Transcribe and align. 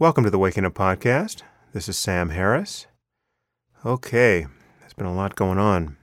Welcome 0.00 0.22
to 0.22 0.30
the 0.30 0.38
Waking 0.38 0.64
Up 0.64 0.74
Podcast. 0.74 1.42
This 1.72 1.88
is 1.88 1.98
Sam 1.98 2.28
Harris. 2.28 2.86
Okay, 3.84 4.46
there's 4.78 4.92
been 4.92 5.06
a 5.06 5.12
lot 5.12 5.34
going 5.34 5.58
on. 5.58 5.96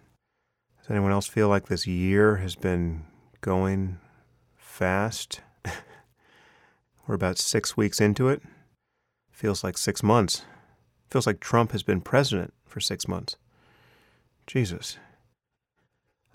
Does 0.82 0.92
anyone 0.92 1.14
else 1.14 1.28
feel 1.28 1.48
like 1.48 1.68
this 1.68 1.88
year 1.88 2.36
has 2.36 2.58
been 2.58 3.06
going 3.40 4.00
fast? 4.58 5.40
We're 7.08 7.16
about 7.16 7.38
six 7.38 7.78
weeks 7.78 8.02
into 8.02 8.28
it. 8.28 8.42
Feels 9.32 9.64
like 9.64 9.78
six 9.78 10.04
months. 10.04 10.44
Feels 11.10 11.26
like 11.26 11.40
Trump 11.40 11.72
has 11.72 11.82
been 11.82 12.02
president 12.02 12.54
for 12.66 12.82
six 12.82 13.08
months. 13.08 13.38
Jesus. 14.46 14.98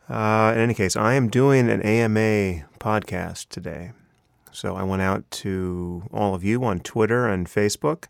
Uh, 0.09 0.53
in 0.55 0.63
any 0.63 0.73
case, 0.73 0.97
I 0.97 1.13
am 1.13 1.29
doing 1.29 1.69
an 1.69 1.83
AMA 1.83 2.65
podcast 2.79 3.51
today. 3.51 3.93
So 4.53 4.77
I 4.77 4.83
went 4.83 5.03
out 5.03 5.31
to 5.31 6.03
all 6.13 6.35
of 6.35 6.45
you 6.45 6.65
on 6.65 6.81
Twitter 6.81 7.29
and 7.29 7.47
Facebook. 7.47 8.07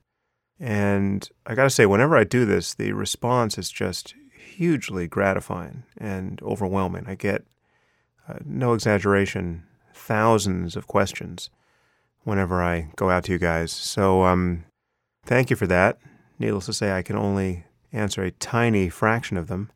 And 0.58 1.28
I 1.46 1.54
got 1.54 1.64
to 1.64 1.70
say, 1.70 1.86
whenever 1.86 2.16
I 2.16 2.24
do 2.24 2.44
this, 2.44 2.74
the 2.74 2.92
response 2.92 3.56
is 3.56 3.70
just 3.70 4.14
hugely 4.34 5.08
gratifying 5.08 5.84
and 5.96 6.40
overwhelming. 6.42 7.04
I 7.06 7.14
get, 7.14 7.44
uh, 8.28 8.38
no 8.44 8.74
exaggeration, 8.74 9.64
thousands 9.94 10.76
of 10.76 10.86
questions 10.86 11.50
whenever 12.24 12.62
I 12.62 12.90
go 12.96 13.10
out 13.10 13.24
to 13.24 13.32
you 13.32 13.38
guys. 13.38 13.72
So 13.72 14.24
um, 14.24 14.64
thank 15.24 15.48
you 15.48 15.56
for 15.56 15.66
that. 15.66 15.98
Needless 16.38 16.66
to 16.66 16.72
say, 16.72 16.92
I 16.92 17.02
can 17.02 17.16
only 17.16 17.64
answer 17.92 18.22
a 18.22 18.30
tiny 18.30 18.88
fraction 18.88 19.36
of 19.36 19.48
them. 19.48 19.70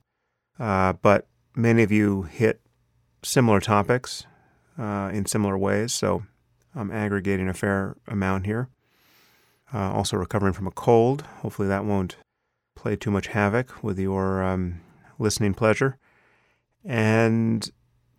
Uh, 0.58 0.92
but 0.94 1.26
many 1.56 1.82
of 1.82 1.90
you 1.90 2.22
hit 2.22 2.60
similar 3.22 3.60
topics 3.60 4.26
uh, 4.78 5.10
in 5.12 5.26
similar 5.26 5.56
ways. 5.56 5.92
So 5.92 6.24
I'm 6.74 6.90
aggregating 6.90 7.48
a 7.48 7.54
fair 7.54 7.96
amount 8.08 8.46
here. 8.46 8.68
Uh, 9.72 9.92
also 9.92 10.16
recovering 10.16 10.52
from 10.52 10.66
a 10.66 10.72
cold. 10.72 11.22
Hopefully 11.40 11.68
that 11.68 11.84
won't 11.84 12.16
play 12.76 12.96
too 12.96 13.10
much 13.10 13.28
havoc 13.28 13.82
with 13.82 13.98
your 13.98 14.42
um, 14.42 14.80
listening 15.18 15.54
pleasure. 15.54 15.98
And 16.84 17.70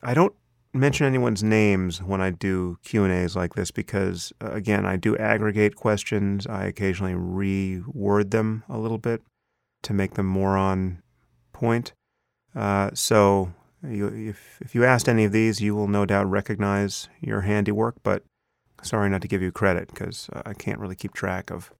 I 0.01 0.13
don't 0.13 0.33
mention 0.73 1.05
anyone's 1.05 1.43
names 1.43 2.01
when 2.01 2.19
I 2.19 2.31
do 2.31 2.77
Q&As 2.83 3.35
like 3.35 3.53
this 3.53 3.71
because 3.71 4.33
uh, 4.41 4.51
again, 4.51 4.85
I 4.85 4.97
do 4.97 5.15
aggregate 5.17 5.75
questions. 5.75 6.45
I 6.47 6.65
occasionally 6.65 7.13
reword 7.13 8.31
them 8.31 8.63
a 8.67 8.77
little 8.77 8.97
bit 8.97 9.21
to 9.83 9.93
make 9.93 10.15
them 10.15 10.25
more 10.25 10.57
on 10.57 11.01
point. 11.53 11.93
Uh, 12.55 12.89
so 12.93 13.53
you, 13.87 14.07
if, 14.07 14.59
if 14.61 14.75
you 14.75 14.83
asked 14.83 15.07
any 15.07 15.25
of 15.25 15.31
these, 15.31 15.61
you 15.61 15.75
will 15.75 15.87
no 15.87 16.05
doubt 16.05 16.29
recognize 16.29 17.07
your 17.21 17.41
handiwork, 17.41 17.95
but 18.03 18.23
sorry 18.81 19.09
not 19.09 19.21
to 19.21 19.27
give 19.27 19.41
you 19.41 19.51
credit 19.51 19.89
because 19.89 20.29
I 20.45 20.53
can't 20.53 20.79
really 20.79 20.95
keep 20.95 21.13
track 21.13 21.51
of 21.51 21.71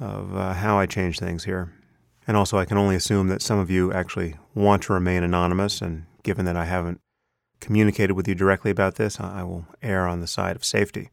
of 0.00 0.36
uh, 0.36 0.54
how 0.54 0.78
I 0.78 0.86
change 0.86 1.18
things 1.18 1.44
here. 1.44 1.72
And 2.26 2.36
also, 2.36 2.58
I 2.58 2.64
can 2.64 2.78
only 2.78 2.96
assume 2.96 3.28
that 3.28 3.42
some 3.42 3.58
of 3.58 3.70
you 3.70 3.92
actually 3.92 4.36
want 4.54 4.82
to 4.84 4.92
remain 4.92 5.22
anonymous. 5.22 5.82
And 5.82 6.06
given 6.22 6.46
that 6.46 6.56
I 6.56 6.64
haven't 6.64 7.00
communicated 7.60 8.14
with 8.14 8.26
you 8.26 8.34
directly 8.34 8.70
about 8.70 8.96
this, 8.96 9.20
I 9.20 9.42
will 9.42 9.66
err 9.82 10.08
on 10.08 10.20
the 10.20 10.26
side 10.26 10.56
of 10.56 10.64
safety. 10.64 11.10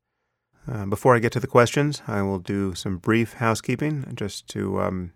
Uh, 0.71 0.85
before 0.85 1.15
I 1.15 1.19
get 1.19 1.31
to 1.33 1.39
the 1.39 1.47
questions, 1.47 2.01
I 2.07 2.21
will 2.21 2.39
do 2.39 2.75
some 2.75 2.97
brief 2.97 3.33
housekeeping 3.33 4.13
just 4.15 4.47
to 4.49 4.81
um, 4.81 5.13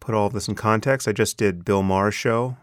put 0.00 0.14
all 0.14 0.26
of 0.26 0.32
this 0.32 0.48
in 0.48 0.54
context. 0.54 1.06
I 1.06 1.12
just 1.12 1.36
did 1.36 1.64
Bill 1.64 1.82
Maher's 1.82 2.14
show, 2.14 2.56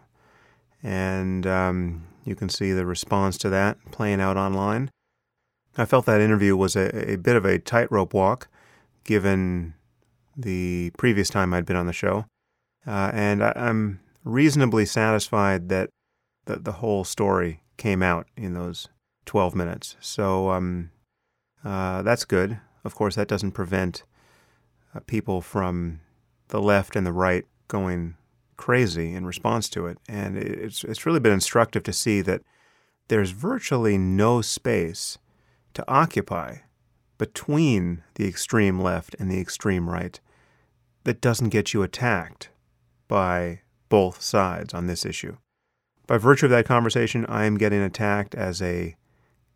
and 0.82 1.46
um, 1.46 2.06
you 2.24 2.34
can 2.34 2.48
see 2.48 2.72
the 2.72 2.84
response 2.84 3.38
to 3.38 3.48
that 3.50 3.78
playing 3.92 4.20
out 4.20 4.36
online. 4.36 4.90
I 5.78 5.84
felt 5.84 6.06
that 6.06 6.20
interview 6.20 6.56
was 6.56 6.74
a, 6.74 7.12
a 7.12 7.16
bit 7.16 7.36
of 7.36 7.44
a 7.44 7.58
tightrope 7.58 8.12
walk, 8.12 8.48
given 9.04 9.74
the 10.36 10.90
previous 10.98 11.30
time 11.30 11.54
I'd 11.54 11.64
been 11.64 11.76
on 11.76 11.86
the 11.86 11.92
show. 11.92 12.26
Uh, 12.86 13.10
and 13.14 13.44
I, 13.44 13.52
am 13.54 14.00
reasonably 14.24 14.84
satisfied 14.84 15.68
that 15.68 15.90
the, 16.46 16.56
the 16.56 16.72
whole 16.72 17.04
story 17.04 17.62
came 17.76 18.02
out 18.02 18.26
in 18.36 18.54
those 18.54 18.88
12 19.26 19.54
minutes. 19.54 19.96
So 20.00 20.50
um, 20.50 20.90
uh, 21.64 22.02
that's 22.02 22.24
good. 22.24 22.58
Of 22.84 22.94
course, 22.94 23.14
that 23.14 23.28
doesn't 23.28 23.52
prevent 23.52 24.02
uh, 24.94 25.00
people 25.06 25.40
from 25.40 26.00
the 26.48 26.60
left 26.60 26.96
and 26.96 27.06
the 27.06 27.12
right 27.12 27.44
going 27.68 28.16
crazy 28.56 29.14
in 29.14 29.26
response 29.26 29.68
to 29.70 29.86
it. 29.86 29.98
And 30.08 30.36
it's, 30.36 30.82
it's 30.82 31.06
really 31.06 31.20
been 31.20 31.32
instructive 31.32 31.84
to 31.84 31.92
see 31.92 32.20
that 32.22 32.42
there's 33.08 33.30
virtually 33.30 33.96
no 33.96 34.42
space 34.42 35.18
to 35.78 35.84
occupy 35.86 36.56
between 37.18 38.02
the 38.16 38.26
extreme 38.26 38.80
left 38.80 39.14
and 39.20 39.30
the 39.30 39.38
extreme 39.38 39.88
right 39.88 40.18
that 41.04 41.20
doesn't 41.20 41.50
get 41.50 41.72
you 41.72 41.84
attacked 41.84 42.50
by 43.06 43.60
both 43.88 44.20
sides 44.20 44.74
on 44.74 44.88
this 44.88 45.06
issue. 45.06 45.36
By 46.08 46.18
virtue 46.18 46.46
of 46.46 46.50
that 46.50 46.66
conversation, 46.66 47.24
I 47.26 47.44
am 47.44 47.56
getting 47.56 47.80
attacked 47.80 48.34
as 48.34 48.60
a 48.60 48.96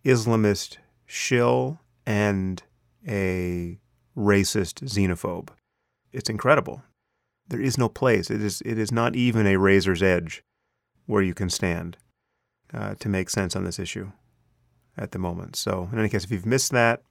Islamist 0.05 0.77
shill 1.07 1.81
and 2.07 2.63
a 3.07 3.81
racist 4.17 4.85
xenophobe. 4.85 5.49
It's 6.13 6.31
incredible. 6.31 6.85
There 7.49 7.61
is 7.61 7.77
no 7.77 7.89
place. 7.89 8.31
It 8.31 8.41
is 8.41 8.63
it 8.65 8.79
is 8.79 8.93
not 8.93 9.17
even 9.17 9.45
a 9.49 9.59
razor's 9.59 10.05
edge 10.05 10.45
where 11.07 11.23
you 11.23 11.35
can 11.35 11.51
stand 11.51 11.97
uh, 12.73 12.95
to 13.01 13.09
make 13.09 13.29
sense 13.29 13.57
on 13.57 13.65
this 13.65 13.81
issue 13.81 14.13
at 14.97 15.13
the 15.13 15.19
moment. 15.19 15.57
So, 15.57 15.89
in 15.93 15.99
any 15.99 16.09
case, 16.09 16.25
if 16.25 16.31
you've 16.31 16.47
missed 16.47 16.73
that, 16.73 17.03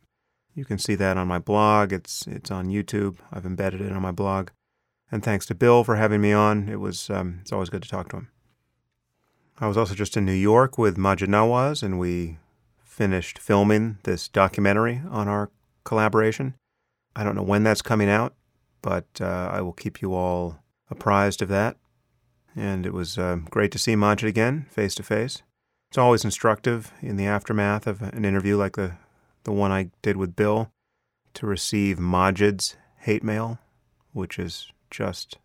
you 0.53 0.65
can 0.65 0.77
see 0.77 0.95
that 0.95 1.17
on 1.17 1.27
my 1.27 1.39
blog. 1.39 1.93
It's 1.93 2.27
it's 2.27 2.51
on 2.51 2.67
YouTube. 2.67 3.17
I've 3.31 3.45
embedded 3.45 3.81
it 3.81 3.91
on 3.91 4.01
my 4.01 4.11
blog. 4.11 4.49
And 5.11 5.23
thanks 5.23 5.45
to 5.47 5.55
Bill 5.55 5.83
for 5.83 5.97
having 5.97 6.21
me 6.21 6.31
on. 6.31 6.69
It 6.69 6.79
was 6.79 7.09
um, 7.09 7.39
it's 7.41 7.51
always 7.51 7.69
good 7.69 7.83
to 7.83 7.89
talk 7.89 8.09
to 8.09 8.17
him. 8.17 8.29
I 9.59 9.67
was 9.67 9.77
also 9.77 9.93
just 9.93 10.17
in 10.17 10.25
New 10.25 10.33
York 10.33 10.77
with 10.77 10.97
Maajid 10.97 11.27
Nawaz, 11.27 11.83
and 11.83 11.99
we 11.99 12.39
finished 12.83 13.37
filming 13.37 13.97
this 14.03 14.27
documentary 14.27 15.01
on 15.09 15.27
our 15.27 15.51
collaboration. 15.83 16.55
I 17.15 17.23
don't 17.23 17.35
know 17.35 17.43
when 17.43 17.63
that's 17.63 17.81
coming 17.81 18.09
out, 18.09 18.33
but 18.81 19.05
uh, 19.19 19.49
I 19.51 19.61
will 19.61 19.73
keep 19.73 20.01
you 20.01 20.13
all 20.13 20.57
apprised 20.89 21.41
of 21.41 21.49
that. 21.49 21.77
And 22.55 22.85
it 22.85 22.93
was 22.93 23.17
uh, 23.17 23.37
great 23.49 23.71
to 23.71 23.77
see 23.77 23.95
Maajid 23.95 24.27
again, 24.27 24.65
face 24.69 24.95
to 24.95 25.03
face. 25.03 25.43
It's 25.91 25.97
always 25.97 26.23
instructive 26.23 26.93
in 27.01 27.17
the 27.17 27.25
aftermath 27.25 27.85
of 27.85 28.01
an 28.01 28.23
interview 28.23 28.55
like 28.55 28.77
the, 28.77 28.93
the 29.43 29.51
one 29.51 29.73
I 29.73 29.89
did 30.01 30.15
with 30.15 30.37
Bill 30.37 30.71
to 31.33 31.45
receive 31.45 31.97
Maajid's 31.97 32.77
hate 32.99 33.25
mail, 33.25 33.59
which 34.13 34.39
is 34.39 34.71
just 34.89 35.37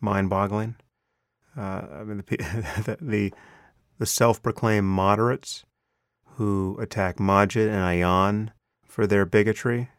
mind 0.00 0.30
boggling. 0.30 0.76
Uh, 1.56 1.82
I 1.92 2.04
mean, 2.04 2.22
the, 2.24 2.96
the, 3.00 3.32
the 3.98 4.06
self 4.06 4.40
proclaimed 4.40 4.86
moderates 4.86 5.64
who 6.36 6.78
attack 6.80 7.16
Maajid 7.16 7.66
and 7.66 7.82
Ayaan 7.82 8.50
for 8.86 9.08
their 9.08 9.26
bigotry, 9.26 9.90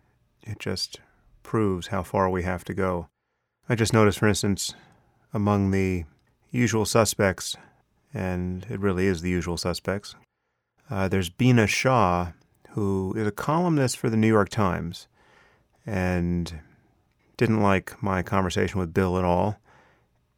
it 0.43 0.57
just 0.57 1.01
proves 1.43 1.87
how 1.87 2.01
far 2.01 2.29
we 2.29 2.43
have 2.43 2.63
to 2.63 2.73
go. 2.73 3.09
I 3.67 3.75
just 3.75 3.91
noticed, 3.91 4.19
for 4.19 4.29
instance, 4.29 4.73
among 5.33 5.71
the 5.71 6.05
usual 6.49 6.85
suspects 6.85 7.57
and 8.13 8.65
it 8.69 8.79
really 8.79 9.07
is 9.07 9.21
the 9.21 9.29
usual 9.29 9.57
suspects. 9.57 10.15
Uh, 10.89 11.07
there's 11.07 11.29
Bina 11.29 11.67
Shah, 11.67 12.31
who 12.71 13.13
is 13.15 13.27
a 13.27 13.31
columnist 13.31 13.97
for 13.97 14.09
the 14.09 14.17
New 14.17 14.27
York 14.27 14.49
Times, 14.49 15.07
and 15.85 16.59
didn't 17.37 17.61
like 17.61 18.01
my 18.03 18.21
conversation 18.21 18.79
with 18.79 18.93
Bill 18.93 19.17
at 19.17 19.23
all. 19.23 19.57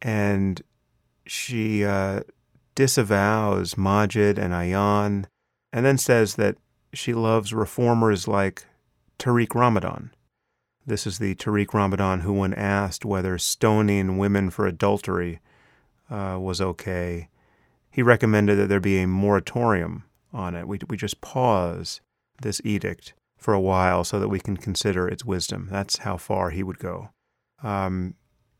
And 0.00 0.62
she 1.26 1.84
uh, 1.84 2.20
disavows 2.74 3.74
Maajid 3.74 4.38
and 4.38 4.52
Ayaan, 4.52 5.26
and 5.72 5.84
then 5.84 5.98
says 5.98 6.36
that 6.36 6.56
she 6.92 7.12
loves 7.12 7.52
reformers 7.52 8.28
like 8.28 8.64
Tariq 9.18 9.54
Ramadan. 9.54 10.10
This 10.86 11.06
is 11.06 11.18
the 11.18 11.34
Tariq 11.34 11.72
Ramadan 11.72 12.20
who, 12.20 12.32
when 12.32 12.54
asked 12.54 13.04
whether 13.04 13.38
stoning 13.38 14.18
women 14.18 14.50
for 14.50 14.66
adultery 14.66 15.40
uh, 16.10 16.38
was 16.38 16.60
okay, 16.60 17.28
he 17.94 18.02
recommended 18.02 18.56
that 18.56 18.68
there 18.68 18.80
be 18.80 18.98
a 18.98 19.06
moratorium 19.06 20.02
on 20.32 20.56
it. 20.56 20.66
We, 20.66 20.80
we 20.88 20.96
just 20.96 21.20
pause 21.20 22.00
this 22.42 22.60
edict 22.64 23.14
for 23.38 23.54
a 23.54 23.60
while 23.60 24.02
so 24.02 24.18
that 24.18 24.26
we 24.26 24.40
can 24.40 24.56
consider 24.56 25.06
its 25.06 25.24
wisdom. 25.24 25.68
That's 25.70 25.98
how 25.98 26.16
far 26.16 26.50
he 26.50 26.64
would 26.64 26.80
go. 26.80 27.10
Um, 27.62 28.14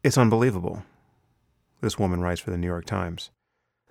it's 0.04 0.16
unbelievable. 0.16 0.84
This 1.80 1.98
woman 1.98 2.20
writes 2.20 2.40
for 2.40 2.52
the 2.52 2.56
New 2.56 2.68
York 2.68 2.84
Times. 2.84 3.32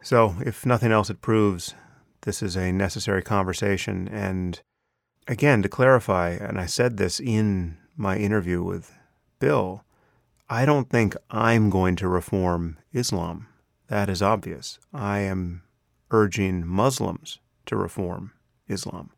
So, 0.01 0.35
if 0.45 0.65
nothing 0.65 0.93
else, 0.93 1.09
it 1.09 1.19
proves 1.19 1.75
this 2.21 2.41
is 2.41 2.55
a 2.55 2.71
necessary 2.71 3.21
conversation. 3.21 4.07
And 4.07 4.61
again, 5.27 5.61
to 5.61 5.67
clarify, 5.67 6.29
and 6.29 6.57
I 6.57 6.67
said 6.67 6.95
this 6.95 7.19
in 7.19 7.77
my 7.97 8.15
interview 8.15 8.63
with 8.63 8.97
Bill, 9.39 9.83
I 10.49 10.65
don't 10.65 10.89
think 10.89 11.17
I'm 11.29 11.69
going 11.69 11.97
to 11.97 12.07
reform 12.07 12.77
Islam. 12.93 13.47
That 13.87 14.09
is 14.09 14.21
obvious. 14.21 14.79
I 14.93 15.19
am 15.19 15.63
urging 16.11 16.65
Muslims 16.65 17.39
to 17.65 17.75
reform 17.75 18.33
Islam 18.67 19.11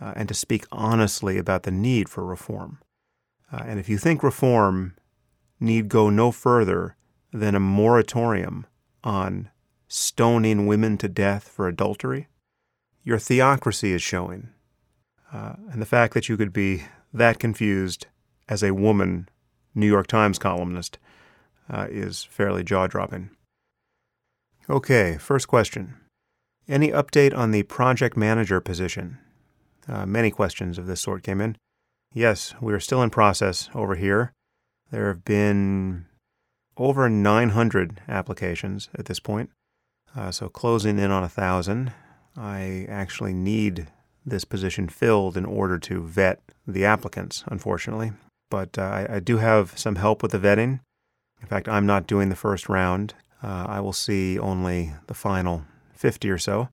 uh, 0.00 0.12
and 0.16 0.28
to 0.28 0.34
speak 0.34 0.66
honestly 0.70 1.38
about 1.38 1.62
the 1.62 1.70
need 1.70 2.08
for 2.08 2.24
reform. 2.24 2.78
Uh, 3.52 3.62
and 3.66 3.78
if 3.78 3.88
you 3.88 3.98
think 3.98 4.22
reform 4.22 4.96
need 5.60 5.88
go 5.88 6.10
no 6.10 6.30
further 6.30 6.96
than 7.32 7.54
a 7.54 7.60
moratorium 7.60 8.66
on 9.02 9.50
stoning 9.88 10.66
women 10.66 10.98
to 10.98 11.08
death 11.08 11.48
for 11.48 11.68
adultery, 11.68 12.28
your 13.02 13.18
theocracy 13.18 13.92
is 13.92 14.02
showing. 14.02 14.48
Uh, 15.32 15.54
and 15.70 15.80
the 15.80 15.86
fact 15.86 16.14
that 16.14 16.28
you 16.28 16.36
could 16.36 16.52
be 16.52 16.84
that 17.12 17.38
confused 17.38 18.06
as 18.48 18.62
a 18.62 18.74
woman 18.74 19.28
New 19.74 19.86
York 19.86 20.06
Times 20.06 20.38
columnist 20.38 20.98
uh, 21.68 21.86
is 21.90 22.24
fairly 22.24 22.62
jaw 22.62 22.86
dropping. 22.86 23.30
Okay, 24.68 25.18
first 25.18 25.46
question. 25.46 25.94
Any 26.66 26.90
update 26.90 27.36
on 27.36 27.50
the 27.50 27.64
project 27.64 28.16
manager 28.16 28.60
position? 28.60 29.18
Uh, 29.86 30.06
many 30.06 30.30
questions 30.30 30.78
of 30.78 30.86
this 30.86 31.02
sort 31.02 31.22
came 31.22 31.42
in. 31.42 31.58
Yes, 32.14 32.54
we 32.62 32.72
are 32.72 32.80
still 32.80 33.02
in 33.02 33.10
process 33.10 33.68
over 33.74 33.94
here. 33.94 34.32
There 34.90 35.08
have 35.08 35.22
been 35.22 36.06
over 36.78 37.10
900 37.10 38.00
applications 38.08 38.88
at 38.94 39.04
this 39.04 39.20
point, 39.20 39.50
uh, 40.16 40.30
so 40.30 40.48
closing 40.48 40.98
in 40.98 41.10
on 41.10 41.22
a 41.22 41.28
thousand. 41.28 41.92
I 42.34 42.86
actually 42.88 43.34
need 43.34 43.88
this 44.24 44.44
position 44.46 44.88
filled 44.88 45.36
in 45.36 45.44
order 45.44 45.78
to 45.80 46.02
vet 46.02 46.40
the 46.66 46.86
applicants, 46.86 47.44
unfortunately. 47.48 48.12
But 48.50 48.78
uh, 48.78 48.82
I, 48.82 49.16
I, 49.16 49.20
do 49.20 49.38
have 49.38 49.78
some 49.78 49.96
help 49.96 50.22
with 50.22 50.32
the 50.32 50.38
vetting. 50.38 50.80
In 51.42 51.48
fact, 51.48 51.68
I'm 51.68 51.86
not 51.86 52.06
doing 52.06 52.30
the 52.30 52.36
first 52.36 52.68
round. 52.68 53.14
Uh, 53.44 53.66
I 53.68 53.80
will 53.80 53.92
see 53.92 54.38
only 54.38 54.94
the 55.06 55.12
final 55.12 55.64
50 55.92 56.30
or 56.30 56.38
so. 56.38 56.70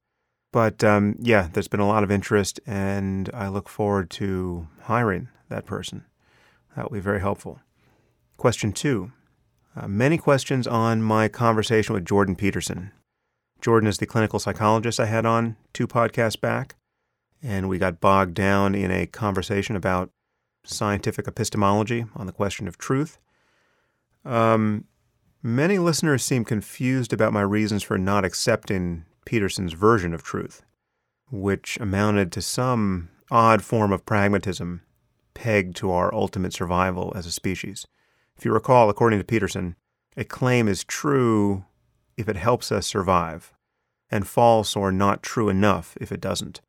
But 0.53 0.83
um, 0.85 1.15
yeah, 1.19 1.49
there's 1.51 1.67
been 1.67 1.81
a 1.81 1.87
lot 1.87 2.03
of 2.03 2.11
interest, 2.11 2.61
and 2.65 3.29
I 3.33 3.49
look 3.49 3.67
forward 3.67 4.09
to 4.11 4.67
hiring 4.83 5.27
that 5.49 5.65
person. 5.65 6.05
That 6.75 6.89
will 6.89 6.97
be 6.97 7.01
very 7.01 7.19
helpful. 7.19 7.59
Question 8.37 8.71
two 8.71 9.11
uh, 9.75 9.87
many 9.87 10.17
questions 10.17 10.67
on 10.67 11.01
my 11.01 11.27
conversation 11.27 11.93
with 11.93 12.05
Jordan 12.05 12.35
Peterson. 12.35 12.91
Jordan 13.61 13.87
is 13.87 13.97
the 13.97 14.05
clinical 14.05 14.39
psychologist 14.39 14.99
I 14.99 15.05
had 15.05 15.25
on 15.25 15.57
two 15.73 15.87
podcasts 15.87 16.39
back, 16.39 16.75
and 17.43 17.67
we 17.69 17.77
got 17.77 18.01
bogged 18.01 18.33
down 18.33 18.75
in 18.75 18.91
a 18.91 19.05
conversation 19.05 19.75
about 19.75 20.09
scientific 20.63 21.27
epistemology 21.27 22.05
on 22.15 22.27
the 22.27 22.33
question 22.33 22.67
of 22.67 22.77
truth. 22.77 23.17
Um, 24.25 24.85
many 25.43 25.79
listeners 25.79 26.23
seem 26.23 26.45
confused 26.45 27.13
about 27.13 27.33
my 27.33 27.41
reasons 27.41 27.83
for 27.83 27.97
not 27.97 28.25
accepting 28.25 29.05
Peterson's 29.25 29.73
version 29.73 30.13
of 30.13 30.23
truth, 30.23 30.63
which 31.31 31.77
amounted 31.79 32.31
to 32.31 32.41
some 32.41 33.09
odd 33.29 33.63
form 33.63 33.91
of 33.91 34.05
pragmatism 34.05 34.81
pegged 35.33 35.75
to 35.77 35.91
our 35.91 36.13
ultimate 36.13 36.53
survival 36.53 37.13
as 37.15 37.25
a 37.25 37.31
species. 37.31 37.85
If 38.37 38.45
you 38.45 38.53
recall, 38.53 38.89
according 38.89 39.19
to 39.19 39.25
Peterson, 39.25 39.75
a 40.17 40.23
claim 40.23 40.67
is 40.67 40.83
true 40.83 41.65
if 42.17 42.27
it 42.27 42.35
helps 42.35 42.71
us 42.71 42.85
survive, 42.85 43.53
and 44.09 44.27
false 44.27 44.75
or 44.75 44.91
not 44.91 45.23
true 45.23 45.47
enough 45.47 45.97
if 46.01 46.11
it 46.11 46.21
doesn't. 46.21 46.59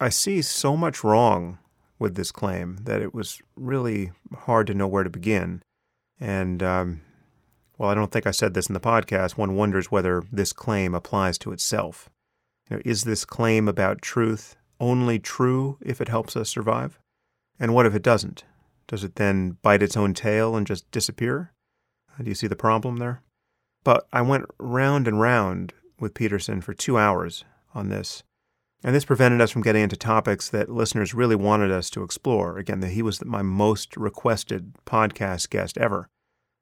I 0.00 0.08
see 0.08 0.42
so 0.42 0.76
much 0.76 1.04
wrong 1.04 1.58
with 1.98 2.14
this 2.14 2.32
claim 2.32 2.78
that 2.82 3.02
it 3.02 3.12
was 3.12 3.42
really 3.56 4.12
hard 4.32 4.66
to 4.68 4.74
know 4.74 4.86
where 4.86 5.04
to 5.04 5.10
begin. 5.10 5.62
And, 6.18 6.62
um, 6.62 7.00
well, 7.78 7.88
I 7.88 7.94
don't 7.94 8.10
think 8.10 8.26
I 8.26 8.32
said 8.32 8.54
this 8.54 8.66
in 8.66 8.74
the 8.74 8.80
podcast. 8.80 9.38
One 9.38 9.54
wonders 9.54 9.90
whether 9.90 10.24
this 10.32 10.52
claim 10.52 10.94
applies 10.94 11.38
to 11.38 11.52
itself. 11.52 12.10
You 12.68 12.76
know, 12.76 12.82
is 12.84 13.04
this 13.04 13.24
claim 13.24 13.68
about 13.68 14.02
truth 14.02 14.56
only 14.80 15.18
true 15.18 15.78
if 15.80 16.00
it 16.00 16.08
helps 16.08 16.36
us 16.36 16.48
survive? 16.48 16.98
And 17.58 17.74
what 17.74 17.86
if 17.86 17.94
it 17.94 18.02
doesn't? 18.02 18.44
Does 18.88 19.04
it 19.04 19.14
then 19.14 19.58
bite 19.62 19.82
its 19.82 19.96
own 19.96 20.12
tail 20.12 20.56
and 20.56 20.66
just 20.66 20.90
disappear? 20.90 21.52
Do 22.20 22.28
you 22.28 22.34
see 22.34 22.48
the 22.48 22.56
problem 22.56 22.96
there? 22.96 23.22
But 23.84 24.08
I 24.12 24.22
went 24.22 24.46
round 24.58 25.06
and 25.06 25.20
round 25.20 25.72
with 26.00 26.14
Peterson 26.14 26.60
for 26.60 26.74
two 26.74 26.98
hours 26.98 27.44
on 27.74 27.90
this. 27.90 28.24
And 28.82 28.94
this 28.94 29.04
prevented 29.04 29.40
us 29.40 29.50
from 29.50 29.62
getting 29.62 29.82
into 29.82 29.96
topics 29.96 30.48
that 30.50 30.68
listeners 30.68 31.14
really 31.14 31.36
wanted 31.36 31.70
us 31.70 31.90
to 31.90 32.02
explore. 32.02 32.58
Again, 32.58 32.80
that 32.80 32.90
he 32.90 33.02
was 33.02 33.24
my 33.24 33.42
most 33.42 33.96
requested 33.96 34.74
podcast 34.84 35.50
guest 35.50 35.78
ever. 35.78 36.08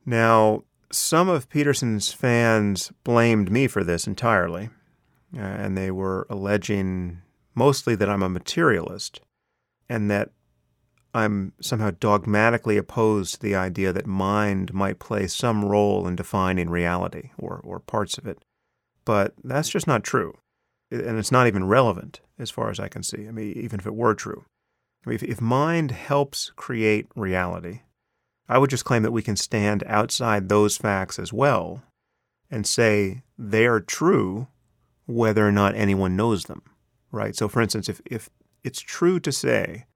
Now, 0.05 0.65
some 0.91 1.29
of 1.29 1.49
Peterson's 1.49 2.13
fans 2.13 2.93
blamed 3.05 3.51
me 3.51 3.67
for 3.67 3.85
this 3.85 4.07
entirely, 4.07 4.71
uh, 5.37 5.41
and 5.41 5.77
they 5.77 5.91
were 5.91 6.27
alleging 6.31 7.23
mostly 7.55 7.95
that 7.97 8.09
I'm 8.09 8.23
a 8.23 8.29
materialist 8.29 9.21
and 9.89 10.11
that 10.11 10.31
I'm 11.15 11.55
somehow 11.61 11.93
dogmatically 11.99 12.77
opposed 12.77 13.35
to 13.35 13.41
the 13.41 13.55
idea 13.55 13.93
that 13.93 14.07
mind 14.07 14.75
might 14.75 14.99
play 14.99 15.27
some 15.27 15.65
role 15.65 16.07
in 16.07 16.15
defining 16.15 16.69
reality 16.69 17.31
or, 17.39 17.61
or 17.65 17.81
parts 17.81 18.19
of 18.19 18.27
it. 18.27 18.45
But 19.07 19.33
that's 19.43 19.71
just 19.71 19.87
not 19.87 20.05
true. 20.05 20.37
And 20.91 21.19
it's 21.19 21.33
not 21.33 21.47
even 21.47 21.67
relevant 21.67 22.21
as 22.39 22.51
far 22.51 22.71
as 22.71 22.79
I 22.79 22.89
can 22.89 23.03
see. 23.03 23.27
I 23.27 23.31
mean, 23.31 23.53
even 23.57 23.81
if 23.81 23.87
it 23.87 23.95
were 23.95 24.15
true. 24.15 24.45
I 25.05 25.11
mean, 25.11 25.15
if, 25.17 25.23
if 25.23 25.41
mind 25.41 25.91
helps 25.93 26.53
create 26.55 27.07
reality, 27.17 27.81
I 28.49 28.59
would 28.59 28.71
just 28.71 28.85
claim 28.85 29.03
that 29.03 29.13
we 29.13 29.23
can 29.23 29.37
stand 29.37 29.83
outside 29.87 30.49
those 30.49 30.77
facts 30.77 31.19
as 31.19 31.33
well 31.33 31.83
and 32.51 32.67
say 32.67 33.23
they 33.37 33.67
are 33.67 33.81
true 33.81 34.49
whether 35.07 35.47
or 35.47 35.53
not 35.53 35.75
anyone 35.75 36.17
knows 36.17 36.45
them, 36.45 36.63
right? 37.11 37.35
So, 37.35 37.49
for 37.49 37.61
instance, 37.61 37.89
if, 37.89 38.01
if 38.07 38.31
it's 38.63 38.81
true 38.81 39.19
to 39.21 39.33
say 39.33 39.87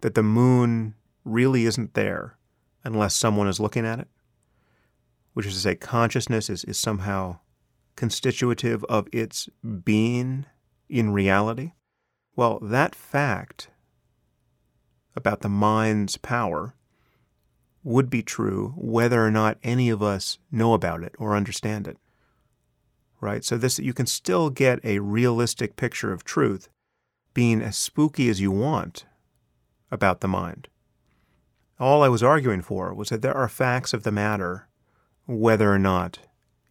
that 0.00 0.14
the 0.14 0.22
moon 0.22 0.94
really 1.24 1.66
isn't 1.66 1.94
there 1.94 2.38
unless 2.84 3.14
someone 3.14 3.48
is 3.48 3.60
looking 3.60 3.86
at 3.86 3.98
it, 3.98 4.08
which 5.34 5.46
is 5.46 5.54
to 5.54 5.60
say, 5.60 5.74
consciousness 5.74 6.48
is, 6.48 6.64
is 6.64 6.78
somehow 6.78 7.38
constitutive 7.96 8.84
of 8.84 9.08
its 9.12 9.48
being 9.84 10.46
in 10.88 11.10
reality? 11.12 11.72
Well, 12.34 12.58
that 12.62 12.94
fact 12.94 13.68
about 15.14 15.40
the 15.40 15.48
mind's 15.48 16.16
power 16.16 16.74
would 17.82 18.10
be 18.10 18.22
true 18.22 18.74
whether 18.76 19.24
or 19.24 19.30
not 19.30 19.58
any 19.62 19.88
of 19.88 20.02
us 20.02 20.38
know 20.50 20.74
about 20.74 21.02
it 21.02 21.14
or 21.18 21.36
understand 21.36 21.88
it. 21.88 21.96
Right? 23.20 23.44
So 23.44 23.56
this 23.56 23.78
you 23.78 23.92
can 23.92 24.06
still 24.06 24.50
get 24.50 24.84
a 24.84 24.98
realistic 24.98 25.76
picture 25.76 26.12
of 26.12 26.24
truth 26.24 26.68
being 27.34 27.62
as 27.62 27.76
spooky 27.76 28.28
as 28.28 28.40
you 28.40 28.50
want 28.50 29.04
about 29.90 30.20
the 30.20 30.28
mind. 30.28 30.68
All 31.78 32.02
I 32.02 32.08
was 32.08 32.22
arguing 32.22 32.62
for 32.62 32.92
was 32.92 33.08
that 33.08 33.22
there 33.22 33.36
are 33.36 33.48
facts 33.48 33.94
of 33.94 34.02
the 34.02 34.12
matter, 34.12 34.68
whether 35.26 35.72
or 35.72 35.78
not 35.78 36.18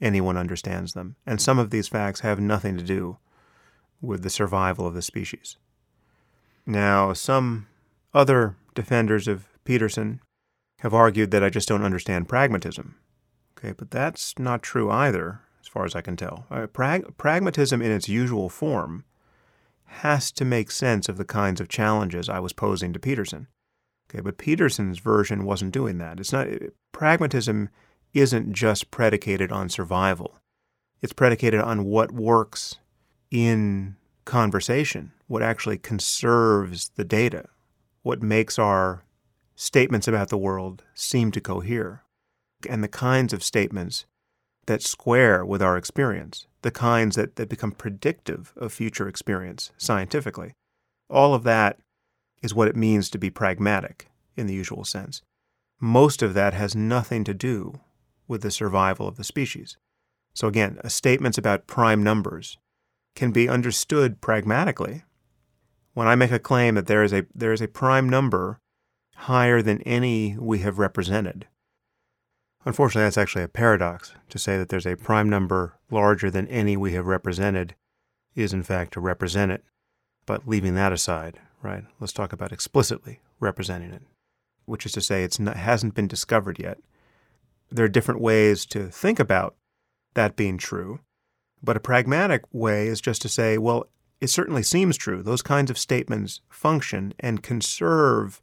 anyone 0.01 0.37
understands 0.37 0.93
them. 0.93 1.15
And 1.25 1.41
some 1.41 1.59
of 1.59 1.71
these 1.71 1.87
facts 1.87 2.19
have 2.21 2.39
nothing 2.39 2.77
to 2.77 2.83
do 2.83 3.17
with 4.01 4.23
the 4.23 4.29
survival 4.29 4.85
of 4.85 4.93
the 4.93 5.01
species. 5.01 5.57
Now, 6.65 7.13
some 7.13 7.67
other 8.13 8.55
defenders 8.75 9.27
of 9.27 9.47
Peterson 9.63 10.21
have 10.79 10.93
argued 10.93 11.31
that 11.31 11.43
I 11.43 11.49
just 11.49 11.67
don't 11.67 11.83
understand 11.83 12.29
pragmatism. 12.29 12.95
Okay, 13.57 13.73
but 13.73 13.91
that's 13.91 14.37
not 14.39 14.63
true 14.63 14.89
either, 14.89 15.41
as 15.61 15.67
far 15.67 15.85
as 15.85 15.95
I 15.95 16.01
can 16.01 16.15
tell. 16.15 16.45
Uh, 16.49 16.67
prag- 16.67 17.17
pragmatism 17.17 17.81
in 17.81 17.91
its 17.91 18.07
usual 18.07 18.49
form 18.49 19.03
has 19.85 20.31
to 20.31 20.45
make 20.45 20.71
sense 20.71 21.09
of 21.09 21.17
the 21.17 21.25
kinds 21.25 21.59
of 21.59 21.67
challenges 21.67 22.29
I 22.29 22.39
was 22.39 22.53
posing 22.53 22.93
to 22.93 22.99
Peterson. 22.99 23.47
Okay, 24.09 24.21
but 24.21 24.37
Peterson's 24.37 24.99
version 24.99 25.43
wasn't 25.43 25.73
doing 25.73 25.97
that. 25.97 26.19
It's 26.19 26.31
not 26.31 26.47
pragmatism 26.91 27.69
isn't 28.13 28.53
just 28.53 28.91
predicated 28.91 29.51
on 29.51 29.69
survival. 29.69 30.39
It's 31.01 31.13
predicated 31.13 31.59
on 31.59 31.85
what 31.85 32.11
works 32.11 32.75
in 33.29 33.97
conversation, 34.25 35.11
what 35.27 35.43
actually 35.43 35.77
conserves 35.77 36.89
the 36.95 37.03
data, 37.03 37.49
what 38.01 38.23
makes 38.23 38.57
our 38.57 39.03
statements 39.59 40.07
about 40.07 40.29
the 40.29 40.37
world 40.37 40.83
seem 40.93 41.31
to 41.31 41.41
cohere, 41.41 42.03
and 42.69 42.81
the 42.81 42.87
kinds 42.87 43.33
of 43.33 43.43
statements 43.43 44.05
that 44.67 44.81
square 44.81 45.45
with 45.45 45.61
our 45.61 45.75
experience 45.75 46.47
the 46.61 46.71
kinds 46.71 47.15
that, 47.17 47.35
that 47.35 47.49
become 47.49 47.71
predictive 47.71 48.53
of 48.55 48.71
future 48.71 49.07
experience 49.07 49.71
scientifically. 49.77 50.53
All 51.09 51.33
of 51.33 51.43
that 51.43 51.79
is 52.41 52.53
what 52.53 52.67
it 52.67 52.75
means 52.75 53.09
to 53.09 53.17
be 53.17 53.29
pragmatic 53.29 54.07
in 54.35 54.47
the 54.47 54.53
usual 54.53 54.83
sense. 54.83 55.21
Most 55.79 56.21
of 56.21 56.33
that 56.33 56.53
has 56.53 56.75
nothing 56.75 57.23
to 57.25 57.33
do 57.33 57.79
with 58.27 58.41
the 58.41 58.51
survival 58.51 59.07
of 59.07 59.17
the 59.17 59.23
species. 59.23 59.77
So, 60.33 60.47
again, 60.47 60.79
statements 60.87 61.37
about 61.37 61.67
prime 61.67 62.03
numbers 62.03 62.57
can 63.15 63.31
be 63.31 63.49
understood 63.49 64.21
pragmatically. 64.21 65.03
When 65.93 66.07
I 66.07 66.15
make 66.15 66.31
a 66.31 66.39
claim 66.39 66.75
that 66.75 66.87
there 66.87 67.03
is 67.03 67.13
a, 67.13 67.25
there 67.33 67.53
is 67.53 67.61
a 67.61 67.67
prime 67.67 68.07
number 68.07 68.59
higher 69.23 69.61
than 69.61 69.81
any 69.83 70.37
we 70.37 70.59
have 70.59 70.79
represented, 70.79 71.47
Unfortunately, 72.65 73.05
that's 73.05 73.17
actually 73.17 73.43
a 73.43 73.47
paradox. 73.47 74.13
To 74.29 74.37
say 74.37 74.57
that 74.57 74.69
there's 74.69 74.85
a 74.85 74.97
prime 74.97 75.29
number 75.29 75.79
larger 75.89 76.29
than 76.29 76.47
any 76.47 76.75
we 76.75 76.91
have 76.91 77.05
represented 77.05 77.73
is, 78.35 78.53
in 78.53 78.63
fact, 78.63 78.93
to 78.93 78.99
represent 78.99 79.51
it. 79.51 79.63
But 80.25 80.47
leaving 80.47 80.75
that 80.75 80.91
aside, 80.91 81.39
right, 81.63 81.85
let's 81.99 82.13
talk 82.13 82.33
about 82.33 82.51
explicitly 82.51 83.21
representing 83.39 83.91
it. 83.91 84.01
which 84.65 84.85
is 84.85 84.91
to 84.91 85.01
say, 85.01 85.23
it 85.23 85.35
hasn't 85.37 85.95
been 85.95 86.07
discovered 86.07 86.59
yet. 86.59 86.77
There 87.71 87.85
are 87.85 87.89
different 87.89 88.21
ways 88.21 88.65
to 88.67 88.89
think 88.89 89.19
about 89.19 89.55
that 90.13 90.35
being 90.35 90.57
true. 90.59 90.99
But 91.63 91.75
a 91.75 91.79
pragmatic 91.81 92.43
way 92.53 92.87
is 92.87 93.01
just 93.01 93.21
to 93.23 93.29
say, 93.29 93.57
well, 93.57 93.87
it 94.21 94.29
certainly 94.29 94.63
seems 94.63 94.95
true. 94.95 95.23
Those 95.23 95.41
kinds 95.41 95.71
of 95.71 95.77
statements 95.77 96.41
function 96.49 97.13
and 97.19 97.41
conserve 97.41 98.41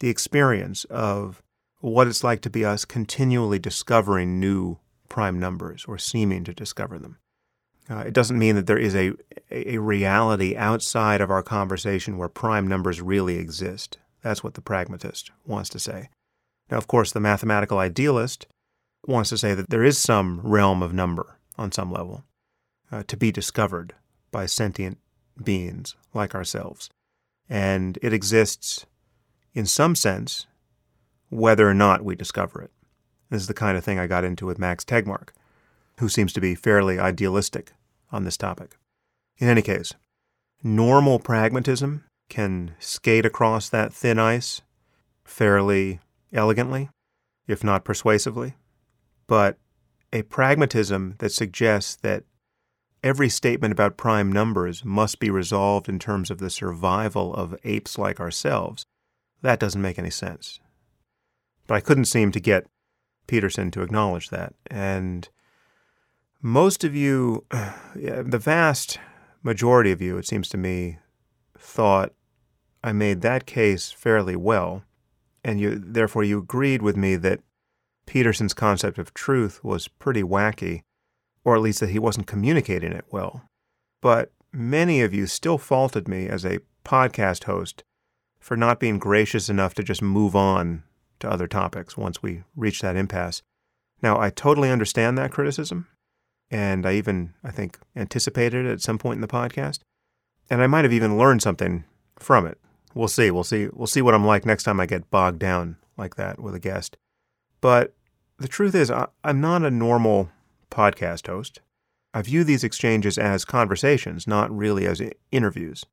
the 0.00 0.08
experience 0.08 0.84
of 0.84 1.42
what 1.80 2.06
it's 2.06 2.24
like 2.24 2.40
to 2.42 2.50
be 2.50 2.64
us 2.64 2.84
continually 2.84 3.58
discovering 3.58 4.40
new 4.40 4.78
prime 5.08 5.38
numbers 5.38 5.84
or 5.86 5.98
seeming 5.98 6.44
to 6.44 6.52
discover 6.52 6.98
them. 6.98 7.18
Uh, 7.90 7.98
it 8.00 8.12
doesn't 8.12 8.38
mean 8.38 8.54
that 8.54 8.66
there 8.66 8.78
is 8.78 8.94
a, 8.94 9.12
a 9.50 9.78
reality 9.78 10.56
outside 10.56 11.20
of 11.20 11.30
our 11.30 11.42
conversation 11.42 12.18
where 12.18 12.28
prime 12.28 12.66
numbers 12.66 13.00
really 13.00 13.36
exist. 13.36 13.96
That's 14.22 14.44
what 14.44 14.54
the 14.54 14.60
pragmatist 14.60 15.30
wants 15.46 15.70
to 15.70 15.78
say. 15.78 16.10
Now, 16.70 16.76
of 16.76 16.86
course, 16.86 17.12
the 17.12 17.20
mathematical 17.20 17.78
idealist 17.78 18.46
wants 19.06 19.30
to 19.30 19.38
say 19.38 19.54
that 19.54 19.70
there 19.70 19.84
is 19.84 19.96
some 19.96 20.40
realm 20.42 20.82
of 20.82 20.92
number 20.92 21.38
on 21.56 21.72
some 21.72 21.90
level 21.90 22.24
uh, 22.92 23.04
to 23.06 23.16
be 23.16 23.32
discovered 23.32 23.94
by 24.30 24.44
sentient 24.44 24.98
beings 25.42 25.96
like 26.12 26.34
ourselves. 26.34 26.90
And 27.48 27.98
it 28.02 28.12
exists 28.12 28.84
in 29.58 29.66
some 29.66 29.96
sense 29.96 30.46
whether 31.30 31.68
or 31.68 31.74
not 31.74 32.04
we 32.04 32.14
discover 32.14 32.62
it. 32.62 32.70
This 33.28 33.42
is 33.42 33.48
the 33.48 33.54
kind 33.54 33.76
of 33.76 33.82
thing 33.82 33.98
I 33.98 34.06
got 34.06 34.22
into 34.22 34.46
with 34.46 34.56
Max 34.56 34.84
Tegmark, 34.84 35.30
who 35.98 36.08
seems 36.08 36.32
to 36.34 36.40
be 36.40 36.54
fairly 36.54 37.00
idealistic 37.00 37.72
on 38.12 38.22
this 38.22 38.36
topic. 38.36 38.76
In 39.38 39.48
any 39.48 39.62
case, 39.62 39.94
normal 40.62 41.18
pragmatism 41.18 42.04
can 42.28 42.76
skate 42.78 43.26
across 43.26 43.68
that 43.68 43.92
thin 43.92 44.20
ice 44.20 44.62
fairly 45.24 45.98
elegantly, 46.32 46.88
if 47.48 47.64
not 47.64 47.84
persuasively. 47.84 48.54
But 49.26 49.58
a 50.12 50.22
pragmatism 50.22 51.16
that 51.18 51.32
suggests 51.32 51.96
that 51.96 52.22
every 53.02 53.28
statement 53.28 53.72
about 53.72 53.96
prime 53.96 54.30
numbers 54.30 54.84
must 54.84 55.18
be 55.18 55.30
resolved 55.30 55.88
in 55.88 55.98
terms 55.98 56.30
of 56.30 56.38
the 56.38 56.48
survival 56.48 57.34
of 57.34 57.58
apes 57.64 57.98
like 57.98 58.20
ourselves, 58.20 58.84
that 59.42 59.58
doesn't 59.58 59.82
make 59.82 59.98
any 59.98 60.10
sense. 60.10 60.60
But 61.66 61.76
I 61.76 61.80
couldn't 61.80 62.06
seem 62.06 62.32
to 62.32 62.40
get 62.40 62.66
Peterson 63.26 63.70
to 63.72 63.82
acknowledge 63.82 64.30
that. 64.30 64.54
And 64.70 65.28
most 66.42 66.84
of 66.84 66.94
you, 66.94 67.44
the 67.94 68.40
vast 68.40 68.98
majority 69.42 69.92
of 69.92 70.02
you, 70.02 70.18
it 70.18 70.26
seems 70.26 70.48
to 70.50 70.56
me, 70.56 70.98
thought 71.56 72.12
I 72.82 72.92
made 72.92 73.22
that 73.22 73.46
case 73.46 73.90
fairly 73.90 74.36
well, 74.36 74.84
and 75.44 75.60
you 75.60 75.78
therefore 75.78 76.24
you 76.24 76.38
agreed 76.38 76.82
with 76.82 76.96
me 76.96 77.16
that 77.16 77.40
Peterson's 78.06 78.54
concept 78.54 78.98
of 78.98 79.12
truth 79.14 79.62
was 79.62 79.88
pretty 79.88 80.22
wacky, 80.22 80.82
or 81.44 81.54
at 81.54 81.62
least 81.62 81.80
that 81.80 81.90
he 81.90 81.98
wasn't 81.98 82.26
communicating 82.26 82.92
it 82.92 83.04
well. 83.10 83.48
But 84.00 84.32
many 84.52 85.02
of 85.02 85.12
you 85.12 85.26
still 85.26 85.58
faulted 85.58 86.08
me 86.08 86.28
as 86.28 86.44
a 86.44 86.60
podcast 86.84 87.44
host 87.44 87.84
for 88.40 88.56
not 88.56 88.80
being 88.80 88.98
gracious 88.98 89.48
enough 89.48 89.74
to 89.74 89.82
just 89.82 90.02
move 90.02 90.34
on 90.34 90.84
to 91.20 91.30
other 91.30 91.46
topics 91.46 91.96
once 91.96 92.22
we 92.22 92.42
reach 92.56 92.80
that 92.80 92.96
impasse. 92.96 93.42
Now, 94.00 94.20
I 94.20 94.30
totally 94.30 94.70
understand 94.70 95.18
that 95.18 95.32
criticism, 95.32 95.88
and 96.50 96.86
I 96.86 96.94
even, 96.94 97.34
I 97.42 97.50
think, 97.50 97.78
anticipated 97.96 98.64
it 98.64 98.70
at 98.70 98.80
some 98.80 98.98
point 98.98 99.16
in 99.16 99.20
the 99.20 99.28
podcast. 99.28 99.80
And 100.48 100.62
I 100.62 100.66
might 100.66 100.84
have 100.84 100.92
even 100.92 101.18
learned 101.18 101.42
something 101.42 101.84
from 102.18 102.46
it. 102.46 102.58
We'll 102.94 103.08
see. 103.08 103.30
We'll 103.30 103.44
see. 103.44 103.68
We'll 103.72 103.86
see 103.86 104.02
what 104.02 104.14
I'm 104.14 104.26
like 104.26 104.46
next 104.46 104.62
time 104.62 104.80
I 104.80 104.86
get 104.86 105.10
bogged 105.10 105.40
down 105.40 105.76
like 105.96 106.16
that 106.16 106.40
with 106.40 106.54
a 106.54 106.60
guest. 106.60 106.96
But 107.60 107.94
the 108.38 108.48
truth 108.48 108.74
is, 108.74 108.90
I'm 108.90 109.40
not 109.40 109.64
a 109.64 109.70
normal 109.70 110.30
podcast 110.70 111.26
host. 111.26 111.60
I 112.14 112.22
view 112.22 112.44
these 112.44 112.64
exchanges 112.64 113.18
as 113.18 113.44
conversations, 113.44 114.26
not 114.26 114.56
really 114.56 114.86
as 114.86 115.02
interviews, 115.30 115.84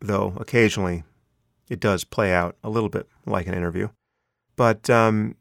though 0.00 0.34
occasionally 0.38 1.04
it 1.70 1.80
does 1.80 2.04
play 2.04 2.34
out 2.34 2.56
a 2.62 2.68
little 2.68 2.90
bit 2.90 3.08
like 3.24 3.46
an 3.46 3.54
interview. 3.54 3.88
But 4.56 4.90
um, 4.90 5.36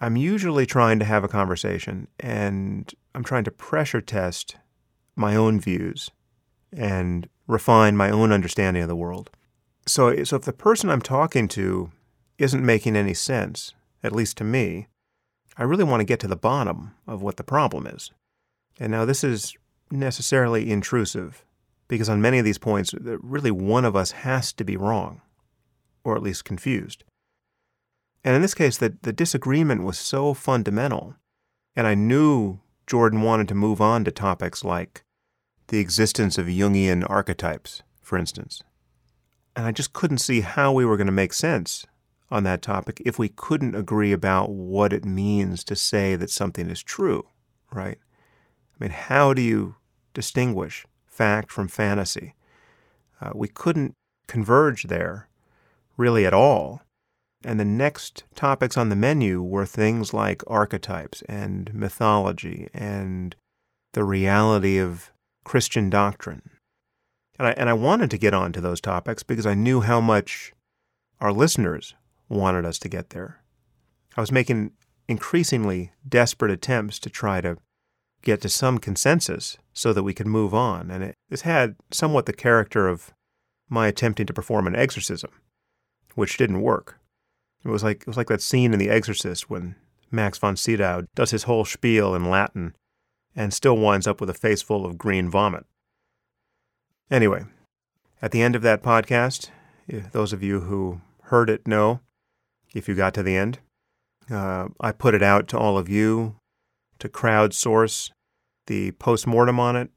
I'm 0.00 0.16
usually 0.16 0.64
trying 0.64 0.98
to 1.00 1.04
have 1.04 1.24
a 1.24 1.28
conversation 1.28 2.08
and 2.18 2.90
I'm 3.14 3.24
trying 3.24 3.44
to 3.44 3.50
pressure 3.50 4.00
test 4.00 4.56
my 5.16 5.36
own 5.36 5.60
views 5.60 6.10
and 6.72 7.28
refine 7.46 7.96
my 7.96 8.10
own 8.10 8.32
understanding 8.32 8.82
of 8.82 8.88
the 8.88 8.96
world. 8.96 9.30
So, 9.86 10.24
so 10.24 10.36
if 10.36 10.42
the 10.42 10.52
person 10.52 10.88
I'm 10.88 11.02
talking 11.02 11.48
to 11.48 11.90
isn't 12.38 12.64
making 12.64 12.96
any 12.96 13.14
sense, 13.14 13.74
at 14.02 14.12
least 14.12 14.38
to 14.38 14.44
me, 14.44 14.86
I 15.58 15.64
really 15.64 15.84
want 15.84 16.00
to 16.00 16.04
get 16.04 16.20
to 16.20 16.28
the 16.28 16.36
bottom 16.36 16.94
of 17.06 17.22
what 17.22 17.36
the 17.36 17.44
problem 17.44 17.86
is. 17.86 18.10
And 18.80 18.90
now 18.90 19.04
this 19.04 19.22
is 19.22 19.54
necessarily 19.90 20.70
intrusive 20.70 21.44
because 21.86 22.08
on 22.08 22.22
many 22.22 22.38
of 22.38 22.44
these 22.44 22.58
points, 22.58 22.94
really 22.98 23.50
one 23.50 23.84
of 23.84 23.94
us 23.94 24.12
has 24.12 24.52
to 24.54 24.64
be 24.64 24.76
wrong, 24.76 25.20
or 26.04 26.14
at 26.14 26.22
least 26.22 26.44
confused. 26.44 27.02
And 28.22 28.34
in 28.34 28.42
this 28.42 28.54
case, 28.54 28.78
the, 28.78 28.96
the 29.02 29.12
disagreement 29.12 29.82
was 29.82 29.98
so 29.98 30.32
fundamental, 30.32 31.16
and 31.74 31.86
I 31.86 31.94
knew 31.94 32.60
Jordan 32.86 33.22
wanted 33.22 33.48
to 33.48 33.54
move 33.54 33.80
on 33.80 34.04
to 34.04 34.10
topics 34.10 34.64
like 34.64 35.02
the 35.68 35.78
existence 35.78 36.38
of 36.38 36.46
Jungian 36.46 37.08
archetypes, 37.08 37.82
for 38.00 38.18
instance. 38.18 38.62
And 39.56 39.66
I 39.66 39.72
just 39.72 39.92
couldn't 39.92 40.18
see 40.18 40.40
how 40.40 40.72
we 40.72 40.84
were 40.84 40.96
going 40.96 41.06
to 41.06 41.12
make 41.12 41.32
sense 41.32 41.86
on 42.30 42.44
that 42.44 42.62
topic 42.62 43.00
if 43.04 43.18
we 43.18 43.28
couldn't 43.28 43.74
agree 43.74 44.12
about 44.12 44.50
what 44.50 44.92
it 44.92 45.04
means 45.04 45.62
to 45.64 45.76
say 45.76 46.16
that 46.16 46.30
something 46.30 46.68
is 46.70 46.82
true, 46.82 47.28
right? 47.72 47.98
I 47.98 48.84
mean, 48.84 48.90
how 48.90 49.34
do 49.34 49.42
you 49.42 49.76
distinguish 50.12 50.86
fact 51.06 51.52
from 51.52 51.68
fantasy? 51.68 52.34
Uh, 53.20 53.30
we 53.34 53.48
couldn't 53.48 53.94
converge 54.26 54.84
there 54.84 55.28
really 55.96 56.26
at 56.26 56.34
all. 56.34 56.82
And 57.44 57.60
the 57.60 57.64
next 57.64 58.24
topics 58.34 58.76
on 58.76 58.88
the 58.88 58.96
menu 58.96 59.42
were 59.42 59.66
things 59.66 60.14
like 60.14 60.42
archetypes 60.46 61.22
and 61.28 61.72
mythology 61.74 62.68
and 62.72 63.36
the 63.92 64.04
reality 64.04 64.78
of 64.78 65.12
Christian 65.44 65.90
doctrine 65.90 66.50
and 67.38 67.48
I, 67.48 67.50
and 67.52 67.68
I 67.68 67.72
wanted 67.72 68.10
to 68.10 68.18
get 68.18 68.34
onto 68.34 68.60
those 68.60 68.80
topics 68.80 69.22
because 69.22 69.46
I 69.46 69.54
knew 69.54 69.80
how 69.80 70.00
much 70.00 70.52
our 71.20 71.32
listeners 71.32 71.94
wanted 72.28 72.64
us 72.64 72.78
to 72.80 72.88
get 72.88 73.10
there. 73.10 73.42
I 74.16 74.20
was 74.20 74.32
making 74.32 74.72
increasingly 75.08 75.92
desperate 76.08 76.50
attempts 76.50 76.98
to 77.00 77.10
try 77.10 77.40
to 77.40 77.56
get 78.22 78.40
to 78.40 78.48
some 78.48 78.78
consensus 78.78 79.58
so 79.72 79.92
that 79.92 80.02
we 80.02 80.14
could 80.14 80.26
move 80.26 80.54
on. 80.54 80.90
And 80.90 81.04
it, 81.04 81.14
this 81.28 81.42
had 81.42 81.76
somewhat 81.90 82.26
the 82.26 82.32
character 82.32 82.88
of 82.88 83.12
my 83.68 83.88
attempting 83.88 84.26
to 84.26 84.32
perform 84.32 84.66
an 84.66 84.76
exorcism, 84.76 85.30
which 86.14 86.36
didn't 86.36 86.62
work. 86.62 86.98
It 87.64 87.68
was 87.68 87.82
like 87.82 88.02
it 88.02 88.06
was 88.06 88.16
like 88.16 88.28
that 88.28 88.42
scene 88.42 88.72
in 88.72 88.78
The 88.78 88.90
Exorcist 88.90 89.48
when 89.48 89.74
Max 90.10 90.38
von 90.38 90.56
Sydow 90.56 91.06
does 91.14 91.30
his 91.30 91.44
whole 91.44 91.64
spiel 91.64 92.14
in 92.14 92.30
Latin 92.30 92.74
and 93.34 93.52
still 93.52 93.76
winds 93.76 94.06
up 94.06 94.20
with 94.20 94.30
a 94.30 94.34
face 94.34 94.62
full 94.62 94.86
of 94.86 94.98
green 94.98 95.28
vomit. 95.28 95.66
Anyway, 97.10 97.44
at 98.22 98.30
the 98.30 98.42
end 98.42 98.54
of 98.54 98.62
that 98.62 98.82
podcast, 98.82 99.50
those 100.12 100.32
of 100.32 100.42
you 100.42 100.60
who 100.60 101.00
heard 101.24 101.50
it 101.50 101.66
know, 101.66 102.00
if 102.74 102.88
you 102.88 102.94
got 102.94 103.14
to 103.14 103.22
the 103.22 103.36
end, 103.36 103.58
uh, 104.30 104.68
I 104.80 104.92
put 104.92 105.14
it 105.14 105.22
out 105.22 105.48
to 105.48 105.58
all 105.58 105.76
of 105.76 105.88
you 105.88 106.36
to 106.98 107.08
crowdsource 107.08 108.10
the 108.66 108.92
postmortem 108.92 109.60
on 109.60 109.76
it, 109.76 109.90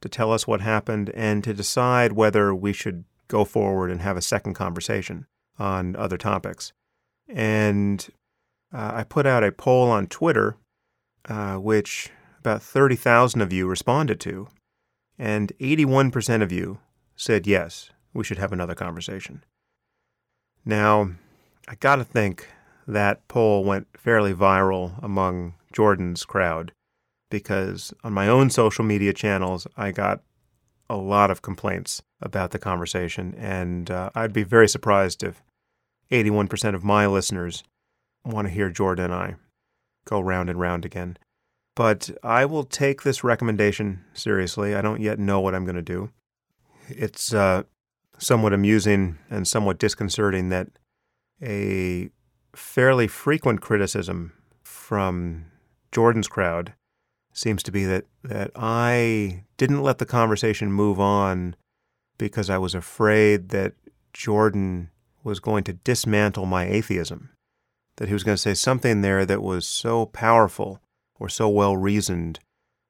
to 0.00 0.08
tell 0.08 0.32
us 0.32 0.46
what 0.46 0.60
happened, 0.60 1.10
and 1.14 1.44
to 1.44 1.52
decide 1.52 2.12
whether 2.12 2.54
we 2.54 2.72
should 2.72 3.04
go 3.28 3.44
forward 3.44 3.90
and 3.90 4.00
have 4.00 4.16
a 4.16 4.22
second 4.22 4.54
conversation 4.54 5.26
on 5.58 5.96
other 5.96 6.16
topics. 6.16 6.72
And 7.28 8.06
uh, 8.72 8.92
I 8.94 9.04
put 9.04 9.26
out 9.26 9.44
a 9.44 9.52
poll 9.52 9.90
on 9.90 10.06
Twitter, 10.06 10.56
uh, 11.28 11.56
which 11.56 12.10
about 12.40 12.62
30,000 12.62 13.40
of 13.40 13.52
you 13.52 13.66
responded 13.66 14.20
to 14.20 14.48
and 15.18 15.52
81% 15.60 16.42
of 16.42 16.52
you 16.52 16.78
said 17.16 17.46
yes, 17.46 17.90
we 18.12 18.24
should 18.24 18.38
have 18.38 18.52
another 18.52 18.74
conversation. 18.74 19.44
Now, 20.64 21.12
I 21.68 21.76
got 21.76 21.96
to 21.96 22.04
think 22.04 22.48
that 22.86 23.26
poll 23.28 23.64
went 23.64 23.86
fairly 23.96 24.34
viral 24.34 25.02
among 25.02 25.54
Jordan's 25.72 26.24
crowd 26.24 26.72
because 27.30 27.94
on 28.02 28.12
my 28.12 28.28
own 28.28 28.50
social 28.50 28.84
media 28.84 29.12
channels, 29.12 29.66
I 29.76 29.90
got 29.90 30.20
a 30.90 30.96
lot 30.96 31.30
of 31.30 31.42
complaints 31.42 32.02
about 32.20 32.50
the 32.50 32.58
conversation, 32.58 33.34
and 33.36 33.90
uh, 33.90 34.10
I'd 34.14 34.32
be 34.32 34.42
very 34.42 34.68
surprised 34.68 35.22
if 35.22 35.42
81% 36.14 36.74
of 36.74 36.84
my 36.84 37.06
listeners 37.06 37.64
want 38.24 38.46
to 38.46 38.54
hear 38.54 38.70
Jordan 38.70 39.06
and 39.06 39.14
I 39.14 39.34
go 40.04 40.20
round 40.20 40.48
and 40.48 40.60
round 40.60 40.84
again. 40.84 41.16
But 41.76 42.10
I 42.22 42.44
will 42.44 42.64
take 42.64 43.02
this 43.02 43.24
recommendation 43.24 44.04
seriously. 44.12 44.74
I 44.74 44.82
don't 44.82 45.00
yet 45.00 45.18
know 45.18 45.40
what 45.40 45.54
I'm 45.54 45.64
going 45.64 45.74
to 45.74 45.82
do. 45.82 46.10
It's 46.88 47.34
uh, 47.34 47.64
somewhat 48.18 48.52
amusing 48.52 49.18
and 49.28 49.48
somewhat 49.48 49.78
disconcerting 49.78 50.50
that 50.50 50.68
a 51.42 52.10
fairly 52.54 53.08
frequent 53.08 53.60
criticism 53.60 54.32
from 54.62 55.46
Jordan's 55.90 56.28
crowd 56.28 56.74
seems 57.32 57.62
to 57.64 57.72
be 57.72 57.84
that, 57.84 58.04
that 58.22 58.52
I 58.54 59.44
didn't 59.56 59.82
let 59.82 59.98
the 59.98 60.06
conversation 60.06 60.70
move 60.70 61.00
on 61.00 61.56
because 62.18 62.48
I 62.48 62.58
was 62.58 62.74
afraid 62.74 63.48
that 63.48 63.72
Jordan 64.12 64.90
was 65.24 65.40
going 65.40 65.64
to 65.64 65.72
dismantle 65.72 66.46
my 66.46 66.66
atheism, 66.66 67.30
that 67.96 68.08
he 68.08 68.14
was 68.14 68.22
going 68.22 68.36
to 68.36 68.42
say 68.42 68.54
something 68.54 69.00
there 69.00 69.24
that 69.24 69.42
was 69.42 69.66
so 69.66 70.06
powerful 70.06 70.80
or 71.18 71.28
so 71.28 71.48
well 71.48 71.76
reasoned 71.76 72.38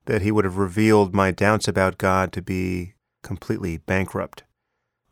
that 0.07 0.23
he 0.23 0.31
would 0.31 0.45
have 0.45 0.59
revealed 0.59 1.15
my 1.15 1.31
doubts 1.31 1.69
about 1.69 1.97
God 1.97 2.33
to 2.33 2.43
be 2.43 2.95
completely 3.23 3.79
bankrupt. 3.79 4.43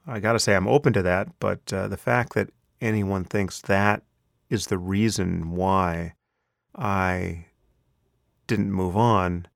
I 0.07 0.21
got 0.21 0.33
to 0.33 0.39
say, 0.39 0.55
I'm 0.55 0.69
open 0.69 0.93
to 0.95 1.03
that, 1.03 1.29
but 1.39 1.73
uh, 1.73 1.89
the 1.89 1.97
fact 1.97 2.35
that 2.35 2.51
anyone 2.81 3.25
thinks 3.25 3.61
that 3.63 4.03
is 4.51 4.67
the 4.67 4.79
reason 4.79 5.53
why 5.53 6.15
I 6.77 7.47
didn't 8.47 8.73
move 8.73 8.97
on, 8.97 9.47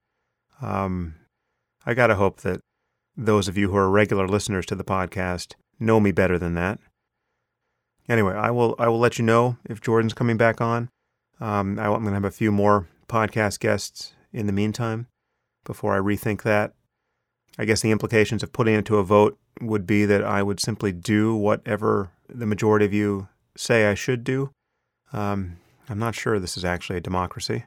um, 0.62 1.16
I 1.84 1.94
got 1.94 2.06
to 2.06 2.14
hope 2.14 2.40
that 2.42 2.60
those 3.16 3.48
of 3.48 3.58
you 3.58 3.70
who 3.70 3.76
are 3.76 3.90
regular 3.90 4.28
listeners 4.28 4.66
to 4.66 4.74
the 4.74 4.84
podcast 4.84 5.54
know 5.80 6.00
me 6.00 6.12
better 6.12 6.38
than 6.38 6.54
that. 6.54 6.78
Anyway, 8.08 8.34
I 8.34 8.50
will 8.50 8.74
I 8.78 8.88
will 8.88 8.98
let 8.98 9.18
you 9.18 9.24
know 9.24 9.56
if 9.64 9.80
Jordan's 9.80 10.14
coming 10.14 10.36
back 10.36 10.60
on. 10.60 10.88
Um, 11.40 11.78
I, 11.78 11.84
I'm 11.84 12.02
going 12.02 12.06
to 12.06 12.12
have 12.12 12.24
a 12.24 12.30
few 12.30 12.52
more 12.52 12.88
podcast 13.08 13.60
guests 13.60 14.14
in 14.32 14.46
the 14.46 14.52
meantime 14.52 15.06
before 15.64 15.94
I 15.94 15.98
rethink 15.98 16.42
that. 16.42 16.72
I 17.58 17.64
guess 17.64 17.80
the 17.80 17.90
implications 17.90 18.42
of 18.42 18.52
putting 18.52 18.74
it 18.74 18.84
to 18.86 18.98
a 18.98 19.04
vote 19.04 19.38
would 19.60 19.86
be 19.86 20.04
that 20.04 20.22
I 20.22 20.42
would 20.42 20.60
simply 20.60 20.92
do 20.92 21.34
whatever 21.34 22.10
the 22.28 22.46
majority 22.46 22.84
of 22.84 22.92
you 22.92 23.28
say 23.56 23.86
I 23.86 23.94
should 23.94 24.24
do. 24.24 24.50
Um, 25.12 25.56
I'm 25.88 25.98
not 25.98 26.14
sure 26.14 26.38
this 26.38 26.56
is 26.56 26.64
actually 26.64 26.98
a 26.98 27.02
democracy. 27.02 27.64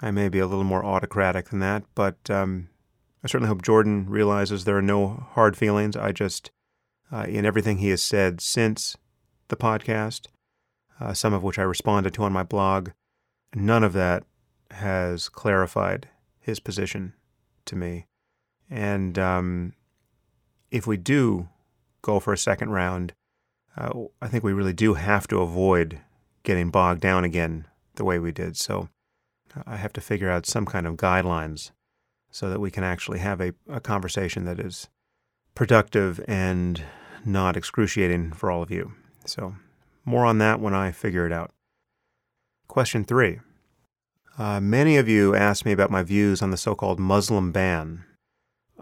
I 0.00 0.10
may 0.10 0.28
be 0.28 0.40
a 0.40 0.46
little 0.46 0.64
more 0.64 0.84
autocratic 0.84 1.50
than 1.50 1.60
that, 1.60 1.84
but 1.94 2.28
um, 2.28 2.68
I 3.22 3.28
certainly 3.28 3.48
hope 3.48 3.62
Jordan 3.62 4.06
realizes 4.08 4.64
there 4.64 4.78
are 4.78 4.82
no 4.82 5.28
hard 5.32 5.56
feelings. 5.56 5.96
I 5.96 6.10
just, 6.10 6.50
uh, 7.12 7.26
in 7.28 7.44
everything 7.44 7.78
he 7.78 7.90
has 7.90 8.02
said 8.02 8.40
since 8.40 8.96
the 9.52 9.56
podcast, 9.56 10.26
uh, 10.98 11.12
some 11.12 11.32
of 11.32 11.44
which 11.44 11.58
I 11.58 11.62
responded 11.62 12.14
to 12.14 12.24
on 12.24 12.32
my 12.32 12.42
blog, 12.42 12.88
none 13.54 13.84
of 13.84 13.92
that 13.92 14.24
has 14.72 15.28
clarified 15.28 16.08
his 16.40 16.58
position 16.58 17.12
to 17.66 17.76
me. 17.76 18.06
And 18.70 19.18
um, 19.18 19.74
if 20.70 20.86
we 20.86 20.96
do 20.96 21.48
go 22.00 22.18
for 22.18 22.32
a 22.32 22.38
second 22.38 22.70
round, 22.70 23.12
uh, 23.76 23.92
I 24.20 24.28
think 24.28 24.42
we 24.42 24.54
really 24.54 24.72
do 24.72 24.94
have 24.94 25.28
to 25.28 25.40
avoid 25.40 26.00
getting 26.42 26.70
bogged 26.70 27.02
down 27.02 27.22
again 27.22 27.66
the 27.96 28.04
way 28.04 28.18
we 28.18 28.32
did. 28.32 28.56
So 28.56 28.88
I 29.66 29.76
have 29.76 29.92
to 29.92 30.00
figure 30.00 30.30
out 30.30 30.46
some 30.46 30.64
kind 30.64 30.86
of 30.86 30.96
guidelines 30.96 31.72
so 32.30 32.48
that 32.48 32.60
we 32.60 32.70
can 32.70 32.84
actually 32.84 33.18
have 33.18 33.40
a, 33.42 33.52
a 33.68 33.80
conversation 33.80 34.46
that 34.46 34.58
is 34.58 34.88
productive 35.54 36.24
and 36.26 36.82
not 37.26 37.56
excruciating 37.56 38.32
for 38.32 38.50
all 38.50 38.62
of 38.62 38.70
you. 38.70 38.94
So, 39.24 39.54
more 40.04 40.24
on 40.24 40.38
that 40.38 40.60
when 40.60 40.74
I 40.74 40.92
figure 40.92 41.26
it 41.26 41.32
out. 41.32 41.52
Question 42.68 43.04
three. 43.04 43.40
Uh, 44.38 44.60
many 44.60 44.96
of 44.96 45.08
you 45.08 45.34
asked 45.34 45.66
me 45.66 45.72
about 45.72 45.90
my 45.90 46.02
views 46.02 46.40
on 46.40 46.50
the 46.50 46.56
so 46.56 46.74
called 46.74 46.98
Muslim 46.98 47.52
ban. 47.52 48.04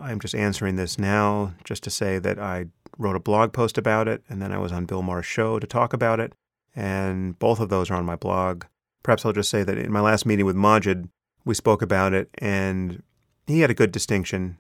I'm 0.01 0.21
just 0.21 0.35
answering 0.35 0.77
this 0.77 0.99
now 0.99 1.55
just 1.65 1.83
to 1.85 1.91
say 1.91 2.19
that 2.19 2.39
I 2.39 2.67
wrote 2.97 3.17
a 3.17 3.21
blog 3.21 3.53
post 3.53 3.77
about 3.77 4.09
it, 4.09 4.23
and 4.29 4.41
then 4.41 4.53
I 4.53 4.59
was 4.59 4.73
on 4.73 4.87
Bill 4.87 5.03
Maher's 5.03 5.27
show 5.27 5.59
to 5.59 5.67
talk 5.67 5.93
about 5.93 6.21
it, 6.21 6.33
and 6.75 7.39
both 7.39 7.61
of 7.61 7.69
those 7.69 7.91
are 7.91 7.95
on 7.95 8.05
my 8.05 8.17
blog. 8.17 8.65
Perhaps 9.03 9.25
I'll 9.27 9.33
just 9.33 9.51
say 9.51 9.63
that 9.65 9.79
in 9.79 9.93
my 9.93 10.01
last 10.01 10.25
meeting 10.25 10.47
with 10.47 10.57
Maajid, 10.57 11.09
we 11.45 11.55
spoke 11.55 11.83
about 11.83 12.13
it, 12.13 12.29
and 12.39 13.03
he 13.47 13.61
had 13.61 13.71
a 13.71 13.75
good 13.75 13.93
distinction 13.93 14.59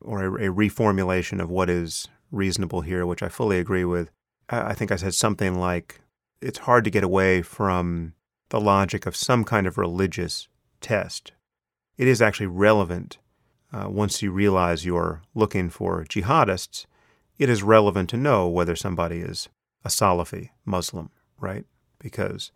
or 0.00 0.24
a, 0.24 0.48
a 0.50 0.54
reformulation 0.54 1.40
of 1.40 1.50
what 1.50 1.70
is 1.70 2.08
reasonable 2.30 2.80
here, 2.80 3.06
which 3.06 3.22
I 3.22 3.28
fully 3.28 3.58
agree 3.58 3.84
with. 3.84 4.10
I, 4.48 4.74
think 4.74 4.92
I 4.92 4.96
said 4.96 5.14
something 5.14 5.58
like, 5.58 6.00
it's 6.40 6.58
hard 6.58 6.84
to 6.84 6.90
get 6.90 7.04
away 7.04 7.42
from 7.42 8.14
the 8.50 8.60
logic 8.60 9.06
of 9.06 9.16
some 9.16 9.44
kind 9.44 9.66
of 9.66 9.78
religious 9.78 10.48
test. 10.80 11.32
It 11.96 12.08
is 12.08 12.20
actually 12.20 12.46
relevant 12.46 13.18
uh, 13.72 13.88
once 13.88 14.22
you 14.22 14.30
realize 14.30 14.84
you're 14.84 15.22
looking 15.34 15.70
for 15.70 16.04
jihadists. 16.04 16.86
It 17.38 17.48
is 17.48 17.62
relevant 17.62 18.10
to 18.10 18.16
know 18.16 18.48
whether 18.48 18.76
somebody 18.76 19.20
is 19.20 19.48
a 19.84 19.88
Salafi 19.88 20.50
Muslim, 20.64 21.10
right? 21.40 21.64
Because 21.98 22.52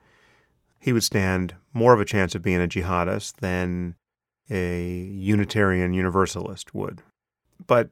he 0.79 0.93
would 0.93 1.03
stand 1.03 1.55
more 1.73 1.93
of 1.93 2.01
a 2.01 2.05
chance 2.05 2.35
of 2.35 2.43
being 2.43 2.63
a 2.63 2.69
jihadist 2.69 3.37
than 3.37 3.97
a 4.51 4.85
Unitarian 4.85 5.93
Universalist 5.93 6.75
would. 6.75 7.03
But 7.67 7.91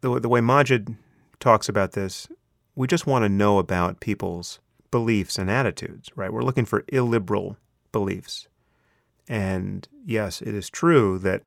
the, 0.00 0.20
the 0.20 0.28
way 0.28 0.40
Maajid 0.40 0.96
talks 1.40 1.68
about 1.68 1.92
this, 1.92 2.28
we 2.76 2.86
just 2.86 3.06
want 3.06 3.24
to 3.24 3.28
know 3.28 3.58
about 3.58 4.00
people's 4.00 4.60
beliefs 4.90 5.38
and 5.38 5.50
attitudes, 5.50 6.10
right? 6.14 6.32
We're 6.32 6.42
looking 6.42 6.66
for 6.66 6.84
illiberal 6.88 7.56
beliefs. 7.90 8.46
And 9.26 9.88
yes, 10.04 10.40
it 10.42 10.54
is 10.54 10.70
true 10.70 11.18
that 11.20 11.42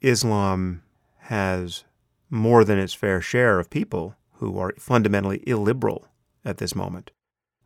Islam 0.00 0.82
has 1.22 1.84
more 2.30 2.64
than 2.64 2.78
its 2.78 2.94
fair 2.94 3.20
share 3.20 3.58
of 3.58 3.68
people 3.68 4.14
who 4.34 4.58
are 4.58 4.72
fundamentally 4.78 5.42
illiberal 5.46 6.06
at 6.44 6.58
this 6.58 6.74
moment, 6.74 7.10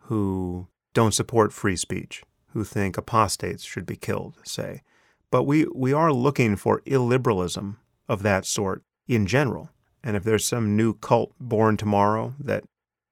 who 0.05 0.67
don't 0.95 1.15
support 1.15 1.53
free 1.53 1.77
speech, 1.77 2.23
who 2.49 2.65
think 2.65 2.97
apostates 2.97 3.63
should 3.63 3.87
be 3.87 3.97
killed, 3.97 4.39
say. 4.45 4.83
But 5.31 5.45
we, 5.45 5.67
we 5.75 5.93
are 5.93 6.13
looking 6.13 6.57
for 6.57 6.81
illiberalism 6.83 7.77
of 8.09 8.23
that 8.23 8.47
sort 8.47 8.83
in 9.07 9.27
general. 9.27 9.71
And 10.03 10.17
if 10.17 10.25
there's 10.25 10.45
some 10.45 10.77
new 10.77 10.95
cult 10.95 11.33
born 11.39 11.77
tomorrow 11.77 12.35
that 12.41 12.65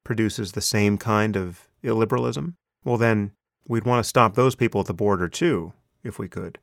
produces 0.04 0.52
the 0.52 0.60
same 0.60 0.98
kind 0.98 1.36
of 1.36 1.68
illiberalism, 1.84 2.54
well, 2.84 2.96
then 2.96 3.32
we'd 3.68 3.84
want 3.84 4.02
to 4.02 4.08
stop 4.08 4.34
those 4.34 4.54
people 4.54 4.80
at 4.80 4.86
the 4.86 4.94
border 4.94 5.28
too, 5.28 5.72
if 6.02 6.18
we 6.18 6.28
could. 6.28 6.58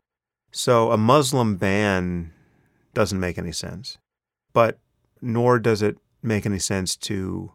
So 0.52 0.92
a 0.92 0.98
Muslim 0.98 1.58
ban 1.58 2.34
doesn't 2.94 3.20
make 3.20 3.38
any 3.38 3.52
sense. 3.52 3.98
But 4.54 4.80
nor 5.22 5.60
does 5.60 5.82
it 5.82 5.98
make 6.24 6.46
any 6.46 6.60
sense 6.60 6.96
to 6.96 7.54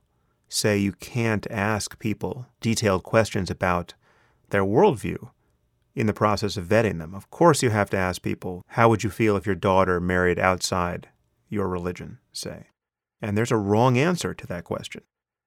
say 0.48 0.76
you 0.76 0.92
can't 0.92 1.46
ask 1.50 1.98
people 1.98 2.46
detailed 2.60 3.02
questions 3.02 3.50
about 3.50 3.94
their 4.50 4.64
worldview 4.64 5.30
in 5.94 6.06
the 6.06 6.12
process 6.12 6.56
of 6.56 6.66
vetting 6.66 6.98
them. 6.98 7.14
Of 7.14 7.30
course, 7.30 7.62
you 7.62 7.70
have 7.70 7.90
to 7.90 7.96
ask 7.96 8.22
people, 8.22 8.62
how 8.68 8.88
would 8.88 9.02
you 9.02 9.10
feel 9.10 9.36
if 9.36 9.46
your 9.46 9.54
daughter 9.54 10.00
married 10.00 10.38
outside 10.38 11.08
your 11.48 11.68
religion, 11.68 12.18
say? 12.32 12.66
And 13.20 13.36
there's 13.36 13.52
a 13.52 13.56
wrong 13.56 13.98
answer 13.98 14.34
to 14.34 14.46
that 14.46 14.64
question. 14.64 15.02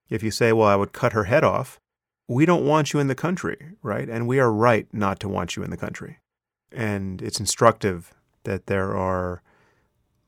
If 0.09 0.23
you 0.23 0.31
say, 0.31 0.53
well, 0.53 0.67
I 0.67 0.75
would 0.75 0.93
cut 0.93 1.13
her 1.13 1.25
head 1.25 1.43
off, 1.43 1.79
we 2.27 2.45
don't 2.45 2.65
want 2.65 2.93
you 2.93 2.99
in 2.99 3.07
the 3.07 3.15
country, 3.15 3.57
right? 3.81 4.09
And 4.09 4.27
we 4.27 4.39
are 4.39 4.51
right 4.51 4.87
not 4.91 5.19
to 5.19 5.29
want 5.29 5.55
you 5.55 5.63
in 5.63 5.69
the 5.69 5.77
country. 5.77 6.19
And 6.71 7.21
it's 7.21 7.39
instructive 7.39 8.13
that 8.43 8.67
there 8.67 8.95
are 8.95 9.41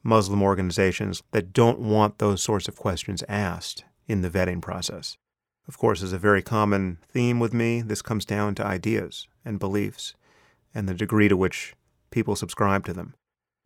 Muslim 0.04 0.42
organizations 0.42 1.22
that 1.32 1.54
don't 1.54 1.80
want 1.80 2.20
those 2.20 2.42
sorts 2.42 2.68
of 2.68 2.76
questions 2.76 3.24
asked 3.28 3.84
in 4.08 4.22
the 4.22 4.30
vetting 4.30 4.62
process. 4.62 5.18
Of 5.68 5.78
course, 5.78 6.02
is 6.02 6.14
a 6.14 6.18
very 6.18 6.42
common 6.42 7.00
theme 7.10 7.40
with 7.40 7.54
me. 7.54 7.82
This 7.82 8.02
comes 8.02 8.26
down 8.26 8.56
to 8.56 8.66
ideas 8.66 9.28
and 9.44 9.60
beliefs 9.60 10.14
and 10.74 10.88
the 10.88 10.94
degree 10.94 11.28
to 11.28 11.36
which 11.36 11.76
people 12.10 12.36
subscribe 12.36 12.86
to 12.86 12.94
them, 12.94 13.16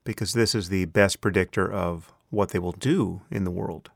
because 0.03 0.33
this 0.33 0.55
is 0.55 0.69
the 0.69 0.85
best 0.85 1.21
predictor 1.21 1.71
of 1.71 2.11
what 2.29 2.49
they 2.49 2.59
will 2.59 2.71
do 2.71 3.21
in 3.29 3.43
the 3.43 3.51
world. 3.51 3.91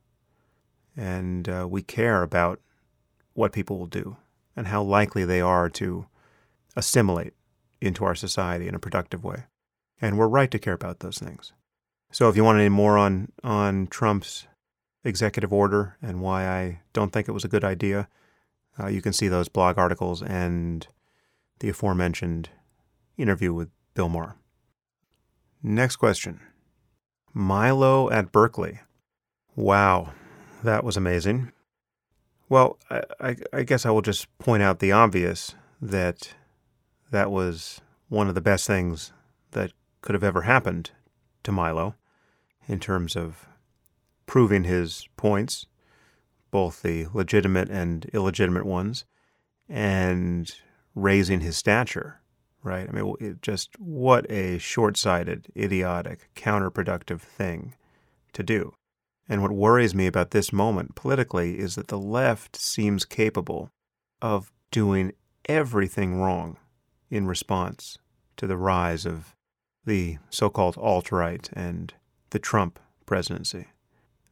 And 0.95 1.47
uh, 1.49 1.67
we 1.69 1.81
care 1.81 2.23
about 2.23 2.59
what 3.33 3.51
people 3.51 3.77
will 3.77 3.87
do 3.87 4.17
and 4.55 4.67
how 4.67 4.81
likely 4.81 5.25
they 5.25 5.41
are 5.41 5.69
to 5.69 6.07
assimilate 6.75 7.33
into 7.81 8.05
our 8.05 8.15
society 8.15 8.67
in 8.67 8.75
a 8.75 8.79
productive 8.79 9.23
way. 9.23 9.45
And 10.01 10.17
we're 10.17 10.27
right 10.27 10.51
to 10.51 10.59
care 10.59 10.73
about 10.73 10.99
those 10.99 11.17
things. 11.17 11.53
So 12.11 12.29
if 12.29 12.35
you 12.35 12.43
want 12.43 12.59
any 12.59 12.69
more 12.69 12.97
on, 12.97 13.31
on 13.43 13.87
Trump's 13.87 14.47
executive 15.03 15.51
order 15.51 15.97
and 16.01 16.21
why 16.21 16.47
I 16.47 16.81
don't 16.93 17.11
think 17.11 17.27
it 17.27 17.33
was 17.33 17.43
a 17.43 17.49
good 17.49 17.63
idea, 17.63 18.07
uh, 18.79 18.87
you 18.87 19.01
can 19.01 19.13
see 19.13 19.27
those 19.27 19.49
blog 19.49 19.77
articles 19.77 20.21
and 20.21 20.87
the 21.59 21.69
aforementioned 21.69 22.49
interview 23.17 23.53
with 23.53 23.69
Bill 23.93 24.09
Maher. 24.09 24.35
Next 25.63 25.95
question 25.95 26.41
Milo 27.33 28.09
at 28.11 28.31
Berkeley. 28.31 28.79
Wow, 29.55 30.13
that 30.65 30.83
was 30.83 30.97
amazing. 30.97 31.51
Well, 32.49 32.77
I, 33.19 33.35
I, 33.51 33.63
guess 33.63 33.85
I 33.85 33.91
will 33.91 34.01
just 34.01 34.35
point 34.37 34.61
out 34.61 34.79
the 34.79 34.91
obvious 34.91 35.55
that 35.81 36.33
that 37.09 37.31
was 37.31 37.81
one 38.09 38.27
of 38.27 38.35
the 38.35 38.41
best 38.41 38.67
things 38.67 39.11
that 39.51 39.71
could 40.01 40.13
have 40.13 40.23
ever 40.23 40.43
happened 40.43 40.91
to 41.43 41.51
Milo 41.51 41.95
in 42.67 42.79
terms 42.79 43.15
of 43.15 43.47
proving 44.25 44.63
his 44.63 45.07
points, 45.17 45.65
both 46.51 46.81
the 46.81 47.07
legitimate 47.13 47.69
and 47.69 48.05
illegitimate 48.13 48.65
ones, 48.65 49.05
and 49.67 50.55
raising 50.93 51.41
his 51.41 51.57
stature, 51.57 52.21
right? 52.63 52.87
I 52.87 52.91
mean, 52.91 53.15
it 53.19 53.41
just 53.41 53.79
what 53.79 54.29
a 54.29 54.59
short 54.59 54.97
sighted, 54.97 55.47
idiotic, 55.57 56.29
counterproductive 56.35 57.21
thing 57.21 57.75
to 58.33 58.43
do. 58.43 58.73
And 59.27 59.41
what 59.41 59.51
worries 59.51 59.95
me 59.95 60.05
about 60.07 60.31
this 60.31 60.53
moment 60.53 60.95
politically 60.95 61.57
is 61.59 61.75
that 61.75 61.87
the 61.87 61.97
left 61.97 62.55
seems 62.55 63.05
capable 63.05 63.69
of 64.21 64.51
doing 64.71 65.13
everything 65.45 66.19
wrong 66.19 66.57
in 67.09 67.27
response 67.27 67.97
to 68.37 68.47
the 68.47 68.57
rise 68.57 69.05
of 69.05 69.35
the 69.85 70.17
so 70.29 70.49
called 70.49 70.77
alt 70.77 71.11
right 71.11 71.49
and 71.53 71.93
the 72.31 72.39
Trump 72.39 72.79
presidency. 73.05 73.67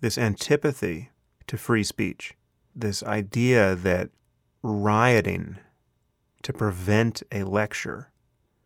This 0.02 0.18
antipathy 0.18 1.12
to 1.48 1.58
free 1.58 1.84
speech, 1.84 2.34
this 2.76 3.04
idea 3.04 3.76
that 3.76 4.10
rioting 4.62 5.58
to 6.42 6.54
prevent 6.54 7.24
a 7.32 7.44
lecture 7.44 8.12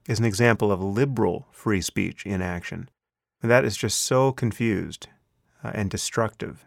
is 0.07 0.19
an 0.19 0.25
example 0.25 0.71
of 0.71 0.81
liberal 0.81 1.47
free 1.51 1.81
speech 1.81 2.25
in 2.25 2.41
action. 2.41 2.89
And 3.41 3.51
that 3.51 3.65
is 3.65 3.77
just 3.77 4.01
so 4.01 4.31
confused 4.31 5.07
and 5.73 5.89
destructive 5.89 6.65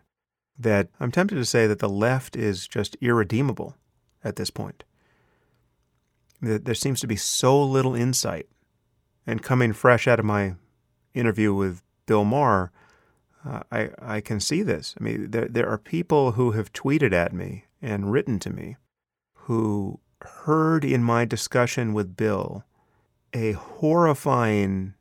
that 0.58 0.88
I'm 1.00 1.10
tempted 1.10 1.36
to 1.36 1.44
say 1.44 1.66
that 1.66 1.78
the 1.78 1.88
left 1.88 2.36
is 2.36 2.68
just 2.68 2.96
irredeemable 3.00 3.76
at 4.22 4.36
this 4.36 4.50
point. 4.50 4.84
That 6.42 6.64
There 6.64 6.74
seems 6.74 7.00
to 7.00 7.06
be 7.06 7.16
so 7.16 7.62
little 7.62 7.94
insight. 7.94 8.46
And 9.26 9.42
coming 9.42 9.72
fresh 9.72 10.08
out 10.08 10.18
of 10.18 10.24
my 10.24 10.54
interview 11.14 11.54
with 11.54 11.82
Bill 12.06 12.24
Maher, 12.24 12.72
uh, 13.44 13.60
I, 13.70 13.90
I 14.00 14.20
can 14.20 14.40
see 14.40 14.62
this. 14.62 14.94
I 15.00 15.04
mean, 15.04 15.30
there, 15.30 15.46
there 15.46 15.68
are 15.68 15.78
people 15.78 16.32
who 16.32 16.52
have 16.52 16.72
tweeted 16.72 17.12
at 17.12 17.32
me 17.32 17.64
and 17.80 18.12
written 18.12 18.38
to 18.40 18.50
me 18.50 18.76
who 19.32 20.00
heard 20.22 20.84
in 20.84 21.02
my 21.02 21.24
discussion 21.24 21.92
with 21.92 22.16
Bill 22.16 22.64
a 23.32 23.52
horrifying 23.52 24.94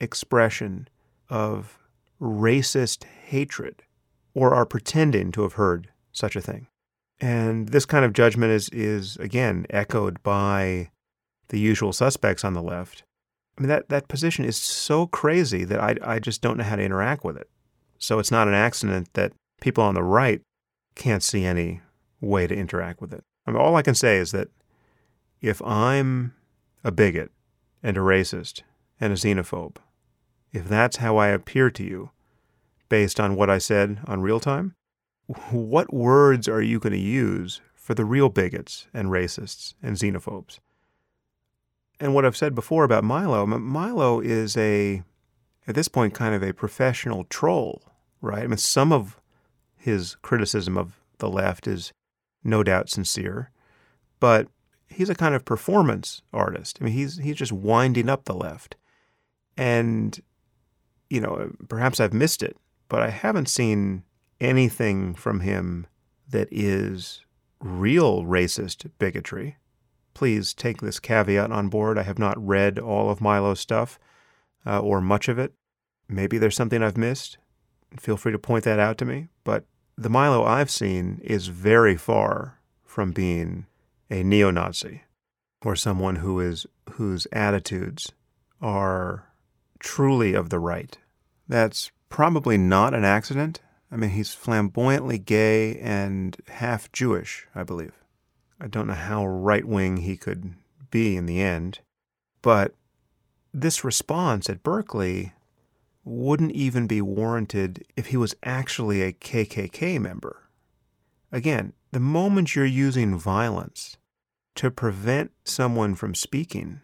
expression 0.00 0.88
of 1.28 1.78
racist 2.20 3.04
hatred 3.30 3.82
or 4.34 4.54
are 4.54 4.66
pretending 4.66 5.30
to 5.32 5.42
have 5.42 5.54
heard 5.54 5.88
such 6.12 6.34
a 6.34 6.40
thing. 6.40 6.66
And 7.20 7.68
this 7.68 7.86
kind 7.86 8.04
of 8.04 8.12
judgment 8.12 8.52
is, 8.52 8.68
is 8.70 9.16
again 9.16 9.66
echoed 9.70 10.22
by 10.22 10.90
the 11.48 11.58
usual 11.58 11.92
suspects 11.92 12.44
on 12.44 12.54
the 12.54 12.62
left. 12.62 13.04
I 13.56 13.62
mean, 13.62 13.68
that, 13.68 13.88
that 13.88 14.08
position 14.08 14.44
is 14.44 14.56
so 14.56 15.06
crazy 15.06 15.64
that 15.64 15.80
I, 15.80 15.96
I 16.02 16.18
just 16.18 16.42
don't 16.42 16.56
know 16.56 16.64
how 16.64 16.76
to 16.76 16.82
interact 16.82 17.24
with 17.24 17.36
it. 17.36 17.48
So 17.98 18.18
it's 18.18 18.30
not 18.30 18.48
an 18.48 18.54
accident 18.54 19.12
that 19.14 19.32
people 19.60 19.84
on 19.84 19.94
the 19.94 20.02
right 20.02 20.40
can't 20.94 21.22
see 21.22 21.44
any 21.44 21.82
way 22.20 22.46
to 22.46 22.54
interact 22.54 23.00
with 23.00 23.12
it. 23.12 23.22
I 23.46 23.50
mean, 23.50 23.60
all 23.60 23.76
I 23.76 23.82
can 23.82 23.94
say 23.94 24.16
is 24.16 24.32
that 24.32 24.48
if 25.40 25.62
I'm 25.62 26.34
a 26.82 26.90
bigot 26.90 27.30
and 27.82 27.96
a 27.96 28.00
racist 28.00 28.62
and 29.00 29.12
a 29.12 29.16
xenophobe, 29.16 29.76
if 30.52 30.68
that's 30.68 30.96
how 30.96 31.16
I 31.16 31.28
appear 31.28 31.70
to 31.70 31.84
you, 31.84 32.10
based 32.90 33.18
on 33.18 33.36
what 33.36 33.48
I 33.48 33.56
said 33.56 34.00
on 34.06 34.20
Real 34.20 34.40
Time, 34.40 34.74
what 35.50 35.94
words 35.94 36.46
are 36.46 36.60
you 36.60 36.78
going 36.78 36.92
to 36.92 36.98
use 36.98 37.62
for 37.74 37.94
the 37.94 38.04
real 38.04 38.28
bigots 38.28 38.86
and 38.92 39.08
racists 39.08 39.72
and 39.82 39.96
xenophobes? 39.96 40.58
And 41.98 42.14
what 42.14 42.26
I've 42.26 42.36
said 42.36 42.54
before 42.54 42.84
about 42.84 43.04
Milo, 43.04 43.46
Milo 43.46 44.20
is 44.20 44.56
a, 44.56 45.02
at 45.66 45.74
this 45.74 45.88
point, 45.88 46.14
kind 46.14 46.34
of 46.34 46.42
a 46.42 46.52
professional 46.52 47.24
troll, 47.24 47.82
right? 48.20 48.42
I 48.42 48.46
mean, 48.46 48.58
some 48.58 48.92
of 48.92 49.20
his 49.76 50.16
criticism 50.20 50.76
of 50.76 51.00
the 51.18 51.28
left 51.28 51.66
is 51.66 51.92
no 52.42 52.62
doubt 52.62 52.90
sincere, 52.90 53.50
but 54.18 54.48
he's 54.88 55.10
a 55.10 55.14
kind 55.14 55.34
of 55.34 55.44
performance 55.44 56.22
artist. 56.32 56.78
I 56.80 56.84
mean, 56.84 56.94
he's 56.94 57.18
he's 57.18 57.36
just 57.36 57.52
winding 57.52 58.08
up 58.08 58.24
the 58.24 58.34
left, 58.34 58.76
and 59.56 60.18
you 61.08 61.20
know, 61.20 61.52
perhaps 61.68 62.00
I've 62.00 62.14
missed 62.14 62.42
it, 62.42 62.56
but 62.90 63.00
I 63.00 63.08
haven't 63.08 63.48
seen 63.48 64.02
anything 64.40 65.14
from 65.14 65.40
him 65.40 65.86
that 66.28 66.48
is 66.50 67.24
real 67.60 68.24
racist 68.24 68.90
bigotry. 68.98 69.56
Please 70.12 70.52
take 70.52 70.80
this 70.80 71.00
caveat 71.00 71.52
on 71.52 71.68
board. 71.68 71.96
I 71.96 72.02
have 72.02 72.18
not 72.18 72.44
read 72.44 72.78
all 72.78 73.08
of 73.08 73.20
Milo's 73.20 73.60
stuff 73.60 73.98
uh, 74.66 74.80
or 74.80 75.00
much 75.00 75.28
of 75.28 75.38
it. 75.38 75.54
Maybe 76.08 76.36
there's 76.36 76.56
something 76.56 76.82
I've 76.82 76.96
missed. 76.96 77.38
Feel 77.96 78.16
free 78.16 78.32
to 78.32 78.38
point 78.38 78.64
that 78.64 78.80
out 78.80 78.98
to 78.98 79.04
me. 79.04 79.28
But 79.44 79.64
the 79.96 80.10
Milo 80.10 80.44
I've 80.44 80.70
seen 80.70 81.20
is 81.22 81.46
very 81.46 81.96
far 81.96 82.58
from 82.84 83.12
being 83.12 83.66
a 84.10 84.24
neo 84.24 84.50
Nazi 84.50 85.02
or 85.64 85.76
someone 85.76 86.16
who 86.16 86.40
is 86.40 86.66
whose 86.92 87.28
attitudes 87.30 88.12
are 88.60 89.28
truly 89.78 90.34
of 90.34 90.50
the 90.50 90.58
right. 90.58 90.98
That's 91.48 91.92
probably 92.10 92.58
not 92.58 92.92
an 92.92 93.04
accident. 93.04 93.60
I 93.90 93.96
mean, 93.96 94.10
he's 94.10 94.34
flamboyantly 94.34 95.18
gay 95.18 95.78
and 95.78 96.36
half 96.48 96.92
Jewish, 96.92 97.46
I 97.54 97.62
believe. 97.62 97.94
I 98.60 98.66
don't 98.66 98.86
know 98.86 98.92
how 98.92 99.26
right 99.26 99.64
wing 99.64 99.98
he 99.98 100.16
could 100.16 100.54
be 100.90 101.16
in 101.16 101.24
the 101.24 101.40
end, 101.40 101.80
but 102.42 102.74
this 103.54 103.84
response 103.84 104.50
at 104.50 104.62
Berkeley 104.62 105.32
wouldn't 106.04 106.52
even 106.52 106.86
be 106.86 107.00
warranted 107.00 107.84
if 107.96 108.06
he 108.06 108.16
was 108.16 108.34
actually 108.42 109.02
a 109.02 109.12
KKK 109.12 110.00
member. 110.00 110.48
Again, 111.32 111.72
the 111.92 112.00
moment 112.00 112.54
you're 112.54 112.64
using 112.64 113.18
violence 113.18 113.96
to 114.56 114.70
prevent 114.70 115.32
someone 115.44 115.94
from 115.94 116.14
speaking, 116.14 116.80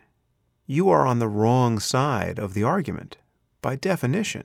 you 0.67 0.89
are 0.89 1.07
on 1.07 1.19
the 1.19 1.29
wrong 1.29 1.79
side 1.79 2.39
of 2.39 2.55
the 2.55 2.63
argument, 2.63 3.19
by 3.61 3.77
definition. 3.77 4.45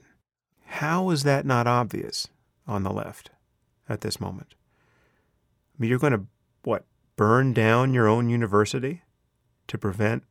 How 0.76 1.10
is 1.10 1.22
that 1.24 1.44
not 1.44 1.66
obvious 1.66 2.28
on 2.66 2.82
the 2.82 2.92
left 2.92 3.30
at 3.90 4.00
this 4.00 4.18
moment? 4.18 4.54
I 4.54 5.76
mean, 5.78 5.90
you're 5.90 5.98
going 5.98 6.14
to, 6.14 6.24
what, 6.64 6.86
burn 7.14 7.52
down 7.52 7.92
your 7.92 8.08
own 8.08 8.30
university 8.30 9.02
to 9.66 9.76
prevent 9.76 10.24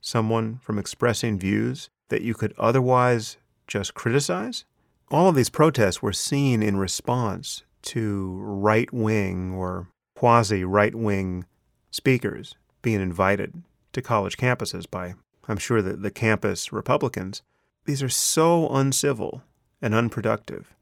someone 0.00 0.60
from 0.62 0.78
expressing 0.78 1.36
views 1.36 1.90
that 2.10 2.22
you 2.22 2.32
could 2.32 2.54
otherwise 2.56 3.38
just 3.66 3.94
criticize? 3.94 4.64
All 5.10 5.28
of 5.28 5.34
these 5.34 5.50
protests 5.50 6.00
were 6.00 6.12
seen 6.12 6.62
in 6.62 6.76
response 6.76 7.64
to 7.82 8.38
right 8.40 8.90
wing 8.92 9.52
or 9.52 9.88
quasi 10.14 10.62
right 10.62 10.94
wing 10.94 11.44
speakers 11.90 12.54
being 12.82 13.00
invited 13.00 13.64
to 13.94 14.00
college 14.00 14.36
campuses 14.36 14.88
by, 14.88 15.16
I'm 15.48 15.58
sure, 15.58 15.82
the, 15.82 15.94
the 15.94 16.12
campus 16.12 16.72
Republicans. 16.72 17.42
These 17.84 18.02
are 18.02 18.08
so 18.08 18.68
uncivil 18.68 19.42
and 19.80 19.94
unproductive. 19.94 20.74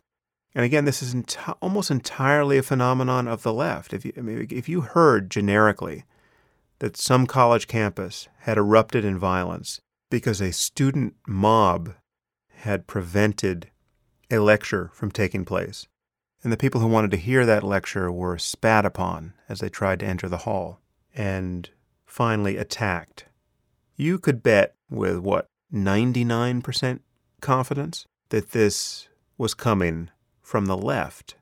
And 0.55 0.65
again, 0.65 0.87
this 0.87 1.03
is 1.03 1.15
enti- 1.15 1.57
almost 1.61 1.91
entirely 1.91 2.57
a 2.57 2.63
phenomenon 2.63 3.29
of 3.29 3.43
the 3.43 3.53
left. 3.53 3.93
If 3.93 4.05
you, 4.05 4.13
I 4.17 4.21
mean, 4.21 4.47
if 4.51 4.69
you 4.69 4.81
heard 4.81 5.31
generically 5.31 6.05
that 6.79 6.97
some 6.97 7.27
college 7.27 7.67
campus 7.69 8.29
had 8.41 8.57
erupted 8.57 9.05
in 9.05 9.19
violence 9.19 9.81
because 10.11 10.41
a 10.41 10.53
student 10.53 11.15
mob 11.27 11.95
had 12.61 12.87
prevented 12.87 13.71
a 14.31 14.39
lecture 14.39 14.91
from 14.95 15.11
taking 15.11 15.45
place, 15.45 15.87
and 16.43 16.53
the 16.53 16.57
people 16.57 16.81
who 16.81 16.87
wanted 16.87 17.11
to 17.11 17.17
hear 17.17 17.45
that 17.45 17.63
lecture 17.63 18.11
were 18.11 18.39
spat 18.39 18.87
upon 18.87 19.35
as 19.49 19.61
they 19.61 19.69
tried 19.69 20.01
to 20.01 20.07
enter 20.07 20.29
the 20.29 20.39
hall 20.39 20.81
and 21.15 21.71
finally 22.07 22.57
attacked. 22.57 23.27
You 23.97 24.19
could 24.19 24.43
bet 24.43 24.75
with 24.89 25.19
what, 25.19 25.49
99% 25.73 27.01
confidence 27.41 28.07
that 28.31 28.51
this 28.51 29.09
was 29.39 29.55
coming 29.55 30.11
from 30.43 30.67
the 30.67 30.77
left. 30.77 31.37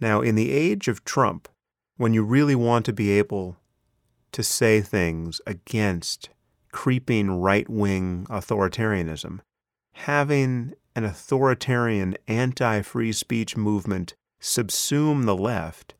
Now, 0.00 0.20
in 0.20 0.34
the 0.34 0.52
age 0.52 0.88
of 0.88 1.04
Trump, 1.04 1.48
when 1.96 2.14
you 2.14 2.22
really 2.22 2.54
want 2.54 2.84
to 2.86 2.92
be 2.92 3.10
able 3.10 3.56
to 4.32 4.42
say 4.42 4.80
things 4.80 5.40
against 5.46 6.28
creeping 6.70 7.30
right 7.40 7.68
wing 7.68 8.26
authoritarianism, 8.30 9.40
having 9.92 10.74
an 10.94 11.04
authoritarian 11.04 12.16
anti 12.26 12.82
free 12.82 13.12
speech 13.12 13.56
movement 13.56 14.14
subsume 14.40 15.24
the 15.24 15.36
left 15.36 15.94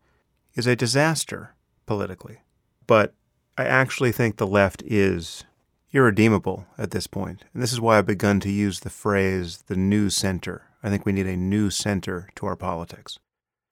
is 0.54 0.66
a 0.66 0.76
disaster 0.76 1.54
politically. 1.86 2.42
But 2.86 3.14
I 3.56 3.64
actually 3.64 4.12
think 4.12 4.36
the 4.36 4.46
left 4.46 4.82
is 4.86 5.44
irredeemable 5.92 6.66
at 6.76 6.90
this 6.90 7.06
point. 7.06 7.44
And 7.52 7.62
this 7.62 7.72
is 7.72 7.80
why 7.80 7.98
I've 7.98 8.06
begun 8.06 8.40
to 8.40 8.50
use 8.50 8.80
the 8.80 8.90
phrase 8.90 9.62
the 9.66 9.76
new 9.76 10.10
center. 10.10 10.62
I 10.82 10.90
think 10.90 11.04
we 11.04 11.12
need 11.12 11.26
a 11.26 11.36
new 11.36 11.70
center 11.70 12.28
to 12.36 12.46
our 12.46 12.56
politics. 12.56 13.18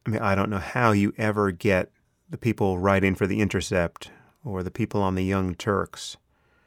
I 0.06 0.10
mean, 0.10 0.22
I 0.22 0.34
don't 0.34 0.50
know 0.50 0.58
how 0.58 0.92
you 0.92 1.12
ever 1.18 1.50
get 1.50 1.90
the 2.28 2.38
people 2.38 2.78
writing 2.78 3.14
for 3.14 3.26
The 3.26 3.40
Intercept 3.40 4.10
or 4.44 4.62
the 4.62 4.70
people 4.70 5.02
on 5.02 5.14
the 5.14 5.24
Young 5.24 5.54
Turks 5.54 6.16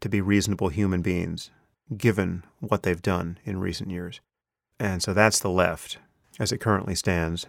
to 0.02 0.10
be 0.10 0.22
reasonable 0.22 0.70
human 0.70 1.02
beings, 1.02 1.50
given 1.98 2.44
what 2.60 2.84
they've 2.84 3.02
done 3.02 3.40
in 3.44 3.60
recent 3.60 3.92
years. 3.92 4.22
And 4.80 5.04
so 5.04 5.14
that's 5.14 5.40
the 5.40 5.50
left 5.50 5.98
as 6.40 6.52
it 6.52 6.60
currently 6.60 6.96
stands. 6.96 7.46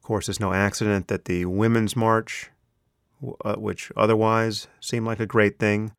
Of 0.00 0.04
course, 0.04 0.28
it's 0.28 0.40
no 0.40 0.52
accident 0.52 1.08
that 1.08 1.26
the 1.26 1.44
Women's 1.44 1.94
March 1.94 2.50
uh, 3.44 3.54
which 3.54 3.90
otherwise 3.96 4.68
seemed 4.80 5.06
like 5.06 5.20
a 5.20 5.26
great 5.26 5.58
thing, 5.58 5.92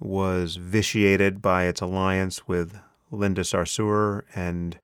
was 0.00 0.56
vitiated 0.56 1.42
by 1.42 1.64
its 1.64 1.80
alliance 1.80 2.48
with 2.48 2.80
Linda 3.10 3.42
Sarsour 3.42 4.22
and 4.34 4.78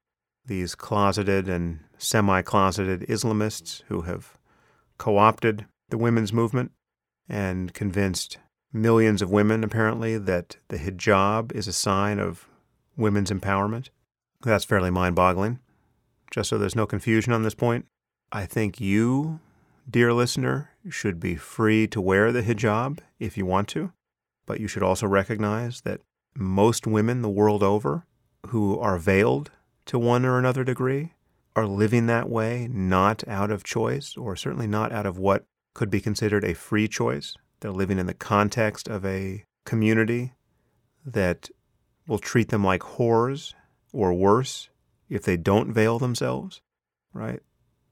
these 0.44 0.74
closeted 0.74 1.48
and 1.48 1.80
semi 1.98 2.42
closeted 2.42 3.00
Islamists 3.08 3.82
who 3.88 4.02
have 4.02 4.36
co 4.98 5.18
opted 5.18 5.66
the 5.88 5.98
women's 5.98 6.32
movement 6.32 6.72
and 7.28 7.72
convinced 7.72 8.38
millions 8.72 9.22
of 9.22 9.30
women, 9.30 9.64
apparently, 9.64 10.18
that 10.18 10.56
the 10.68 10.76
hijab 10.76 11.52
is 11.52 11.66
a 11.66 11.72
sign 11.72 12.18
of 12.18 12.48
women's 12.96 13.30
empowerment. 13.30 13.88
That's 14.42 14.64
fairly 14.64 14.90
mind 14.90 15.16
boggling. 15.16 15.58
Just 16.30 16.50
so 16.50 16.58
there's 16.58 16.76
no 16.76 16.86
confusion 16.86 17.32
on 17.32 17.42
this 17.42 17.54
point, 17.54 17.86
I 18.32 18.46
think 18.46 18.80
you, 18.80 19.40
dear 19.88 20.12
listener, 20.12 20.70
should 20.90 21.20
be 21.20 21.36
free 21.36 21.86
to 21.88 22.00
wear 22.00 22.32
the 22.32 22.42
hijab 22.42 22.98
if 23.18 23.36
you 23.36 23.46
want 23.46 23.68
to, 23.68 23.92
but 24.46 24.60
you 24.60 24.68
should 24.68 24.82
also 24.82 25.06
recognize 25.06 25.82
that 25.82 26.00
most 26.34 26.86
women 26.86 27.22
the 27.22 27.28
world 27.28 27.62
over 27.62 28.06
who 28.48 28.78
are 28.78 28.98
veiled 28.98 29.50
to 29.86 29.98
one 29.98 30.24
or 30.24 30.38
another 30.38 30.64
degree 30.64 31.12
are 31.54 31.66
living 31.66 32.06
that 32.06 32.28
way 32.28 32.68
not 32.70 33.26
out 33.26 33.50
of 33.50 33.64
choice, 33.64 34.16
or 34.16 34.36
certainly 34.36 34.66
not 34.66 34.92
out 34.92 35.06
of 35.06 35.18
what 35.18 35.46
could 35.74 35.90
be 35.90 36.00
considered 36.00 36.44
a 36.44 36.54
free 36.54 36.86
choice. 36.86 37.34
They're 37.60 37.70
living 37.70 37.98
in 37.98 38.06
the 38.06 38.14
context 38.14 38.88
of 38.88 39.04
a 39.04 39.44
community 39.64 40.34
that 41.04 41.48
will 42.06 42.18
treat 42.18 42.48
them 42.48 42.62
like 42.62 42.82
whores 42.82 43.54
or 43.92 44.12
worse 44.12 44.68
if 45.08 45.22
they 45.22 45.36
don't 45.36 45.72
veil 45.72 45.98
themselves, 45.98 46.60
right? 47.12 47.40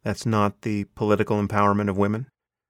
That's 0.02 0.26
not 0.26 0.62
the 0.62 0.84
political 0.94 1.42
empowerment 1.42 1.88
of 1.88 1.96
women. 1.96 2.26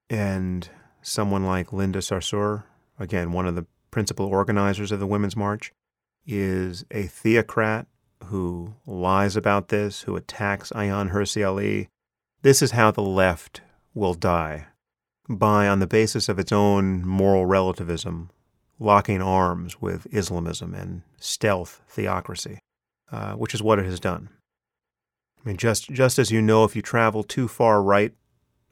And 0.08 0.68
someone 1.02 1.44
like 1.44 1.72
Linda 1.72 1.98
Sarsour, 1.98 2.64
again, 2.98 3.32
one 3.32 3.46
of 3.46 3.56
the 3.56 3.66
principal 3.94 4.26
organizers 4.26 4.90
of 4.90 4.98
the 4.98 5.06
Women's 5.06 5.36
March, 5.36 5.72
is 6.26 6.84
a 6.90 7.04
theocrat 7.04 7.86
who 8.24 8.74
lies 8.86 9.36
about 9.36 9.68
this, 9.68 10.02
who 10.02 10.16
attacks 10.16 10.72
Ayaan 10.72 11.12
Hirsi 11.12 11.46
Ali. 11.46 11.86
This 12.42 12.60
is 12.60 12.72
how 12.72 12.90
the 12.90 13.02
left 13.02 13.60
will 13.94 14.14
die 14.14 14.66
by, 15.28 15.68
on 15.68 15.78
the 15.78 15.86
basis 15.86 16.28
of 16.28 16.40
its 16.40 16.50
own 16.50 17.06
moral 17.06 17.46
relativism, 17.46 18.30
locking 18.80 19.22
arms 19.22 19.80
with 19.80 20.08
Islamism 20.12 20.74
and 20.74 21.02
stealth 21.20 21.80
theocracy, 21.88 22.58
uh, 23.12 23.34
which 23.34 23.54
is 23.54 23.62
what 23.62 23.78
it 23.78 23.84
has 23.84 24.00
done. 24.00 24.28
I 25.38 25.48
mean, 25.48 25.56
just, 25.56 25.88
just 25.90 26.18
as 26.18 26.32
you 26.32 26.42
know, 26.42 26.64
if 26.64 26.74
you 26.74 26.82
travel 26.82 27.22
too 27.22 27.46
far 27.46 27.80
right 27.80 28.12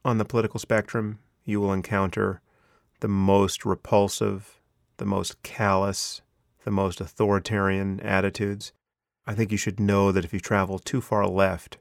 on 0.05 0.19
the 0.19 0.25
political 0.25 0.59
spectrum, 0.59 1.21
you 1.45 1.61
will 1.61 1.73
encounter 1.73 2.41
the 2.99 3.09
most 3.09 3.65
repulsive, 3.65 4.59
the 5.03 5.09
most 5.09 5.43
callous, 5.43 6.23
the 6.65 6.71
most 6.71 7.01
authoritarian 7.01 7.99
attitudes. 8.03 8.73
I 9.27 9.35
think 9.35 9.51
you 9.51 9.59
should 9.59 9.81
know 9.81 10.13
that 10.13 10.25
if 10.25 10.33
you 10.33 10.39
travel 10.39 10.79
too 10.79 11.01
far 11.01 11.27
left, 11.27 11.79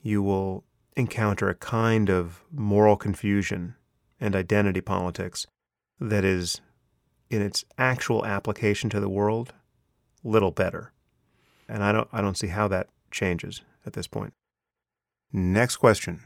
you 0.00 0.22
will 0.22 0.62
encounter 0.96 1.48
a 1.48 1.56
kind 1.56 2.08
of 2.08 2.44
moral 2.52 2.96
confusion 2.96 3.74
and 4.20 4.36
identity 4.36 4.80
politics 4.80 5.48
that 5.98 6.24
is, 6.24 6.60
in 7.28 7.42
its 7.42 7.64
actual 7.76 8.24
application 8.24 8.88
to 8.90 9.00
the 9.00 9.08
world, 9.08 9.52
little 10.22 10.52
better. 10.52 10.92
And 11.68 11.82
I 11.82 11.90
don't, 11.90 12.08
I 12.12 12.20
don't 12.20 12.38
see 12.38 12.48
how 12.48 12.68
that 12.68 12.86
changes 13.10 13.62
at 13.84 13.94
this 13.94 14.06
point. 14.06 14.32
Next 15.32 15.78
question 15.78 16.20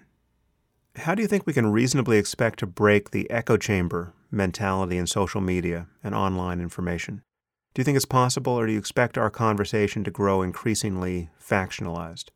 How 0.96 1.14
do 1.14 1.22
you 1.22 1.28
think 1.28 1.46
we 1.46 1.54
can 1.54 1.72
reasonably 1.72 2.18
expect 2.18 2.58
to 2.58 2.66
break 2.66 3.12
the 3.12 3.30
echo 3.30 3.56
chamber 3.56 4.12
mentality 4.34 4.96
in 4.96 5.06
social 5.06 5.40
media 5.40 5.86
and 6.02 6.14
online 6.14 6.60
information? 6.60 7.22
Do 7.74 7.80
you 7.80 7.84
think 7.84 7.96
it's 7.96 8.04
possible, 8.04 8.52
or 8.52 8.66
do 8.66 8.72
you 8.72 8.78
expect 8.78 9.18
our 9.18 9.30
conversation 9.30 10.04
to 10.04 10.10
grow 10.10 10.42
increasingly 10.42 11.30
factionalized? 11.42 12.30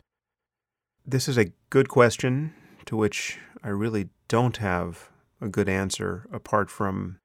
This 1.06 1.28
is 1.28 1.38
a 1.38 1.52
good 1.70 1.88
question 1.88 2.54
to 2.86 2.96
which 2.96 3.38
I 3.62 3.68
really 3.68 4.10
don't 4.28 4.56
have 4.58 5.10
a 5.40 5.48
good 5.48 5.68
answer 5.68 6.26
apart 6.32 6.70
from 6.70 7.20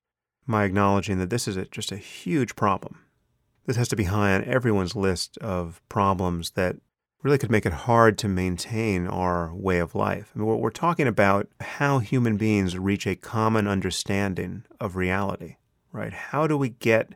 my 0.46 0.64
acknowledging 0.64 1.20
that 1.20 1.30
this 1.30 1.48
is 1.48 1.58
a, 1.58 1.66
just 1.66 1.92
a 1.92 1.98
huge 1.98 2.56
problem. 2.56 3.00
This 3.66 3.78
has 3.78 3.88
to 3.90 3.96
be 3.96 4.06
high 4.06 4.36
on 4.36 4.44
everyone's 4.44 4.96
list 4.96 5.38
of 5.40 5.82
problems 5.90 6.52
that 6.52 6.76
really 7.24 7.38
could 7.38 7.52
make 7.52 7.66
it 7.66 7.74
hard 7.74 8.18
to 8.18 8.28
maintain 8.28 9.08
our 9.08 9.54
way 9.56 9.80
of 9.80 9.96
life. 9.96 10.32
I 10.36 10.40
mean, 10.40 10.48
we're 10.60 10.70
talking 10.70 11.08
about 11.08 11.48
how 11.62 12.00
human 12.00 12.36
beings 12.36 12.78
reach 12.78 13.08
a 13.08 13.16
common 13.16 13.66
understanding 13.66 14.66
of 14.80 14.98
reality, 14.98 15.56
right? 15.94 16.12
How 16.12 16.48
do 16.48 16.58
we 16.58 16.70
get 16.70 17.14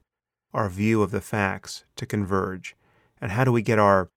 our 0.54 0.70
view 0.70 1.02
of 1.02 1.12
the 1.12 1.22
facts 1.22 1.84
to 1.98 2.06
converge? 2.06 2.76
And 3.20 3.32
how 3.32 3.43
do 3.43 3.52
we 3.52 3.62
get 3.62 3.80
our 3.80 4.10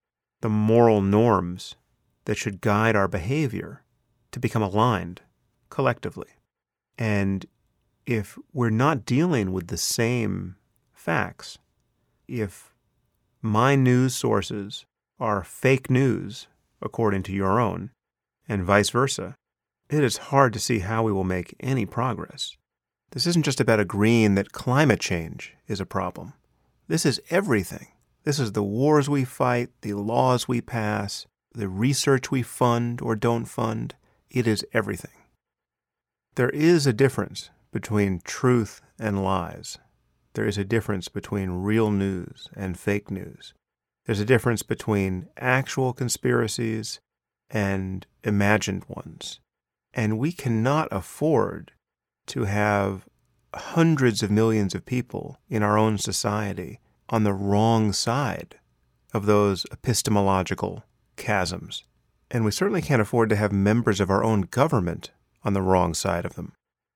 the 0.42 0.48
moral 0.48 1.02
norms 1.02 1.74
that 2.24 2.38
should 2.38 2.60
guide 2.60 2.96
our 2.96 3.08
behavior 3.08 3.82
to 4.30 4.38
become 4.38 4.62
aligned 4.62 5.22
collectively? 5.70 6.28
And 6.96 7.46
if 8.06 8.38
we're 8.52 8.70
not 8.70 9.04
dealing 9.04 9.52
with 9.52 9.66
the 9.66 9.76
same 9.76 10.56
facts, 10.92 11.58
if 12.28 12.72
my 13.42 13.74
news 13.74 14.14
sources 14.14 14.86
are 15.20 15.44
fake 15.44 15.90
news 15.90 16.48
according 16.82 17.22
to 17.24 17.32
your 17.32 17.60
own, 17.60 17.90
and 18.48 18.64
vice 18.64 18.90
versa, 18.90 19.36
it 19.90 20.02
is 20.02 20.16
hard 20.16 20.52
to 20.52 20.58
see 20.58 20.80
how 20.80 21.02
we 21.02 21.12
will 21.12 21.24
make 21.24 21.54
any 21.60 21.84
progress. 21.84 22.56
This 23.10 23.26
isn't 23.26 23.44
just 23.44 23.60
about 23.60 23.80
agreeing 23.80 24.34
that 24.36 24.52
climate 24.52 25.00
change 25.00 25.54
is 25.66 25.80
a 25.80 25.86
problem. 25.86 26.32
This 26.88 27.04
is 27.04 27.20
everything. 27.28 27.88
This 28.24 28.38
is 28.38 28.52
the 28.52 28.62
wars 28.62 29.08
we 29.08 29.24
fight, 29.24 29.70
the 29.82 29.94
laws 29.94 30.46
we 30.46 30.60
pass, 30.60 31.26
the 31.52 31.68
research 31.68 32.30
we 32.30 32.42
fund 32.42 33.00
or 33.00 33.16
don't 33.16 33.46
fund. 33.46 33.94
It 34.30 34.46
is 34.46 34.64
everything. 34.72 35.10
There 36.36 36.50
is 36.50 36.86
a 36.86 36.92
difference 36.92 37.50
between 37.72 38.20
truth 38.24 38.80
and 38.98 39.24
lies. 39.24 39.78
There 40.34 40.46
is 40.46 40.56
a 40.56 40.64
difference 40.64 41.08
between 41.08 41.50
real 41.50 41.90
news 41.90 42.48
and 42.54 42.78
fake 42.78 43.10
news. 43.10 43.54
There's 44.06 44.20
a 44.20 44.24
difference 44.24 44.62
between 44.62 45.28
actual 45.36 45.92
conspiracies 45.92 47.00
and 47.50 48.06
imagined 48.24 48.84
ones. 48.88 49.40
And 49.92 50.18
we 50.18 50.32
cannot 50.32 50.88
afford 50.90 51.72
to 52.26 52.44
have 52.44 53.06
hundreds 53.54 54.22
of 54.22 54.30
millions 54.30 54.74
of 54.74 54.86
people 54.86 55.38
in 55.48 55.62
our 55.62 55.76
own 55.76 55.98
society 55.98 56.78
on 57.08 57.24
the 57.24 57.32
wrong 57.32 57.92
side 57.92 58.56
of 59.12 59.26
those 59.26 59.66
epistemological 59.72 60.84
chasms. 61.16 61.84
And 62.30 62.44
we 62.44 62.52
certainly 62.52 62.82
can't 62.82 63.02
afford 63.02 63.28
to 63.30 63.36
have 63.36 63.52
members 63.52 64.00
of 64.00 64.10
our 64.10 64.22
own 64.22 64.42
government 64.42 65.10
on 65.42 65.52
the 65.52 65.62
wrong 65.62 65.94
side 65.94 66.24
of 66.24 66.34
them. 66.36 66.52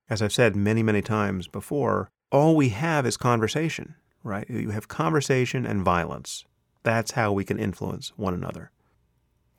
As 0.08 0.22
I've 0.22 0.32
said 0.32 0.54
many, 0.54 0.82
many 0.82 1.02
times 1.02 1.48
before, 1.48 2.10
all 2.30 2.54
we 2.54 2.68
have 2.68 3.06
is 3.06 3.16
conversation, 3.16 3.96
right? 4.22 4.48
You 4.48 4.70
have 4.70 4.86
conversation 4.86 5.66
and 5.66 5.84
violence. 5.84 6.44
That's 6.84 7.12
how 7.12 7.32
we 7.32 7.44
can 7.44 7.58
influence 7.58 8.12
one 8.16 8.34
another. 8.34 8.70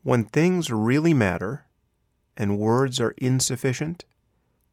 When 0.03 0.23
things 0.23 0.71
really 0.71 1.13
matter 1.13 1.65
and 2.37 2.59
words 2.59 3.01
are 3.01 3.15
insufficient, 3.17 4.05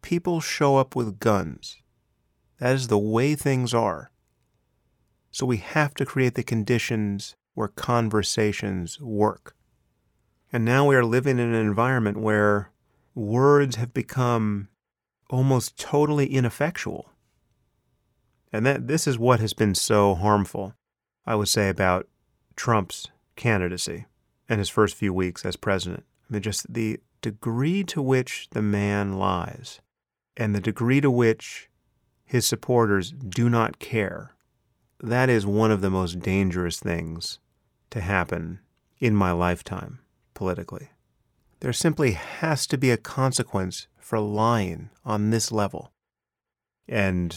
people 0.02 0.40
show 0.40 0.76
up 0.76 0.94
with 0.94 1.18
guns. 1.18 1.78
That 2.58 2.74
is 2.74 2.88
the 2.88 2.98
way 2.98 3.34
things 3.34 3.72
are. 3.74 4.12
So 5.30 5.46
we 5.46 5.56
have 5.56 5.94
to 5.94 6.04
create 6.04 6.34
the 6.34 6.42
conditions 6.42 7.34
where 7.54 7.68
conversations 7.68 9.00
work. 9.00 9.56
And 10.52 10.64
now 10.64 10.86
we 10.86 10.94
are 10.94 11.04
living 11.04 11.38
in 11.38 11.54
an 11.54 11.66
environment 11.66 12.20
where 12.20 12.70
words 13.14 13.76
have 13.76 13.94
become 13.94 14.68
almost 15.30 15.78
totally 15.78 16.26
ineffectual. 16.26 17.08
And 18.52 18.66
that 18.66 18.86
this 18.86 19.06
is 19.06 19.18
what 19.18 19.40
has 19.40 19.54
been 19.54 19.74
so 19.74 20.14
harmful, 20.14 20.74
I 21.24 21.34
would 21.34 21.48
say, 21.48 21.70
about 21.70 22.06
Trump's 22.56 23.08
candidacy 23.36 24.06
and 24.48 24.58
his 24.58 24.68
first 24.68 24.94
few 24.94 25.12
weeks 25.12 25.44
as 25.44 25.56
president. 25.56 26.04
I 26.28 26.34
mean, 26.34 26.42
just 26.42 26.72
the 26.72 27.00
degree 27.20 27.84
to 27.84 28.02
which 28.02 28.48
the 28.50 28.62
man 28.62 29.14
lies 29.18 29.80
and 30.36 30.54
the 30.54 30.60
degree 30.60 31.00
to 31.00 31.10
which 31.10 31.68
his 32.24 32.46
supporters 32.46 33.12
do 33.12 33.48
not 33.48 33.78
care. 33.78 34.34
That 35.00 35.28
is 35.28 35.46
one 35.46 35.70
of 35.70 35.80
the 35.80 35.90
most 35.90 36.20
dangerous 36.20 36.80
things 36.80 37.38
to 37.90 38.00
happen 38.00 38.60
in 38.98 39.14
my 39.14 39.32
lifetime 39.32 39.98
politically. 40.34 40.90
There 41.60 41.72
simply 41.72 42.12
has 42.12 42.66
to 42.68 42.78
be 42.78 42.90
a 42.90 42.96
consequence 42.96 43.86
for 43.98 44.18
lying 44.18 44.90
on 45.04 45.30
this 45.30 45.52
level. 45.52 45.92
And 46.88 47.36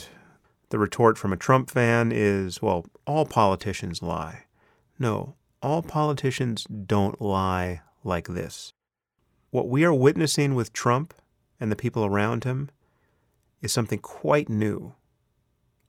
the 0.70 0.80
retort 0.80 1.18
from 1.18 1.32
a 1.32 1.38
Trump 1.38 1.70
fan 1.70 2.12
is 2.12 2.62
well, 2.62 2.86
all 3.06 3.26
politicians 3.26 4.02
lie. 4.02 4.45
No, 4.98 5.36
all 5.62 5.82
politicians 5.82 6.66
don't 6.66 7.22
lie 7.22 7.82
like 8.04 8.28
this. 8.28 8.74
What 9.50 9.68
we 9.68 9.84
are 9.84 9.94
witnessing 9.94 10.56
with 10.56 10.74
Trump 10.74 11.14
and 11.60 11.72
the 11.72 11.76
people 11.76 12.06
around 12.06 12.44
him 12.44 12.70
is 13.62 13.72
something 13.72 14.00
quite 14.00 14.50
new. 14.50 14.96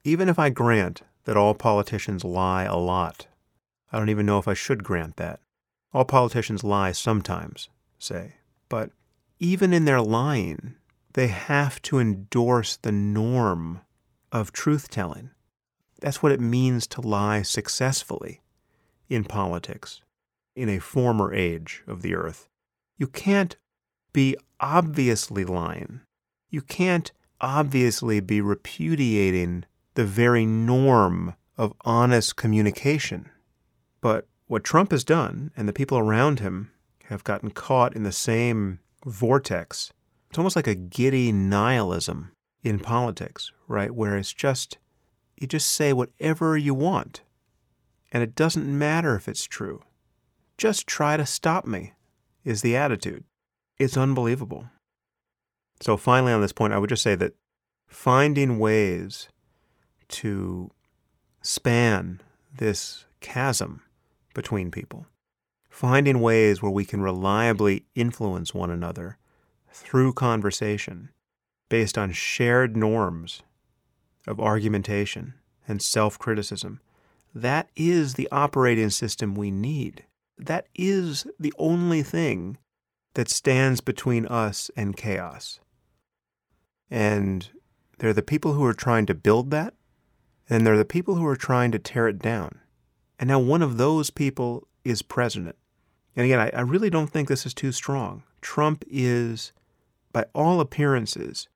Even 0.03 0.29
if 0.29 0.39
I 0.39 0.51
grant 0.51 1.03
that 1.25 1.37
all 1.37 1.55
politicians 1.55 2.25
lie 2.25 2.65
a 2.65 2.77
lot. 2.77 3.27
I 3.93 3.99
don't 3.99 4.09
even 4.09 4.27
know 4.27 4.39
if 4.39 4.49
I 4.49 4.55
should 4.55 4.83
grant 4.85 5.17
that. 5.17 5.41
All 5.93 6.05
politicians 6.05 6.65
lie 6.65 6.93
sometimes, 6.93 7.69
say. 7.99 8.35
But 8.69 8.91
even 9.39 9.73
in 9.73 9.85
their 9.85 10.01
lying, 10.01 10.77
they 11.15 11.29
have 11.29 11.83
to 11.83 11.99
endorse 11.99 12.77
the 12.77 12.93
norm 12.93 13.81
of 14.33 14.53
truth 14.53 14.89
telling. 14.91 15.31
That's 16.01 16.23
what 16.23 16.33
it 16.33 16.41
means 16.41 16.87
to 16.89 17.01
lie 17.01 17.43
successfully 17.43 18.41
in 19.09 19.25
politics 19.25 20.03
in 20.55 20.69
a 20.69 20.79
former 20.79 21.33
age 21.33 21.83
of 21.87 22.03
the 22.03 22.15
earth. 22.15 22.49
You 22.97 23.07
can't 23.07 23.57
be 24.13 24.37
obviously 24.59 25.45
lying. 25.45 26.01
You 26.51 26.63
can't 26.63 27.13
obviously 27.41 28.21
be 28.21 28.41
repudiating 28.41 29.65
the 29.95 30.05
very 30.05 30.47
norm 30.47 31.35
of 31.59 31.75
honest 31.83 32.37
communication. 32.37 33.29
But 34.01 34.27
what 34.47 34.65
Trump 34.65 34.93
has 34.93 35.05
done, 35.05 35.51
and 35.57 35.69
the 35.69 35.73
people 35.73 35.99
around 35.99 36.41
him 36.41 36.71
have 37.05 37.25
gotten 37.25 37.51
caught 37.51 37.95
in 37.95 38.05
the 38.05 38.13
same 38.13 38.81
vortex, 39.05 39.93
it's 40.31 40.39
almost 40.39 40.57
like 40.57 40.67
a 40.67 40.75
giddy 40.75 41.33
nihilism 41.33 42.33
in 42.63 42.79
politics, 42.79 43.53
right? 43.69 43.91
Where 43.91 44.17
it's 44.17 44.33
just, 44.33 44.79
you 45.37 45.47
just 45.47 45.69
say 45.69 45.93
whatever 45.93 46.57
you 46.57 46.75
want. 46.75 47.23
And 48.13 48.23
it 48.23 48.35
doesn't 48.35 48.67
matter 48.67 49.15
if 49.17 49.29
it's 49.29 49.45
true. 49.45 49.83
Just 50.59 50.87
try 50.87 51.17
to 51.17 51.27
stop 51.27 51.67
me, 51.67 51.93
is 52.45 52.63
the 52.63 52.77
attitude. 52.77 53.25
It's 53.79 53.97
unbelievable. 53.97 54.71
So, 55.81 55.97
finally, 55.97 56.33
on 56.33 56.41
this 56.41 56.53
point, 56.53 56.73
I 56.73 56.79
would 56.79 56.89
just 56.89 57.03
say 57.03 57.15
that 57.17 57.35
finding 57.87 58.59
ways 58.59 59.29
to 60.09 60.71
span 61.43 62.21
this 62.57 63.05
chasm 63.21 63.83
between 64.35 64.71
people, 64.71 65.07
finding 65.69 66.21
ways 66.21 66.63
where 66.63 66.71
we 66.71 66.85
can 66.85 67.03
reliably 67.03 67.85
influence 67.95 68.55
one 68.55 68.71
another 68.71 69.19
through 69.71 70.13
conversation 70.13 71.11
based 71.69 71.99
on 71.99 72.13
shared 72.13 72.77
norms 72.77 73.43
of 74.27 74.41
argumentation 74.41 75.35
and 75.69 75.83
self 75.83 76.19
criticism. 76.19 76.81
That 77.37 77.69
is 77.77 78.15
the 78.15 78.31
operating 78.33 78.89
system 78.89 79.35
we 79.35 79.51
need. 79.51 80.05
That 80.39 80.69
is 80.75 81.27
the 81.39 81.53
only 81.59 82.03
thing 82.03 82.57
that 83.13 83.29
stands 83.29 83.83
between 83.83 84.25
us 84.25 84.71
and 84.75 84.97
chaos. 84.97 85.61
And 86.91 87.47
there 87.99 88.09
are 88.09 88.15
the 88.15 88.23
people 88.23 88.55
who 88.55 88.65
are 88.65 88.73
trying 88.73 89.05
to 89.05 89.15
build 89.15 89.51
that, 89.51 89.75
and 90.49 90.67
there 90.67 90.73
are 90.73 90.79
the 90.79 90.87
people 90.87 91.17
who 91.17 91.27
are 91.27 91.37
trying 91.37 91.73
to 91.73 91.79
tear 91.79 92.09
it 92.09 92.21
down. 92.21 92.59
And 93.19 93.29
now 93.29 93.39
one 93.39 93.61
of 93.61 93.77
those 93.77 94.09
people 94.09 94.67
is 94.83 95.03
president. 95.03 95.57
And 96.17 96.25
again, 96.25 96.41
I, 96.41 96.49
I 96.57 96.63
really 96.63 96.89
don't 96.89 97.11
think 97.11 97.29
this 97.29 97.45
is 97.45 97.53
too 97.53 97.71
strong. 97.71 98.23
Trump 98.41 98.83
is, 98.91 99.53
by 100.11 100.25
all 100.35 100.59
appearances, 100.59 101.49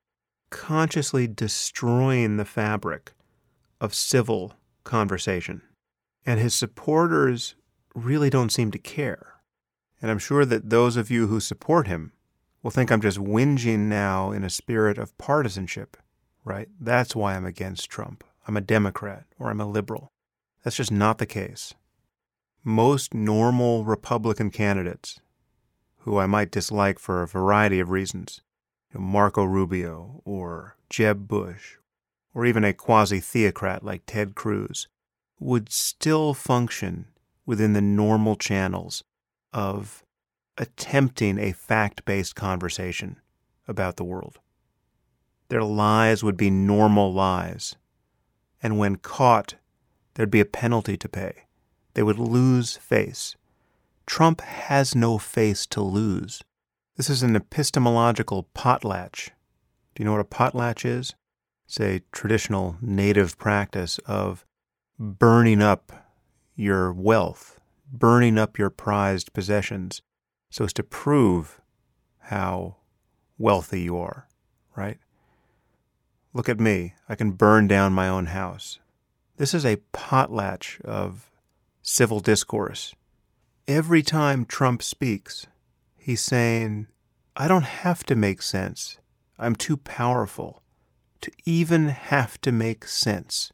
consciously 0.51 1.25
destroying 1.25 2.37
the 2.37 2.45
fabric 2.45 3.13
of 3.79 3.95
civil 3.95 4.53
conversation. 4.83 5.63
And 6.25 6.39
his 6.39 6.53
supporters 6.53 7.55
really 7.95 8.29
don't 8.29 8.51
seem 8.51 8.71
to 8.71 8.79
care. 8.79 9.35
And 10.01 10.09
I'm 10.09 10.19
sure 10.19 10.45
that 10.45 10.69
those 10.69 10.97
of 10.97 11.11
you 11.11 11.27
who 11.27 11.39
support 11.39 11.87
him 11.87 12.13
will 12.63 12.71
think 12.71 12.91
I'm 12.91 13.01
just 13.01 13.17
whinging 13.17 13.87
now 13.87 14.31
in 14.31 14.43
a 14.43 14.49
spirit 14.49 14.97
of 14.97 15.17
partisanship, 15.17 15.97
right? 16.43 16.69
That's 16.79 17.15
why 17.15 17.35
I'm 17.35 17.45
against 17.45 17.89
Trump. 17.89 18.23
I'm 18.47 18.57
a 18.57 18.61
Democrat 18.61 19.25
or 19.39 19.49
I'm 19.49 19.61
a 19.61 19.69
liberal. 19.69 20.11
That's 20.63 20.77
just 20.77 20.91
not 20.91 21.17
the 21.17 21.25
case. 21.25 21.73
Most 22.63 23.13
normal 23.13 23.83
Republican 23.83 24.51
candidates, 24.51 25.19
who 25.99 26.17
I 26.17 26.27
might 26.27 26.51
dislike 26.51 26.99
for 26.99 27.21
a 27.21 27.27
variety 27.27 27.79
of 27.79 27.89
reasons, 27.89 28.41
Marco 28.93 29.43
Rubio 29.43 30.21
or 30.25 30.75
Jeb 30.89 31.27
Bush, 31.27 31.77
or 32.33 32.45
even 32.45 32.63
a 32.63 32.73
quasi 32.73 33.19
theocrat 33.19 33.83
like 33.83 34.03
Ted 34.05 34.35
Cruz, 34.35 34.87
would 35.41 35.71
still 35.71 36.33
function 36.35 37.07
within 37.45 37.73
the 37.73 37.81
normal 37.81 38.35
channels 38.35 39.03
of 39.51 40.03
attempting 40.57 41.39
a 41.39 41.51
fact 41.51 42.05
based 42.05 42.35
conversation 42.35 43.19
about 43.67 43.97
the 43.97 44.03
world. 44.03 44.39
Their 45.49 45.63
lies 45.63 46.23
would 46.23 46.37
be 46.37 46.51
normal 46.51 47.11
lies, 47.11 47.75
and 48.61 48.77
when 48.77 48.97
caught, 48.97 49.55
there'd 50.13 50.29
be 50.29 50.39
a 50.39 50.45
penalty 50.45 50.95
to 50.97 51.09
pay. 51.09 51.45
They 51.95 52.03
would 52.03 52.19
lose 52.19 52.77
face. 52.77 53.35
Trump 54.05 54.41
has 54.41 54.93
no 54.93 55.17
face 55.17 55.65
to 55.67 55.81
lose. 55.81 56.43
This 56.97 57.09
is 57.09 57.23
an 57.23 57.35
epistemological 57.35 58.47
potlatch. 58.55 59.29
Do 59.95 60.03
you 60.03 60.05
know 60.05 60.11
what 60.11 60.21
a 60.21 60.23
potlatch 60.23 60.85
is? 60.85 61.15
It's 61.65 61.79
a 61.79 62.01
traditional 62.11 62.77
native 62.81 63.37
practice 63.37 63.97
of 64.05 64.45
burning 65.01 65.63
up 65.63 65.91
your 66.55 66.93
wealth, 66.93 67.59
burning 67.91 68.37
up 68.37 68.59
your 68.59 68.69
prized 68.69 69.33
possessions, 69.33 70.03
so 70.51 70.65
as 70.65 70.73
to 70.73 70.83
prove 70.83 71.59
how 72.19 72.75
wealthy 73.39 73.81
you 73.81 73.97
are, 73.97 74.27
right? 74.75 74.99
Look 76.33 76.47
at 76.47 76.59
me. 76.59 76.93
I 77.09 77.15
can 77.15 77.31
burn 77.31 77.67
down 77.67 77.93
my 77.93 78.07
own 78.07 78.27
house. 78.27 78.77
This 79.37 79.55
is 79.55 79.65
a 79.65 79.81
potlatch 79.91 80.79
of 80.81 81.31
civil 81.81 82.19
discourse. 82.19 82.93
Every 83.67 84.03
time 84.03 84.45
Trump 84.45 84.83
speaks, 84.83 85.47
he's 85.97 86.21
saying, 86.21 86.87
I 87.35 87.47
don't 87.47 87.63
have 87.63 88.03
to 88.03 88.15
make 88.15 88.43
sense. 88.43 88.99
I'm 89.39 89.55
too 89.55 89.77
powerful 89.77 90.61
to 91.21 91.31
even 91.43 91.87
have 91.87 92.39
to 92.41 92.51
make 92.51 92.85
sense. 92.85 93.51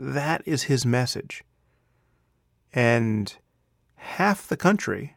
That 0.00 0.42
is 0.46 0.64
his 0.64 0.86
message. 0.86 1.42
And 2.72 3.34
half 3.96 4.46
the 4.46 4.56
country, 4.56 5.16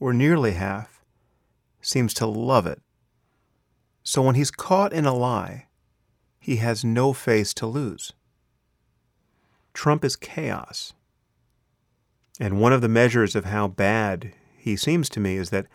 or 0.00 0.12
nearly 0.12 0.54
half, 0.54 1.04
seems 1.80 2.12
to 2.14 2.26
love 2.26 2.66
it. 2.66 2.82
So 4.02 4.22
when 4.22 4.34
he's 4.34 4.50
caught 4.50 4.92
in 4.92 5.04
a 5.04 5.14
lie, 5.14 5.68
he 6.40 6.56
has 6.56 6.84
no 6.84 7.12
face 7.12 7.54
to 7.54 7.68
lose. 7.68 8.12
Trump 9.74 10.04
is 10.04 10.16
chaos. 10.16 10.92
And 12.40 12.60
one 12.60 12.72
of 12.72 12.80
the 12.80 12.88
measures 12.88 13.36
of 13.36 13.44
how 13.44 13.68
bad 13.68 14.32
he 14.56 14.74
seems 14.74 15.08
to 15.10 15.20
me 15.20 15.36
is 15.36 15.50
that 15.50 15.66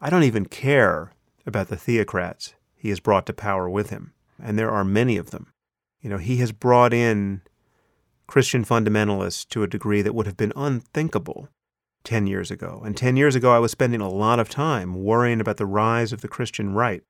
I 0.00 0.10
don't 0.10 0.24
even 0.24 0.46
care 0.46 1.12
about 1.46 1.68
the 1.68 1.76
theocrats 1.76 2.54
he 2.74 2.88
has 2.88 2.98
brought 2.98 3.26
to 3.26 3.32
power 3.32 3.70
with 3.70 3.90
him. 3.90 4.14
And 4.42 4.58
there 4.58 4.72
are 4.72 4.84
many 4.84 5.16
of 5.16 5.30
them. 5.30 5.52
You 6.00 6.10
know, 6.10 6.18
he 6.18 6.38
has 6.38 6.50
brought 6.50 6.92
in 6.92 7.42
Christian 8.26 8.64
fundamentalists 8.64 9.48
to 9.48 9.62
a 9.62 9.68
degree 9.68 10.02
that 10.02 10.14
would 10.14 10.26
have 10.26 10.36
been 10.36 10.52
unthinkable 10.56 11.48
10 12.04 12.26
years 12.26 12.50
ago. 12.50 12.82
And 12.84 12.96
10 12.96 13.16
years 13.16 13.34
ago, 13.34 13.52
I 13.52 13.58
was 13.58 13.72
spending 13.72 14.00
a 14.00 14.08
lot 14.08 14.38
of 14.38 14.48
time 14.48 15.02
worrying 15.02 15.40
about 15.40 15.56
the 15.56 15.66
rise 15.66 16.12
of 16.12 16.20
the 16.20 16.28
Christian 16.28 16.74
right 16.74 17.02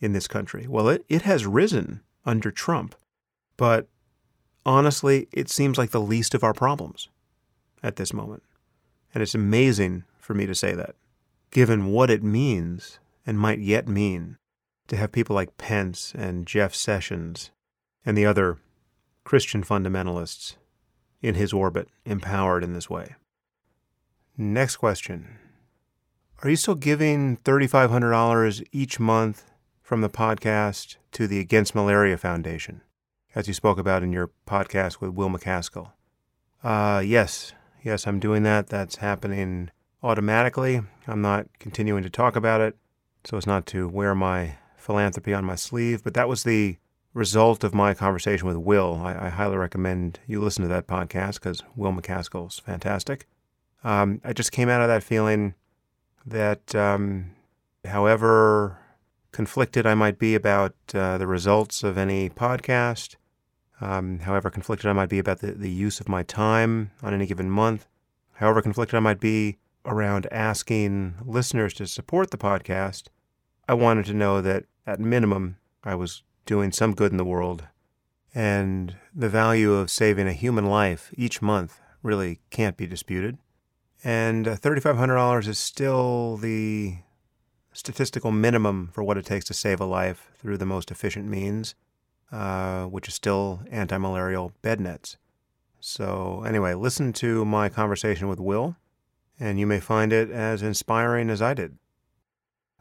in 0.00 0.12
this 0.12 0.28
country. 0.28 0.66
Well, 0.68 0.88
it, 0.88 1.04
it 1.08 1.22
has 1.22 1.46
risen 1.46 2.00
under 2.24 2.50
Trump, 2.50 2.94
but 3.56 3.88
honestly, 4.66 5.28
it 5.32 5.48
seems 5.48 5.78
like 5.78 5.90
the 5.90 6.00
least 6.00 6.34
of 6.34 6.44
our 6.44 6.54
problems 6.54 7.08
at 7.82 7.96
this 7.96 8.12
moment. 8.12 8.42
And 9.14 9.22
it's 9.22 9.34
amazing 9.34 10.04
for 10.18 10.34
me 10.34 10.46
to 10.46 10.54
say 10.54 10.74
that, 10.74 10.94
given 11.50 11.86
what 11.86 12.10
it 12.10 12.22
means 12.22 12.98
and 13.26 13.38
might 13.38 13.58
yet 13.58 13.88
mean 13.88 14.36
to 14.88 14.96
have 14.96 15.12
people 15.12 15.34
like 15.34 15.58
Pence 15.58 16.12
and 16.16 16.46
Jeff 16.46 16.74
Sessions 16.74 17.50
and 18.04 18.16
the 18.16 18.26
other 18.26 18.58
Christian 19.24 19.62
fundamentalists 19.62 20.56
in 21.20 21.34
his 21.34 21.52
orbit 21.52 21.88
empowered 22.04 22.64
in 22.64 22.72
this 22.72 22.88
way. 22.88 23.14
Next 24.36 24.76
question 24.76 25.38
Are 26.42 26.50
you 26.50 26.56
still 26.56 26.74
giving 26.74 27.36
$3,500 27.38 28.64
each 28.72 28.98
month 28.98 29.44
from 29.82 30.00
the 30.00 30.08
podcast 30.08 30.96
to 31.12 31.26
the 31.26 31.40
Against 31.40 31.74
Malaria 31.74 32.16
Foundation, 32.16 32.82
as 33.34 33.48
you 33.48 33.54
spoke 33.54 33.78
about 33.78 34.02
in 34.02 34.12
your 34.12 34.30
podcast 34.46 35.00
with 35.00 35.10
Will 35.10 35.28
MacAskill? 35.28 35.92
Uh, 36.62 37.02
yes, 37.04 37.52
yes, 37.82 38.06
I'm 38.06 38.20
doing 38.20 38.42
that. 38.44 38.68
That's 38.68 38.96
happening 38.96 39.70
automatically. 40.02 40.82
I'm 41.06 41.20
not 41.20 41.46
continuing 41.58 42.02
to 42.02 42.10
talk 42.10 42.36
about 42.36 42.60
it 42.60 42.76
so 43.24 43.36
as 43.36 43.46
not 43.46 43.66
to 43.66 43.88
wear 43.88 44.14
my 44.14 44.56
philanthropy 44.76 45.34
on 45.34 45.44
my 45.44 45.54
sleeve, 45.54 46.02
but 46.02 46.14
that 46.14 46.28
was 46.28 46.44
the 46.44 46.78
result 47.12 47.64
of 47.64 47.74
my 47.74 47.94
conversation 47.94 48.46
with 48.46 48.56
Will. 48.56 49.00
I, 49.02 49.26
I 49.26 49.28
highly 49.30 49.56
recommend 49.56 50.20
you 50.26 50.40
listen 50.40 50.62
to 50.62 50.68
that 50.68 50.86
podcast 50.86 51.34
because 51.34 51.62
Will 51.74 51.92
MacAskill 51.92 52.48
is 52.48 52.58
fantastic. 52.58 53.26
Um, 53.82 54.20
I 54.24 54.32
just 54.32 54.52
came 54.52 54.68
out 54.68 54.82
of 54.82 54.88
that 54.88 55.02
feeling 55.02 55.54
that, 56.24 56.74
um, 56.74 57.32
however 57.84 58.78
conflicted 59.32 59.86
I 59.86 59.94
might 59.94 60.18
be 60.18 60.34
about 60.34 60.74
uh, 60.94 61.18
the 61.18 61.26
results 61.26 61.82
of 61.82 61.96
any 61.96 62.28
podcast, 62.28 63.16
um, 63.80 64.20
however 64.20 64.50
conflicted 64.50 64.86
I 64.86 64.92
might 64.92 65.08
be 65.08 65.18
about 65.18 65.38
the, 65.38 65.52
the 65.52 65.70
use 65.70 66.00
of 66.00 66.08
my 66.08 66.22
time 66.22 66.90
on 67.02 67.14
any 67.14 67.26
given 67.26 67.50
month, 67.50 67.86
however 68.34 68.60
conflicted 68.60 68.96
I 68.96 69.00
might 69.00 69.20
be 69.20 69.58
around 69.86 70.26
asking 70.30 71.14
listeners 71.24 71.72
to 71.74 71.86
support 71.86 72.30
the 72.30 72.38
podcast, 72.38 73.04
I 73.68 73.74
wanted 73.74 74.04
to 74.06 74.14
know 74.14 74.40
that 74.42 74.64
at 74.86 75.00
minimum 75.00 75.56
I 75.82 75.94
was 75.94 76.22
doing 76.50 76.72
some 76.72 76.96
good 76.96 77.12
in 77.12 77.16
the 77.16 77.24
world. 77.24 77.62
And 78.34 78.96
the 79.14 79.28
value 79.28 79.72
of 79.74 79.88
saving 79.88 80.26
a 80.26 80.32
human 80.32 80.66
life 80.66 81.14
each 81.16 81.40
month 81.40 81.80
really 82.02 82.40
can't 82.50 82.76
be 82.76 82.88
disputed. 82.88 83.38
And 84.02 84.48
uh, 84.48 84.56
$3,500 84.56 85.46
is 85.46 85.60
still 85.60 86.36
the 86.38 86.96
statistical 87.72 88.32
minimum 88.32 88.90
for 88.92 89.04
what 89.04 89.16
it 89.16 89.24
takes 89.24 89.44
to 89.44 89.54
save 89.54 89.80
a 89.80 89.84
life 89.84 90.32
through 90.38 90.58
the 90.58 90.66
most 90.66 90.90
efficient 90.90 91.28
means, 91.28 91.76
uh, 92.32 92.86
which 92.86 93.06
is 93.06 93.14
still 93.14 93.60
anti 93.70 93.96
malarial 93.96 94.52
bed 94.60 94.80
nets. 94.80 95.18
So, 95.78 96.42
anyway, 96.44 96.74
listen 96.74 97.12
to 97.14 97.44
my 97.44 97.68
conversation 97.68 98.26
with 98.26 98.40
Will, 98.40 98.74
and 99.38 99.60
you 99.60 99.68
may 99.68 99.78
find 99.78 100.12
it 100.12 100.32
as 100.32 100.62
inspiring 100.62 101.30
as 101.30 101.40
I 101.40 101.54
did. 101.54 101.78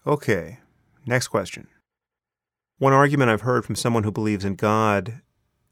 Okay, 0.07 0.57
next 1.05 1.27
question. 1.27 1.67
One 2.79 2.93
argument 2.93 3.29
I've 3.29 3.41
heard 3.41 3.65
from 3.65 3.75
someone 3.75 4.03
who 4.03 4.11
believes 4.11 4.45
in 4.45 4.55
God 4.55 5.21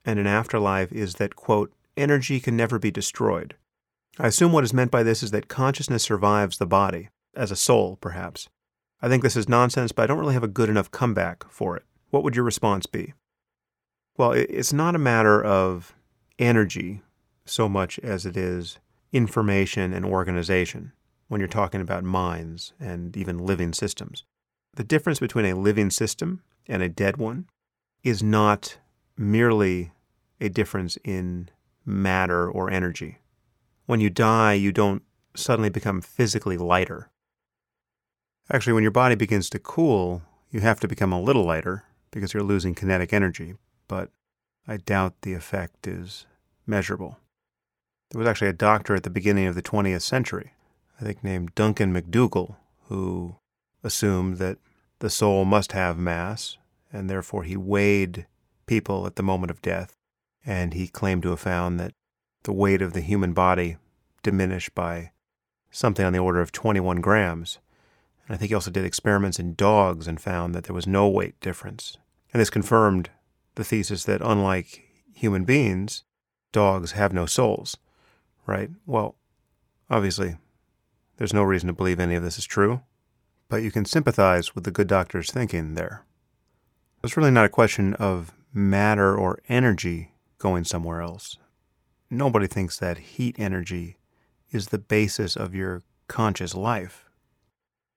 and 0.03 0.19
an 0.19 0.27
afterlife 0.27 0.91
is 0.91 1.15
that, 1.15 1.37
quote, 1.37 1.71
energy 1.95 2.41
can 2.41 2.57
never 2.57 2.77
be 2.77 2.91
destroyed. 2.91 3.55
I 4.19 4.27
assume 4.27 4.51
what 4.51 4.65
is 4.65 4.73
meant 4.73 4.91
by 4.91 5.03
this 5.03 5.23
is 5.23 5.31
that 5.31 5.47
consciousness 5.47 6.03
survives 6.03 6.57
the 6.57 6.65
body, 6.65 7.07
as 7.33 7.49
a 7.49 7.55
soul, 7.55 7.95
perhaps. 8.01 8.49
I 9.01 9.07
think 9.07 9.23
this 9.23 9.37
is 9.37 9.47
nonsense, 9.47 9.93
but 9.93 10.03
I 10.03 10.07
don't 10.07 10.19
really 10.19 10.33
have 10.33 10.43
a 10.43 10.49
good 10.49 10.67
enough 10.67 10.91
comeback 10.91 11.49
for 11.49 11.77
it. 11.77 11.83
What 12.09 12.23
would 12.25 12.35
your 12.35 12.43
response 12.43 12.85
be? 12.87 13.13
Well, 14.17 14.33
it's 14.33 14.73
not 14.73 14.93
a 14.93 14.99
matter 14.99 15.41
of 15.41 15.95
energy 16.37 17.03
so 17.45 17.69
much 17.69 17.99
as 17.99 18.25
it 18.25 18.35
is 18.35 18.79
information 19.13 19.93
and 19.93 20.03
organization 20.03 20.91
when 21.29 21.39
you're 21.39 21.47
talking 21.47 21.79
about 21.79 22.03
minds 22.03 22.73
and 22.81 23.15
even 23.15 23.37
living 23.37 23.71
systems. 23.71 24.25
The 24.73 24.83
difference 24.83 25.19
between 25.21 25.45
a 25.45 25.55
living 25.55 25.89
system 25.89 26.41
and 26.68 26.84
a 26.84 26.89
dead 26.89 27.18
one 27.18 27.47
is 28.03 28.22
not 28.22 28.78
merely 29.18 29.91
a 30.39 30.49
difference 30.49 30.97
in 31.03 31.49
matter 31.86 32.49
or 32.49 32.70
energy. 32.70 33.20
When 33.86 33.99
you 33.99 34.09
die, 34.09 34.53
you 34.53 34.72
don't 34.72 35.03
suddenly 35.36 35.70
become 35.70 36.01
physically 36.01 36.57
lighter. 36.57 37.09
Actually, 38.51 38.74
when 38.74 38.84
your 38.84 38.91
body 38.91 39.15
begins 39.15 39.49
to 39.49 39.59
cool, 39.59 40.22
you 40.51 40.59
have 40.61 40.80
to 40.80 40.88
become 40.88 41.11
a 41.11 41.22
little 41.22 41.43
lighter 41.43 41.84
because 42.11 42.34
you're 42.34 42.43
losing 42.43 42.76
kinetic 42.76 43.13
energy, 43.13 43.55
but 43.88 44.09
I 44.68 44.78
doubt 44.78 45.22
the 45.22 45.34
effect 45.34 45.88
is 45.88 46.26
measurable. 46.65 47.18
There 48.11 48.20
was 48.20 48.28
actually 48.28 48.49
a 48.49 48.53
doctor 48.53 48.95
at 48.95 49.03
the 49.03 49.09
beginning 49.09 49.47
of 49.47 49.55
the 49.55 49.61
20th 49.61 50.01
century, 50.01 50.53
I 50.99 51.03
think 51.03 51.24
named 51.24 51.55
Duncan 51.55 51.91
MacDougall, 51.91 52.57
who 52.88 53.36
assumed 53.84 54.38
that 54.38 54.57
the 54.99 55.09
soul 55.09 55.45
must 55.45 55.71
have 55.71 55.97
mass, 55.97 56.57
and 56.91 57.09
therefore 57.09 57.43
he 57.43 57.57
weighed 57.57 58.25
people 58.65 59.05
at 59.05 59.15
the 59.15 59.23
moment 59.23 59.51
of 59.51 59.61
death, 59.61 59.95
and 60.45 60.73
he 60.73 60.87
claimed 60.87 61.23
to 61.23 61.29
have 61.29 61.39
found 61.39 61.79
that 61.79 61.93
the 62.43 62.53
weight 62.53 62.81
of 62.81 62.93
the 62.93 63.01
human 63.01 63.33
body 63.33 63.77
diminished 64.23 64.73
by 64.73 65.11
something 65.71 66.05
on 66.05 66.13
the 66.13 66.19
order 66.19 66.41
of 66.41 66.51
21 66.51 67.01
grams 67.01 67.59
and 68.27 68.35
I 68.35 68.37
think 68.37 68.49
he 68.49 68.55
also 68.55 68.71
did 68.71 68.85
experiments 68.85 69.39
in 69.39 69.55
dogs 69.55 70.07
and 70.07 70.19
found 70.19 70.53
that 70.53 70.65
there 70.65 70.75
was 70.75 70.85
no 70.85 71.07
weight 71.07 71.39
difference. 71.39 71.97
And 72.33 72.41
this 72.41 72.49
confirmed 72.49 73.09
the 73.55 73.63
thesis 73.63 74.03
that 74.03 74.21
unlike 74.21 74.83
human 75.13 75.45
beings, 75.45 76.03
dogs 76.51 76.91
have 76.91 77.13
no 77.13 77.25
souls, 77.25 77.77
right? 78.45 78.69
Well, 78.85 79.15
obviously, 79.89 80.35
there's 81.15 81.33
no 81.33 81.43
reason 81.43 81.67
to 81.67 81.73
believe 81.73 81.99
any 81.99 82.15
of 82.15 82.23
this 82.23 82.37
is 82.37 82.45
true, 82.45 82.81
but 83.49 83.63
you 83.63 83.71
can 83.71 83.85
sympathize 83.85 84.53
with 84.55 84.63
the 84.63 84.71
good 84.71 84.87
doctor's 84.87 85.31
thinking 85.31 85.75
there. 85.75 86.05
It's 87.03 87.15
really 87.15 87.31
not 87.31 87.45
a 87.45 87.49
question 87.49 87.93
of 87.95 88.31
matter 88.53 89.15
or 89.15 89.39
energy 89.47 90.11
going 90.37 90.63
somewhere 90.63 91.01
else. 91.01 91.37
Nobody 92.09 92.47
thinks 92.47 92.77
that 92.79 92.97
heat 92.97 93.35
energy 93.37 93.97
is 94.51 94.67
the 94.67 94.77
basis 94.77 95.35
of 95.35 95.53
your 95.53 95.83
conscious 96.07 96.55
life. 96.55 97.05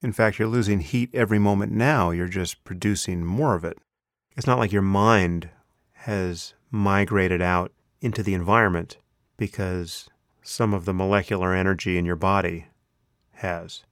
In 0.03 0.13
fact, 0.13 0.39
you're 0.39 0.49
losing 0.49 0.81
heat 0.81 1.11
every 1.13 1.39
moment 1.39 1.73
now. 1.73 2.11
You're 2.11 2.29
just 2.29 2.65
producing 2.65 3.25
more 3.25 3.55
of 3.55 3.65
it. 3.65 3.79
It's 4.37 4.47
not 4.47 4.59
like 4.59 4.73
your 4.73 4.83
mind 4.83 5.51
has 5.93 6.55
migrated 6.71 7.43
out 7.43 7.73
into 8.01 8.23
the 8.23 8.35
environment 8.35 8.97
because 9.37 10.09
some 10.43 10.73
of 10.73 10.85
the 10.85 10.95
molecular 10.95 11.55
energy 11.55 11.99
in 11.99 12.05
your 12.05 12.17
body 12.17 12.67
has. 13.35 13.85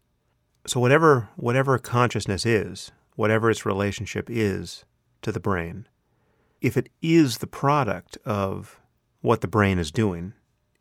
So 0.69 0.81
whatever 0.81 1.31
whatever 1.37 1.79
consciousness 1.79 2.45
is, 2.45 2.93
whatever 3.17 3.51
its 3.51 3.65
relationship 3.65 4.29
is 4.29 4.85
to 5.23 5.33
the 5.33 5.41
brain, 5.41 5.89
if 6.61 6.77
it 6.77 6.91
is 7.01 7.39
the 7.39 7.47
product 7.47 8.19
of 8.27 8.79
what 9.23 9.41
the 9.41 9.49
brain 9.49 9.79
is 9.79 9.91
doing, 9.91 10.35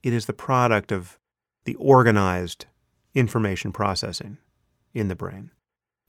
it 0.04 0.12
is 0.12 0.26
the 0.26 0.34
product 0.34 0.92
of 0.92 1.18
the 1.64 1.76
organized 1.76 2.66
information 3.16 3.72
processing 3.72 4.38
in 4.94 5.08
the 5.08 5.16
brain. 5.16 5.52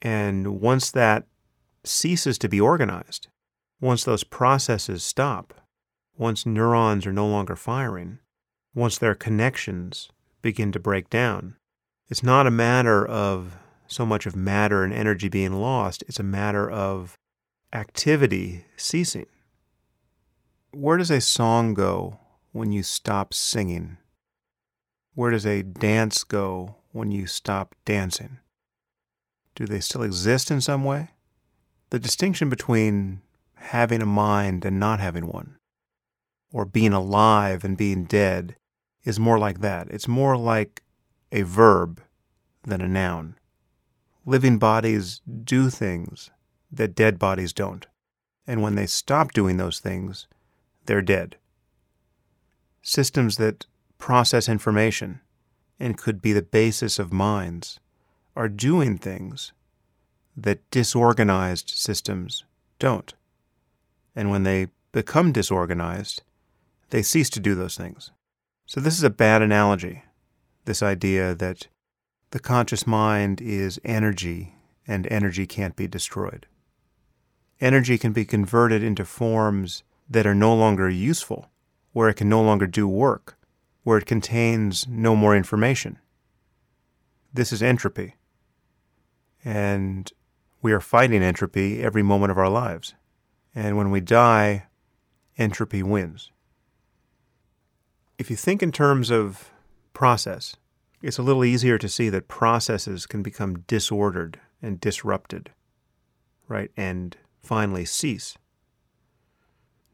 And 0.02 0.60
once 0.60 0.90
that 0.90 1.28
ceases 1.84 2.36
to 2.38 2.48
be 2.48 2.60
organized, 2.60 3.28
once 3.80 4.02
those 4.02 4.24
processes 4.24 5.04
stop, 5.04 5.54
once 6.16 6.44
neurons 6.44 7.06
are 7.06 7.12
no 7.12 7.28
longer 7.28 7.54
firing, 7.54 8.18
once 8.74 8.98
their 8.98 9.14
connections 9.14 10.08
begin 10.42 10.72
to 10.72 10.80
break 10.80 11.08
down, 11.08 11.54
it's 12.08 12.24
not 12.24 12.48
a 12.48 12.50
matter 12.50 13.06
of 13.06 13.56
so 13.89 14.07
much 14.07 14.26
of 14.26 14.36
matter 14.36 14.84
and 14.84 14.93
energy 14.93 15.28
being 15.28 15.55
lost, 15.55 16.05
it's 16.07 16.20
a 16.20 16.22
matter 16.22 16.70
of 16.70 17.16
activity 17.72 18.66
ceasing. 18.76 19.26
Where 20.72 20.99
does 20.99 21.11
a 21.11 21.20
song 21.20 21.74
go 21.74 22.20
when 22.53 22.70
you 22.70 22.82
stop 22.82 23.32
singing? 23.34 23.97
Where 25.14 25.30
does 25.30 25.47
a 25.47 25.62
dance 25.62 26.22
go 26.22 26.76
when 26.93 27.11
you 27.11 27.26
stop 27.26 27.74
dancing? 27.84 28.39
Do 29.55 29.66
they 29.66 29.80
still 29.80 30.03
exist 30.03 30.51
in 30.51 30.61
some 30.61 30.84
way? 30.84 31.09
The 31.91 31.99
distinction 31.99 32.51
between 32.51 33.22
having 33.57 34.03
a 34.03 34.07
mind 34.07 34.64
and 34.64 34.78
not 34.78 35.01
having 35.01 35.26
one, 35.26 35.57
or 36.53 36.64
being 36.64 36.93
alive 36.93 37.64
and 37.64 37.76
being 37.76 38.05
dead, 38.05 38.57
is 39.05 39.18
more 39.18 39.39
like 39.39 39.61
that. 39.61 39.89
It's 39.89 40.07
more 40.07 40.36
like 40.36 40.82
a 41.32 41.43
verb 41.43 42.03
than 42.64 42.80
a 42.80 42.89
noun. 42.89 43.38
Living 44.28 44.58
bodies 44.58 45.22
do 45.42 45.70
things 45.70 46.28
that 46.70 46.94
dead 46.94 47.18
bodies 47.18 47.54
don't. 47.54 47.86
And 48.46 48.60
when 48.60 48.74
they 48.74 48.84
stop 48.84 49.32
doing 49.32 49.56
those 49.56 49.78
things, 49.78 50.26
they're 50.84 51.00
dead. 51.00 51.36
Systems 52.82 53.38
that 53.38 53.64
process 53.96 54.46
information 54.46 55.20
and 55.80 55.96
could 55.96 56.20
be 56.20 56.34
the 56.34 56.42
basis 56.42 56.98
of 56.98 57.10
minds 57.10 57.80
are 58.36 58.50
doing 58.50 58.98
things 58.98 59.54
that 60.36 60.70
disorganized 60.70 61.70
systems 61.70 62.44
don't. 62.78 63.14
And 64.14 64.30
when 64.30 64.42
they 64.42 64.66
become 64.92 65.32
disorganized, 65.32 66.20
they 66.90 67.00
cease 67.00 67.30
to 67.30 67.40
do 67.40 67.54
those 67.54 67.78
things. 67.78 68.10
So, 68.66 68.78
this 68.78 68.98
is 68.98 69.04
a 69.04 69.08
bad 69.08 69.40
analogy 69.40 70.02
this 70.66 70.82
idea 70.82 71.34
that 71.34 71.68
the 72.30 72.38
conscious 72.38 72.86
mind 72.86 73.40
is 73.40 73.80
energy 73.84 74.54
and 74.86 75.06
energy 75.06 75.46
can't 75.46 75.76
be 75.76 75.86
destroyed. 75.86 76.46
Energy 77.60 77.98
can 77.98 78.12
be 78.12 78.24
converted 78.24 78.82
into 78.82 79.04
forms 79.04 79.82
that 80.08 80.26
are 80.26 80.34
no 80.34 80.54
longer 80.54 80.88
useful, 80.88 81.50
where 81.92 82.08
it 82.08 82.14
can 82.14 82.28
no 82.28 82.42
longer 82.42 82.66
do 82.66 82.86
work, 82.86 83.36
where 83.82 83.98
it 83.98 84.06
contains 84.06 84.86
no 84.88 85.16
more 85.16 85.36
information. 85.36 85.98
This 87.32 87.52
is 87.52 87.62
entropy. 87.62 88.16
And 89.44 90.10
we 90.62 90.72
are 90.72 90.80
fighting 90.80 91.22
entropy 91.22 91.82
every 91.82 92.02
moment 92.02 92.30
of 92.30 92.38
our 92.38 92.48
lives. 92.48 92.94
And 93.54 93.76
when 93.76 93.90
we 93.90 94.00
die, 94.00 94.66
entropy 95.36 95.82
wins. 95.82 96.30
If 98.18 98.30
you 98.30 98.36
think 98.36 98.62
in 98.62 98.72
terms 98.72 99.10
of 99.10 99.50
process, 99.92 100.56
it's 101.03 101.18
a 101.18 101.22
little 101.22 101.44
easier 101.44 101.78
to 101.78 101.88
see 101.88 102.09
that 102.11 102.28
processes 102.28 103.07
can 103.07 103.22
become 103.22 103.61
disordered 103.66 104.40
and 104.61 104.80
disrupted, 104.80 105.51
right? 106.49 106.70
And 106.76 107.16
finally 107.42 107.84
cease. 107.84 108.36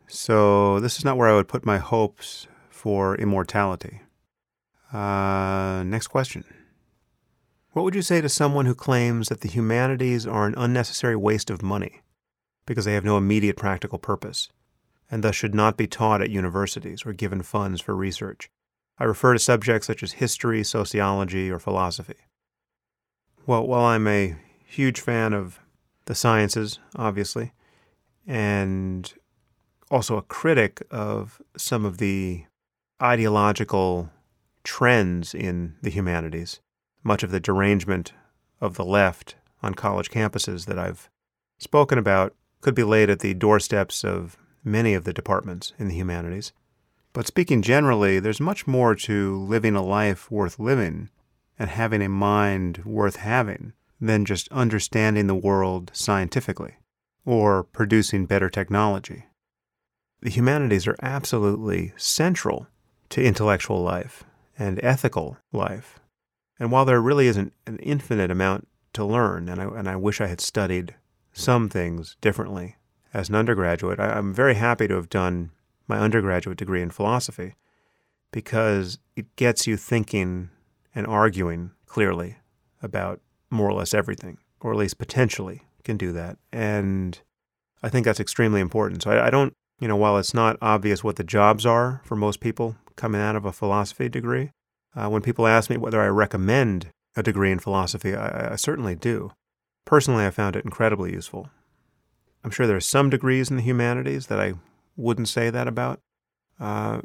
So, 0.07 0.81
this 0.81 0.99
is 0.99 1.05
not 1.05 1.17
where 1.17 1.29
I 1.29 1.35
would 1.35 1.49
put 1.49 1.65
my 1.65 1.79
hopes 1.79 2.47
for 2.71 3.17
immortality. 3.17 4.03
Uh, 4.93 5.83
next 5.87 6.09
question. 6.09 6.45
What 7.73 7.85
would 7.85 7.95
you 7.95 8.03
say 8.03 8.21
to 8.21 8.29
someone 8.29 8.67
who 8.67 8.75
claims 8.75 9.29
that 9.29 9.41
the 9.41 9.49
humanities 9.49 10.27
are 10.27 10.47
an 10.47 10.55
unnecessary 10.57 11.17
waste 11.17 11.51
of 11.51 11.63
money 11.63 12.03
because 12.67 12.85
they 12.85 12.95
have 12.95 13.05
no 13.05 13.17
immediate 13.17 13.57
practical 13.57 13.99
purpose? 13.99 14.51
and 15.11 15.23
thus 15.23 15.37
should 15.37 15.55
not 15.55 15.77
be 15.77 15.87
taught 15.87 16.23
at 16.23 16.31
universities 16.31 17.03
or 17.05 17.13
given 17.13 17.43
funds 17.43 17.81
for 17.81 17.95
research. 17.95 18.51
I 18.99 19.05
refer 19.05 19.33
to 19.33 19.39
subjects 19.39 19.87
such 19.87 20.03
as 20.03 20.13
history, 20.13 20.63
sociology, 20.63 21.51
or 21.51 21.59
philosophy. 21.59 22.17
Well, 23.47 23.67
while 23.67 23.85
I'm 23.85 24.07
a 24.07 24.37
huge 24.65 25.01
fan 25.01 25.33
of 25.33 25.61
the 26.07 26.15
sciences, 26.15 26.79
obviously, 26.97 27.53
and 28.27 29.13
also 29.91 30.17
a 30.17 30.23
critic 30.23 30.83
of 30.91 31.43
some 31.57 31.85
of 31.85 31.99
the 31.99 32.45
ideological 33.03 34.11
trends 34.63 35.35
in 35.35 35.75
the 35.83 35.91
humanities, 35.91 36.61
much 37.03 37.23
of 37.23 37.31
the 37.31 37.41
derangement 37.41 38.13
of 38.61 38.77
the 38.77 38.85
left 38.85 39.37
on 39.63 39.75
college 39.75 40.11
campuses 40.11 40.67
that 40.67 40.79
I've 40.79 41.11
spoken 41.59 41.99
about 41.99 42.35
could 42.61 42.75
be 42.75 42.85
laid 42.85 43.11
at 43.11 43.21
the 43.21 43.35
doorsteps 43.35 44.05
of 44.05 44.39
many 44.63 44.95
of 44.95 45.05
the 45.05 45.13
departments 45.13 45.73
in 45.79 45.89
the 45.89 45.95
humanities. 45.95 46.53
But 47.15 47.29
speaking 47.29 47.62
generally, 47.62 48.19
there's 48.19 48.41
much 48.41 48.67
more 48.67 48.95
to 48.97 49.39
living 49.39 49.77
a 49.77 49.83
life 49.83 50.31
worth 50.31 50.59
living 50.59 51.09
and 51.59 51.71
having 51.71 52.03
a 52.03 52.09
mind 52.09 52.85
worth 52.85 53.17
having 53.17 53.73
than 54.01 54.25
just 54.25 54.49
understanding 54.53 55.29
the 55.29 55.35
world 55.35 55.93
scientifically 55.95 56.75
or 57.25 57.62
producing 57.62 58.27
better 58.27 58.51
technology. 58.51 59.27
The 60.21 60.31
humanities 60.31 60.89
are 60.89 60.97
absolutely 61.01 61.93
central 61.97 62.67
to 63.11 63.23
intellectual 63.23 63.81
life 63.81 64.25
and 64.59 64.83
ethical 64.83 65.39
life. 65.53 66.01
And 66.59 66.73
while 66.73 66.85
there 66.85 67.01
really 67.01 67.29
isn't 67.29 67.53
an 67.67 67.79
infinite 67.79 68.31
amount 68.31 68.67
to 68.95 69.05
learn, 69.05 69.49
and 69.49 69.61
I, 69.61 69.65
and 69.67 69.89
I 69.89 69.95
wish 69.95 70.21
I 70.21 70.27
had 70.27 70.41
studied 70.41 70.97
some 71.33 71.69
things 71.69 72.17
differently 72.21 72.77
as 73.12 73.29
an 73.29 73.37
undergraduate, 73.37 74.01
I, 74.01 74.15
I'm 74.15 74.35
very 74.35 74.55
happy 74.55 74.89
to 74.89 74.95
have 74.95 75.09
done 75.09 75.53
my 75.87 75.99
undergraduate 75.99 76.59
degree 76.59 76.82
in 76.82 76.91
philosophy 76.91 77.55
because 78.32 78.99
it 79.16 79.35
gets 79.37 79.66
you 79.66 79.76
thinking 79.76 80.51
and 80.95 81.07
arguing 81.07 81.70
clearly 81.87 82.37
about 82.82 83.20
more 83.51 83.68
or 83.68 83.74
less 83.74 83.95
everything, 83.95 84.39
or 84.61 84.72
at 84.72 84.78
least 84.78 84.99
potentially 84.99 85.62
can 85.85 85.97
do 85.97 86.12
that. 86.12 86.37
And 86.53 87.20
I 87.82 87.89
think 87.89 88.05
that's 88.05 88.20
extremely 88.20 88.61
important. 88.61 89.03
So 89.03 89.11
I, 89.11 89.26
I 89.26 89.30
don't, 89.30 89.53
you 89.80 89.87
know, 89.87 89.97
while 89.97 90.18
it's 90.18 90.35
not 90.35 90.57
obvious 90.61 91.05
what 91.05 91.16
the 91.16 91.24
jobs 91.24 91.64
are 91.66 92.01
for 92.05 92.16
most 92.16 92.41
people 92.41 92.76
coming 92.97 93.20
out 93.20 93.37
of 93.37 93.45
a 93.45 93.53
philosophy 93.53 94.09
degree, 94.09 94.51
uh, 94.97 95.09
when 95.09 95.22
people 95.22 95.47
ask 95.47 95.70
me 95.70 95.76
whether 95.76 96.01
I 96.01 96.07
recommend 96.07 96.89
a 97.16 97.22
degree 97.22 97.53
in 97.53 97.59
philosophy, 97.59 98.14
I, 98.14 98.53
I 98.53 98.57
certainly 98.57 98.95
do. 98.95 99.32
Personally, 99.85 100.24
I 100.24 100.30
found 100.30 100.57
it 100.57 100.64
incredibly 100.64 101.12
useful. 101.12 101.51
I'm 102.43 102.51
sure 102.51 102.66
there 102.66 102.76
are 102.76 102.80
some 102.80 103.11
degrees 103.11 103.51
in 103.51 103.57
the 103.57 103.62
humanities 103.62 104.26
that 104.26 104.41
I 104.41 104.55
wouldn't 104.97 105.29
say 105.29 105.51
that 105.51 105.69
about. 105.69 106.01
Uh, 106.59 107.01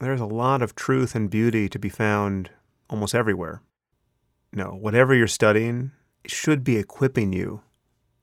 there's 0.00 0.20
a 0.20 0.26
lot 0.26 0.62
of 0.62 0.74
truth 0.74 1.14
and 1.14 1.30
beauty 1.30 1.68
to 1.68 1.78
be 1.78 1.88
found 1.88 2.50
almost 2.88 3.14
everywhere. 3.14 3.62
No, 4.52 4.66
whatever 4.66 5.14
you're 5.14 5.26
studying 5.26 5.92
should 6.26 6.64
be 6.64 6.76
equipping 6.76 7.32
you 7.32 7.62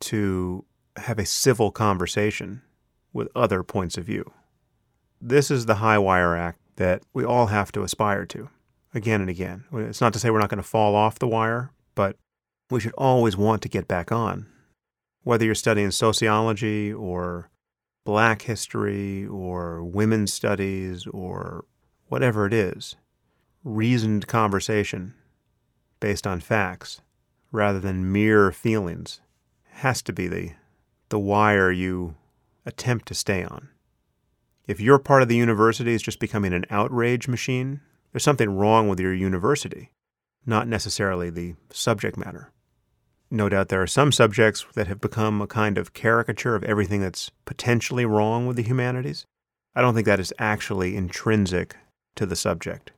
to 0.02 0.66
have 0.98 1.20
a 1.20 1.26
civil 1.26 1.72
conversation 1.72 2.62
with 3.14 3.30
other 3.36 3.64
points 3.64 3.98
of 3.98 4.06
view. 4.06 4.32
This 5.22 5.50
is 5.50 5.66
the 5.66 5.76
high 5.76 5.98
wire 5.98 6.36
act 6.36 6.60
that 6.76 7.04
we 7.14 7.24
all 7.24 7.48
have 7.48 7.72
to 7.74 7.84
aspire 7.84 8.26
to 8.28 8.50
again 8.94 9.22
and 9.22 9.30
again. 9.30 9.66
It's 9.74 10.02
not 10.02 10.14
to 10.14 10.20
say 10.20 10.30
we're 10.30 10.40
not 10.40 10.50
going 10.50 10.62
to 10.62 10.68
fall 10.68 10.96
off 10.96 11.20
the 11.20 11.28
wire, 11.28 11.72
but 11.96 12.18
we 12.70 12.80
should 12.80 12.94
always 12.94 13.38
want 13.38 13.62
to 13.62 13.70
get 13.70 13.88
back 13.88 14.12
on. 14.12 14.48
Whether 15.24 15.46
you're 15.46 15.56
studying 15.56 15.92
sociology 15.92 16.94
or 16.94 17.50
black 18.06 18.44
history 18.44 19.26
or 19.26 19.84
women's 19.84 20.32
studies 20.32 21.06
or 21.08 21.66
whatever 22.08 22.46
it 22.46 22.54
is, 22.54 22.96
reasoned 23.64 24.28
conversation 24.28 25.14
based 26.00 26.26
on 26.26 26.40
facts 26.40 27.02
rather 27.52 27.80
than 27.80 28.12
mere 28.12 28.52
feelings 28.52 29.20
has 29.72 30.02
to 30.04 30.14
be 30.14 30.28
the, 30.28 30.52
the 31.10 31.20
wire 31.20 31.72
you 31.72 32.16
attempt 32.66 33.08
to 33.08 33.14
stay 33.16 33.44
on. 33.44 33.70
If 34.68 34.80
your 34.80 35.00
part 35.00 35.22
of 35.22 35.28
the 35.28 35.36
university 35.36 35.94
is 35.94 36.02
just 36.02 36.20
becoming 36.20 36.54
an 36.54 36.66
outrage 36.70 37.28
machine, 37.28 37.82
there's 38.12 38.24
something 38.24 38.56
wrong 38.56 38.88
with 38.88 39.00
your 39.00 39.14
university, 39.14 39.92
not 40.46 40.68
necessarily 40.68 41.30
the 41.30 41.56
subject 41.72 42.18
matter. 42.18 42.52
No 43.36 43.50
doubt 43.50 43.68
there 43.68 43.82
are 43.82 43.88
some 43.88 44.14
subjects 44.14 44.66
that 44.76 44.88
have 44.88 45.02
become 45.02 45.42
a 45.42 45.46
kind 45.46 45.78
of 45.78 45.92
caricature 45.92 46.56
of 46.56 46.64
everything 46.64 47.02
that's 47.02 47.32
potentially 47.44 48.06
wrong 48.06 48.48
with 48.48 48.56
the 48.56 48.64
humanities. 48.64 49.26
I 49.76 49.82
don't 49.82 49.94
think 49.94 50.06
that 50.06 50.22
is 50.22 50.32
actually 50.40 50.96
intrinsic 50.96 51.76
to 52.16 52.26
the 52.26 52.38
subject. 52.38 52.94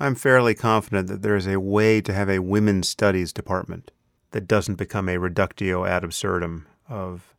I'm 0.00 0.14
fairly 0.14 0.54
confident 0.54 1.08
that 1.08 1.20
there 1.20 1.36
is 1.36 1.46
a 1.46 1.60
way 1.60 2.00
to 2.00 2.14
have 2.14 2.30
a 2.30 2.38
women's 2.38 2.88
studies 2.88 3.30
department 3.30 3.90
that 4.30 4.48
doesn't 4.48 4.76
become 4.76 5.06
a 5.06 5.18
reductio 5.18 5.84
ad 5.84 6.02
absurdum 6.02 6.66
of 6.88 7.34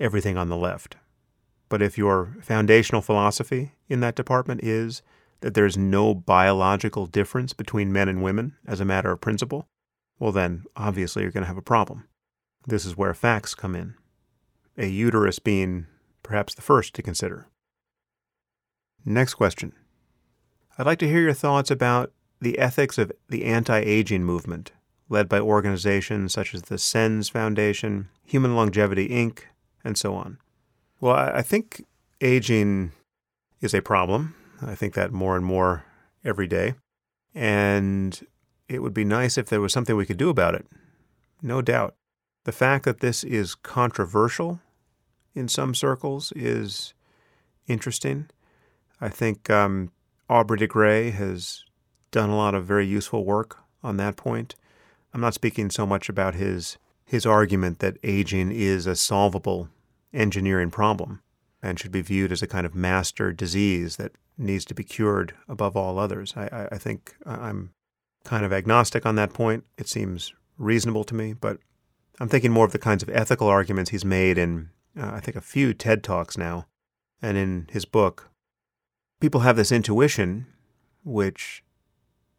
everything 0.00 0.36
on 0.36 0.48
the 0.48 0.56
left. 0.56 0.96
But 1.68 1.80
if 1.80 1.96
your 1.96 2.38
foundational 2.40 3.02
philosophy 3.02 3.70
in 3.88 4.00
that 4.00 4.16
department 4.16 4.64
is 4.64 5.00
that 5.42 5.54
there's 5.54 5.78
no 5.78 6.12
biological 6.12 7.06
difference 7.06 7.52
between 7.52 7.92
men 7.92 8.08
and 8.08 8.20
women 8.20 8.56
as 8.66 8.80
a 8.80 8.84
matter 8.84 9.12
of 9.12 9.20
principle, 9.20 9.68
well, 10.20 10.30
then 10.30 10.64
obviously 10.76 11.22
you're 11.22 11.32
going 11.32 11.42
to 11.42 11.48
have 11.48 11.56
a 11.56 11.62
problem. 11.62 12.06
This 12.66 12.84
is 12.84 12.96
where 12.96 13.14
facts 13.14 13.54
come 13.54 13.74
in, 13.74 13.94
a 14.76 14.86
uterus 14.86 15.40
being 15.40 15.86
perhaps 16.22 16.54
the 16.54 16.62
first 16.62 16.94
to 16.94 17.02
consider. 17.02 17.48
Next 19.04 19.34
question 19.34 19.72
I'd 20.78 20.86
like 20.86 20.98
to 21.00 21.08
hear 21.08 21.22
your 21.22 21.32
thoughts 21.32 21.70
about 21.70 22.12
the 22.40 22.58
ethics 22.58 22.98
of 22.98 23.10
the 23.28 23.44
anti 23.44 23.78
aging 23.78 24.24
movement, 24.24 24.72
led 25.08 25.28
by 25.28 25.40
organizations 25.40 26.32
such 26.32 26.54
as 26.54 26.62
the 26.62 26.78
SENS 26.78 27.30
Foundation, 27.30 28.08
Human 28.24 28.54
Longevity 28.54 29.08
Inc., 29.08 29.40
and 29.82 29.96
so 29.96 30.14
on. 30.14 30.38
Well, 31.00 31.16
I 31.16 31.42
think 31.42 31.84
aging 32.20 32.92
is 33.62 33.72
a 33.72 33.80
problem. 33.80 34.34
I 34.60 34.74
think 34.74 34.92
that 34.94 35.12
more 35.12 35.36
and 35.36 35.44
more 35.44 35.84
every 36.22 36.46
day. 36.46 36.74
And 37.34 38.20
it 38.70 38.82
would 38.82 38.94
be 38.94 39.04
nice 39.04 39.36
if 39.36 39.46
there 39.46 39.60
was 39.60 39.72
something 39.72 39.96
we 39.96 40.06
could 40.06 40.16
do 40.16 40.30
about 40.30 40.54
it. 40.54 40.66
No 41.42 41.60
doubt. 41.60 41.96
The 42.44 42.52
fact 42.52 42.84
that 42.84 43.00
this 43.00 43.24
is 43.24 43.54
controversial 43.54 44.60
in 45.34 45.48
some 45.48 45.74
circles 45.74 46.32
is 46.36 46.94
interesting. 47.66 48.30
I 49.00 49.08
think 49.08 49.50
um, 49.50 49.90
Aubrey 50.28 50.58
de 50.58 50.66
Grey 50.66 51.10
has 51.10 51.64
done 52.10 52.30
a 52.30 52.36
lot 52.36 52.54
of 52.54 52.64
very 52.64 52.86
useful 52.86 53.24
work 53.24 53.58
on 53.82 53.96
that 53.96 54.16
point. 54.16 54.54
I'm 55.12 55.20
not 55.20 55.34
speaking 55.34 55.70
so 55.70 55.84
much 55.84 56.08
about 56.08 56.34
his 56.34 56.78
his 57.04 57.26
argument 57.26 57.80
that 57.80 57.98
aging 58.04 58.52
is 58.52 58.86
a 58.86 58.94
solvable 58.94 59.68
engineering 60.14 60.70
problem 60.70 61.20
and 61.60 61.76
should 61.78 61.90
be 61.90 62.02
viewed 62.02 62.30
as 62.30 62.40
a 62.40 62.46
kind 62.46 62.64
of 62.64 62.72
master 62.72 63.32
disease 63.32 63.96
that 63.96 64.12
needs 64.38 64.64
to 64.64 64.74
be 64.74 64.84
cured 64.84 65.34
above 65.48 65.76
all 65.76 65.98
others. 65.98 66.34
I, 66.36 66.68
I 66.70 66.78
think 66.78 67.16
I'm 67.26 67.72
kind 68.24 68.44
of 68.44 68.52
agnostic 68.52 69.06
on 69.06 69.16
that 69.16 69.32
point. 69.32 69.64
It 69.78 69.88
seems 69.88 70.32
reasonable 70.58 71.04
to 71.04 71.14
me, 71.14 71.32
but 71.32 71.58
I'm 72.18 72.28
thinking 72.28 72.52
more 72.52 72.66
of 72.66 72.72
the 72.72 72.78
kinds 72.78 73.02
of 73.02 73.10
ethical 73.10 73.48
arguments 73.48 73.90
he's 73.90 74.04
made 74.04 74.38
in, 74.38 74.70
uh, 74.98 75.10
I 75.14 75.20
think, 75.20 75.36
a 75.36 75.40
few 75.40 75.72
TED 75.72 76.02
Talks 76.02 76.36
now 76.36 76.66
and 77.22 77.36
in 77.36 77.68
his 77.70 77.84
book. 77.84 78.30
People 79.20 79.40
have 79.40 79.56
this 79.56 79.72
intuition, 79.72 80.46
which 81.04 81.62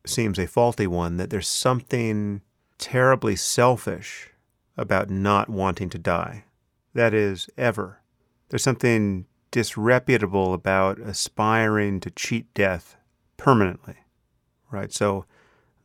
seems 0.05 0.39
a 0.39 0.47
faulty 0.47 0.87
one, 0.87 1.17
that 1.17 1.29
there's 1.29 1.47
something 1.47 2.41
terribly 2.77 3.35
selfish 3.35 4.29
about 4.77 5.09
not 5.09 5.49
wanting 5.49 5.89
to 5.89 5.99
die 5.99 6.45
that 6.93 7.13
is, 7.13 7.49
ever. 7.57 8.01
There's 8.49 8.63
something 8.63 9.25
disreputable 9.49 10.53
about 10.53 10.99
aspiring 10.99 11.99
to 12.01 12.11
cheat 12.11 12.53
death 12.53 12.97
permanently, 13.37 13.95
right? 14.69 14.91
So 14.91 15.25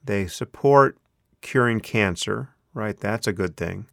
they 0.07 0.27
support 0.27 0.99
curing 1.41 1.81
cancer, 1.81 2.51
right? 2.75 2.99
That's 2.99 3.27
a 3.27 3.33
good 3.33 3.57
thing. 3.57 3.87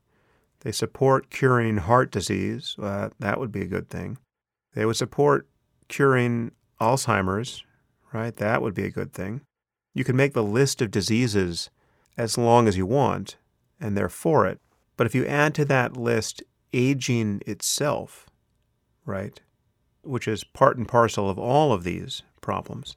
They 0.61 0.72
support 0.72 1.30
curing 1.30 1.78
heart 1.78 2.11
disease. 2.11 2.76
Uh, 2.82 3.09
that 3.20 3.39
would 3.39 3.51
be 3.51 3.61
a 3.61 3.68
good 3.68 3.89
thing. 3.89 4.18
They 4.74 4.86
would 4.86 4.95
support 4.95 5.47
curing 5.88 6.51
Alzheimer's, 6.80 7.64
right? 8.14 8.36
That 8.36 8.61
would 8.61 8.74
be 8.74 8.86
a 8.86 8.91
good 8.91 9.14
thing. 9.14 9.41
You 9.93 10.03
can 10.03 10.16
make 10.16 10.34
the 10.34 10.43
list 10.43 10.82
of 10.82 10.89
diseases 10.89 11.70
as 12.18 12.38
long 12.38 12.68
as 12.68 12.78
you 12.78 12.86
want, 12.86 13.38
and 13.80 13.97
they're 13.97 14.09
for 14.09 14.47
it. 14.47 14.59
But 14.97 15.07
if 15.07 15.14
you 15.14 15.26
add 15.26 15.53
to 15.55 15.66
that 15.66 15.97
list 15.97 16.43
aging 16.72 17.41
itself, 17.45 18.30
right, 19.05 19.39
which 20.03 20.28
is 20.28 20.43
part 20.43 20.78
and 20.78 20.88
parcel 20.88 21.30
of 21.30 21.38
all 21.38 21.74
of 21.74 21.84
these 21.84 22.24
problems, 22.41 22.95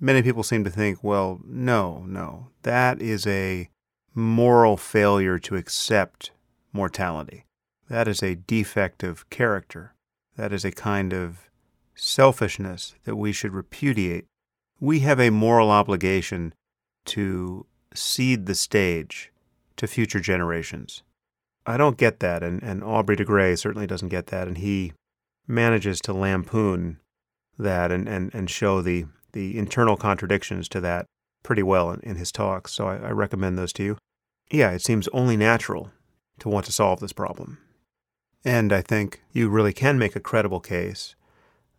many 0.00 0.22
people 0.22 0.42
seem 0.42 0.64
to 0.64 0.70
think, 0.70 1.04
well, 1.04 1.40
no, 1.44 2.04
no, 2.06 2.48
that 2.62 3.00
is 3.00 3.26
a 3.26 3.68
moral 4.14 4.76
failure 4.76 5.38
to 5.38 5.56
accept 5.56 6.32
mortality. 6.72 7.44
That 7.88 8.08
is 8.08 8.22
a 8.22 8.36
defect 8.36 9.02
of 9.02 9.28
character. 9.30 9.94
That 10.36 10.52
is 10.52 10.64
a 10.64 10.72
kind 10.72 11.12
of 11.12 11.50
selfishness 11.94 12.94
that 13.04 13.16
we 13.16 13.32
should 13.32 13.52
repudiate. 13.52 14.24
We 14.80 15.00
have 15.00 15.20
a 15.20 15.30
moral 15.30 15.70
obligation 15.70 16.54
to 17.06 17.66
cede 17.94 18.46
the 18.46 18.54
stage 18.54 19.32
to 19.76 19.86
future 19.86 20.20
generations. 20.20 21.02
I 21.66 21.76
don't 21.76 21.98
get 21.98 22.20
that, 22.20 22.42
and, 22.42 22.62
and 22.62 22.82
Aubrey 22.82 23.16
de 23.16 23.24
Grey 23.24 23.54
certainly 23.56 23.86
doesn't 23.86 24.08
get 24.08 24.28
that, 24.28 24.48
and 24.48 24.58
he 24.58 24.92
manages 25.46 26.00
to 26.02 26.12
lampoon 26.12 26.98
that 27.58 27.92
and, 27.92 28.08
and, 28.08 28.34
and 28.34 28.48
show 28.48 28.80
the, 28.80 29.06
the 29.32 29.58
internal 29.58 29.96
contradictions 29.96 30.68
to 30.70 30.80
that 30.80 31.06
pretty 31.42 31.62
well 31.62 31.90
in, 31.90 32.00
in 32.00 32.16
his 32.16 32.32
talks. 32.32 32.72
So 32.72 32.86
I, 32.86 32.96
I 32.96 33.10
recommend 33.10 33.58
those 33.58 33.72
to 33.74 33.82
you. 33.82 33.98
Yeah, 34.50 34.70
it 34.70 34.82
seems 34.82 35.08
only 35.08 35.36
natural 35.36 35.90
to 36.40 36.48
want 36.48 36.66
to 36.66 36.72
solve 36.72 37.00
this 37.00 37.12
problem. 37.12 37.58
And 38.44 38.72
I 38.72 38.80
think 38.80 39.22
you 39.32 39.48
really 39.48 39.72
can 39.72 39.98
make 39.98 40.16
a 40.16 40.20
credible 40.20 40.60
case 40.60 41.14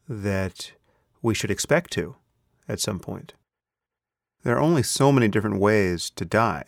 that 0.07 0.73
we 1.21 1.33
should 1.33 1.51
expect 1.51 1.91
to 1.93 2.15
at 2.67 2.79
some 2.79 2.99
point. 2.99 3.33
There 4.43 4.55
are 4.55 4.61
only 4.61 4.83
so 4.83 5.11
many 5.11 5.27
different 5.27 5.59
ways 5.59 6.09
to 6.11 6.25
die. 6.25 6.63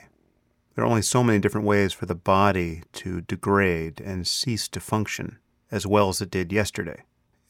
There 0.75 0.83
are 0.83 0.87
only 0.87 1.01
so 1.01 1.23
many 1.23 1.39
different 1.39 1.67
ways 1.67 1.93
for 1.93 2.05
the 2.05 2.15
body 2.15 2.83
to 2.93 3.21
degrade 3.21 4.01
and 4.01 4.27
cease 4.27 4.67
to 4.69 4.79
function 4.79 5.37
as 5.71 5.87
well 5.87 6.09
as 6.09 6.21
it 6.21 6.31
did 6.31 6.51
yesterday. 6.51 7.03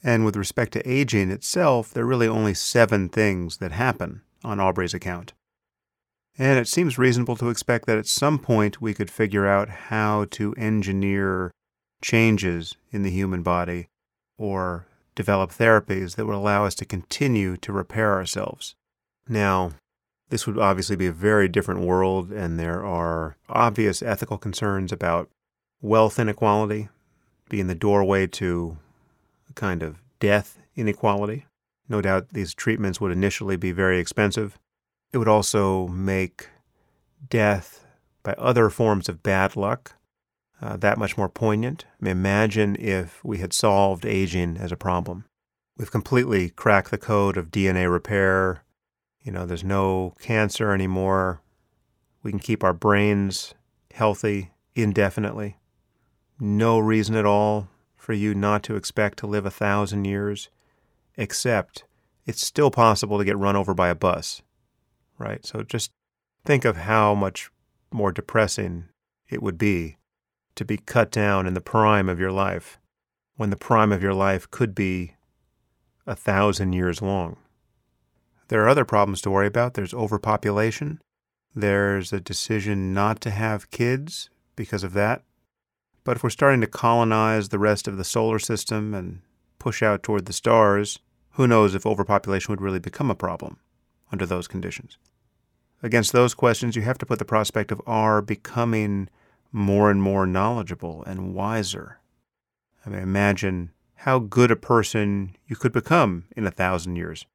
And 0.04 0.26
with 0.26 0.36
respect 0.36 0.74
to 0.74 0.90
aging 0.90 1.32
itself, 1.32 1.92
there 1.92 2.04
are 2.04 2.08
really 2.08 2.28
only 2.28 2.54
seven 2.54 3.08
things 3.08 3.58
that 3.58 3.72
happen 3.72 4.22
on 4.44 4.60
Aubrey's 4.60 4.94
account. 4.94 5.34
And 6.38 6.60
it 6.60 6.68
seems 6.68 6.98
reasonable 6.98 7.36
to 7.38 7.50
expect 7.50 7.86
that 7.86 7.98
at 7.98 8.08
some 8.08 8.40
point 8.40 8.82
we 8.82 8.94
could 8.94 9.10
figure 9.10 9.48
out 9.48 9.70
how 9.70 10.26
to 10.32 10.54
engineer 10.56 11.52
changes 12.02 12.76
in 12.92 13.04
the 13.04 13.12
human 13.12 13.44
body 13.44 13.88
or 14.38 14.88
develop 15.16 15.52
therapies 15.52 16.16
that 16.16 16.26
would 16.26 16.36
allow 16.36 16.66
us 16.66 16.76
to 16.76 16.86
continue 16.86 17.56
to 17.58 17.72
repair 17.72 18.14
ourselves. 18.14 18.76
Now, 19.30 19.72
this 20.30 20.48
would 20.48 20.58
obviously 20.58 20.96
be 20.96 21.08
a 21.08 21.12
very 21.12 21.48
different 21.48 21.82
world, 21.82 22.32
and 22.32 22.60
there 22.60 22.84
are 22.84 23.38
obvious 23.48 24.02
ethical 24.02 24.38
concerns 24.38 24.92
about 24.92 25.30
wealth 25.82 26.18
inequality 26.18 26.90
being 27.50 27.68
the 27.68 27.76
doorway 27.76 28.26
to 28.26 28.78
a 29.54 29.60
kind 29.60 29.84
of 29.84 30.02
death 30.20 30.60
inequality. 30.76 31.46
No 31.88 32.02
doubt 32.02 32.30
these 32.32 32.54
treatments 32.54 33.00
would 33.00 33.12
initially 33.12 33.58
be 33.58 33.72
very 33.72 34.00
expensive. 34.00 34.58
It 35.12 35.18
would 35.18 35.28
also 35.28 35.88
make 35.88 36.50
death 37.30 37.86
by 38.24 38.34
other 38.34 38.70
forms 38.70 39.10
of 39.10 39.24
bad 39.24 39.56
luck 39.56 39.96
uh, 40.62 40.78
that 40.78 40.98
much 40.98 41.18
more 41.18 41.30
poignant. 41.30 41.86
I 42.02 42.06
mean, 42.06 42.12
imagine 42.12 42.76
if 42.80 43.24
we 43.24 43.40
had 43.40 43.54
solved 43.54 44.06
aging 44.06 44.58
as 44.58 44.72
a 44.72 44.78
problem. 44.78 45.26
We've 45.78 45.92
completely 45.92 46.50
cracked 46.50 46.92
the 46.92 46.98
code 46.98 47.38
of 47.38 47.52
DNA 47.52 47.92
repair. 47.92 48.64
You 49.22 49.32
know, 49.32 49.46
there's 49.46 49.64
no 49.64 50.14
cancer 50.22 50.72
anymore. 50.72 51.42
We 52.22 52.32
can 52.32 52.40
keep 52.40 52.64
our 52.64 52.74
brains 52.74 53.54
healthy 53.94 54.52
indefinitely. 54.76 55.58
No 56.40 56.80
reason 56.80 57.16
at 57.16 57.26
all 57.26 57.68
for 58.04 58.14
you 58.14 58.36
not 58.36 58.64
to 58.64 58.76
expect 58.76 59.18
to 59.20 59.28
live 59.28 59.46
a 59.46 59.52
thousand 59.52 60.06
years, 60.06 60.50
except 61.16 61.86
it's 62.26 62.46
still 62.46 62.72
possible 62.72 63.18
to 63.18 63.26
get 63.26 63.38
run 63.38 63.56
over 63.56 63.74
by 63.74 63.90
a 63.90 63.96
bus 63.96 64.42
right? 65.18 65.46
So 65.46 65.64
just 65.64 65.92
think 66.46 66.66
of 66.66 66.78
how 66.78 67.16
much 67.16 67.50
more 67.92 68.12
depressing 68.12 68.86
it 69.30 69.42
would 69.42 69.58
be 69.58 69.98
to 70.56 70.66
be 70.66 70.78
cut 70.78 71.12
down 71.12 71.48
in 71.48 71.54
the 71.54 71.62
prime 71.62 72.10
of 72.10 72.20
your 72.20 72.32
life 72.32 72.80
when 73.36 73.50
the 73.50 73.56
prime 73.56 73.92
of 73.92 74.04
your 74.04 74.14
life 74.14 74.50
could 74.52 74.76
be 74.76 75.16
a 76.06 76.16
thousand 76.16 76.74
years 76.74 77.02
long. 77.02 77.38
There 78.50 78.64
are 78.64 78.70
other 78.70 78.86
problems 78.86 79.22
to 79.22 79.32
worry 79.32 79.48
about. 79.48 79.74
There's 79.74 79.94
overpopulation. 79.94 81.02
There's 81.56 82.14
a 82.14 82.20
decision 82.20 82.94
not 82.94 83.22
to 83.22 83.32
have 83.32 83.72
kids 83.72 84.30
because 84.56 84.84
of 84.84 84.94
that. 84.94 85.24
But 86.04 86.18
if 86.18 86.24
we're 86.24 86.30
starting 86.30 86.62
to 86.62 86.68
colonize 86.68 87.50
the 87.50 87.60
rest 87.60 87.88
of 87.88 87.98
the 87.98 88.04
solar 88.04 88.40
system 88.40 88.94
and 88.94 89.22
push 89.60 89.82
out 89.82 90.04
toward 90.04 90.26
the 90.26 90.34
stars, 90.34 91.00
who 91.32 91.48
knows 91.48 91.74
if 91.74 91.86
overpopulation 91.86 92.52
would 92.52 92.62
really 92.62 92.80
become 92.80 93.10
a 93.10 93.16
problem 93.16 93.58
under 94.12 94.26
those 94.26 94.48
conditions. 94.48 94.98
Against 95.82 96.12
those 96.12 96.34
questions, 96.34 96.76
you 96.76 96.82
have 96.84 96.98
to 97.00 97.06
put 97.06 97.20
the 97.20 97.26
prospect 97.26 97.72
of 97.72 97.82
our 97.86 98.22
becoming 98.22 99.10
more 99.52 99.90
and 99.90 100.02
more 100.02 100.26
knowledgeable 100.26 101.04
and 101.06 101.34
wiser. 101.34 102.00
I 102.86 102.90
mean, 102.90 103.00
imagine 103.00 103.72
how 103.96 104.20
good 104.20 104.52
a 104.52 104.56
person 104.56 105.36
you 105.48 105.56
could 105.56 105.72
become 105.72 106.26
in 106.36 106.46
a 106.46 106.52
thousand 106.52 106.98
years. 106.98 107.26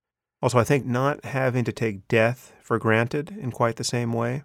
Also, 0.42 0.58
I 0.58 0.64
think 0.64 0.86
not 0.86 1.24
having 1.24 1.64
to 1.64 1.72
take 1.72 2.06
death 2.08 2.52
for 2.62 2.78
granted 2.78 3.30
in 3.30 3.50
quite 3.50 3.76
the 3.76 3.84
same 3.84 4.12
way 4.12 4.44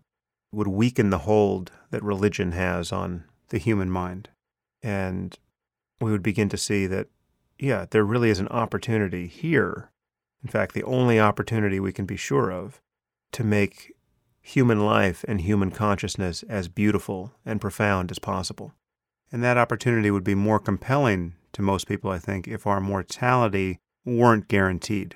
would 0.51 0.67
weaken 0.67 1.09
the 1.09 1.19
hold 1.19 1.71
that 1.91 2.03
religion 2.03 2.53
has 2.53 2.91
on 2.91 3.25
the 3.53 3.59
human 3.59 3.89
mind. 3.89 4.27
And 4.81 5.37
we 6.01 6.11
would 6.11 6.23
begin 6.23 6.49
to 6.49 6.57
see 6.57 6.85
that, 6.87 7.07
yeah, 7.57 7.85
there 7.89 8.03
really 8.03 8.29
is 8.29 8.39
an 8.39 8.49
opportunity 8.49 9.27
here 9.27 9.93
in 10.43 10.49
fact, 10.49 10.73
the 10.73 10.83
only 10.83 11.19
opportunity 11.19 11.79
we 11.79 11.93
can 11.93 12.05
be 12.05 12.17
sure 12.17 12.51
of 12.51 12.81
to 13.31 13.43
make 13.43 13.93
human 14.41 14.85
life 14.85 15.23
and 15.27 15.39
human 15.39 15.71
consciousness 15.71 16.43
as 16.43 16.67
beautiful 16.67 17.31
and 17.45 17.61
profound 17.61 18.11
as 18.11 18.19
possible. 18.19 18.73
And 19.31 19.41
that 19.43 19.57
opportunity 19.57 20.11
would 20.11 20.23
be 20.23 20.35
more 20.35 20.59
compelling 20.59 21.35
to 21.53 21.61
most 21.61 21.87
people, 21.87 22.11
I 22.11 22.19
think, 22.19 22.47
if 22.47 22.67
our 22.67 22.81
mortality 22.81 23.79
weren't 24.05 24.49
guaranteed. 24.49 25.15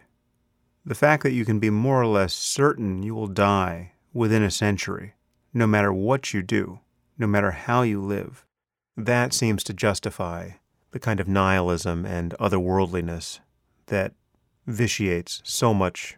The 0.86 0.96
fact 0.96 1.24
that 1.24 1.34
you 1.34 1.44
can 1.44 1.60
be 1.60 1.70
more 1.70 2.02
or 2.02 2.08
less 2.08 2.34
certain 2.34 3.04
you 3.04 3.14
will 3.14 3.28
die 3.28 3.92
within 4.14 4.42
a 4.42 4.50
century, 4.50 5.16
no 5.54 5.68
matter 5.68 5.92
what 5.92 6.34
you 6.34 6.42
do, 6.42 6.80
no 7.18 7.28
matter 7.28 7.52
how 7.52 7.82
you 7.82 8.02
live, 8.02 8.46
that 8.96 9.34
seems 9.34 9.64
to 9.66 9.74
justify 9.74 10.52
the 10.92 11.00
kind 11.00 11.20
of 11.20 11.28
nihilism 11.28 12.06
and 12.06 12.34
otherworldliness 12.40 13.40
that 13.88 14.14
vitiates 14.66 15.42
so 15.44 15.74
much 15.74 16.18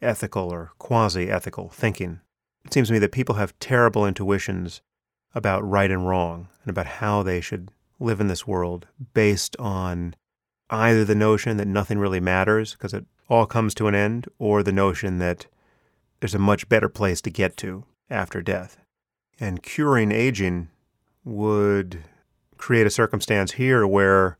ethical 0.00 0.52
or 0.52 0.72
quasi 0.78 1.30
ethical 1.30 1.68
thinking. 1.68 2.20
It 2.64 2.72
seems 2.72 2.88
to 2.88 2.92
me 2.92 2.98
that 3.00 3.12
people 3.12 3.36
have 3.36 3.58
terrible 3.58 4.06
intuitions 4.06 4.82
about 5.34 5.68
right 5.68 5.90
and 5.90 6.06
wrong 6.06 6.48
and 6.62 6.70
about 6.70 6.86
how 6.86 7.22
they 7.22 7.40
should 7.40 7.70
live 7.98 8.20
in 8.20 8.28
this 8.28 8.46
world 8.46 8.86
based 9.14 9.56
on 9.58 10.14
either 10.70 11.04
the 11.04 11.14
notion 11.14 11.56
that 11.56 11.68
nothing 11.68 11.98
really 11.98 12.20
matters 12.20 12.72
because 12.72 12.94
it 12.94 13.04
all 13.28 13.46
comes 13.46 13.74
to 13.74 13.88
an 13.88 13.94
end, 13.94 14.28
or 14.38 14.62
the 14.62 14.72
notion 14.72 15.18
that 15.18 15.46
there's 16.20 16.34
a 16.34 16.38
much 16.38 16.68
better 16.68 16.88
place 16.88 17.20
to 17.22 17.30
get 17.30 17.56
to 17.56 17.84
after 18.10 18.42
death. 18.42 18.81
And 19.42 19.60
curing 19.60 20.12
aging 20.12 20.68
would 21.24 22.04
create 22.58 22.86
a 22.86 22.90
circumstance 22.90 23.50
here 23.50 23.84
where 23.84 24.38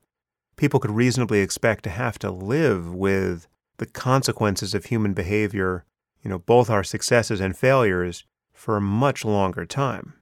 people 0.54 0.78
could 0.78 0.92
reasonably 0.92 1.40
expect 1.40 1.82
to 1.82 1.90
have 1.90 2.20
to 2.20 2.30
live 2.30 2.94
with 2.94 3.48
the 3.78 3.86
consequences 3.86 4.74
of 4.74 4.84
human 4.84 5.12
behavior, 5.12 5.84
you 6.22 6.30
know, 6.30 6.38
both 6.38 6.70
our 6.70 6.84
successes 6.84 7.40
and 7.40 7.56
failures, 7.56 8.22
for 8.52 8.76
a 8.76 8.80
much 8.80 9.24
longer 9.24 9.66
time, 9.66 10.14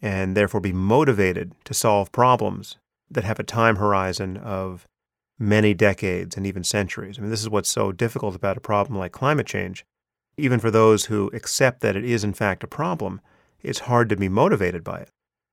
and 0.00 0.34
therefore 0.34 0.62
be 0.62 0.72
motivated 0.72 1.52
to 1.64 1.74
solve 1.74 2.10
problems 2.10 2.78
that 3.10 3.24
have 3.24 3.38
a 3.38 3.44
time 3.44 3.76
horizon 3.76 4.38
of 4.38 4.88
many 5.38 5.74
decades 5.74 6.38
and 6.38 6.46
even 6.46 6.64
centuries. 6.64 7.18
I 7.18 7.20
mean, 7.20 7.30
this 7.30 7.42
is 7.42 7.50
what's 7.50 7.68
so 7.68 7.92
difficult 7.92 8.34
about 8.34 8.56
a 8.56 8.62
problem 8.62 8.98
like 8.98 9.12
climate 9.12 9.46
change. 9.46 9.84
Even 10.38 10.58
for 10.58 10.70
those 10.70 11.04
who 11.04 11.30
accept 11.34 11.82
that 11.82 11.96
it 11.96 12.04
is, 12.06 12.24
in 12.24 12.32
fact, 12.32 12.64
a 12.64 12.66
problem, 12.66 13.20
it's 13.62 13.80
hard 13.80 14.08
to 14.08 14.16
be 14.16 14.28
motivated 14.28 14.84
by 14.84 15.00
it. 15.00 15.08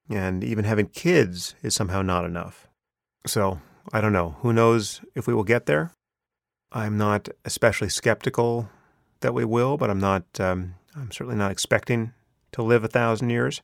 And 0.09 0.43
even 0.43 0.65
having 0.65 0.87
kids 0.87 1.55
is 1.61 1.75
somehow 1.75 2.01
not 2.01 2.25
enough. 2.25 2.67
So, 3.25 3.61
I 3.93 4.01
don't 4.01 4.13
know. 4.13 4.37
Who 4.41 4.53
knows 4.53 5.01
if 5.15 5.27
we 5.27 5.33
will 5.33 5.43
get 5.43 5.65
there? 5.65 5.91
I'm 6.71 6.97
not 6.97 7.29
especially 7.45 7.89
skeptical 7.89 8.69
that 9.21 9.33
we 9.33 9.45
will, 9.45 9.77
but 9.77 9.89
I'm 9.89 9.99
not. 9.99 10.23
Um, 10.39 10.75
I'm 10.95 11.11
certainly 11.11 11.37
not 11.37 11.51
expecting 11.51 12.13
to 12.51 12.63
live 12.63 12.83
a 12.83 12.87
thousand 12.87 13.29
years. 13.29 13.61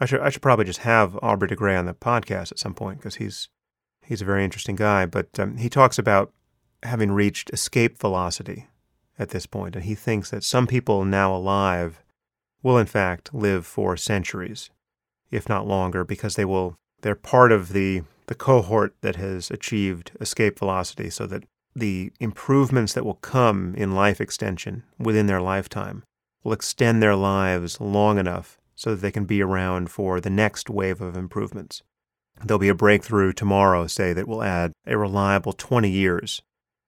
I 0.00 0.06
should 0.06 0.20
I 0.20 0.30
should 0.30 0.42
probably 0.42 0.64
just 0.64 0.80
have 0.80 1.18
Aubrey 1.22 1.48
de 1.48 1.56
Grey 1.56 1.76
on 1.76 1.86
the 1.86 1.94
podcast 1.94 2.52
at 2.52 2.58
some 2.58 2.74
point 2.74 2.98
because 2.98 3.16
he's 3.16 3.48
he's 4.04 4.22
a 4.22 4.26
very 4.26 4.44
interesting 4.44 4.76
guy. 4.76 5.06
But 5.06 5.38
um, 5.38 5.56
he 5.58 5.68
talks 5.68 5.98
about 5.98 6.32
having 6.82 7.12
reached 7.12 7.50
escape 7.52 7.98
velocity 7.98 8.68
at 9.18 9.30
this 9.30 9.46
point, 9.46 9.74
and 9.74 9.84
he 9.84 9.94
thinks 9.94 10.30
that 10.30 10.44
some 10.44 10.66
people 10.66 11.04
now 11.04 11.34
alive 11.34 12.02
will 12.62 12.78
in 12.78 12.86
fact 12.86 13.32
live 13.32 13.66
for 13.66 13.96
centuries, 13.96 14.70
if 15.30 15.48
not 15.48 15.66
longer, 15.66 16.04
because 16.04 16.34
they 16.34 16.44
will 16.44 16.76
they're 17.02 17.14
part 17.14 17.52
of 17.52 17.72
the 17.72 18.02
the 18.26 18.34
cohort 18.34 18.94
that 19.00 19.16
has 19.16 19.50
achieved 19.50 20.12
escape 20.20 20.58
velocity 20.58 21.08
so 21.10 21.26
that 21.26 21.44
the 21.74 22.12
improvements 22.20 22.92
that 22.92 23.04
will 23.04 23.14
come 23.14 23.74
in 23.76 23.94
life 23.94 24.20
extension 24.20 24.82
within 24.98 25.26
their 25.26 25.40
lifetime 25.40 26.02
will 26.44 26.52
extend 26.52 27.02
their 27.02 27.14
lives 27.14 27.80
long 27.80 28.18
enough 28.18 28.58
so 28.74 28.90
that 28.90 29.00
they 29.00 29.10
can 29.10 29.24
be 29.24 29.42
around 29.42 29.90
for 29.90 30.20
the 30.20 30.30
next 30.30 30.70
wave 30.70 31.00
of 31.00 31.16
improvements. 31.16 31.82
there'll 32.44 32.58
be 32.58 32.68
a 32.68 32.74
breakthrough 32.74 33.32
tomorrow, 33.32 33.88
say, 33.88 34.12
that 34.12 34.28
will 34.28 34.44
add 34.44 34.72
a 34.86 34.96
reliable 34.96 35.52
20 35.52 35.90
years 35.90 36.40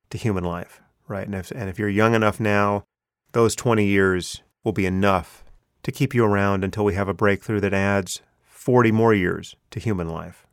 to 0.08 0.16
human 0.16 0.44
life, 0.44 0.80
right? 1.08 1.26
And 1.26 1.34
if, 1.34 1.50
and 1.50 1.68
if 1.68 1.78
you're 1.78 1.88
young 1.88 2.14
enough 2.14 2.38
now, 2.38 2.84
those 3.32 3.56
20 3.56 3.84
years 3.84 4.42
will 4.62 4.72
be 4.72 4.86
enough 4.86 5.44
to 5.82 5.92
keep 5.92 6.14
you 6.14 6.24
around 6.24 6.64
until 6.64 6.84
we 6.84 6.94
have 6.94 7.08
a 7.08 7.14
breakthrough 7.14 7.60
that 7.60 7.74
adds 7.74 8.22
40 8.44 8.92
more 8.92 9.14
years 9.14 9.56
to 9.70 9.80
human 9.80 10.08
life. 10.08 10.46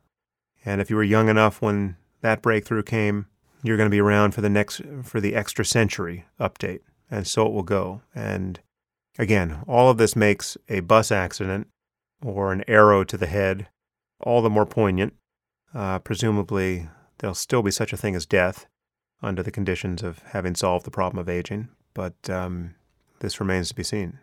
And 0.64 0.80
if 0.80 0.90
you 0.90 0.96
were 0.96 1.02
young 1.02 1.28
enough 1.28 1.62
when 1.62 1.96
that 2.20 2.42
breakthrough 2.42 2.82
came, 2.82 3.26
you're 3.62 3.76
going 3.76 3.88
to 3.88 3.94
be 3.94 4.00
around 4.00 4.32
for 4.32 4.40
the 4.40 4.48
next 4.48 4.80
for 5.02 5.20
the 5.20 5.34
extra 5.34 5.64
century 5.64 6.26
update, 6.40 6.80
and 7.10 7.26
so 7.26 7.46
it 7.46 7.52
will 7.52 7.62
go. 7.62 8.02
And 8.14 8.60
again, 9.18 9.62
all 9.66 9.90
of 9.90 9.98
this 9.98 10.14
makes 10.14 10.56
a 10.68 10.80
bus 10.80 11.10
accident 11.10 11.68
or 12.22 12.52
an 12.52 12.64
arrow 12.68 13.04
to 13.04 13.16
the 13.16 13.26
head 13.26 13.68
all 14.20 14.42
the 14.42 14.50
more 14.50 14.66
poignant. 14.66 15.14
Uh, 15.74 15.98
presumably, 15.98 16.88
there'll 17.18 17.34
still 17.34 17.62
be 17.62 17.70
such 17.70 17.92
a 17.92 17.96
thing 17.96 18.14
as 18.14 18.26
death 18.26 18.66
under 19.22 19.42
the 19.42 19.50
conditions 19.50 20.02
of 20.02 20.20
having 20.30 20.54
solved 20.54 20.86
the 20.86 20.90
problem 20.90 21.20
of 21.20 21.28
aging, 21.28 21.68
but 21.94 22.14
um, 22.30 22.74
this 23.20 23.40
remains 23.40 23.68
to 23.68 23.74
be 23.74 23.82
seen. 23.82 24.18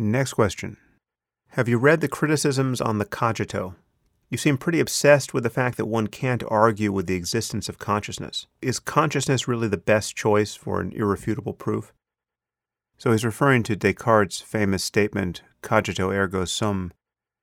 Next 0.00 0.34
question 0.34 0.76
Have 1.48 1.68
you 1.68 1.76
read 1.76 2.00
the 2.00 2.06
criticisms 2.06 2.80
on 2.80 2.98
the 2.98 3.04
cogito? 3.04 3.74
You 4.30 4.38
seem 4.38 4.56
pretty 4.56 4.78
obsessed 4.78 5.34
with 5.34 5.42
the 5.42 5.50
fact 5.50 5.76
that 5.76 5.86
one 5.86 6.06
can't 6.06 6.44
argue 6.46 6.92
with 6.92 7.08
the 7.08 7.16
existence 7.16 7.68
of 7.68 7.80
consciousness. 7.80 8.46
Is 8.62 8.78
consciousness 8.78 9.48
really 9.48 9.66
the 9.66 9.76
best 9.76 10.14
choice 10.14 10.54
for 10.54 10.80
an 10.80 10.92
irrefutable 10.92 11.52
proof? 11.52 11.92
So 12.96 13.10
he's 13.10 13.24
referring 13.24 13.64
to 13.64 13.74
Descartes' 13.74 14.40
famous 14.40 14.84
statement, 14.84 15.42
cogito 15.62 16.12
ergo 16.12 16.44
sum, 16.44 16.92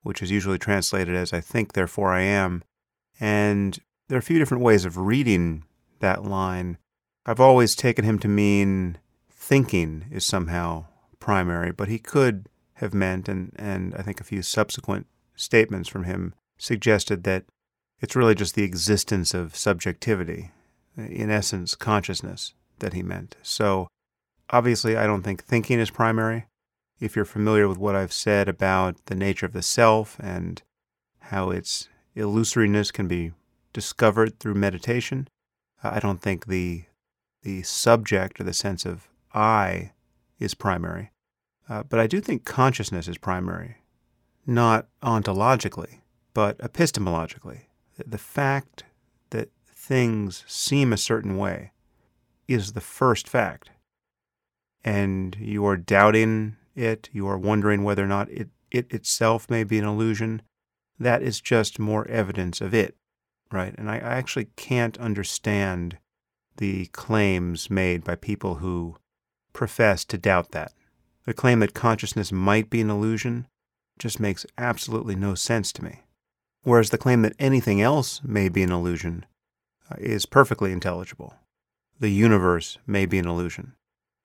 which 0.02 0.22
is 0.22 0.30
usually 0.30 0.58
translated 0.58 1.14
as 1.14 1.34
I 1.34 1.42
think, 1.42 1.74
therefore 1.74 2.10
I 2.10 2.22
am. 2.22 2.62
And 3.20 3.78
there 4.08 4.16
are 4.16 4.18
a 4.20 4.22
few 4.22 4.38
different 4.38 4.64
ways 4.64 4.86
of 4.86 4.96
reading 4.96 5.64
that 6.00 6.24
line. 6.24 6.78
I've 7.26 7.40
always 7.40 7.76
taken 7.76 8.06
him 8.06 8.18
to 8.20 8.28
mean 8.28 8.96
thinking 9.28 10.06
is 10.10 10.24
somehow 10.24 10.86
primary, 11.18 11.72
but 11.72 11.88
he 11.88 11.98
could 11.98 12.48
have 12.74 12.94
meant, 12.94 13.28
and, 13.28 13.52
and 13.56 13.94
I 13.94 14.02
think 14.02 14.20
a 14.20 14.24
few 14.24 14.42
subsequent 14.42 15.06
statements 15.34 15.88
from 15.88 16.04
him 16.04 16.34
suggested 16.58 17.24
that 17.24 17.44
it's 18.00 18.16
really 18.16 18.34
just 18.34 18.54
the 18.54 18.62
existence 18.62 19.32
of 19.34 19.56
subjectivity, 19.56 20.50
in 20.96 21.30
essence, 21.30 21.74
consciousness, 21.74 22.54
that 22.78 22.92
he 22.92 23.02
meant. 23.02 23.36
So, 23.42 23.88
obviously, 24.50 24.96
I 24.96 25.06
don't 25.06 25.22
think 25.22 25.42
thinking 25.42 25.78
is 25.78 25.90
primary. 25.90 26.46
If 27.00 27.16
you're 27.16 27.24
familiar 27.24 27.68
with 27.68 27.78
what 27.78 27.94
I've 27.94 28.12
said 28.12 28.48
about 28.48 29.06
the 29.06 29.14
nature 29.14 29.46
of 29.46 29.52
the 29.52 29.62
self 29.62 30.18
and 30.18 30.62
how 31.20 31.50
its 31.50 31.88
illusoriness 32.14 32.92
can 32.92 33.08
be 33.08 33.32
discovered 33.72 34.38
through 34.38 34.54
meditation, 34.54 35.28
I 35.82 36.00
don't 36.00 36.22
think 36.22 36.46
the 36.46 36.84
the 37.42 37.62
subject 37.62 38.40
or 38.40 38.44
the 38.44 38.52
sense 38.52 38.84
of 38.84 39.08
I 39.32 39.92
is 40.38 40.54
primary. 40.54 41.10
Uh, 41.68 41.82
but 41.82 41.98
I 41.98 42.06
do 42.06 42.20
think 42.20 42.44
consciousness 42.44 43.08
is 43.08 43.18
primary, 43.18 43.76
not 44.46 44.86
ontologically 45.02 46.00
but 46.36 46.58
epistemologically. 46.58 47.60
The 47.96 48.18
fact 48.18 48.84
that 49.30 49.48
things 49.66 50.44
seem 50.46 50.92
a 50.92 50.98
certain 50.98 51.38
way 51.38 51.72
is 52.46 52.74
the 52.74 52.82
first 52.82 53.26
fact. 53.26 53.70
And 54.84 55.34
you 55.40 55.64
are 55.64 55.78
doubting 55.78 56.56
it, 56.74 57.08
you 57.10 57.26
are 57.26 57.38
wondering 57.38 57.84
whether 57.84 58.04
or 58.04 58.06
not 58.06 58.30
it, 58.30 58.50
it 58.70 58.92
itself 58.92 59.48
may 59.48 59.64
be 59.64 59.78
an 59.78 59.86
illusion. 59.86 60.42
That 60.98 61.22
is 61.22 61.40
just 61.40 61.78
more 61.78 62.06
evidence 62.06 62.60
of 62.60 62.74
it, 62.74 62.96
right? 63.50 63.74
And 63.78 63.90
I, 63.90 63.94
I 63.94 64.16
actually 64.16 64.48
can't 64.56 64.98
understand 64.98 65.96
the 66.58 66.84
claims 66.88 67.70
made 67.70 68.04
by 68.04 68.16
people 68.16 68.56
who 68.56 68.98
profess 69.56 70.04
to 70.04 70.16
doubt 70.16 70.52
that. 70.52 70.72
The 71.24 71.34
claim 71.34 71.58
that 71.58 71.74
consciousness 71.74 72.30
might 72.30 72.70
be 72.70 72.80
an 72.80 72.90
illusion 72.90 73.48
just 73.98 74.20
makes 74.20 74.46
absolutely 74.56 75.16
no 75.16 75.34
sense 75.34 75.72
to 75.72 75.82
me 75.82 76.04
whereas 76.66 76.90
the 76.90 76.98
claim 76.98 77.22
that 77.22 77.36
anything 77.38 77.80
else 77.80 78.20
may 78.24 78.48
be 78.48 78.60
an 78.64 78.72
illusion 78.72 79.24
uh, 79.88 79.94
is 80.00 80.26
perfectly 80.26 80.72
intelligible. 80.72 81.32
The 82.00 82.10
universe 82.10 82.76
may 82.88 83.06
be 83.06 83.18
an 83.20 83.28
illusion. 83.28 83.74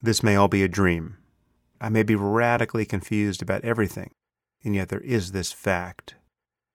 This 0.02 0.24
may 0.24 0.36
all 0.36 0.48
be 0.48 0.64
a 0.64 0.68
dream. 0.68 1.18
I 1.80 1.90
may 1.90 2.02
be 2.02 2.16
radically 2.16 2.84
confused 2.84 3.44
about 3.44 3.64
everything, 3.64 4.10
and 4.64 4.74
yet 4.74 4.90
there 4.90 5.02
is 5.02 5.32
this 5.32 5.52
fact 5.52 6.16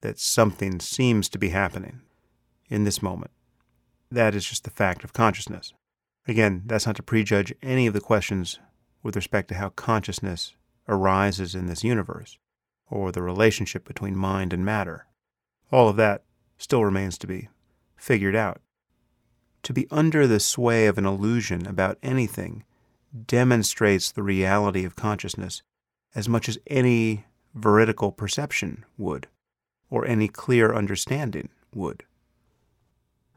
that 0.02 0.20
something 0.20 0.78
seems 0.78 1.28
to 1.30 1.38
be 1.38 1.48
happening 1.48 2.02
in 2.68 2.84
this 2.84 3.02
moment. 3.02 3.32
That 4.08 4.36
is 4.36 4.46
just 4.46 4.62
the 4.62 4.70
fact 4.70 5.02
of 5.02 5.12
consciousness. 5.12 5.74
Again, 6.28 6.62
that's 6.66 6.86
not 6.86 6.96
to 6.96 7.02
prejudge 7.02 7.54
any 7.62 7.86
of 7.86 7.94
the 7.94 8.00
questions 8.00 8.58
with 9.02 9.16
respect 9.16 9.48
to 9.48 9.54
how 9.54 9.68
consciousness 9.70 10.54
arises 10.88 11.54
in 11.54 11.66
this 11.66 11.84
universe, 11.84 12.38
or 12.90 13.12
the 13.12 13.22
relationship 13.22 13.86
between 13.86 14.16
mind 14.16 14.52
and 14.52 14.64
matter. 14.64 15.06
All 15.70 15.88
of 15.88 15.96
that 15.96 16.24
still 16.58 16.84
remains 16.84 17.18
to 17.18 17.26
be 17.26 17.48
figured 17.96 18.34
out. 18.34 18.60
To 19.64 19.72
be 19.72 19.86
under 19.90 20.26
the 20.26 20.40
sway 20.40 20.86
of 20.86 20.98
an 20.98 21.06
illusion 21.06 21.66
about 21.66 21.98
anything 22.02 22.64
demonstrates 23.26 24.10
the 24.12 24.22
reality 24.22 24.84
of 24.84 24.96
consciousness 24.96 25.62
as 26.14 26.28
much 26.28 26.48
as 26.48 26.58
any 26.66 27.24
veridical 27.54 28.12
perception 28.12 28.84
would, 28.96 29.28
or 29.90 30.06
any 30.06 30.28
clear 30.28 30.74
understanding 30.74 31.48
would. 31.74 32.04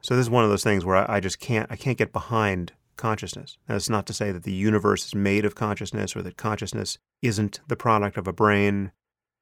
So 0.02 0.16
this 0.16 0.26
is 0.26 0.30
one 0.30 0.44
of 0.44 0.50
those 0.50 0.64
things 0.64 0.86
where 0.86 1.10
I 1.10 1.20
just 1.20 1.40
can't 1.40 1.70
I 1.70 1.76
can't 1.76 1.98
get 1.98 2.14
behind 2.14 2.74
consciousness. 3.00 3.58
That's 3.68 3.90
not 3.90 4.06
to 4.08 4.14
say 4.14 4.32
that 4.32 4.44
the 4.44 4.54
universe 4.54 5.08
is 5.08 5.16
made 5.16 5.46
of 5.46 5.56
consciousness 5.56 6.16
or 6.16 6.22
that 6.22 6.38
consciousness 6.38 7.00
isn't 7.24 7.62
the 7.68 7.76
product 7.76 8.18
of 8.18 8.28
a 8.28 8.34
brain. 8.34 8.92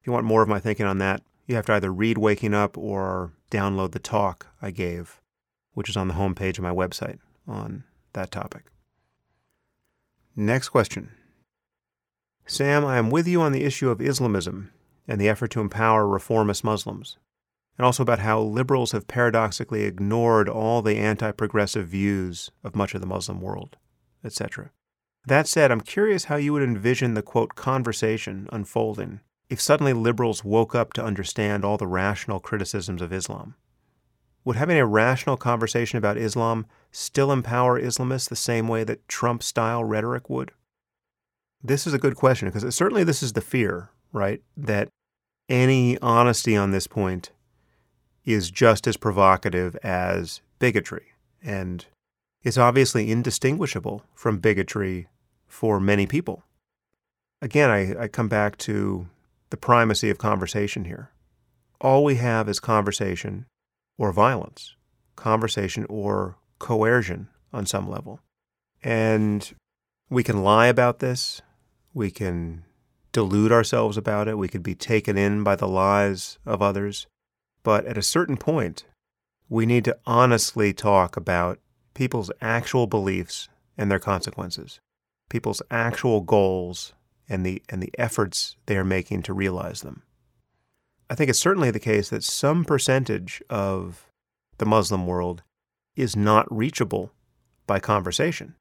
If 0.00 0.06
you 0.06 0.12
want 0.14 0.24
more 0.24 0.42
of 0.42 0.48
my 0.48 0.58
thinking 0.58 0.86
on 0.86 0.98
that, 0.98 1.22
you 1.46 1.56
have 1.56 1.66
to 1.66 1.72
either 1.74 1.92
read 1.92 2.16
Waking 2.16 2.54
Up 2.54 2.78
or 2.78 3.32
download 3.50 3.92
the 3.92 3.98
talk 3.98 4.46
I 4.62 4.70
gave, 4.70 5.20
which 5.72 5.88
is 5.88 5.96
on 5.96 6.08
the 6.08 6.14
homepage 6.14 6.58
of 6.58 6.64
my 6.64 6.70
website 6.70 7.18
on 7.46 7.84
that 8.14 8.30
topic. 8.30 8.64
Next 10.36 10.68
question. 10.68 11.10
Sam, 12.46 12.84
I 12.84 12.96
am 12.96 13.10
with 13.10 13.26
you 13.26 13.42
on 13.42 13.52
the 13.52 13.64
issue 13.64 13.90
of 13.90 14.00
Islamism 14.00 14.70
and 15.06 15.20
the 15.20 15.28
effort 15.28 15.50
to 15.52 15.60
empower 15.60 16.06
reformist 16.06 16.64
Muslims, 16.64 17.18
and 17.78 17.86
also 17.86 18.02
about 18.02 18.18
how 18.18 18.40
liberals 18.40 18.92
have 18.92 19.06
paradoxically 19.06 19.84
ignored 19.84 20.48
all 20.48 20.82
the 20.82 20.96
anti 20.96 21.30
progressive 21.30 21.86
views 21.86 22.50
of 22.64 22.76
much 22.76 22.94
of 22.94 23.00
the 23.00 23.06
Muslim 23.06 23.40
world, 23.40 23.76
etc. 24.24 24.72
That 25.24 25.46
said, 25.46 25.70
I'm 25.70 25.80
curious 25.80 26.24
how 26.24 26.36
you 26.36 26.52
would 26.52 26.62
envision 26.62 27.14
the 27.14 27.22
quote 27.22 27.54
conversation 27.54 28.48
unfolding 28.52 29.20
if 29.48 29.60
suddenly 29.60 29.92
liberals 29.92 30.44
woke 30.44 30.74
up 30.74 30.92
to 30.92 31.04
understand 31.04 31.64
all 31.64 31.78
the 31.78 31.86
rational 31.86 32.40
criticisms 32.40 33.00
of 33.00 33.12
Islam? 33.12 33.54
Would 34.44 34.56
having 34.56 34.78
a 34.78 34.86
rational 34.86 35.36
conversation 35.36 35.98
about 35.98 36.16
Islam 36.16 36.66
still 36.90 37.32
empower 37.32 37.80
Islamists 37.80 38.28
the 38.28 38.36
same 38.36 38.68
way 38.68 38.84
that 38.84 39.06
Trump 39.08 39.42
style 39.42 39.84
rhetoric 39.84 40.28
would? 40.28 40.52
This 41.62 41.86
is 41.86 41.94
a 41.94 41.98
good 41.98 42.14
question 42.14 42.48
because 42.48 42.74
certainly 42.74 43.04
this 43.04 43.22
is 43.22 43.32
the 43.32 43.40
fear, 43.40 43.90
right? 44.12 44.42
That 44.56 44.88
any 45.48 45.98
honesty 45.98 46.56
on 46.56 46.70
this 46.70 46.86
point 46.86 47.30
is 48.24 48.50
just 48.50 48.86
as 48.86 48.96
provocative 48.96 49.76
as 49.76 50.40
bigotry. 50.58 51.06
And 51.42 51.86
it's 52.42 52.58
obviously 52.58 53.10
indistinguishable 53.10 54.04
from 54.14 54.38
bigotry 54.38 55.08
for 55.46 55.80
many 55.80 56.06
people. 56.06 56.44
Again, 57.40 57.70
I, 57.70 58.02
I 58.02 58.08
come 58.08 58.28
back 58.28 58.58
to 58.58 59.08
the 59.50 59.56
primacy 59.56 60.10
of 60.10 60.18
conversation 60.18 60.84
here. 60.84 61.10
All 61.80 62.04
we 62.04 62.16
have 62.16 62.48
is 62.48 62.60
conversation 62.60 63.46
or 63.96 64.12
violence, 64.12 64.74
conversation 65.16 65.86
or 65.88 66.36
coercion 66.58 67.28
on 67.52 67.66
some 67.66 67.88
level. 67.88 68.20
And 68.82 69.50
we 70.10 70.22
can 70.22 70.42
lie 70.42 70.66
about 70.66 70.98
this. 70.98 71.40
We 71.94 72.10
can 72.10 72.64
delude 73.12 73.52
ourselves 73.52 73.96
about 73.96 74.28
it. 74.28 74.38
We 74.38 74.48
could 74.48 74.62
be 74.62 74.74
taken 74.74 75.16
in 75.16 75.42
by 75.42 75.56
the 75.56 75.68
lies 75.68 76.38
of 76.44 76.62
others. 76.62 77.06
But 77.68 77.84
at 77.84 77.98
a 77.98 78.02
certain 78.02 78.38
point, 78.38 78.86
we 79.50 79.66
need 79.66 79.84
to 79.84 79.98
honestly 80.06 80.72
talk 80.72 81.18
about 81.18 81.58
people's 81.92 82.30
actual 82.40 82.86
beliefs 82.86 83.50
and 83.76 83.90
their 83.90 83.98
consequences, 83.98 84.80
people's 85.28 85.60
actual 85.70 86.22
goals 86.22 86.94
and 87.28 87.44
the, 87.44 87.62
and 87.68 87.82
the 87.82 87.92
efforts 87.98 88.56
they 88.64 88.78
are 88.78 88.86
making 88.86 89.20
to 89.24 89.34
realize 89.34 89.82
them. 89.82 90.00
I 91.10 91.14
think 91.14 91.28
it's 91.28 91.38
certainly 91.38 91.70
the 91.70 91.78
case 91.78 92.08
that 92.08 92.24
some 92.24 92.64
percentage 92.64 93.42
of 93.50 94.06
the 94.56 94.64
Muslim 94.64 95.06
world 95.06 95.42
is 95.94 96.16
not 96.16 96.50
reachable 96.50 97.12
by 97.66 97.80
conversation, 97.80 98.54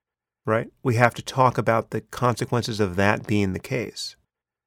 right? 0.45 0.67
We 0.83 0.95
have 0.95 1.13
to 1.13 1.21
talk 1.21 1.57
about 1.57 1.91
the 1.91 2.01
consequences 2.01 2.81
of 2.81 2.97
that 2.97 3.25
being 3.25 3.53
the 3.53 3.59
case, 3.59 4.17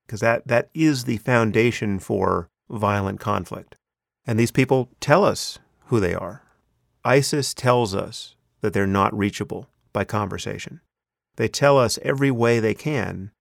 because 0.06 0.20
that, 0.20 0.48
that 0.48 0.70
is 0.72 1.04
the 1.04 1.18
foundation 1.18 1.98
for 1.98 2.48
violent 2.70 3.20
conflict. 3.20 3.76
And 4.26 4.38
these 4.38 4.50
people 4.50 4.88
tell 5.00 5.24
us 5.24 5.58
who 5.86 6.00
they 6.00 6.14
are. 6.14 6.42
ISIS 7.04 7.54
tells 7.54 7.94
us 7.94 8.34
that 8.60 8.72
they're 8.72 8.86
not 8.86 9.16
reachable 9.16 9.68
by 9.92 10.04
conversation. 10.04 10.80
They 11.36 11.48
tell 11.48 11.78
us 11.78 11.98
every 12.02 12.30
way 12.30 12.60
they 12.60 12.74
can 12.74 13.32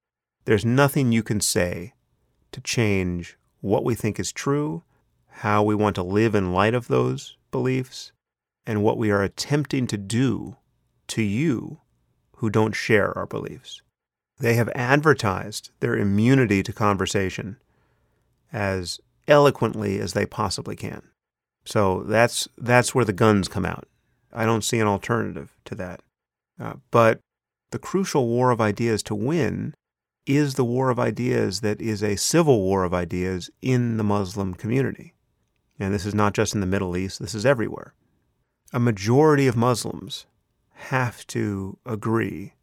there's 0.49 0.65
nothing 0.65 1.11
you 1.11 1.21
can 1.21 1.39
say 1.41 1.93
to 2.51 2.59
change 2.61 3.37
what 3.61 3.83
we 3.83 3.93
think 3.93 4.19
is 4.19 4.31
true, 4.31 4.81
how 5.27 5.61
we 5.61 5.75
want 5.75 5.93
to 5.95 6.01
live 6.01 6.33
in 6.33 6.53
light 6.53 6.73
of 6.73 6.87
those 6.87 7.37
beliefs, 7.51 8.11
and 8.65 8.81
what 8.81 8.97
we 8.97 9.11
are 9.11 9.21
attempting 9.21 9.85
to 9.85 9.95
do 9.95 10.57
to 11.07 11.21
you 11.21 11.81
who 12.37 12.49
don't 12.49 12.73
share 12.73 13.15
our 13.15 13.27
beliefs. 13.27 13.83
They 14.39 14.55
have 14.55 14.69
advertised 14.69 15.69
their 15.81 15.95
immunity 15.95 16.63
to 16.63 16.73
conversation 16.73 17.57
as 18.51 18.99
eloquently 19.29 19.99
as 19.99 20.13
they 20.13 20.25
possibly 20.25 20.75
can. 20.75 21.03
So 21.65 22.03
that's 22.03 22.47
that's 22.57 22.93
where 22.93 23.05
the 23.05 23.13
guns 23.13 23.47
come 23.47 23.65
out. 23.65 23.87
I 24.33 24.45
don't 24.45 24.63
see 24.63 24.79
an 24.79 24.87
alternative 24.87 25.55
to 25.65 25.75
that. 25.75 26.01
Uh, 26.59 26.73
but 26.91 27.19
the 27.71 27.79
crucial 27.79 28.27
war 28.27 28.51
of 28.51 28.59
ideas 28.59 29.03
to 29.03 29.15
win 29.15 29.73
is 30.25 30.55
the 30.55 30.65
war 30.65 30.89
of 30.89 30.99
ideas 30.99 31.61
that 31.61 31.79
is 31.81 32.03
a 32.03 32.15
civil 32.15 32.61
war 32.61 32.83
of 32.83 32.93
ideas 32.93 33.49
in 33.61 33.97
the 33.97 34.03
Muslim 34.03 34.53
community. 34.53 35.13
And 35.79 35.93
this 35.93 36.05
is 36.05 36.13
not 36.13 36.33
just 36.33 36.53
in 36.53 36.59
the 36.59 36.67
Middle 36.67 36.97
East, 36.97 37.19
this 37.19 37.33
is 37.33 37.45
everywhere. 37.45 37.93
A 38.73 38.79
majority 38.79 39.47
of 39.47 39.55
Muslims 39.55 40.25
have 40.73 41.25
to 41.27 41.77
agree 41.85 42.53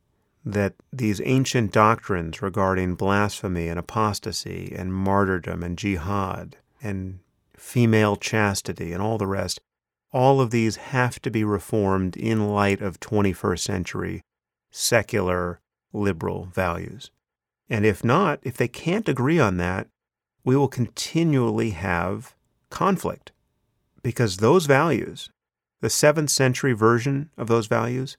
that 0.47 0.75
these 0.93 1.21
ancient 1.25 1.73
doctrines 1.73 2.41
regarding 2.41 2.95
blasphemy 2.95 3.67
and 3.67 3.81
apostasy 3.81 4.73
and 4.75 4.95
martyrdom 4.95 5.65
and 5.65 5.77
jihad 5.77 6.57
and 6.81 7.19
female 7.57 8.15
chastity 8.15 8.93
and 8.93 9.03
all 9.03 9.19
the 9.19 9.27
rest, 9.27 9.61
all 10.13 10.41
of 10.41 10.53
these 10.53 10.77
have 10.77 11.21
to 11.21 11.33
be 11.33 11.43
reformed 11.43 12.17
in 12.17 12.49
light 12.49 12.81
of 12.81 13.01
21st 13.01 13.59
century 13.59 14.23
secular 14.71 15.61
liberal 15.93 16.45
values. 16.45 17.11
And 17.69 17.85
if 17.85 18.05
not, 18.05 18.39
if 18.45 18.57
they 18.57 18.69
can't 18.69 19.09
agree 19.09 19.41
on 19.41 19.57
that, 19.57 19.89
we 20.45 20.55
will 20.55 20.69
continually 20.69 21.71
have 21.71 22.37
conflict 22.71 23.33
because 24.01 24.37
those 24.37 24.67
values, 24.67 25.29
the 25.81 25.91
seventh 25.91 26.31
century 26.31 26.73
version 26.73 27.31
of 27.37 27.49
those 27.49 27.67
values, 27.67 28.17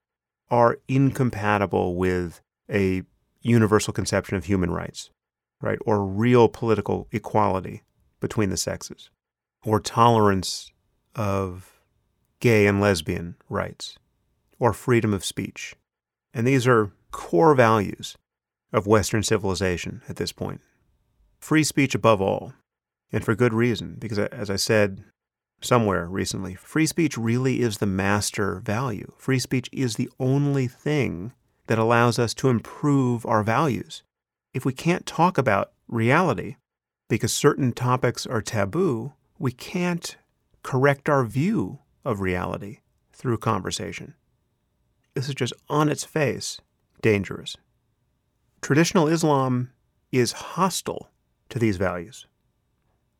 are 0.50 0.80
incompatible 0.88 1.96
with 1.96 2.42
a 2.70 3.04
universal 3.42 3.94
conception 3.94 4.38
of 4.38 4.46
human 4.46 4.72
rights, 4.72 5.10
right? 5.62 5.80
Or 5.86 6.06
real 6.06 6.48
political 6.48 7.08
equality 7.12 7.84
between 8.20 8.50
the 8.50 8.58
sexes, 8.58 9.10
or 9.64 9.80
tolerance 9.80 10.72
of 11.16 11.82
gay 12.40 12.68
and 12.68 12.80
lesbian 12.80 13.36
rights, 13.50 13.98
or 14.60 14.74
freedom 14.74 15.14
of 15.14 15.26
speech. 15.26 15.76
And 16.34 16.46
these 16.46 16.68
are 16.68 16.92
core 17.12 17.56
values 17.56 18.18
of 18.74 18.88
Western 18.88 19.24
civilization 19.24 20.02
at 20.10 20.18
this 20.18 20.32
point. 20.32 20.62
Free 21.40 21.64
speech 21.64 21.96
above 21.96 22.22
all, 22.22 22.54
and 23.12 23.24
for 23.24 23.36
good 23.36 23.54
reason, 23.54 23.96
because 24.00 24.20
as 24.20 24.50
I 24.50 24.56
said 24.56 25.04
somewhere 25.62 26.08
recently, 26.08 26.56
free 26.56 26.86
speech 26.86 27.18
really 27.18 27.62
is 27.62 27.78
the 27.78 27.86
master 27.86 28.60
value. 28.60 29.12
Free 29.18 29.40
speech 29.40 29.70
is 29.72 29.96
the 29.96 30.10
only 30.20 30.68
thing 30.68 31.34
that 31.68 31.80
allows 31.80 32.18
us 32.20 32.34
to 32.36 32.50
improve 32.50 33.26
our 33.26 33.44
values. 33.44 34.04
If 34.54 34.66
we 34.66 34.74
can't 34.74 35.06
talk 35.06 35.38
about 35.38 35.72
reality 35.88 36.56
because 37.10 37.34
certain 37.34 37.72
topics 37.72 38.26
are 38.26 38.42
taboo, 38.42 39.14
we 39.40 39.52
can't 39.52 40.18
correct 40.64 41.10
our 41.10 41.24
view 41.24 41.80
of 42.04 42.22
reality 42.22 42.80
through 43.12 43.38
conversation. 43.38 44.14
This 45.14 45.28
is 45.28 45.36
just 45.36 45.54
on 45.70 45.90
its 45.90 46.04
face 46.04 46.62
dangerous. 47.02 47.56
Traditional 48.62 49.08
Islam 49.08 49.72
is 50.12 50.32
hostile 50.32 51.10
to 51.50 51.60
these 51.60 51.78
values. 51.78 52.28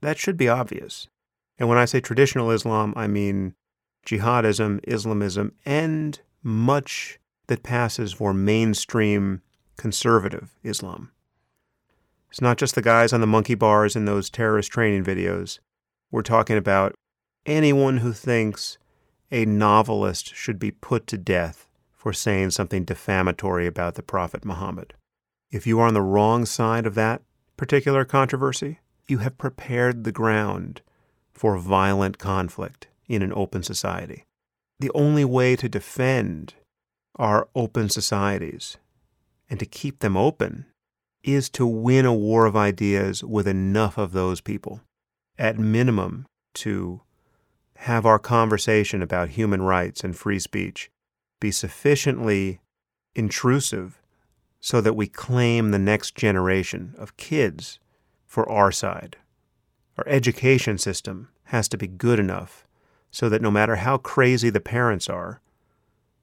That 0.02 0.18
should 0.18 0.38
be 0.38 0.50
obvious. 0.50 1.08
And 1.60 1.68
when 1.68 1.78
I 1.78 1.86
say 1.86 2.00
traditional 2.00 2.52
Islam, 2.52 2.94
I 2.96 3.08
mean 3.08 3.56
jihadism, 4.06 4.80
Islamism, 4.88 5.54
and 5.66 6.20
much 6.44 7.20
that 7.48 7.64
passes 7.64 8.14
for 8.14 8.34
mainstream 8.34 9.42
conservative 9.76 10.56
Islam. 10.64 11.12
It's 12.30 12.42
not 12.42 12.58
just 12.58 12.76
the 12.76 12.82
guys 12.82 13.14
on 13.14 13.22
the 13.22 13.28
monkey 13.28 13.56
bars 13.56 13.96
in 13.96 14.06
those 14.06 14.30
terrorist 14.30 14.72
training 14.72 15.04
videos. 15.04 15.60
We're 16.12 16.22
talking 16.22 16.58
about 16.58 16.94
anyone 17.46 17.98
who 17.98 18.14
thinks 18.14 18.78
a 19.32 19.46
novelist 19.46 20.36
should 20.36 20.60
be 20.60 20.72
put 20.72 21.08
to 21.08 21.18
death 21.18 21.68
for 21.94 22.14
saying 22.14 22.52
something 22.52 22.86
defamatory 22.86 23.68
about 23.68 23.96
the 23.96 24.04
Prophet 24.04 24.46
Muhammad. 24.46 24.94
If 25.52 25.66
you 25.66 25.80
are 25.80 25.88
on 25.88 25.94
the 25.94 26.02
wrong 26.02 26.46
side 26.46 26.86
of 26.86 26.96
that 26.96 27.22
particular 27.56 28.06
controversy, 28.06 28.80
you 29.08 29.20
have 29.20 29.38
prepared 29.38 30.04
the 30.04 30.12
ground 30.12 30.82
for 31.38 31.58
violent 31.58 32.18
conflict 32.18 32.88
in 33.08 33.22
an 33.22 33.32
open 33.36 33.62
society. 33.62 34.26
The 34.80 34.92
only 34.96 35.24
way 35.24 35.56
to 35.56 35.70
defend 35.70 36.56
our 37.16 37.48
open 37.56 37.90
societies 37.90 38.78
and 39.50 39.60
to 39.60 39.66
keep 39.66 40.00
them 40.00 40.18
open 40.18 40.66
is 41.24 41.50
to 41.50 41.66
win 41.66 42.06
a 42.06 42.14
war 42.14 42.46
of 42.46 42.56
ideas 42.56 43.24
with 43.24 43.48
enough 43.48 43.98
of 43.98 44.14
those 44.14 44.42
people, 44.42 44.82
at 45.38 45.60
minimum, 45.60 46.26
to 46.56 47.02
have 47.78 48.06
our 48.06 48.20
conversation 48.20 49.04
about 49.04 49.30
human 49.30 49.62
rights 49.62 50.04
and 50.04 50.16
free 50.16 50.40
speech 50.40 50.90
be 51.40 51.52
sufficiently 51.52 52.60
intrusive 53.14 54.02
so 54.60 54.82
that 54.82 54.96
we 54.96 55.08
claim 55.08 55.70
the 55.70 55.80
next 55.80 56.16
generation 56.16 56.96
of 56.98 57.16
kids 57.16 57.80
for 58.26 58.50
our 58.50 58.72
side. 58.72 59.18
Our 59.98 60.08
education 60.08 60.78
system 60.78 61.30
has 61.46 61.68
to 61.70 61.78
be 61.78 61.88
good 61.88 62.20
enough 62.20 62.68
so 63.10 63.30
that 63.30 63.42
no 63.42 63.50
matter 63.50 63.78
how 63.78 63.98
crazy 63.98 64.50
the 64.50 64.60
parents 64.60 65.10
are, 65.10 65.42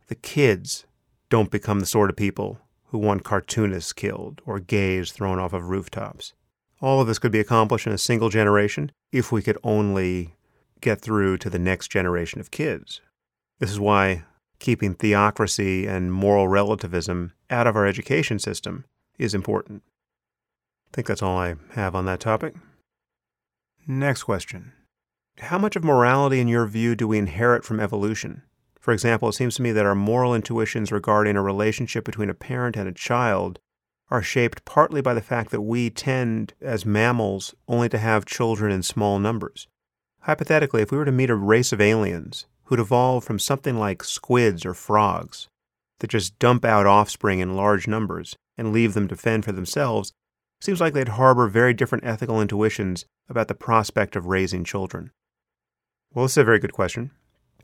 the 0.06 0.14
kids 0.14 0.84
don't 1.28 1.50
become 1.50 1.80
the 1.80 1.86
sort 1.86 2.10
of 2.10 2.16
people 2.16 2.60
who 2.88 2.98
want 2.98 3.24
cartoonists 3.24 3.92
killed 3.92 4.40
or 4.46 4.60
gays 4.60 5.10
thrown 5.10 5.38
off 5.38 5.52
of 5.52 5.70
rooftops. 5.70 6.34
All 6.80 7.00
of 7.00 7.06
this 7.06 7.18
could 7.18 7.32
be 7.32 7.40
accomplished 7.40 7.86
in 7.86 7.92
a 7.92 7.98
single 7.98 8.28
generation 8.28 8.92
if 9.10 9.32
we 9.32 9.42
could 9.42 9.58
only 9.64 10.34
get 10.80 11.00
through 11.00 11.38
to 11.38 11.50
the 11.50 11.58
next 11.58 11.88
generation 11.88 12.40
of 12.40 12.50
kids. 12.50 13.00
This 13.58 13.70
is 13.70 13.80
why 13.80 14.24
keeping 14.58 14.94
theocracy 14.94 15.86
and 15.86 16.12
moral 16.12 16.46
relativism 16.46 17.32
out 17.50 17.66
of 17.66 17.74
our 17.74 17.86
education 17.86 18.38
system 18.38 18.84
is 19.18 19.34
important. 19.34 19.82
I 20.92 20.94
think 20.94 21.06
that's 21.08 21.22
all 21.22 21.38
I 21.38 21.56
have 21.72 21.94
on 21.94 22.04
that 22.04 22.20
topic. 22.20 22.54
Next 23.87 24.22
question 24.22 24.72
How 25.39 25.59
much 25.59 25.76
of 25.76 25.85
morality, 25.85 26.41
in 26.41 26.49
your 26.49 26.66
view, 26.66 26.95
do 26.95 27.07
we 27.07 27.18
inherit 27.18 27.64
from 27.64 27.80
evolution? 27.80 28.43
For 28.80 28.95
example, 28.95 29.28
it 29.28 29.35
seems 29.35 29.57
to 29.57 29.62
me 29.62 29.72
that 29.72 29.85
our 29.85 29.95
moral 29.95 30.35
intuitions 30.35 30.91
regarding 30.91 31.37
a 31.37 31.43
relationship 31.43 32.03
between 32.05 32.30
a 32.30 32.35
parent 32.35 32.76
and 32.76 32.89
a 32.89 32.93
child 32.93 33.59
are 34.11 34.22
shaped 34.22 34.64
partly 34.64 35.03
by 35.03 35.12
the 35.12 35.20
fact 35.20 35.51
that 35.51 35.61
we 35.61 35.91
tend, 35.91 36.55
as 36.62 36.87
mammals, 36.87 37.55
only 37.68 37.91
to 37.91 37.99
have 37.99 38.24
children 38.24 38.72
in 38.72 38.82
small 38.82 39.18
numbers. 39.18 39.68
Hypothetically, 40.20 40.80
if 40.80 40.91
we 40.91 40.97
were 40.97 41.05
to 41.05 41.12
meet 41.12 41.28
a 41.28 41.35
race 41.35 41.72
of 41.72 41.80
aliens 41.80 42.47
who'd 42.64 42.80
evolved 42.80 43.26
from 43.26 43.39
something 43.39 43.78
like 43.78 44.03
squids 44.03 44.64
or 44.64 44.72
frogs 44.72 45.49
that 45.99 46.09
just 46.09 46.39
dump 46.39 46.64
out 46.64 46.87
offspring 46.87 47.41
in 47.41 47.57
large 47.57 47.87
numbers 47.87 48.37
and 48.57 48.72
leave 48.72 48.95
them 48.95 49.09
to 49.09 49.16
fend 49.16 49.45
for 49.45 49.53
themselves, 49.53 50.14
seems 50.64 50.80
like 50.80 50.94
they'd 50.94 51.08
harbor 51.08 51.46
very 51.46 51.74
different 51.74 52.04
ethical 52.04 52.40
intuitions 52.40 53.04
about 53.28 53.48
the 53.48 53.54
prospect 53.54 54.16
of 54.16 54.26
raising 54.26 54.64
children. 54.64 55.10
Well, 56.12 56.24
this 56.24 56.32
is 56.32 56.38
a 56.38 56.44
very 56.44 56.58
good 56.58 56.72
question. 56.72 57.10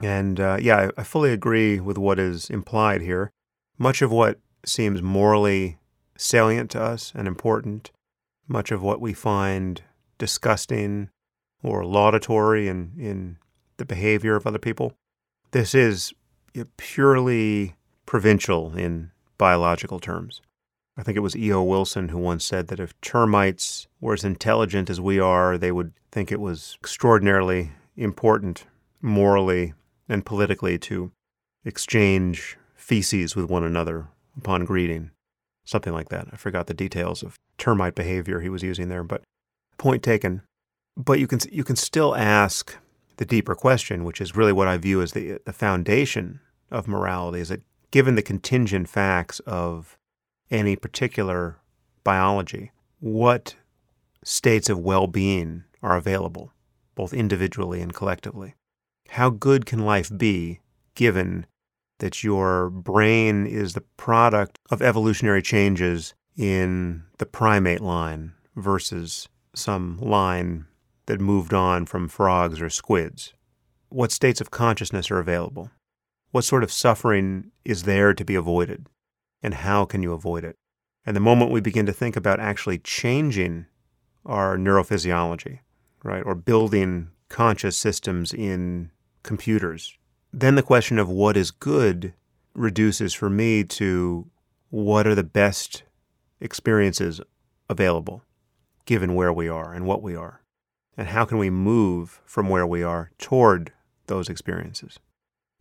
And 0.02 0.38
uh, 0.38 0.58
yeah, 0.60 0.90
I 0.96 1.02
fully 1.02 1.32
agree 1.32 1.80
with 1.80 1.98
what 1.98 2.18
is 2.18 2.50
implied 2.50 3.00
here. 3.00 3.30
Much 3.78 4.02
of 4.02 4.10
what 4.10 4.38
seems 4.64 5.00
morally 5.02 5.78
salient 6.16 6.70
to 6.72 6.82
us 6.82 7.12
and 7.14 7.26
important, 7.26 7.90
much 8.46 8.70
of 8.70 8.82
what 8.82 9.00
we 9.00 9.12
find 9.14 9.82
disgusting 10.18 11.08
or 11.62 11.84
laudatory 11.84 12.68
in, 12.68 12.92
in 12.98 13.38
the 13.78 13.84
behavior 13.84 14.36
of 14.36 14.46
other 14.46 14.58
people. 14.58 14.92
This 15.52 15.74
is 15.74 16.12
purely 16.76 17.76
provincial 18.04 18.76
in 18.76 19.10
biological 19.38 20.00
terms. 20.00 20.42
I 21.00 21.02
think 21.02 21.16
it 21.16 21.20
was 21.20 21.34
E.O. 21.34 21.62
Wilson 21.62 22.10
who 22.10 22.18
once 22.18 22.44
said 22.44 22.68
that 22.68 22.78
if 22.78 23.00
termites 23.00 23.88
were 24.02 24.12
as 24.12 24.22
intelligent 24.22 24.90
as 24.90 25.00
we 25.00 25.18
are, 25.18 25.56
they 25.56 25.72
would 25.72 25.94
think 26.12 26.30
it 26.30 26.40
was 26.40 26.76
extraordinarily 26.82 27.72
important 27.96 28.66
morally 29.00 29.72
and 30.10 30.26
politically 30.26 30.78
to 30.80 31.10
exchange 31.64 32.58
feces 32.74 33.34
with 33.34 33.48
one 33.48 33.64
another 33.64 34.08
upon 34.36 34.66
greeting. 34.66 35.10
Something 35.64 35.94
like 35.94 36.10
that. 36.10 36.28
I 36.32 36.36
forgot 36.36 36.66
the 36.66 36.74
details 36.74 37.22
of 37.22 37.38
termite 37.56 37.94
behavior 37.94 38.40
he 38.40 38.50
was 38.50 38.62
using 38.62 38.90
there, 38.90 39.02
but 39.02 39.22
point 39.78 40.02
taken. 40.02 40.42
But 40.98 41.18
you 41.18 41.26
can 41.26 41.38
you 41.50 41.64
can 41.64 41.76
still 41.76 42.14
ask 42.14 42.76
the 43.16 43.24
deeper 43.24 43.54
question, 43.54 44.04
which 44.04 44.20
is 44.20 44.36
really 44.36 44.52
what 44.52 44.68
I 44.68 44.76
view 44.76 45.00
as 45.00 45.12
the 45.12 45.38
the 45.46 45.54
foundation 45.54 46.40
of 46.70 46.86
morality, 46.86 47.40
is 47.40 47.48
that 47.48 47.62
given 47.90 48.16
the 48.16 48.22
contingent 48.22 48.86
facts 48.86 49.40
of 49.40 49.96
any 50.50 50.76
particular 50.76 51.58
biology, 52.04 52.72
what 52.98 53.54
states 54.24 54.68
of 54.68 54.78
well-being 54.78 55.64
are 55.82 55.96
available, 55.96 56.52
both 56.94 57.12
individually 57.12 57.80
and 57.80 57.94
collectively? 57.94 58.54
How 59.10 59.30
good 59.30 59.66
can 59.66 59.80
life 59.80 60.10
be 60.16 60.60
given 60.94 61.46
that 61.98 62.22
your 62.22 62.70
brain 62.70 63.46
is 63.46 63.74
the 63.74 63.84
product 63.96 64.58
of 64.70 64.82
evolutionary 64.82 65.42
changes 65.42 66.14
in 66.36 67.04
the 67.18 67.26
primate 67.26 67.80
line 67.80 68.32
versus 68.56 69.28
some 69.54 69.98
line 69.98 70.66
that 71.06 71.20
moved 71.20 71.52
on 71.52 71.86
from 71.86 72.08
frogs 72.08 72.60
or 72.60 72.70
squids? 72.70 73.34
What 73.88 74.12
states 74.12 74.40
of 74.40 74.50
consciousness 74.50 75.10
are 75.10 75.18
available? 75.18 75.70
What 76.30 76.44
sort 76.44 76.62
of 76.62 76.72
suffering 76.72 77.50
is 77.64 77.82
there 77.82 78.14
to 78.14 78.24
be 78.24 78.36
avoided? 78.36 78.86
And 79.42 79.54
how 79.54 79.84
can 79.84 80.02
you 80.02 80.12
avoid 80.12 80.44
it? 80.44 80.56
And 81.06 81.16
the 81.16 81.20
moment 81.20 81.50
we 81.50 81.60
begin 81.60 81.86
to 81.86 81.92
think 81.92 82.16
about 82.16 82.40
actually 82.40 82.78
changing 82.78 83.66
our 84.26 84.56
neurophysiology, 84.56 85.60
right, 86.04 86.22
or 86.24 86.34
building 86.34 87.08
conscious 87.28 87.76
systems 87.76 88.34
in 88.34 88.90
computers, 89.22 89.96
then 90.32 90.54
the 90.54 90.62
question 90.62 90.98
of 90.98 91.08
what 91.08 91.36
is 91.36 91.50
good 91.50 92.14
reduces 92.54 93.14
for 93.14 93.30
me 93.30 93.64
to 93.64 94.30
what 94.68 95.06
are 95.06 95.14
the 95.14 95.24
best 95.24 95.84
experiences 96.40 97.20
available 97.68 98.22
given 98.84 99.14
where 99.14 99.32
we 99.32 99.48
are 99.48 99.72
and 99.72 99.86
what 99.86 100.02
we 100.02 100.14
are? 100.14 100.42
And 100.96 101.08
how 101.08 101.24
can 101.24 101.38
we 101.38 101.50
move 101.50 102.20
from 102.24 102.48
where 102.48 102.66
we 102.66 102.82
are 102.82 103.10
toward 103.18 103.72
those 104.06 104.28
experiences? 104.28 104.98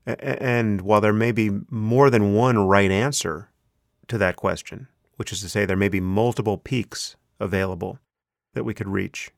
And 0.06 0.82
while 0.82 1.02
there 1.02 1.14
may 1.14 1.32
be 1.32 1.52
more 1.70 2.10
than 2.10 2.34
one 2.34 2.58
right 2.58 2.92
answer 2.92 3.52
to 4.10 4.18
that 4.18 4.36
question, 4.36 4.88
which 5.16 5.32
is 5.32 5.42
to 5.42 5.50
say, 5.50 5.66
there 5.66 5.78
may 5.78 5.90
be 5.90 6.02
multiple 6.02 6.58
peaks 6.58 7.16
available 7.40 8.00
that 8.54 8.64
we 8.64 8.74
could 8.74 8.88
reach, 8.88 9.32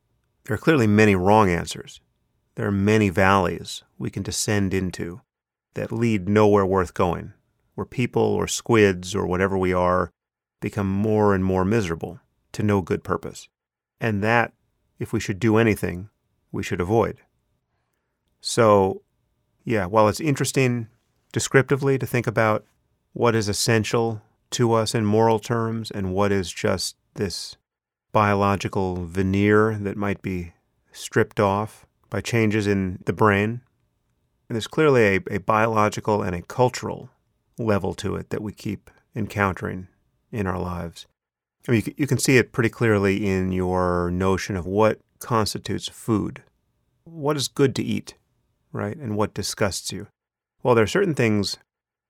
there 0.46 0.56
are 0.56 0.60
clearly 0.60 0.88
many 0.88 1.16
wrong 1.16 1.50
answers. 1.50 2.02
There 2.56 2.68
are 2.68 2.72
many 2.72 3.10
valleys 3.10 3.84
we 3.98 4.10
can 4.10 4.24
descend 4.24 4.74
into 4.74 5.22
that 5.76 5.92
lead 5.92 6.28
nowhere 6.28 6.66
worth 6.66 6.94
going, 6.94 7.34
where 7.76 7.86
people 7.86 8.24
or 8.24 8.48
squids 8.48 9.16
or 9.16 9.26
whatever 9.26 9.58
we 9.58 9.74
are 9.74 10.12
become 10.60 10.92
more 10.92 11.34
and 11.34 11.46
more 11.46 11.64
miserable 11.64 12.20
to 12.54 12.64
no 12.64 12.82
good 12.82 13.04
purpose. 13.04 13.48
And 14.00 14.24
that, 14.24 14.54
if 15.00 15.14
we 15.14 15.20
should 15.20 15.40
do 15.40 15.58
anything, 15.58 16.10
we 16.52 16.64
should 16.64 16.82
avoid. 16.82 17.20
So, 18.42 19.04
yeah, 19.64 19.86
while 19.86 20.08
it's 20.08 20.20
interesting 20.20 20.88
descriptively 21.32 21.98
to 21.98 22.06
think 22.06 22.28
about 22.28 22.66
what 23.14 23.36
is 23.36 23.48
essential 23.48 24.22
to 24.52 24.74
us 24.74 24.93
in 24.93 25.06
moral 25.06 25.39
terms 25.39 25.91
and 25.91 26.14
what 26.14 26.32
is 26.32 26.52
just 26.52 26.95
this 27.16 27.58
biological 28.12 29.06
veneer 29.06 29.78
that 29.80 29.97
might 29.97 30.22
be 30.22 30.54
stripped 30.91 31.39
off 31.39 31.86
by 32.10 32.22
changes 32.22 32.68
in 32.68 32.99
the 33.06 33.14
brain, 33.14 33.62
and 34.49 34.56
there's 34.56 34.68
clearly 34.68 35.16
a, 35.16 35.20
a 35.32 35.39
biological 35.39 36.22
and 36.22 36.36
a 36.36 36.41
cultural 36.41 37.10
level 37.58 37.93
to 37.93 38.16
it 38.16 38.30
that 38.30 38.41
we 38.41 38.52
keep 38.52 38.89
encountering 39.16 39.88
in 40.32 40.45
our 40.45 40.60
lives. 40.60 41.08
I 41.68 41.72
mean, 41.72 41.84
you, 41.86 41.93
you 41.97 42.08
can 42.08 42.18
see 42.18 42.38
it 42.38 42.52
pretty 42.52 42.70
clearly 42.70 43.26
in 43.26 43.52
your 43.52 44.12
notion 44.12 44.56
of 44.56 44.66
what 44.66 44.99
constitutes 45.20 45.88
food. 45.88 46.43
What 47.04 47.38
is 47.38 47.47
good 47.47 47.76
to 47.76 47.84
eat, 47.84 48.16
right? 48.72 48.97
And 48.97 49.16
what 49.16 49.34
disgusts 49.34 49.91
you. 49.91 50.08
Well, 50.64 50.76
there 50.76 50.84
are 50.84 50.88
certain 50.88 51.16
things 51.16 51.58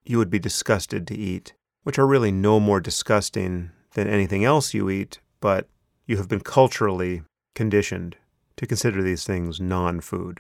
you 0.04 0.18
would 0.18 0.30
be 0.30 0.40
disgusted 0.40 1.06
to 1.08 1.16
eat, 1.16 1.54
which 1.84 1.98
are 2.00 2.08
really 2.08 2.32
no 2.32 2.60
more 2.60 2.80
disgusting 2.80 3.72
than 3.94 4.08
anything 4.08 4.46
else 4.46 4.74
you 4.74 4.90
eat, 4.90 5.20
but 5.40 5.68
you 6.06 6.18
have 6.18 6.28
been 6.28 6.42
culturally 6.42 7.24
conditioned 7.56 8.16
to 8.58 8.68
consider 8.68 9.02
these 9.02 9.24
things 9.24 9.60
non 9.60 10.00
food. 10.00 10.40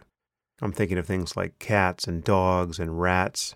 I'm 0.61 0.71
thinking 0.71 0.97
of 0.97 1.07
things 1.07 1.35
like 1.35 1.57
cats 1.59 2.05
and 2.05 2.23
dogs 2.23 2.79
and 2.79 3.01
rats. 3.01 3.55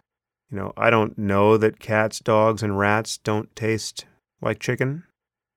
You 0.50 0.58
know, 0.58 0.74
I 0.76 0.90
don't 0.90 1.18
know 1.18 1.58
that 1.58 1.80
cats, 1.80 2.20
dogs, 2.20 2.64
and 2.64 2.78
rats 2.78 3.18
don't 3.18 3.56
taste 3.56 4.06
like 4.42 4.60
chicken. 4.60 5.04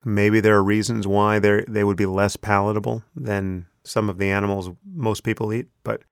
Maybe 0.05 0.41
there 0.41 0.57
are 0.57 0.63
reasons 0.63 1.07
why 1.07 1.39
they 1.39 1.65
they 1.67 1.85
would 1.85 1.97
be 1.97 2.07
less 2.07 2.37
palatable 2.37 3.03
than 3.17 3.67
some 3.85 4.09
of 4.09 4.19
the 4.19 4.31
animals 4.31 4.71
most 4.85 5.25
people 5.25 5.53
eat, 5.53 5.69
but 5.83 6.03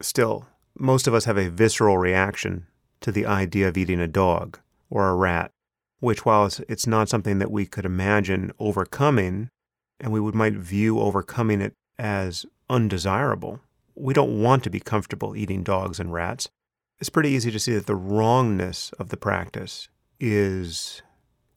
still, 0.00 0.46
most 0.78 1.06
of 1.06 1.14
us 1.14 1.26
have 1.26 1.36
a 1.38 1.50
visceral 1.50 1.98
reaction 1.98 2.66
to 3.00 3.12
the 3.12 3.26
idea 3.26 3.68
of 3.68 3.76
eating 3.76 4.00
a 4.00 4.08
dog 4.08 4.58
or 4.90 5.08
a 5.08 5.14
rat, 5.14 5.50
which, 6.00 6.24
while 6.24 6.48
it's, 6.68 6.86
not 6.86 7.08
something 7.08 7.38
that 7.38 7.50
we 7.50 7.66
could 7.66 7.84
imagine 7.84 8.52
overcoming, 8.58 9.50
and 10.00 10.12
we 10.12 10.20
would 10.20 10.34
might 10.34 10.54
view 10.54 11.00
overcoming 11.00 11.60
it 11.60 11.74
as 11.98 12.46
undesirable, 12.70 13.60
we 13.94 14.14
don't 14.14 14.40
want 14.40 14.62
to 14.64 14.70
be 14.70 14.80
comfortable 14.80 15.36
eating 15.36 15.62
dogs 15.62 15.98
and 15.98 16.12
rats. 16.12 16.48
It's 17.00 17.10
pretty 17.10 17.30
easy 17.30 17.50
to 17.50 17.58
see 17.58 17.74
that 17.74 17.86
the 17.86 17.96
wrongness 17.96 18.92
of 18.98 19.08
the 19.08 19.16
practice 19.16 19.88
is 20.20 21.02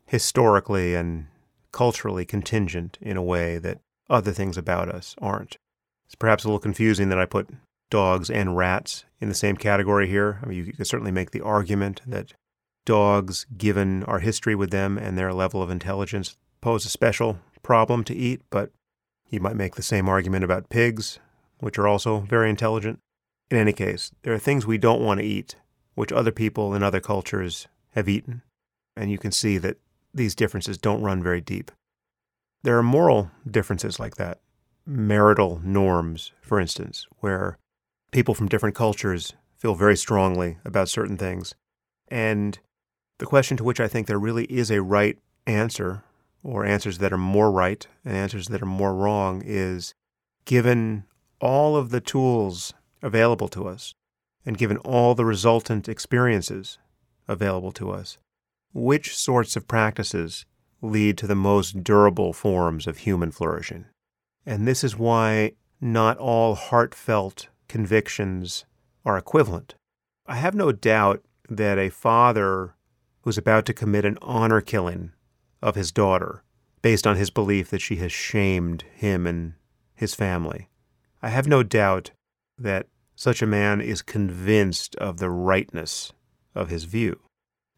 historically 0.06 0.96
and 0.96 1.28
culturally 1.72 2.26
contingent 2.26 2.98
in 3.02 3.18
a 3.18 3.24
way 3.24 3.58
that 3.60 3.80
other 4.10 4.32
things 4.32 4.58
about 4.58 4.90
us 4.90 5.16
aren't. 5.22 5.58
It's 6.06 6.16
perhaps 6.16 6.44
a 6.44 6.48
little 6.48 6.60
confusing 6.60 7.10
that 7.10 7.20
I 7.20 7.26
put 7.26 7.50
dogs 7.90 8.30
and 8.30 8.58
rats 8.58 9.06
in 9.20 9.30
the 9.30 9.36
same 9.36 9.56
category 9.56 10.08
here. 10.08 10.40
I 10.44 10.48
mean, 10.48 10.66
you 10.66 10.74
could 10.74 10.88
certainly 10.88 11.12
make 11.12 11.32
the 11.32 11.42
argument 11.42 12.02
that 12.06 12.34
dogs, 12.86 13.46
given 13.58 14.04
our 14.04 14.20
history 14.20 14.56
with 14.56 14.72
them 14.72 14.98
and 14.98 15.18
their 15.18 15.34
level 15.34 15.62
of 15.62 15.70
intelligence, 15.70 16.38
pose 16.62 16.86
a 16.86 16.90
special 16.90 17.40
problem 17.64 18.04
to 18.06 18.16
eat, 18.16 18.42
but 18.50 18.72
you 19.30 19.40
might 19.40 19.56
make 19.56 19.76
the 19.76 19.84
same 19.84 20.10
argument 20.10 20.44
about 20.44 20.70
pigs, 20.70 21.20
which 21.60 21.78
are 21.78 21.88
also 21.88 22.20
very 22.22 22.50
intelligent. 22.50 23.00
In 23.50 23.58
any 23.58 23.74
case, 23.74 24.12
there 24.24 24.34
are 24.34 24.40
things 24.40 24.66
we 24.66 24.78
don't 24.78 25.04
want 25.04 25.20
to 25.20 25.26
eat, 25.26 25.56
which 25.96 26.12
other 26.12 26.32
people 26.32 26.74
in 26.74 26.84
other 26.84 27.00
cultures 27.00 27.68
have 27.92 28.10
eaten, 28.10 28.42
and 28.96 29.12
you 29.12 29.18
can 29.18 29.32
see 29.32 29.58
that 29.58 29.78
these 30.14 30.36
differences 30.36 30.78
don't 30.78 31.02
run 31.02 31.22
very 31.22 31.42
deep. 31.42 31.72
There 32.64 32.78
are 32.78 32.84
moral 32.84 33.32
differences 33.50 34.00
like 34.00 34.16
that. 34.16 34.40
Marital 34.86 35.62
norms, 35.64 36.32
for 36.42 36.60
instance, 36.60 37.08
where 37.20 37.58
people 38.12 38.34
from 38.34 38.48
different 38.48 38.76
cultures 38.76 39.34
feel 39.58 39.76
very 39.76 39.96
strongly 39.96 40.58
about 40.66 40.90
certain 40.90 41.18
things. 41.18 41.56
And 42.08 42.60
the 43.22 43.28
question 43.28 43.56
to 43.56 43.64
which 43.64 43.80
I 43.80 43.88
think 43.88 44.08
there 44.08 44.18
really 44.18 44.46
is 44.46 44.72
a 44.72 44.82
right 44.82 45.16
answer, 45.46 46.04
or 46.44 46.66
answers 46.66 46.98
that 46.98 47.14
are 47.14 47.20
more 47.20 47.52
right 47.52 47.86
and 48.04 48.18
answers 48.18 48.48
that 48.48 48.64
are 48.64 48.78
more 48.82 48.96
wrong, 48.96 49.44
is 49.46 49.94
given 50.46 51.04
all 51.40 51.78
of 51.78 51.92
the 51.92 52.02
tools 52.02 52.74
available 53.04 53.48
to 53.50 53.68
us, 53.68 53.94
and 54.44 54.58
given 54.58 54.78
all 54.78 55.14
the 55.14 55.24
resultant 55.24 55.88
experiences 55.88 56.80
available 57.28 57.72
to 57.74 57.92
us, 57.92 58.18
which 58.74 59.16
sorts 59.16 59.56
of 59.56 59.68
practices 59.68 60.48
lead 60.82 61.16
to 61.20 61.28
the 61.28 61.36
most 61.36 61.84
durable 61.84 62.34
forms 62.34 62.88
of 62.88 62.98
human 62.98 63.30
flourishing? 63.30 63.86
And 64.48 64.68
this 64.68 64.84
is 64.84 64.98
why 64.98 65.52
not 65.80 66.18
all 66.18 66.56
heartfelt 66.56 67.50
convictions 67.68 68.66
are 69.06 69.16
equivalent. 69.16 69.76
I 70.26 70.38
have 70.38 70.56
no 70.56 70.72
doubt 70.72 71.24
that 71.48 71.78
a 71.78 71.90
father 71.90 72.74
who's 73.22 73.38
about 73.38 73.66
to 73.66 73.74
commit 73.74 74.06
an 74.06 74.18
honor 74.22 74.62
killing 74.62 75.12
of 75.62 75.76
his 75.76 75.92
daughter 75.92 76.44
based 76.82 77.06
on 77.06 77.16
his 77.16 77.30
belief 77.30 77.70
that 77.70 77.82
she 77.82 77.98
has 77.98 78.12
shamed 78.12 78.84
him 78.94 79.28
and 79.28 79.54
his 79.94 80.16
family 80.16 80.68
I 81.24 81.30
have 81.30 81.48
no 81.48 81.62
doubt 81.62 82.12
that 82.58 82.88
such 83.16 83.42
a 83.42 83.48
man 83.48 83.80
is 83.80 84.02
convinced 84.02 84.96
of 84.96 85.18
the 85.18 85.30
rightness 85.30 86.14
of 86.56 86.70
his 86.70 86.86
view. 86.86 87.20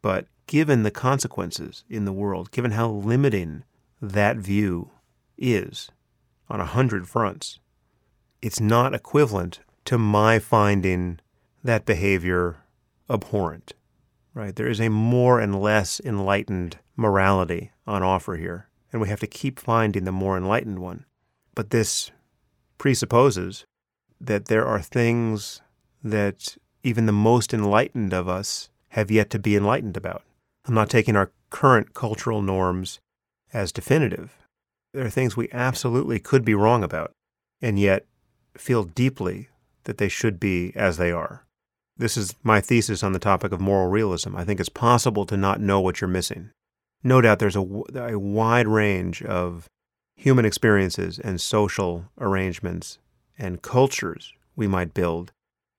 But 0.01 0.27
given 0.47 0.83
the 0.83 0.91
consequences 0.91 1.83
in 1.89 2.05
the 2.05 2.13
world, 2.13 2.51
given 2.51 2.71
how 2.71 2.89
limiting 2.89 3.63
that 4.01 4.37
view 4.37 4.91
is 5.37 5.89
on 6.49 6.61
a 6.61 6.65
hundred 6.65 7.07
fronts, 7.07 7.59
it's 8.41 8.59
not 8.59 8.93
equivalent 8.93 9.59
to 9.85 9.97
my 9.97 10.39
finding 10.39 11.19
that 11.63 11.85
behavior 11.85 12.57
abhorrent. 13.09 13.73
Right? 14.33 14.55
There 14.55 14.69
is 14.69 14.81
a 14.81 14.89
more 14.89 15.39
and 15.39 15.61
less 15.61 16.01
enlightened 16.03 16.77
morality 16.95 17.71
on 17.85 18.01
offer 18.01 18.35
here, 18.35 18.67
and 18.91 19.01
we 19.01 19.09
have 19.09 19.19
to 19.19 19.27
keep 19.27 19.59
finding 19.59 20.05
the 20.05 20.11
more 20.11 20.37
enlightened 20.37 20.79
one. 20.79 21.05
But 21.55 21.69
this 21.69 22.11
presupposes 22.77 23.65
that 24.19 24.45
there 24.45 24.65
are 24.65 24.81
things 24.81 25.61
that 26.03 26.57
even 26.83 27.05
the 27.05 27.11
most 27.11 27.53
enlightened 27.53 28.13
of 28.13 28.27
us 28.27 28.69
have 28.89 29.11
yet 29.11 29.29
to 29.31 29.39
be 29.39 29.55
enlightened 29.55 29.97
about. 29.97 30.23
I'm 30.65 30.73
not 30.73 30.89
taking 30.89 31.15
our 31.15 31.31
current 31.49 31.93
cultural 31.93 32.41
norms 32.41 32.99
as 33.53 33.71
definitive. 33.71 34.35
There 34.93 35.05
are 35.05 35.09
things 35.09 35.37
we 35.37 35.49
absolutely 35.51 36.19
could 36.19 36.43
be 36.43 36.55
wrong 36.55 36.83
about, 36.83 37.11
and 37.61 37.79
yet 37.79 38.05
feel 38.57 38.83
deeply 38.83 39.49
that 39.83 39.97
they 39.97 40.09
should 40.09 40.39
be 40.39 40.71
as 40.75 40.97
they 40.97 41.11
are. 41.11 41.45
This 41.97 42.17
is 42.17 42.35
my 42.43 42.59
thesis 42.59 43.03
on 43.03 43.13
the 43.13 43.19
topic 43.19 43.51
of 43.51 43.61
moral 43.61 43.87
realism. 43.87 44.35
I 44.35 44.43
think 44.43 44.59
it's 44.59 44.69
possible 44.69 45.25
to 45.27 45.37
not 45.37 45.61
know 45.61 45.79
what 45.79 46.01
you're 46.01 46.07
missing. 46.07 46.49
No 47.03 47.21
doubt 47.21 47.39
there's 47.39 47.55
a, 47.55 47.65
a 47.95 48.17
wide 48.17 48.67
range 48.67 49.21
of 49.23 49.67
human 50.15 50.45
experiences 50.45 51.19
and 51.19 51.39
social 51.39 52.05
arrangements 52.19 52.97
and 53.37 53.61
cultures 53.61 54.33
we 54.55 54.67
might 54.67 54.93
build 54.93 55.31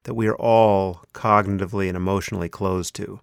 that 0.05 0.15
we 0.15 0.27
are 0.29 0.37
all 0.37 1.03
cognitively 1.15 1.89
and 1.89 1.97
emotionally 1.97 2.49
closed 2.49 2.95
to 2.97 3.21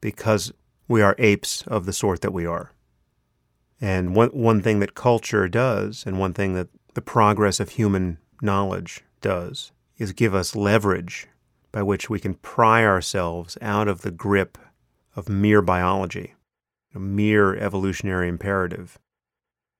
because 0.00 0.52
we 0.86 1.02
are 1.02 1.16
apes 1.18 1.62
of 1.66 1.86
the 1.86 1.92
sort 1.92 2.20
that 2.20 2.32
we 2.32 2.46
are. 2.46 2.72
And 3.80 4.14
one, 4.14 4.28
one 4.30 4.60
thing 4.60 4.80
that 4.80 4.94
culture 4.94 5.48
does, 5.48 6.04
and 6.06 6.18
one 6.18 6.34
thing 6.34 6.54
that 6.54 6.68
the 6.94 7.00
progress 7.00 7.60
of 7.60 7.70
human 7.70 8.18
knowledge 8.42 9.04
does, 9.20 9.72
is 9.98 10.12
give 10.12 10.34
us 10.34 10.56
leverage 10.56 11.28
by 11.72 11.82
which 11.82 12.08
we 12.08 12.20
can 12.20 12.34
pry 12.34 12.84
ourselves 12.84 13.58
out 13.60 13.88
of 13.88 14.02
the 14.02 14.10
grip 14.10 14.58
of 15.14 15.28
mere 15.28 15.62
biology, 15.62 16.34
a 16.94 16.98
mere 16.98 17.56
evolutionary 17.56 18.28
imperative. 18.28 18.98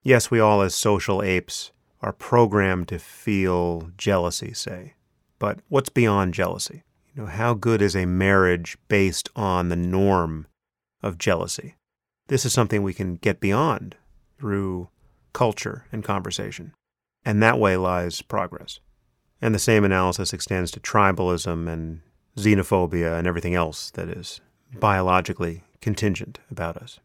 Yes, 0.03 0.30
we 0.30 0.41
all, 0.41 0.62
as 0.62 0.74
social 0.74 1.22
apes, 1.22 1.72
are 2.01 2.12
programmed 2.12 2.89
to 2.89 2.99
feel 2.99 3.91
jealousy, 3.97 4.53
say. 4.53 4.95
But 5.39 5.61
what's 5.68 5.89
beyond 5.89 6.34
jealousy? 6.34 6.84
You 7.14 7.22
know, 7.22 7.28
how 7.28 7.55
good 7.55 7.82
is 7.82 7.97
a 7.97 8.07
marriage 8.07 8.76
based 8.89 9.28
on 9.34 9.68
the 9.68 9.76
norm 9.76 10.47
of 11.03 11.18
jealousy? 11.18 11.76
This 12.28 12.45
is 12.45 12.53
something 12.53 12.82
we 12.82 12.95
can 12.95 13.16
get 13.16 13.41
beyond 13.41 13.97
through 14.39 14.89
culture 15.32 15.86
and 15.91 16.05
conversation. 16.05 16.74
And 17.24 17.43
that 17.43 17.59
way 17.59 17.76
lies 17.76 18.22
progress. 18.22 18.80
And 19.41 19.55
the 19.55 19.59
same 19.59 19.84
analysis 19.84 20.32
extends 20.32 20.70
to 20.72 20.80
tribalism 20.80 21.68
and 21.68 22.01
xenophobia 22.36 23.18
and 23.18 23.26
everything 23.26 23.55
else 23.55 23.91
that 23.93 24.09
is 24.09 24.41
biologically 24.78 25.64
contingent 25.80 26.39
about 26.51 26.76
us. 26.76 27.01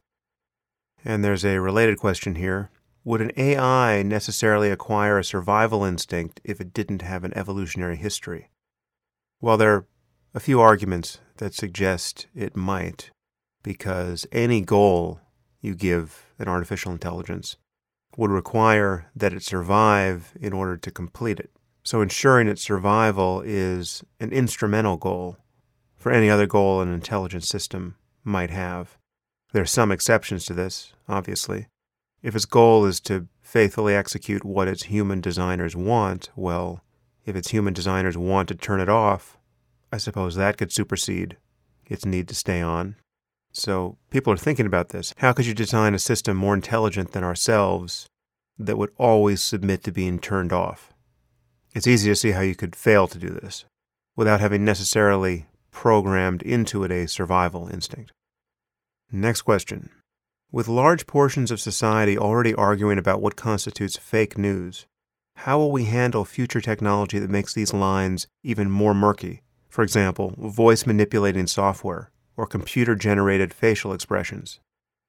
And 1.06 1.24
there's 1.24 1.46
a 1.46 1.60
related 1.60 1.98
question 1.98 2.36
here. 2.36 2.70
Would 3.04 3.22
an 3.22 3.32
AI 3.36 4.02
necessarily 4.04 4.72
acquire 4.72 5.20
a 5.20 5.24
survival 5.24 5.84
instinct 5.84 6.40
if 6.44 6.62
it 6.62 6.74
didn't 6.74 7.02
have 7.02 7.24
an 7.24 7.38
evolutionary 7.38 7.98
history? 7.98 8.50
Well, 9.42 9.58
there 9.58 9.74
are 9.74 9.86
a 10.34 10.40
few 10.40 10.62
arguments 10.62 11.20
that 11.38 11.54
suggest 11.54 12.28
it 12.34 12.56
might, 12.56 13.12
because 13.62 14.26
any 14.32 14.62
goal 14.62 15.20
you 15.62 15.76
give 15.76 16.32
an 16.40 16.48
artificial 16.48 16.92
intelligence 16.92 17.58
would 18.16 18.32
require 18.32 19.10
that 19.16 19.34
it 19.34 19.44
survive 19.44 20.34
in 20.40 20.54
order 20.54 20.78
to 20.78 20.92
complete 20.92 21.40
it. 21.40 21.52
So 21.84 22.02
ensuring 22.02 22.48
its 22.48 22.62
survival 22.62 23.42
is 23.46 24.04
an 24.20 24.32
instrumental 24.32 24.98
goal 24.98 25.38
for 25.98 26.12
any 26.12 26.30
other 26.30 26.48
goal 26.48 26.82
an 26.82 26.94
intelligent 26.94 27.44
system 27.44 27.96
might 28.24 28.50
have. 28.50 28.98
There 29.52 29.62
are 29.62 29.66
some 29.66 29.92
exceptions 29.92 30.46
to 30.46 30.54
this, 30.54 30.94
obviously. 31.08 31.68
If 32.22 32.36
its 32.36 32.46
goal 32.46 32.86
is 32.86 33.00
to 33.02 33.28
faithfully 33.42 33.94
execute 33.94 34.46
what 34.46 34.70
its 34.70 34.84
human 34.84 35.20
designers 35.20 35.76
want, 35.76 36.30
well, 36.36 36.82
if 37.26 37.36
its 37.36 37.52
human 37.52 37.74
designers 37.74 38.18
want 38.18 38.48
to 38.48 38.56
turn 38.56 38.80
it 38.80 38.90
off, 38.90 39.38
I 39.92 39.98
suppose 39.98 40.36
that 40.36 40.58
could 40.58 40.72
supersede 40.72 41.38
its 41.86 42.06
need 42.06 42.28
to 42.30 42.36
stay 42.36 42.62
on. 42.62 42.96
So 43.52 43.98
people 44.10 44.32
are 44.34 44.38
thinking 44.38 44.66
about 44.66 44.90
this. 44.90 45.14
How 45.18 45.34
could 45.34 45.46
you 45.46 45.54
design 45.54 45.94
a 45.94 46.00
system 46.00 46.38
more 46.38 46.54
intelligent 46.54 47.12
than 47.12 47.24
ourselves 47.24 48.08
that 48.58 48.78
would 48.78 48.92
always 48.98 49.42
submit 49.42 49.84
to 49.84 49.92
being 49.92 50.18
turned 50.18 50.54
off? 50.54 50.93
It's 51.74 51.88
easy 51.88 52.10
to 52.10 52.16
see 52.16 52.32
how 52.32 52.42
you 52.42 52.56
could 52.56 52.76
fail 52.76 53.08
to 53.08 53.18
do 53.18 53.30
this 53.30 53.66
without 54.16 54.40
having 54.40 54.64
necessarily 54.64 55.48
programmed 55.72 56.44
into 56.44 56.84
it 56.84 56.92
a 56.92 57.08
survival 57.08 57.68
instinct. 57.68 58.12
Next 59.12 59.42
question. 59.42 59.90
With 60.52 60.68
large 60.68 61.08
portions 61.08 61.50
of 61.50 61.60
society 61.60 62.16
already 62.16 62.54
arguing 62.54 63.00
about 63.00 63.22
what 63.22 63.36
constitutes 63.36 63.98
fake 63.98 64.38
news, 64.38 64.86
how 65.38 65.58
will 65.58 65.72
we 65.72 65.86
handle 65.86 66.26
future 66.26 66.62
technology 66.62 67.18
that 67.18 67.30
makes 67.32 67.56
these 67.56 67.74
lines 67.74 68.28
even 68.44 68.70
more 68.70 68.94
murky? 68.94 69.42
For 69.68 69.82
example, 69.82 70.36
voice 70.38 70.86
manipulating 70.86 71.48
software 71.48 72.12
or 72.38 72.46
computer 72.46 72.94
generated 72.94 73.52
facial 73.52 73.94
expressions. 73.94 74.60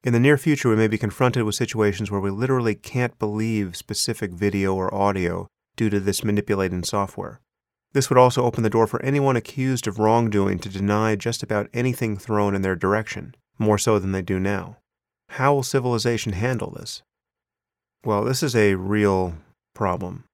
In 0.03 0.15
the 0.15 0.21
near 0.21 0.39
future, 0.39 0.71
we 0.71 0.77
may 0.77 0.89
be 0.89 0.97
confronted 0.97 1.45
with 1.45 1.55
situations 1.55 2.11
where 2.11 2.21
we 2.21 2.31
literally 2.31 2.75
can't 2.75 3.19
believe 3.19 3.77
specific 3.77 4.33
video 4.33 4.75
or 4.75 4.93
audio 4.95 5.47
due 5.77 5.91
to 5.91 6.01
this 6.01 6.25
manipulating 6.25 6.85
software. 6.85 7.41
This 7.93 8.11
would 8.11 8.19
also 8.19 8.43
open 8.43 8.63
the 8.63 8.71
door 8.71 8.87
for 8.87 9.01
anyone 9.03 9.37
accused 9.37 9.87
of 9.87 9.99
wrongdoing 9.99 10.59
to 10.61 10.69
deny 10.69 11.15
just 11.15 11.43
about 11.43 11.69
anything 11.73 12.17
thrown 12.17 12.55
in 12.55 12.63
their 12.63 12.75
direction, 12.75 13.35
more 13.59 13.79
so 13.79 13.99
than 13.99 14.13
they 14.13 14.23
do 14.23 14.41
now. 14.41 14.79
How 15.31 15.55
will 15.55 15.63
civilization 15.63 16.33
handle 16.33 16.71
this? 16.71 17.03
Well, 18.05 18.25
this 18.25 18.43
is 18.43 18.55
a 18.57 18.75
real 18.75 19.35
problem. 19.75 20.25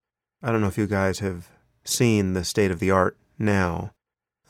I 0.42 0.50
don't 0.50 0.60
know 0.60 0.68
if 0.68 0.78
you 0.78 0.86
guys 0.86 1.18
have 1.18 1.48
seen 1.84 2.32
the 2.32 2.44
state 2.44 2.70
of 2.70 2.80
the 2.80 2.90
art 2.90 3.16
now, 3.38 3.92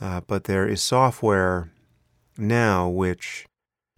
uh, 0.00 0.20
but 0.26 0.44
there 0.44 0.66
is 0.66 0.80
software 0.80 1.70
now 2.38 2.88
which 2.88 3.46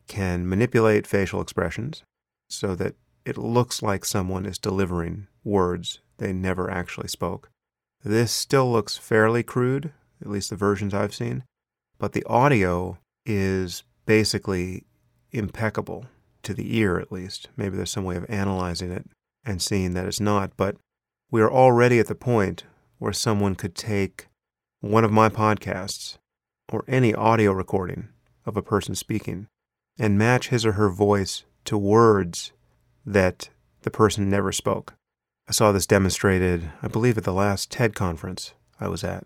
can 0.09 0.49
manipulate 0.49 1.07
facial 1.07 1.41
expressions 1.41 2.03
so 2.49 2.75
that 2.75 2.95
it 3.25 3.39
looks 3.39 3.83
like 3.83 4.05
someone 4.05 4.47
is 4.47 4.59
delivering 4.59 5.27
words 5.45 6.01
they 6.19 6.33
never 6.33 6.71
actually 6.71 7.09
spoke. 7.09 7.51
This 8.05 8.33
still 8.33 8.71
looks 8.71 8.97
fairly 8.97 9.43
crude, 9.43 9.93
at 10.21 10.29
least 10.31 10.51
the 10.51 10.57
versions 10.57 10.95
I've 10.95 11.15
seen, 11.15 11.45
but 11.99 12.13
the 12.13 12.25
audio 12.25 12.99
is 13.25 13.85
basically 14.07 14.85
impeccable 15.31 16.07
to 16.43 16.55
the 16.55 16.77
ear, 16.77 16.99
at 16.99 17.13
least. 17.13 17.49
Maybe 17.57 17.77
there's 17.77 17.91
some 17.91 18.05
way 18.05 18.17
of 18.17 18.27
analyzing 18.29 18.91
it 18.91 19.09
and 19.45 19.63
seeing 19.63 19.95
that 19.95 20.07
it's 20.07 20.21
not, 20.21 20.57
but 20.57 20.77
we 21.31 21.41
are 21.41 21.53
already 21.53 21.99
at 21.99 22.09
the 22.09 22.15
point 22.15 22.65
where 22.99 23.13
someone 23.13 23.55
could 23.55 23.75
take 23.75 24.27
one 24.81 25.05
of 25.05 25.13
my 25.13 25.29
podcasts 25.29 26.19
or 26.73 26.85
any 26.89 27.15
audio 27.15 27.53
recording 27.53 28.09
of 28.45 28.57
a 28.57 28.63
person 28.63 28.95
speaking 28.95 29.47
and 29.99 30.19
match 30.19 30.49
his 30.49 30.67
or 30.67 30.73
her 30.73 30.91
voice 30.91 31.45
to 31.65 31.79
words 31.79 32.53
that 33.05 33.49
the 33.83 33.91
person 33.91 34.31
never 34.31 34.53
spoke. 34.53 34.95
I 35.49 35.53
saw 35.53 35.73
this 35.73 35.87
demonstrated, 35.87 36.71
I 36.83 36.89
believe, 36.89 37.19
at 37.19 37.25
the 37.25 37.33
last 37.33 37.71
TED 37.71 37.95
conference 37.95 38.55
I 38.81 38.89
was 38.89 39.03
at. 39.05 39.25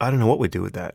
I 0.00 0.10
don't 0.10 0.20
know 0.20 0.26
what 0.26 0.38
we 0.38 0.48
do 0.48 0.62
with 0.62 0.74
that. 0.74 0.94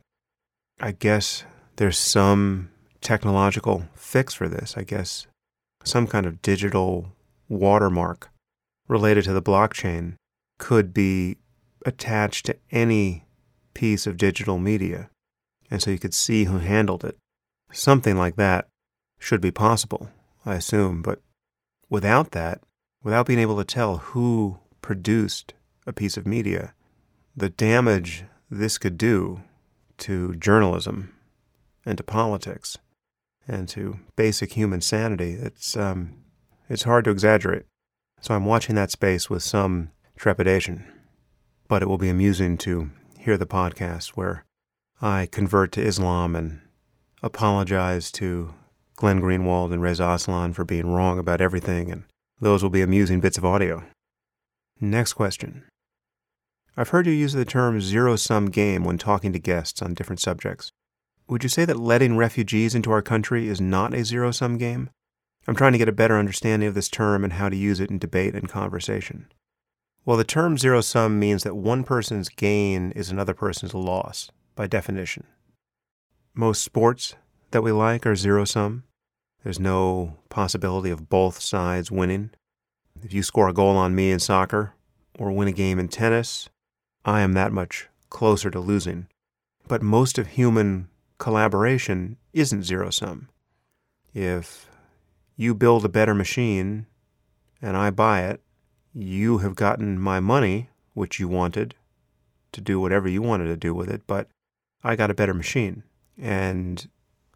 I 0.80 0.92
guess 0.92 1.44
there's 1.76 1.98
some 1.98 2.70
technological 3.02 3.86
fix 3.96 4.34
for 4.34 4.48
this. 4.48 4.76
I 4.78 4.84
guess 4.84 5.28
some 5.84 6.08
kind 6.08 6.26
of 6.26 6.42
digital 6.42 7.12
watermark 7.50 8.30
related 8.88 9.26
to 9.26 9.34
the 9.34 9.42
blockchain 9.42 10.16
could 10.60 10.94
be 10.94 11.38
attached 11.86 12.46
to 12.46 12.56
any 12.72 13.26
piece 13.74 14.08
of 14.08 14.18
digital 14.18 14.58
media. 14.58 15.10
And 15.70 15.82
so 15.82 15.92
you 15.92 16.00
could 16.00 16.14
see 16.14 16.46
who 16.46 16.60
handled 16.60 17.04
it. 17.04 17.18
Something 17.72 18.18
like 18.18 18.36
that 18.36 18.68
should 19.20 19.42
be 19.42 19.52
possible, 19.52 20.10
I 20.46 20.56
assume. 20.56 21.02
But 21.02 21.20
without 21.94 22.32
that, 22.32 22.60
without 23.04 23.28
being 23.28 23.38
able 23.38 23.56
to 23.56 23.64
tell 23.64 23.98
who 23.98 24.58
produced 24.82 25.54
a 25.86 25.94
piece 25.94 26.18
of 26.18 26.26
media, 26.26 26.74
the 27.36 27.50
damage 27.50 28.26
this 28.50 28.80
could 28.80 28.98
do 28.98 29.44
to 30.00 30.34
journalism 30.34 31.14
and 31.86 31.96
to 31.96 32.04
politics 32.04 32.80
and 33.48 33.70
to 33.70 34.00
basic 34.16 34.54
human 34.54 34.82
sanity, 34.82 35.34
it's, 35.34 35.78
um, 35.78 36.16
it's 36.68 36.82
hard 36.82 37.06
to 37.06 37.12
exaggerate. 37.12 37.66
So 38.22 38.34
I'm 38.34 38.46
watching 38.46 38.74
that 38.74 38.90
space 38.90 39.30
with 39.30 39.44
some 39.44 39.92
trepidation. 40.18 40.92
But 41.68 41.84
it 41.84 41.88
will 41.88 42.00
be 42.00 42.10
amusing 42.10 42.58
to 42.60 42.90
hear 43.20 43.38
the 43.38 43.46
podcast 43.46 44.10
where 44.16 44.46
I 45.00 45.28
convert 45.32 45.72
to 45.74 45.82
Islam 45.86 46.36
and 46.36 46.62
apologize 47.22 48.12
to 48.14 48.56
Glenn 48.96 49.22
Greenwald 49.22 49.74
and 49.74 49.82
Reza 49.82 50.08
Aslan 50.08 50.54
for 50.54 50.64
being 50.64 50.92
wrong 50.92 51.20
about 51.20 51.42
everything 51.42 51.92
and 51.92 52.04
those 52.40 52.62
will 52.62 52.70
be 52.70 52.82
amusing 52.82 53.20
bits 53.20 53.38
of 53.38 53.46
audio. 53.46 53.84
Next 54.80 55.14
question. 55.14 55.64
I've 56.76 56.90
heard 56.90 57.06
you 57.06 57.14
use 57.14 57.34
the 57.34 57.46
term 57.46 57.80
zero 57.80 58.16
sum 58.16 58.48
game 58.48 58.84
when 58.84 58.98
talking 58.98 59.32
to 59.34 59.40
guests 59.40 59.82
on 59.82 59.94
different 59.94 60.20
subjects. 60.20 60.72
Would 61.28 61.44
you 61.44 61.50
say 61.50 61.66
that 61.66 61.80
letting 61.80 62.18
refugees 62.18 62.76
into 62.76 62.92
our 62.92 63.02
country 63.02 63.48
is 63.48 63.62
not 63.62 63.94
a 63.94 64.04
zero 64.04 64.32
sum 64.32 64.58
game? 64.58 64.90
I'm 65.48 65.56
trying 65.56 65.74
to 65.74 65.78
get 65.78 65.90
a 65.90 65.94
better 65.94 66.18
understanding 66.18 66.68
of 66.68 66.76
this 66.76 66.90
term 66.90 67.24
and 67.24 67.34
how 67.34 67.50
to 67.50 67.56
use 67.56 67.80
it 67.80 67.90
in 67.90 68.00
debate 68.00 68.34
and 68.34 68.50
conversation. 68.50 69.28
Well, 70.06 70.18
the 70.18 70.24
term 70.24 70.58
zero 70.58 70.82
sum 70.82 71.20
means 71.20 71.44
that 71.44 71.56
one 71.56 71.84
person's 71.84 72.28
gain 72.28 72.92
is 72.92 73.10
another 73.10 73.34
person's 73.34 73.74
loss, 73.74 74.32
by 74.56 74.68
definition. 74.68 75.26
Most 76.34 76.62
sports 76.62 77.16
that 77.54 77.62
we 77.62 77.72
like 77.72 78.06
are 78.08 78.16
zero 78.16 78.46
sum. 78.46 78.84
There's 79.44 79.60
no 79.60 80.18
possibility 80.30 80.90
of 80.90 81.08
both 81.08 81.40
sides 81.40 81.92
winning. 81.92 82.32
If 83.04 83.14
you 83.14 83.22
score 83.22 83.48
a 83.48 83.54
goal 83.54 83.78
on 83.78 83.94
me 83.94 84.12
in 84.12 84.20
soccer 84.20 84.74
or 85.20 85.32
win 85.32 85.48
a 85.48 85.52
game 85.52 85.78
in 85.78 85.88
tennis, 85.88 86.50
I 87.06 87.22
am 87.22 87.34
that 87.34 87.54
much 87.54 87.90
closer 88.10 88.50
to 88.50 88.60
losing. 88.60 89.08
But 89.68 89.84
most 89.84 90.18
of 90.18 90.28
human 90.28 90.90
collaboration 91.20 92.18
isn't 92.34 92.64
zero 92.64 92.90
sum. 92.90 93.30
If 94.16 94.68
you 95.36 95.54
build 95.54 95.86
a 95.86 95.90
better 95.90 96.16
machine 96.16 96.88
and 97.62 97.78
I 97.78 97.92
buy 97.92 98.24
it, 98.24 98.42
you 98.96 99.40
have 99.40 99.54
gotten 99.54 100.00
my 100.00 100.20
money, 100.20 100.70
which 100.96 101.20
you 101.20 101.28
wanted, 101.28 101.76
to 102.52 102.62
do 102.62 102.80
whatever 102.80 103.08
you 103.08 103.22
wanted 103.22 103.46
to 103.46 103.58
do 103.58 103.76
with 103.76 103.90
it, 103.90 104.02
but 104.08 104.28
I 104.84 104.96
got 104.96 105.12
a 105.12 105.16
better 105.16 105.36
machine. 105.36 105.84
And 106.18 106.88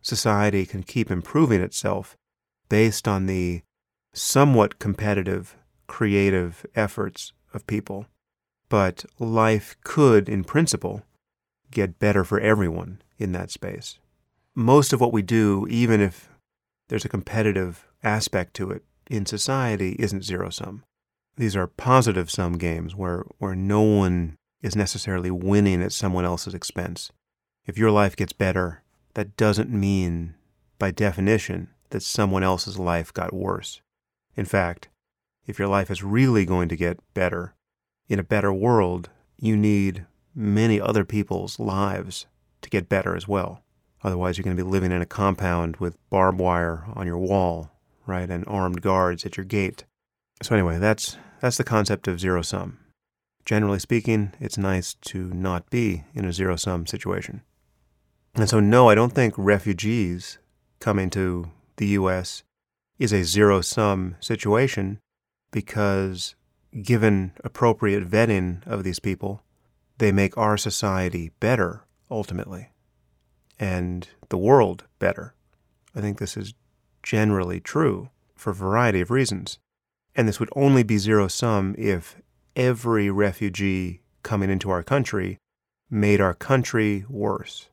society 0.08 0.66
can 0.66 0.84
keep 0.84 1.12
improving 1.12 1.62
itself 1.62 2.16
based 2.70 3.08
on 3.08 3.26
the 3.26 3.62
somewhat 4.14 4.80
competitive, 4.80 5.58
creative 5.86 6.66
efforts 6.76 7.34
of 7.54 7.68
people. 7.68 8.08
But 8.70 9.06
life 9.20 9.76
could, 9.84 10.28
in 10.28 10.44
principle, 10.44 11.04
get 11.72 12.00
better 12.00 12.24
for 12.24 12.40
everyone 12.40 13.02
in 13.18 13.32
that 13.34 13.52
space. 13.52 14.00
Most 14.56 14.94
of 14.94 15.00
what 15.00 15.14
we 15.14 15.22
do, 15.22 15.68
even 15.70 16.02
if 16.02 16.30
there's 16.90 17.06
a 17.06 17.10
competitive 17.10 17.88
aspect 18.04 18.54
to 18.56 18.72
it 18.72 18.84
in 19.10 19.26
society, 19.26 19.96
isn't 20.00 20.24
zero 20.24 20.50
sum. 20.50 20.84
These 21.36 21.56
are 21.56 21.68
positive 21.68 22.32
sum 22.32 22.58
games 22.58 22.96
where, 22.96 23.26
where 23.38 23.56
no 23.56 23.82
one 23.82 24.38
is 24.62 24.76
necessarily 24.76 25.30
winning 25.30 25.84
at 25.84 25.92
someone 25.92 26.26
else's 26.26 26.54
expense. 26.54 27.12
If 27.66 27.78
your 27.78 27.92
life 27.92 28.16
gets 28.16 28.34
better, 28.34 28.84
that 29.18 29.36
doesn't 29.36 29.72
mean, 29.72 30.36
by 30.78 30.92
definition, 30.92 31.70
that 31.90 32.04
someone 32.04 32.44
else's 32.44 32.78
life 32.78 33.12
got 33.12 33.34
worse. 33.34 33.82
In 34.36 34.46
fact, 34.46 34.90
if 35.48 35.58
your 35.58 35.68
life 35.68 35.90
is 35.90 36.04
really 36.04 36.46
going 36.46 36.70
to 36.70 36.76
get 36.76 37.00
better, 37.16 37.56
in 38.08 38.20
a 38.20 38.24
better 38.24 38.54
world, 38.54 39.10
you 39.36 39.58
need 39.58 40.06
many 40.36 40.80
other 40.80 41.04
people's 41.04 41.58
lives 41.60 42.28
to 42.62 42.70
get 42.70 42.90
better 42.90 43.16
as 43.16 43.28
well. 43.28 43.64
Otherwise, 44.04 44.38
you're 44.38 44.44
going 44.44 44.56
to 44.56 44.64
be 44.64 44.70
living 44.70 44.92
in 44.92 45.02
a 45.02 45.08
compound 45.08 45.78
with 45.78 45.98
barbed 46.12 46.38
wire 46.38 46.86
on 46.94 47.08
your 47.08 47.18
wall, 47.18 47.72
right, 48.06 48.30
and 48.30 48.46
armed 48.48 48.84
guards 48.84 49.26
at 49.26 49.36
your 49.36 49.48
gate. 49.48 49.84
So 50.44 50.54
anyway, 50.54 50.78
that's 50.78 51.18
that's 51.42 51.58
the 51.58 51.64
concept 51.64 52.08
of 52.08 52.20
zero 52.20 52.44
sum. 52.44 52.78
Generally 53.46 53.80
speaking, 53.80 54.34
it's 54.40 54.60
nice 54.60 54.94
to 54.94 55.34
not 55.34 55.72
be 55.72 56.04
in 56.14 56.24
a 56.24 56.32
zero 56.32 56.56
sum 56.56 56.86
situation. 56.86 57.42
And 58.38 58.48
so 58.48 58.60
no, 58.60 58.88
I 58.88 58.96
don't 58.96 59.14
think 59.14 59.34
refugees 59.36 60.38
coming 60.80 61.10
to 61.10 61.52
the 61.78 61.88
US 61.88 62.44
is 63.00 63.12
a 63.12 63.24
zero 63.24 63.62
sum 63.62 64.16
situation 64.20 65.00
because 65.52 66.36
given 66.84 67.34
appropriate 67.44 68.08
vetting 68.08 68.66
of 68.68 68.84
these 68.84 69.00
people, 69.00 69.42
they 69.98 70.12
make 70.12 70.38
our 70.38 70.56
society 70.56 71.32
better 71.40 71.84
ultimately 72.12 72.70
and 73.60 74.08
the 74.30 74.38
world 74.38 74.84
better. 75.00 75.34
I 75.96 76.02
think 76.02 76.20
this 76.20 76.38
is 76.38 76.54
generally 77.02 77.60
true 77.60 78.10
for 78.36 78.52
a 78.52 78.56
variety 78.56 79.02
of 79.02 79.10
reasons. 79.10 79.58
And 80.16 80.28
this 80.28 80.40
would 80.40 80.50
only 80.56 80.84
be 80.84 81.00
zero 81.00 81.28
sum 81.28 81.74
if 81.78 82.22
every 82.56 83.10
refugee 83.10 84.02
coming 84.22 84.50
into 84.52 84.70
our 84.70 84.84
country 84.84 85.38
made 85.90 86.22
our 86.22 86.34
country 86.34 87.06
worse, 87.10 87.70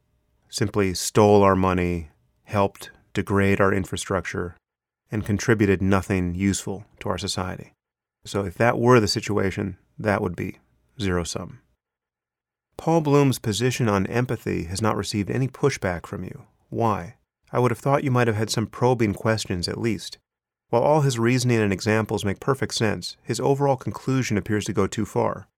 simply 0.55 0.95
stole 0.95 1.43
our 1.43 1.57
money, 1.57 2.11
helped 2.45 2.93
degrade 3.13 3.61
our 3.61 3.75
infrastructure, 3.75 4.55
and 5.11 5.27
contributed 5.27 5.83
nothing 5.83 6.33
useful 6.33 6.85
to 7.01 7.09
our 7.09 7.19
society. 7.19 7.73
So 8.25 8.45
if 8.45 8.55
that 8.55 8.79
were 8.79 9.01
the 9.01 9.09
situation, 9.09 9.79
that 9.99 10.23
would 10.23 10.37
be 10.37 10.59
zero 11.01 11.25
sum. 11.25 11.59
Paul 12.77 13.01
Bloom's 13.01 13.41
position 13.41 13.89
on 13.89 14.07
empathy 14.07 14.65
has 14.65 14.81
not 14.81 14.97
received 14.97 15.29
any 15.29 15.49
pushback 15.49 16.07
from 16.07 16.23
you. 16.23 16.45
Why? 16.71 17.17
I 17.51 17.59
would 17.59 17.73
have 17.73 17.81
thought 17.81 18.05
you 18.05 18.13
might 18.13 18.29
have 18.29 18.37
had 18.37 18.51
some 18.51 18.69
probing 18.69 19.13
questions 19.13 19.67
at 19.67 19.81
least. 19.81 20.19
While 20.71 20.83
all 20.83 21.01
his 21.01 21.19
reasoning 21.19 21.61
and 21.61 21.73
examples 21.73 22.25
make 22.25 22.39
perfect 22.39 22.75
sense, 22.75 23.17
his 23.25 23.41
overall 23.41 23.77
conclusion 23.77 24.39
appears 24.39 24.67
to 24.67 24.73
go 24.73 24.87
too 24.87 25.05
far. 25.05 25.49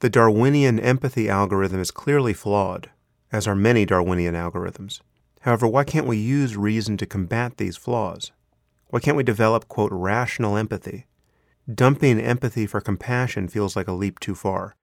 The 0.00 0.10
Darwinian 0.10 0.80
empathy 0.80 1.28
algorithm 1.28 1.80
is 1.80 1.92
clearly 1.92 2.32
flawed, 2.32 2.90
as 3.32 3.46
are 3.46 3.54
many 3.54 3.84
Darwinian 3.84 4.34
algorithms. 4.34 5.00
However, 5.40 5.66
why 5.66 5.84
can't 5.84 6.06
we 6.06 6.18
use 6.18 6.56
reason 6.56 6.96
to 6.98 7.06
combat 7.06 7.56
these 7.56 7.76
flaws? 7.76 8.32
Why 8.88 9.00
can't 9.00 9.16
we 9.16 9.22
develop, 9.22 9.68
quote, 9.68 9.92
rational 9.92 10.56
empathy? 10.56 11.06
Dumping 11.72 12.20
empathy 12.20 12.66
for 12.66 12.80
compassion 12.80 13.48
feels 13.48 13.76
like 13.76 13.88
a 13.88 13.92
leap 13.92 14.18
too 14.18 14.34
far. 14.34 14.76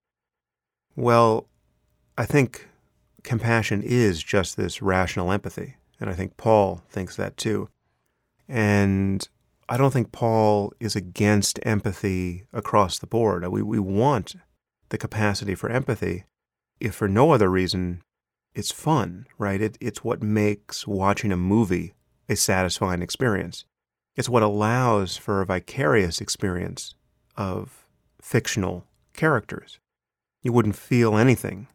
Well, 0.95 1.48
I 2.18 2.26
think 2.26 2.68
compassion 3.24 3.84
is 3.84 4.24
just 4.24 4.57
this 4.57 4.82
rational 4.82 5.32
empathy. 5.32 5.76
And 5.99 6.10
I 6.10 6.14
think 6.14 6.38
Paul 6.38 6.82
thinks 6.90 7.15
that 7.18 7.38
too. 7.38 7.69
And 8.48 9.28
I 9.68 9.78
don't 9.78 9.91
think 9.91 10.11
Paul 10.11 10.72
is 10.80 10.95
against 10.95 11.60
empathy 11.64 12.45
across 12.53 12.99
the 12.99 13.07
board. 13.07 13.45
We, 13.48 13.61
we 13.61 13.80
want 13.80 14.36
the 14.90 14.98
capacity 14.98 15.56
for 15.56 15.69
empathy, 15.69 16.24
if 16.80 16.95
for 16.95 17.10
no 17.10 17.32
other 17.32 17.49
reason, 17.49 18.02
it's 18.58 18.72
fun, 18.72 19.28
right? 19.38 19.62
It, 19.62 19.78
it's 19.80 20.04
what 20.04 20.24
makes 20.24 20.88
watching 20.88 21.32
a 21.32 21.38
movie 21.38 21.94
a 22.28 22.36
satisfying 22.36 23.02
experience. 23.02 23.66
It's 24.16 24.28
what 24.28 24.44
allows 24.44 25.16
for 25.16 25.42
a 25.42 25.46
vicarious 25.46 26.20
experience 26.20 26.96
of 27.38 27.86
fictional 28.20 28.86
characters. 29.14 29.80
You 30.42 30.52
wouldn't 30.52 30.76
feel 30.76 31.18
anything 31.18 31.68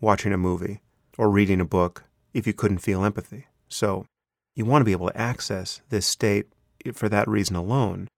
watching 0.00 0.32
a 0.32 0.38
movie 0.38 0.80
or 1.18 1.30
reading 1.30 1.60
a 1.60 1.64
book 1.66 2.04
if 2.32 2.46
you 2.46 2.54
couldn't 2.54 2.78
feel 2.78 3.04
empathy. 3.04 3.46
So 3.68 4.06
you 4.56 4.64
want 4.64 4.80
to 4.80 4.86
be 4.86 4.92
able 4.92 5.08
to 5.08 5.20
access 5.20 5.82
this 5.90 6.06
state 6.06 6.46
for 6.94 7.08
that 7.10 7.28
reason 7.28 7.54
alone, 7.54 8.08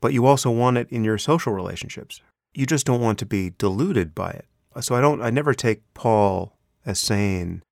but 0.00 0.12
you 0.12 0.26
also 0.26 0.50
want 0.50 0.76
it 0.76 0.88
in 0.90 1.02
your 1.02 1.18
social 1.18 1.52
relationships. 1.52 2.20
You 2.52 2.66
just 2.66 2.86
don't 2.86 3.00
want 3.00 3.18
to 3.20 3.26
be 3.26 3.54
deluded 3.56 4.14
by 4.14 4.30
it. 4.30 4.46
So 4.80 4.94
I 4.94 5.00
don't 5.00 5.22
I 5.22 5.30
never 5.30 5.54
take 5.54 5.82
Paul 5.94 6.53
as 6.86 6.98
saying 6.98 7.62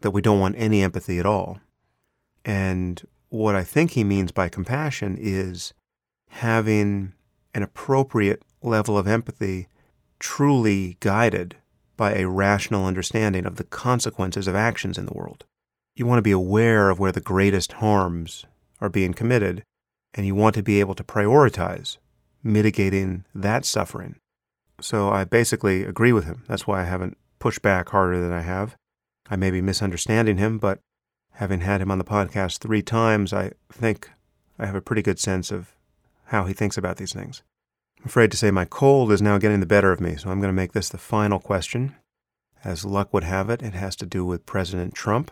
that 0.00 0.10
we 0.10 0.22
don't 0.22 0.40
want 0.40 0.56
any 0.58 0.82
empathy 0.82 1.18
at 1.18 1.26
all. 1.26 1.58
And 2.44 3.02
what 3.28 3.54
I 3.54 3.64
think 3.64 3.92
he 3.92 4.04
means 4.04 4.32
by 4.32 4.48
compassion 4.48 5.16
is 5.18 5.74
having 6.30 7.14
an 7.54 7.62
appropriate 7.62 8.42
level 8.62 8.96
of 8.96 9.06
empathy 9.06 9.68
truly 10.18 10.96
guided 11.00 11.56
by 11.96 12.14
a 12.14 12.28
rational 12.28 12.86
understanding 12.86 13.44
of 13.44 13.56
the 13.56 13.64
consequences 13.64 14.46
of 14.46 14.54
actions 14.54 14.98
in 14.98 15.06
the 15.06 15.14
world. 15.14 15.44
You 15.96 16.06
want 16.06 16.18
to 16.18 16.22
be 16.22 16.30
aware 16.30 16.90
of 16.90 16.98
where 16.98 17.12
the 17.12 17.20
greatest 17.20 17.72
harms 17.72 18.46
are 18.80 18.88
being 18.88 19.14
committed, 19.14 19.64
and 20.14 20.24
you 20.24 20.34
want 20.34 20.54
to 20.54 20.62
be 20.62 20.80
able 20.80 20.94
to 20.94 21.04
prioritize 21.04 21.98
mitigating 22.42 23.24
that 23.34 23.64
suffering. 23.64 24.16
So 24.80 25.10
I 25.10 25.24
basically 25.24 25.82
agree 25.82 26.12
with 26.12 26.24
him. 26.24 26.44
That's 26.46 26.66
why 26.66 26.80
I 26.82 26.84
haven't 26.84 27.18
pushed 27.38 27.62
back 27.62 27.90
harder 27.90 28.20
than 28.20 28.32
I 28.32 28.42
have. 28.42 28.76
I 29.30 29.36
may 29.36 29.50
be 29.50 29.60
misunderstanding 29.60 30.38
him, 30.38 30.58
but 30.58 30.80
having 31.32 31.60
had 31.60 31.80
him 31.80 31.90
on 31.90 31.98
the 31.98 32.04
podcast 32.04 32.58
three 32.58 32.82
times, 32.82 33.32
I 33.32 33.52
think 33.70 34.10
I 34.58 34.66
have 34.66 34.74
a 34.74 34.80
pretty 34.80 35.02
good 35.02 35.18
sense 35.18 35.50
of 35.50 35.74
how 36.26 36.44
he 36.44 36.52
thinks 36.52 36.76
about 36.76 36.96
these 36.96 37.12
things. 37.12 37.42
I'm 38.00 38.06
afraid 38.06 38.30
to 38.30 38.36
say 38.36 38.50
my 38.50 38.64
cold 38.64 39.12
is 39.12 39.22
now 39.22 39.38
getting 39.38 39.60
the 39.60 39.66
better 39.66 39.92
of 39.92 40.00
me, 40.00 40.16
so 40.16 40.30
I'm 40.30 40.40
going 40.40 40.52
to 40.52 40.60
make 40.60 40.72
this 40.72 40.88
the 40.88 40.98
final 40.98 41.38
question. 41.38 41.96
As 42.64 42.84
luck 42.84 43.12
would 43.12 43.24
have 43.24 43.50
it, 43.50 43.62
it 43.62 43.74
has 43.74 43.96
to 43.96 44.06
do 44.06 44.24
with 44.24 44.46
President 44.46 44.94
Trump. 44.94 45.30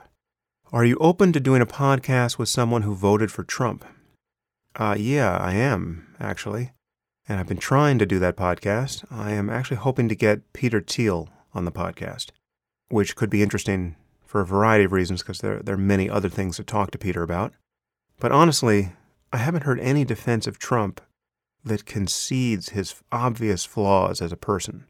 Are 0.72 0.84
you 0.84 0.96
open 0.96 1.32
to 1.32 1.40
doing 1.40 1.62
a 1.62 1.66
podcast 1.66 2.38
with 2.38 2.48
someone 2.48 2.82
who 2.82 2.94
voted 2.94 3.30
for 3.30 3.44
Trump? 3.44 3.84
Uh, 4.74 4.96
yeah, 4.98 5.36
I 5.36 5.54
am, 5.54 6.14
actually. 6.20 6.72
And 7.28 7.40
I've 7.40 7.48
been 7.48 7.56
trying 7.56 7.98
to 7.98 8.06
do 8.06 8.18
that 8.18 8.36
podcast. 8.36 9.04
I 9.10 9.32
am 9.32 9.48
actually 9.50 9.78
hoping 9.78 10.08
to 10.08 10.14
get 10.14 10.52
Peter 10.52 10.80
Thiel 10.80 11.28
on 11.56 11.64
the 11.64 11.72
podcast, 11.72 12.30
which 12.88 13.16
could 13.16 13.30
be 13.30 13.42
interesting 13.42 13.96
for 14.24 14.40
a 14.40 14.46
variety 14.46 14.84
of 14.84 14.92
reasons 14.92 15.22
because 15.22 15.40
there, 15.40 15.60
there 15.60 15.74
are 15.74 15.78
many 15.78 16.10
other 16.10 16.28
things 16.28 16.56
to 16.56 16.64
talk 16.64 16.90
to 16.90 16.98
Peter 16.98 17.22
about. 17.22 17.52
But 18.20 18.32
honestly, 18.32 18.92
I 19.32 19.38
haven't 19.38 19.64
heard 19.64 19.80
any 19.80 20.04
defense 20.04 20.46
of 20.46 20.58
Trump 20.58 21.00
that 21.64 21.86
concedes 21.86 22.70
his 22.70 22.94
obvious 23.10 23.64
flaws 23.64 24.22
as 24.22 24.32
a 24.32 24.36
person, 24.36 24.84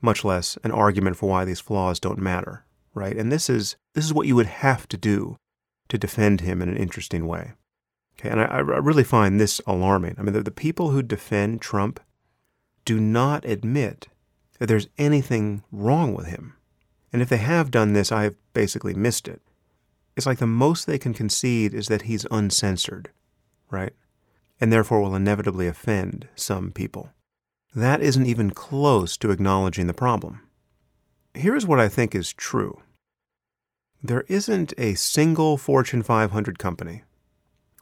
much 0.00 0.24
less 0.24 0.56
an 0.62 0.70
argument 0.70 1.16
for 1.16 1.28
why 1.28 1.44
these 1.44 1.60
flaws 1.60 1.98
don't 1.98 2.18
matter, 2.18 2.64
right? 2.94 3.16
And 3.16 3.32
this 3.32 3.50
is 3.50 3.76
this 3.94 4.04
is 4.04 4.14
what 4.14 4.26
you 4.26 4.36
would 4.36 4.46
have 4.46 4.86
to 4.88 4.96
do 4.96 5.36
to 5.88 5.98
defend 5.98 6.40
him 6.40 6.62
in 6.62 6.68
an 6.68 6.76
interesting 6.76 7.26
way. 7.26 7.52
Okay, 8.18 8.28
and 8.28 8.40
I, 8.40 8.44
I 8.44 8.58
really 8.60 9.04
find 9.04 9.40
this 9.40 9.60
alarming. 9.66 10.14
I 10.18 10.22
mean, 10.22 10.32
the, 10.32 10.42
the 10.42 10.50
people 10.50 10.90
who 10.90 11.02
defend 11.02 11.60
Trump 11.60 11.98
do 12.84 13.00
not 13.00 13.44
admit 13.44 14.08
that 14.62 14.68
there's 14.68 14.86
anything 14.96 15.64
wrong 15.72 16.14
with 16.14 16.26
him. 16.26 16.54
And 17.12 17.20
if 17.20 17.28
they 17.28 17.38
have 17.38 17.72
done 17.72 17.94
this, 17.94 18.12
I 18.12 18.22
have 18.22 18.36
basically 18.54 18.94
missed 18.94 19.26
it. 19.26 19.42
It's 20.16 20.24
like 20.24 20.38
the 20.38 20.46
most 20.46 20.86
they 20.86 21.00
can 21.00 21.14
concede 21.14 21.74
is 21.74 21.88
that 21.88 22.02
he's 22.02 22.28
uncensored, 22.30 23.10
right? 23.72 23.92
and 24.62 24.72
therefore 24.72 25.02
will 25.02 25.16
inevitably 25.16 25.66
offend 25.66 26.28
some 26.36 26.70
people. 26.70 27.10
That 27.74 28.00
isn't 28.00 28.26
even 28.26 28.52
close 28.52 29.16
to 29.16 29.32
acknowledging 29.32 29.88
the 29.88 29.92
problem. 29.92 30.42
Here's 31.34 31.66
what 31.66 31.80
I 31.80 31.88
think 31.88 32.14
is 32.14 32.32
true 32.32 32.80
there 34.00 34.24
isn't 34.28 34.72
a 34.78 34.94
single 34.94 35.56
Fortune 35.56 36.04
500 36.04 36.60
company, 36.60 37.02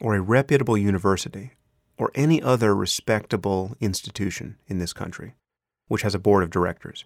or 0.01 0.15
a 0.15 0.23
reputable 0.23 0.79
university, 0.79 1.53
or 1.99 2.11
any 2.15 2.41
other 2.41 2.75
respectable 2.75 3.77
institution 3.79 4.57
in 4.67 4.79
this 4.79 4.95
country 4.95 5.35
which 5.91 6.03
has 6.03 6.15
a 6.15 6.21
board 6.21 6.45
of 6.45 6.51
directors, 6.51 7.05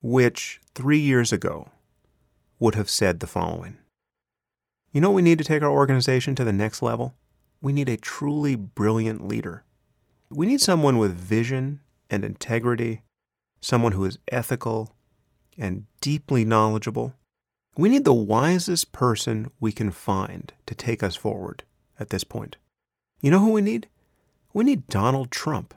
which 0.00 0.58
three 0.74 0.98
years 0.98 1.34
ago 1.34 1.68
would 2.58 2.74
have 2.74 2.88
said 2.88 3.20
the 3.20 3.26
following 3.26 3.76
You 4.90 5.02
know 5.02 5.10
we 5.10 5.20
need 5.20 5.36
to 5.36 5.44
take 5.44 5.62
our 5.62 5.70
organization 5.70 6.34
to 6.36 6.44
the 6.44 6.52
next 6.52 6.80
level? 6.80 7.14
We 7.60 7.74
need 7.74 7.90
a 7.90 7.98
truly 7.98 8.56
brilliant 8.56 9.28
leader. 9.28 9.64
We 10.30 10.46
need 10.46 10.62
someone 10.62 10.96
with 10.96 11.14
vision 11.14 11.80
and 12.08 12.24
integrity, 12.24 13.02
someone 13.60 13.92
who 13.92 14.06
is 14.06 14.18
ethical 14.28 14.96
and 15.58 15.84
deeply 16.00 16.42
knowledgeable. 16.42 17.12
We 17.76 17.90
need 17.90 18.06
the 18.06 18.14
wisest 18.14 18.92
person 18.92 19.50
we 19.60 19.72
can 19.72 19.90
find 19.90 20.54
to 20.64 20.74
take 20.74 21.02
us 21.02 21.16
forward 21.16 21.64
at 22.00 22.08
this 22.08 22.24
point. 22.24 22.56
You 23.20 23.30
know 23.30 23.40
who 23.40 23.52
we 23.52 23.60
need? 23.60 23.88
We 24.54 24.64
need 24.64 24.86
Donald 24.86 25.30
Trump. 25.30 25.74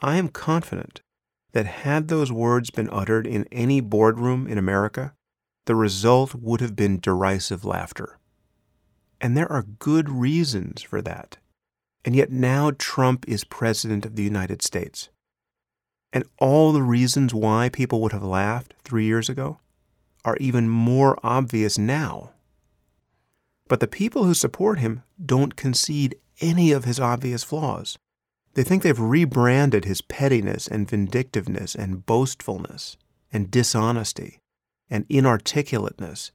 I 0.00 0.16
am 0.16 0.28
confident 0.28 1.00
that 1.52 1.66
had 1.66 2.08
those 2.08 2.30
words 2.30 2.70
been 2.70 2.88
uttered 2.90 3.26
in 3.26 3.46
any 3.50 3.80
boardroom 3.80 4.46
in 4.46 4.58
America, 4.58 5.14
the 5.66 5.74
result 5.74 6.34
would 6.34 6.60
have 6.60 6.76
been 6.76 7.00
derisive 7.00 7.64
laughter. 7.64 8.18
And 9.20 9.36
there 9.36 9.50
are 9.50 9.64
good 9.64 10.08
reasons 10.08 10.82
for 10.82 11.02
that. 11.02 11.38
And 12.04 12.14
yet 12.14 12.30
now 12.30 12.72
Trump 12.78 13.24
is 13.28 13.44
President 13.44 14.06
of 14.06 14.14
the 14.14 14.22
United 14.22 14.62
States. 14.62 15.08
And 16.12 16.24
all 16.38 16.72
the 16.72 16.82
reasons 16.82 17.34
why 17.34 17.68
people 17.68 18.00
would 18.00 18.12
have 18.12 18.22
laughed 18.22 18.74
three 18.84 19.04
years 19.04 19.28
ago 19.28 19.58
are 20.24 20.36
even 20.38 20.68
more 20.68 21.18
obvious 21.22 21.76
now. 21.76 22.30
But 23.66 23.80
the 23.80 23.86
people 23.88 24.24
who 24.24 24.34
support 24.34 24.78
him 24.78 25.02
don't 25.22 25.56
concede 25.56 26.16
any 26.40 26.72
of 26.72 26.84
his 26.84 27.00
obvious 27.00 27.42
flaws. 27.42 27.98
They 28.58 28.64
think 28.64 28.82
they've 28.82 28.98
rebranded 28.98 29.84
his 29.84 30.00
pettiness 30.00 30.66
and 30.66 30.90
vindictiveness 30.90 31.76
and 31.76 32.04
boastfulness 32.04 32.96
and 33.32 33.52
dishonesty 33.52 34.40
and 34.90 35.08
inarticulateness 35.08 36.32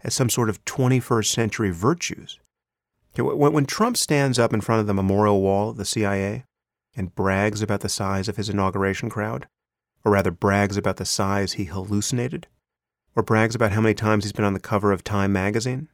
as 0.00 0.14
some 0.14 0.30
sort 0.30 0.48
of 0.48 0.64
21st 0.64 1.26
century 1.26 1.70
virtues. 1.70 2.40
When, 3.18 3.66
Trump 3.66 3.98
stands 3.98 4.38
up 4.38 4.54
in 4.54 4.62
front 4.62 4.80
of 4.80 4.86
the 4.86 4.94
memorial 4.94 5.42
wall 5.42 5.68
of 5.68 5.76
the 5.76 5.84
CIA 5.84 6.44
and 6.96 7.14
brags 7.14 7.60
about 7.60 7.80
the 7.80 7.90
size 7.90 8.26
of 8.26 8.38
his 8.38 8.48
inauguration 8.48 9.10
crowd, 9.10 9.46
or 10.02 10.12
rather 10.12 10.30
brags 10.30 10.78
about 10.78 10.96
the 10.96 11.04
size 11.04 11.52
he 11.52 11.64
hallucinated, 11.64 12.46
or 13.14 13.22
brags 13.22 13.54
about 13.54 13.72
how 13.72 13.82
many 13.82 13.94
times 13.94 14.24
he's 14.24 14.32
been 14.32 14.46
on 14.46 14.54
the 14.54 14.60
cover 14.60 14.92
of 14.92 15.04
Time 15.04 15.30
magazine, 15.30 15.90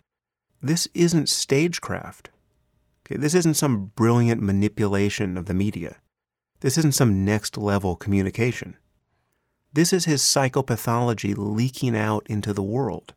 this 0.63 0.87
isn't 0.95 1.29
stagecraft. 1.29 2.31
Okay, 3.13 3.21
this 3.21 3.35
isn't 3.35 3.55
some 3.55 3.93
brilliant 3.95 4.41
manipulation 4.41 5.37
of 5.37 5.45
the 5.45 5.53
media. 5.53 5.97
This 6.61 6.79
isn't 6.79 6.95
some 6.95 7.27
next 7.27 7.59
level 7.59 7.95
communication. 7.95 8.79
This 9.71 9.93
is 9.93 10.07
his 10.07 10.23
psychopathology 10.23 11.35
leaking 11.37 11.95
out 11.95 12.27
into 12.31 12.55
the 12.55 12.63
world. 12.63 13.13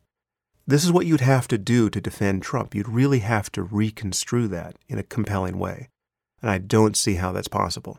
This 0.66 0.84
is 0.84 0.92
what 0.92 1.06
you'd 1.06 1.22
have 1.22 1.48
to 1.48 1.56
do 1.56 1.88
to 1.88 2.00
defend 2.00 2.42
Trump. 2.42 2.74
You'd 2.74 2.90
really 2.90 3.20
have 3.20 3.50
to 3.52 3.62
reconstrue 3.62 4.48
that 4.48 4.76
in 4.86 4.98
a 4.98 5.02
compelling 5.02 5.58
way. 5.58 5.88
And 6.42 6.50
I 6.50 6.58
don't 6.58 6.96
see 6.96 7.14
how 7.14 7.32
that's 7.32 7.48
possible. 7.48 7.98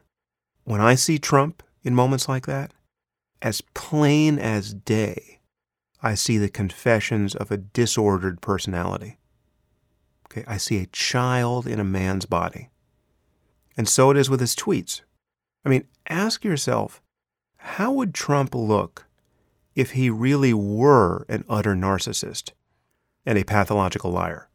When 0.65 0.81
I 0.81 0.93
see 0.93 1.17
Trump 1.17 1.63
in 1.81 1.95
moments 1.95 2.29
like 2.29 2.45
that, 2.45 2.73
as 3.41 3.61
plain 3.73 4.37
as 4.37 4.71
day, 4.71 5.39
I 6.03 6.13
see 6.13 6.37
the 6.37 6.49
confessions 6.49 7.33
of 7.35 7.49
a 7.49 7.57
disordered 7.57 8.39
personality. 8.39 9.16
Okay, 10.31 10.43
I 10.47 10.57
see 10.57 10.77
a 10.77 10.87
child 10.87 11.67
in 11.67 11.79
a 11.79 11.85
man's 11.85 12.25
body. 12.25 12.69
And 13.75 13.87
so 13.87 14.11
it 14.11 14.17
is 14.17 14.29
with 14.29 14.39
his 14.39 14.55
tweets. 14.55 15.01
I 15.63 15.69
mean, 15.69 15.85
ask 16.09 16.43
yourself, 16.43 17.01
how 17.57 17.91
would 17.91 18.13
Trump 18.13 18.55
look 18.55 19.05
if 19.75 19.91
he 19.91 20.09
really 20.09 20.53
were 20.53 21.25
an 21.29 21.45
utter 21.49 21.75
narcissist 21.75 22.51
and 23.25 23.37
a 23.37 23.43
pathological 23.43 24.11
liar? 24.11 24.49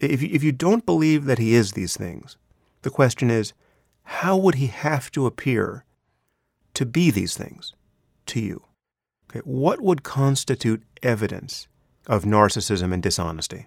If 0.00 0.22
you, 0.22 0.30
if 0.32 0.42
you 0.42 0.52
don't 0.52 0.86
believe 0.86 1.26
that 1.26 1.38
he 1.38 1.54
is 1.54 1.72
these 1.72 1.96
things, 1.96 2.36
the 2.82 2.90
question 2.90 3.30
is, 3.30 3.52
how 4.04 4.36
would 4.36 4.56
he 4.56 4.66
have 4.66 5.10
to 5.12 5.26
appear 5.26 5.84
to 6.74 6.86
be 6.86 7.10
these 7.10 7.36
things 7.36 7.74
to 8.26 8.40
you? 8.40 8.64
Okay, 9.30 9.40
what 9.44 9.80
would 9.80 10.02
constitute 10.02 10.82
evidence 11.02 11.68
of 12.06 12.24
narcissism 12.24 12.92
and 12.92 13.02
dishonesty? 13.02 13.66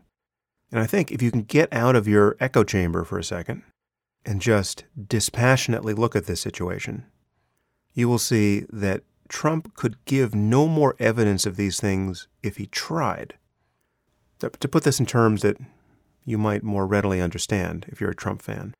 And 0.71 0.79
I 0.79 0.87
think 0.87 1.11
if 1.11 1.21
you 1.21 1.31
can 1.31 1.43
get 1.43 1.71
out 1.71 1.95
of 1.95 2.07
your 2.07 2.35
echo 2.39 2.63
chamber 2.63 3.03
for 3.03 3.17
a 3.17 3.23
second 3.23 3.63
and 4.25 4.41
just 4.41 4.85
dispassionately 5.07 5.93
look 5.93 6.15
at 6.15 6.25
this 6.25 6.41
situation, 6.41 7.05
you 7.93 8.09
will 8.09 8.19
see 8.19 8.65
that 8.69 9.03
Trump 9.27 9.75
could 9.75 10.03
give 10.05 10.35
no 10.35 10.67
more 10.67 10.95
evidence 10.99 11.45
of 11.45 11.55
these 11.55 11.79
things 11.79 12.27
if 12.43 12.57
he 12.57 12.67
tried. 12.67 13.35
To 14.39 14.67
put 14.67 14.83
this 14.83 14.99
in 14.99 15.05
terms 15.05 15.41
that 15.41 15.57
you 16.25 16.37
might 16.37 16.61
more 16.61 16.85
readily 16.85 17.21
understand 17.21 17.85
if 17.89 18.01
you're 18.01 18.11
a 18.11 18.15
Trump 18.15 18.41
fan, 18.41 18.73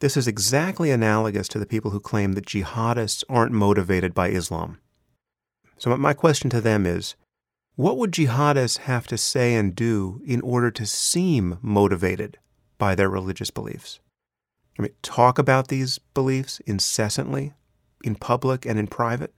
this 0.00 0.16
is 0.16 0.28
exactly 0.28 0.90
analogous 0.90 1.48
to 1.48 1.58
the 1.58 1.66
people 1.66 1.90
who 1.90 2.00
claim 2.00 2.32
that 2.32 2.46
jihadists 2.46 3.24
aren't 3.28 3.52
motivated 3.52 4.12
by 4.12 4.28
Islam. 4.28 4.78
So, 5.78 5.96
my 5.96 6.12
question 6.12 6.50
to 6.50 6.60
them 6.60 6.84
is 6.84 7.16
what 7.76 7.98
would 7.98 8.12
jihadists 8.12 8.78
have 8.78 9.06
to 9.06 9.18
say 9.18 9.54
and 9.54 9.76
do 9.76 10.22
in 10.24 10.40
order 10.40 10.70
to 10.70 10.86
seem 10.86 11.58
motivated 11.60 12.38
by 12.78 12.94
their 12.94 13.10
religious 13.10 13.50
beliefs? 13.50 14.00
I 14.78 14.82
mean, 14.82 14.92
talk 15.02 15.38
about 15.38 15.68
these 15.68 15.98
beliefs 15.98 16.60
incessantly, 16.60 17.52
in 18.02 18.14
public 18.14 18.64
and 18.64 18.78
in 18.78 18.86
private? 18.86 19.34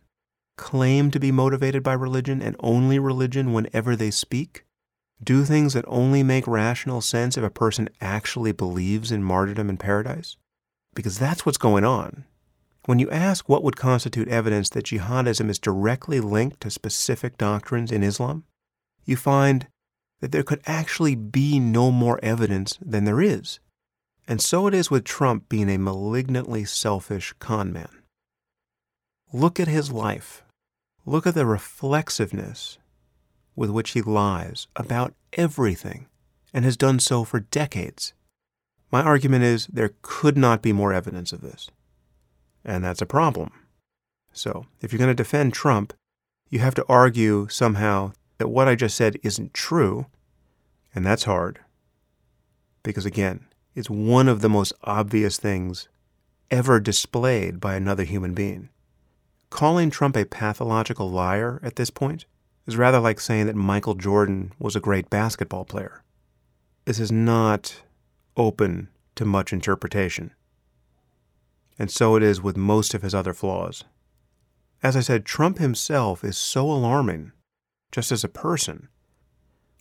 Claim 0.56 1.10
to 1.10 1.20
be 1.20 1.32
motivated 1.32 1.82
by 1.82 1.93
religion 1.93 2.40
and 2.40 2.55
only 2.60 2.98
religion 2.98 3.52
whenever 3.52 3.97
they 3.97 4.10
speak? 4.10 4.65
Do 5.23 5.44
things 5.44 5.73
that 5.74 5.85
only 5.89 6.23
make 6.23 6.47
rational 6.47 7.01
sense 7.01 7.36
if 7.36 7.43
a 7.43 7.51
person 7.51 7.89
actually 8.01 8.52
believes 8.52 9.10
in 9.10 9.24
martyrdom 9.24 9.69
and 9.69 9.81
paradise? 9.81 10.36
Because 10.94 11.19
that's 11.19 11.44
what's 11.44 11.59
going 11.59 11.85
on 11.85 12.24
when 12.89 12.98
you 12.98 13.10
ask 13.10 13.51
what 13.51 13.62
would 13.62 13.77
constitute 13.77 14.28
evidence 14.28 14.70
that 14.70 14.86
jihadism 14.86 15.51
is 15.51 15.59
directly 15.59 16.20
linked 16.20 16.59
to 16.62 16.70
specific 16.70 17.36
doctrines 17.36 17.93
in 17.93 18.02
Islam, 18.02 18.44
you 19.05 19.15
find 19.15 19.66
that 20.23 20.32
there 20.32 20.43
could 20.43 20.62
actually 20.65 21.15
be 21.15 21.59
no 21.59 21.90
more 21.90 22.19
evidence 22.23 22.78
than 22.81 23.05
there 23.05 23.20
is. 23.20 23.60
And 24.27 24.40
so 24.40 24.66
it 24.66 24.73
is 24.73 24.90
with 24.90 25.05
Trump 25.05 25.51
being 25.51 25.69
a 25.69 25.77
malignantly 25.77 26.65
selfish 26.65 27.35
conman. 27.39 27.90
Look 29.35 29.60
at 29.60 29.69
his 29.69 29.93
life. 29.93 30.43
Look 31.05 31.27
at 31.27 31.35
the 31.35 31.44
reflexiveness 31.44 32.78
with 33.55 33.69
which 33.69 33.90
he 33.90 34.01
lies 34.01 34.66
about 34.77 35.12
everything 35.35 36.06
and 36.55 36.65
has 36.65 36.78
done 36.78 37.01
so 37.01 37.24
for 37.24 37.40
decades. 37.40 38.15
My 38.90 39.02
argument 39.02 39.44
is 39.44 39.66
there 39.66 39.93
could 40.01 40.39
not 40.39 40.62
be 40.62 40.73
more 40.73 40.94
evidence 40.94 41.35
of 41.35 41.43
this 41.43 41.69
and 42.68 42.84
that's 42.84 43.00
a 43.00 43.06
problem. 43.06 43.50
So, 44.30 44.66
if 44.82 44.92
you're 44.92 44.98
going 44.98 45.08
to 45.08 45.14
defend 45.14 45.54
Trump, 45.54 45.94
you 46.50 46.58
have 46.58 46.74
to 46.74 46.84
argue 46.86 47.48
somehow 47.48 48.12
that 48.36 48.48
what 48.48 48.68
I 48.68 48.74
just 48.74 48.94
said 48.94 49.18
isn't 49.22 49.54
true, 49.54 50.06
and 50.94 51.04
that's 51.04 51.24
hard. 51.24 51.60
Because 52.82 53.06
again, 53.06 53.46
it's 53.74 53.88
one 53.88 54.28
of 54.28 54.42
the 54.42 54.50
most 54.50 54.74
obvious 54.84 55.38
things 55.38 55.88
ever 56.50 56.78
displayed 56.78 57.58
by 57.58 57.74
another 57.74 58.04
human 58.04 58.34
being. 58.34 58.68
Calling 59.48 59.88
Trump 59.88 60.14
a 60.14 60.26
pathological 60.26 61.10
liar 61.10 61.60
at 61.62 61.76
this 61.76 61.90
point 61.90 62.26
is 62.66 62.76
rather 62.76 63.00
like 63.00 63.18
saying 63.18 63.46
that 63.46 63.56
Michael 63.56 63.94
Jordan 63.94 64.52
was 64.58 64.76
a 64.76 64.80
great 64.80 65.08
basketball 65.08 65.64
player. 65.64 66.02
This 66.84 67.00
is 67.00 67.10
not 67.10 67.80
open 68.36 68.88
to 69.14 69.24
much 69.24 69.54
interpretation 69.54 70.32
and 71.78 71.90
so 71.90 72.16
it 72.16 72.22
is 72.22 72.42
with 72.42 72.56
most 72.56 72.94
of 72.94 73.02
his 73.02 73.14
other 73.14 73.32
flaws. 73.32 73.84
As 74.82 74.96
I 74.96 75.00
said, 75.00 75.24
Trump 75.24 75.59
himself 75.59 76.24
is 76.24 76.36
so 76.36 76.70
alarming, 76.70 77.32
just 77.92 78.12
as 78.12 78.24
a 78.24 78.28
person, 78.28 78.88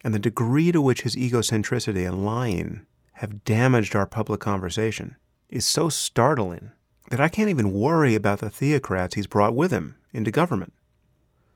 and 0.04 0.14
the 0.14 0.20
degree 0.20 0.72
to 0.72 0.82
which 0.82 1.02
his 1.02 1.16
egocentricity 1.16 2.08
and 2.08 2.26
lying 2.26 2.86
have 3.14 3.44
damaged 3.44 3.96
our 3.96 4.06
public 4.06 4.40
conversation 4.40 5.16
is 5.50 5.66
so 5.66 5.90
startling 5.90 6.72
that 7.10 7.20
I 7.20 7.30
can't 7.30 7.50
even 7.50 7.72
worry 7.72 8.16
about 8.16 8.40
the 8.40 8.50
theocrats 8.50 9.16
he's 9.16 9.28
brought 9.28 9.56
with 9.56 9.72
him 9.72 9.96
into 10.14 10.30
government. 10.30 10.74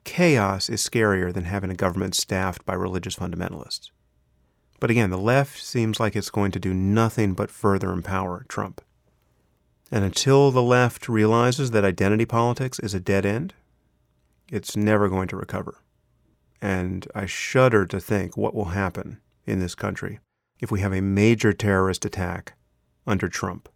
Chaos 0.04 0.70
is 0.70 0.82
scarier 0.82 1.32
than 1.34 1.44
having 1.44 1.70
a 1.70 1.76
government 1.76 2.16
staffed 2.16 2.66
by 2.66 2.74
religious 2.74 3.16
fundamentalists. 3.16 3.92
But 4.80 4.90
again, 4.90 5.12
the 5.12 5.18
left 5.18 5.62
seems 5.62 6.00
like 6.00 6.16
it's 6.16 6.32
going 6.32 6.52
to 6.52 6.60
do 6.60 6.74
nothing 6.74 7.34
but 7.34 7.52
further 7.52 7.92
empower 7.92 8.46
Trump. 8.48 8.82
And 9.92 10.06
until 10.06 10.52
the 10.52 10.64
left 10.64 11.10
realizes 11.10 11.72
that 11.72 11.84
identity 11.84 12.26
politics 12.26 12.80
is 12.80 12.94
a 12.94 13.00
dead 13.00 13.26
end, 13.26 13.54
it's 14.50 14.78
never 14.78 15.10
going 15.10 15.28
to 15.28 15.36
recover. 15.36 15.80
And 16.62 17.08
I 17.14 17.26
shudder 17.26 17.86
to 17.88 18.00
think 18.00 18.38
what 18.38 18.56
will 18.56 18.66
happen 18.66 19.20
in 19.46 19.60
this 19.60 19.76
country 19.76 20.20
if 20.60 20.72
we 20.72 20.80
have 20.80 20.94
a 20.94 21.02
major 21.02 21.52
terrorist 21.52 22.06
attack 22.06 22.54
under 23.06 23.28
Trump. 23.28 23.68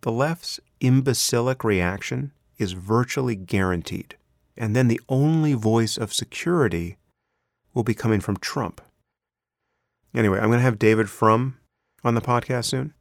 The 0.00 0.10
left's 0.10 0.58
imbecilic 0.80 1.62
reaction 1.62 2.32
is 2.56 2.72
virtually 2.72 3.36
guaranteed. 3.36 4.16
And 4.56 4.74
then 4.74 4.88
the 4.88 5.00
only 5.08 5.54
voice 5.54 5.96
of 5.96 6.12
security 6.12 6.96
will 7.74 7.84
be 7.84 7.94
coming 7.94 8.20
from 8.20 8.38
Trump. 8.38 8.80
Anyway, 10.14 10.38
I'm 10.38 10.46
going 10.46 10.58
to 10.58 10.64
have 10.64 10.78
David 10.78 11.08
Frum 11.08 11.58
on 12.02 12.14
the 12.14 12.20
podcast 12.20 12.64
soon. 12.66 12.94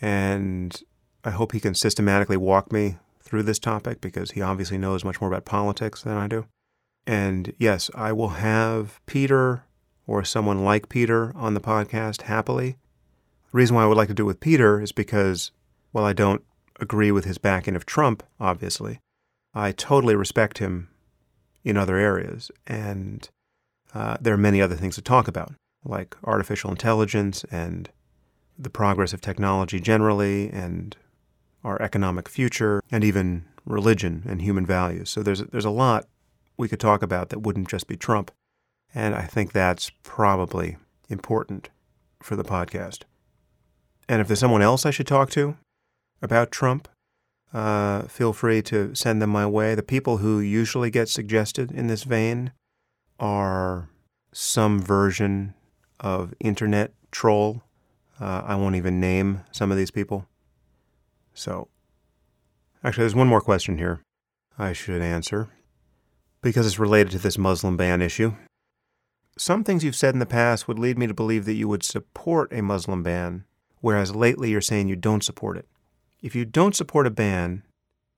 And 0.00 0.80
I 1.24 1.30
hope 1.30 1.52
he 1.52 1.60
can 1.60 1.74
systematically 1.74 2.36
walk 2.36 2.72
me 2.72 2.96
through 3.20 3.44
this 3.44 3.58
topic 3.58 4.00
because 4.00 4.32
he 4.32 4.42
obviously 4.42 4.78
knows 4.78 5.04
much 5.04 5.20
more 5.20 5.30
about 5.30 5.44
politics 5.44 6.02
than 6.02 6.16
I 6.16 6.26
do. 6.26 6.46
And 7.06 7.54
yes, 7.58 7.90
I 7.94 8.12
will 8.12 8.30
have 8.30 9.00
Peter 9.06 9.64
or 10.06 10.24
someone 10.24 10.64
like 10.64 10.88
Peter 10.88 11.32
on 11.36 11.54
the 11.54 11.60
podcast 11.60 12.22
happily. 12.22 12.76
The 13.50 13.58
reason 13.58 13.76
why 13.76 13.84
I 13.84 13.86
would 13.86 13.96
like 13.96 14.08
to 14.08 14.14
do 14.14 14.24
it 14.24 14.26
with 14.26 14.40
Peter 14.40 14.80
is 14.80 14.92
because, 14.92 15.52
while 15.92 16.04
I 16.04 16.12
don't 16.12 16.42
agree 16.80 17.12
with 17.12 17.24
his 17.24 17.38
backing 17.38 17.76
of 17.76 17.86
Trump, 17.86 18.22
obviously, 18.40 18.98
I 19.54 19.72
totally 19.72 20.16
respect 20.16 20.58
him 20.58 20.88
in 21.64 21.76
other 21.76 21.96
areas. 21.96 22.50
And 22.66 23.28
uh, 23.94 24.16
there 24.20 24.34
are 24.34 24.38
many 24.38 24.60
other 24.60 24.76
things 24.76 24.96
to 24.96 25.02
talk 25.02 25.28
about, 25.28 25.52
like 25.84 26.16
artificial 26.24 26.70
intelligence 26.70 27.44
and 27.50 27.88
the 28.58 28.70
progress 28.70 29.12
of 29.12 29.20
technology 29.20 29.80
generally, 29.80 30.50
and 30.50 30.96
our 31.64 31.80
economic 31.80 32.28
future, 32.28 32.82
and 32.90 33.04
even 33.04 33.44
religion 33.64 34.22
and 34.26 34.42
human 34.42 34.66
values. 34.66 35.10
So 35.10 35.22
there's 35.22 35.40
there's 35.44 35.64
a 35.64 35.70
lot 35.70 36.06
we 36.56 36.68
could 36.68 36.80
talk 36.80 37.02
about 37.02 37.28
that 37.30 37.40
wouldn't 37.40 37.68
just 37.68 37.86
be 37.86 37.96
Trump, 37.96 38.30
and 38.94 39.14
I 39.14 39.22
think 39.22 39.52
that's 39.52 39.90
probably 40.02 40.76
important 41.08 41.70
for 42.22 42.36
the 42.36 42.44
podcast. 42.44 43.02
And 44.08 44.20
if 44.20 44.26
there's 44.26 44.40
someone 44.40 44.62
else 44.62 44.84
I 44.84 44.90
should 44.90 45.06
talk 45.06 45.30
to 45.30 45.56
about 46.20 46.50
Trump, 46.50 46.88
uh, 47.52 48.02
feel 48.02 48.32
free 48.32 48.62
to 48.62 48.94
send 48.94 49.20
them 49.20 49.30
my 49.30 49.46
way. 49.46 49.74
The 49.74 49.82
people 49.82 50.18
who 50.18 50.40
usually 50.40 50.90
get 50.90 51.08
suggested 51.08 51.70
in 51.70 51.86
this 51.86 52.04
vein 52.04 52.52
are 53.18 53.88
some 54.32 54.80
version 54.80 55.54
of 56.00 56.34
internet 56.40 56.92
troll. 57.10 57.62
Uh, 58.20 58.42
I 58.44 58.54
won't 58.54 58.76
even 58.76 59.00
name 59.00 59.44
some 59.52 59.70
of 59.70 59.76
these 59.76 59.90
people. 59.90 60.26
So, 61.34 61.68
actually, 62.84 63.02
there's 63.02 63.14
one 63.14 63.28
more 63.28 63.40
question 63.40 63.78
here 63.78 64.02
I 64.58 64.72
should 64.72 65.02
answer 65.02 65.50
because 66.42 66.66
it's 66.66 66.78
related 66.78 67.12
to 67.12 67.18
this 67.18 67.38
Muslim 67.38 67.76
ban 67.76 68.02
issue. 68.02 68.34
Some 69.38 69.64
things 69.64 69.82
you've 69.82 69.96
said 69.96 70.14
in 70.14 70.18
the 70.18 70.26
past 70.26 70.68
would 70.68 70.78
lead 70.78 70.98
me 70.98 71.06
to 71.06 71.14
believe 71.14 71.46
that 71.46 71.54
you 71.54 71.68
would 71.68 71.82
support 71.82 72.52
a 72.52 72.62
Muslim 72.62 73.02
ban, 73.02 73.44
whereas 73.80 74.14
lately 74.14 74.50
you're 74.50 74.60
saying 74.60 74.88
you 74.88 74.96
don't 74.96 75.24
support 75.24 75.56
it. 75.56 75.66
If 76.20 76.34
you 76.34 76.44
don't 76.44 76.76
support 76.76 77.06
a 77.06 77.10
ban, 77.10 77.62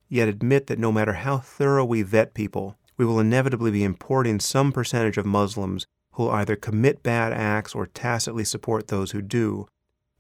yet 0.08 0.28
admit 0.28 0.66
that 0.66 0.78
no 0.78 0.90
matter 0.90 1.12
how 1.12 1.38
thorough 1.38 1.84
we 1.84 2.02
vet 2.02 2.34
people, 2.34 2.76
we 2.96 3.04
will 3.04 3.20
inevitably 3.20 3.70
be 3.70 3.84
importing 3.84 4.40
some 4.40 4.72
percentage 4.72 5.16
of 5.16 5.26
Muslims 5.26 5.86
who 6.12 6.24
will 6.24 6.30
either 6.30 6.56
commit 6.56 7.02
bad 7.02 7.32
acts 7.32 7.74
or 7.74 7.86
tacitly 7.86 8.44
support 8.44 8.88
those 8.88 9.10
who 9.12 9.22
do, 9.22 9.66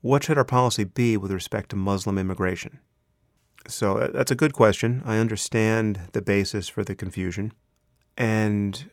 what 0.04 0.22
should 0.22 0.36
our 0.36 0.44
policy 0.44 0.84
be 0.84 1.16
with 1.16 1.30
respect 1.30 1.70
to 1.70 1.76
Muslim 1.76 2.18
immigration? 2.18 2.78
So 3.66 3.96
uh, 3.96 4.10
that's 4.12 4.30
a 4.30 4.34
good 4.34 4.52
question. 4.52 5.02
I 5.02 5.16
understand 5.16 5.98
the 6.12 6.20
basis 6.20 6.68
for 6.68 6.84
the 6.84 6.94
confusion. 6.94 7.54
And 8.14 8.90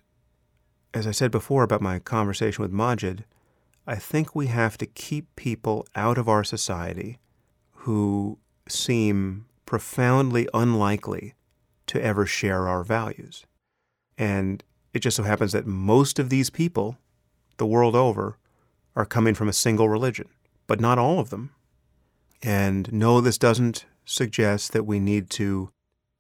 as 0.94 1.06
I 1.06 1.12
said 1.12 1.30
before 1.30 1.64
about 1.64 1.82
my 1.82 2.00
conversation 2.00 2.62
with 2.62 2.72
Maajid, 2.72 3.26
I 3.86 3.96
think 3.96 4.34
we 4.34 4.48
have 4.48 4.78
to 4.78 4.86
keep 4.86 5.36
people 5.36 5.86
out 5.98 6.18
of 6.18 6.30
our 6.30 6.46
society 6.46 7.20
who 7.84 8.40
seem 8.70 9.48
profoundly 9.66 10.48
unlikely 10.54 11.34
to 11.88 12.02
ever 12.02 12.26
share 12.26 12.70
our 12.70 12.86
values. 12.86 13.46
And 14.18 14.64
it 14.94 15.00
just 15.00 15.18
so 15.18 15.24
happens 15.24 15.52
that 15.52 15.68
most 15.68 16.20
of 16.20 16.30
these 16.30 16.50
people, 16.50 16.96
the 17.58 17.66
world 17.66 17.98
over, 17.98 18.38
are 18.96 19.06
coming 19.06 19.34
from 19.34 19.50
a 19.50 19.54
single 19.54 19.90
religion, 19.90 20.30
but 20.72 20.80
not 20.80 20.98
all 20.98 21.20
of 21.20 21.32
them. 21.32 21.52
And 22.42 22.92
no, 22.94 23.20
this 23.20 23.38
doesn't 23.38 23.84
suggest 24.06 24.72
that 24.72 24.86
we 24.86 25.02
need 25.02 25.30
to 25.32 25.70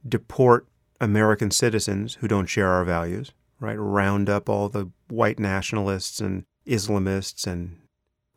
deport 0.06 0.68
American 1.00 1.52
citizens 1.52 2.16
who 2.16 2.28
don't 2.28 2.48
share 2.48 2.68
our 2.68 2.84
values, 2.84 3.32
right? 3.62 3.78
Round 3.78 4.30
up 4.30 4.50
all 4.50 4.68
the 4.68 4.92
white 5.08 5.40
nationalists 5.40 6.20
and 6.20 6.44
Islamists 6.68 7.48
and 7.48 7.78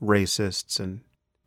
racists, 0.01 0.79
and 0.79 1.01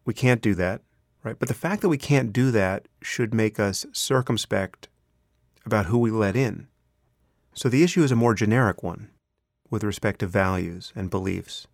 we 0.04 0.14
can't 0.14 0.42
do 0.42 0.54
that 0.56 0.82
right? 1.24 1.38
But 1.40 1.50
the 1.50 1.54
fact 1.54 1.82
that 1.82 1.90
we 1.90 1.98
can't 1.98 2.32
do 2.32 2.52
that 2.52 2.88
should 3.02 3.34
make 3.34 3.60
us 3.60 3.86
circumspect 3.92 4.88
about 5.66 5.88
who 5.88 5.98
we 5.98 6.12
let 6.12 6.36
in. 6.36 6.68
So 7.54 7.70
the 7.70 7.84
issue 7.84 8.04
is 8.04 8.12
a 8.12 8.16
more 8.16 8.34
generic 8.34 8.82
one 8.82 9.10
with 9.70 9.84
respect 9.84 10.20
to 10.20 10.28
values 10.28 10.94
and 10.96 11.10
beliefs 11.10 11.68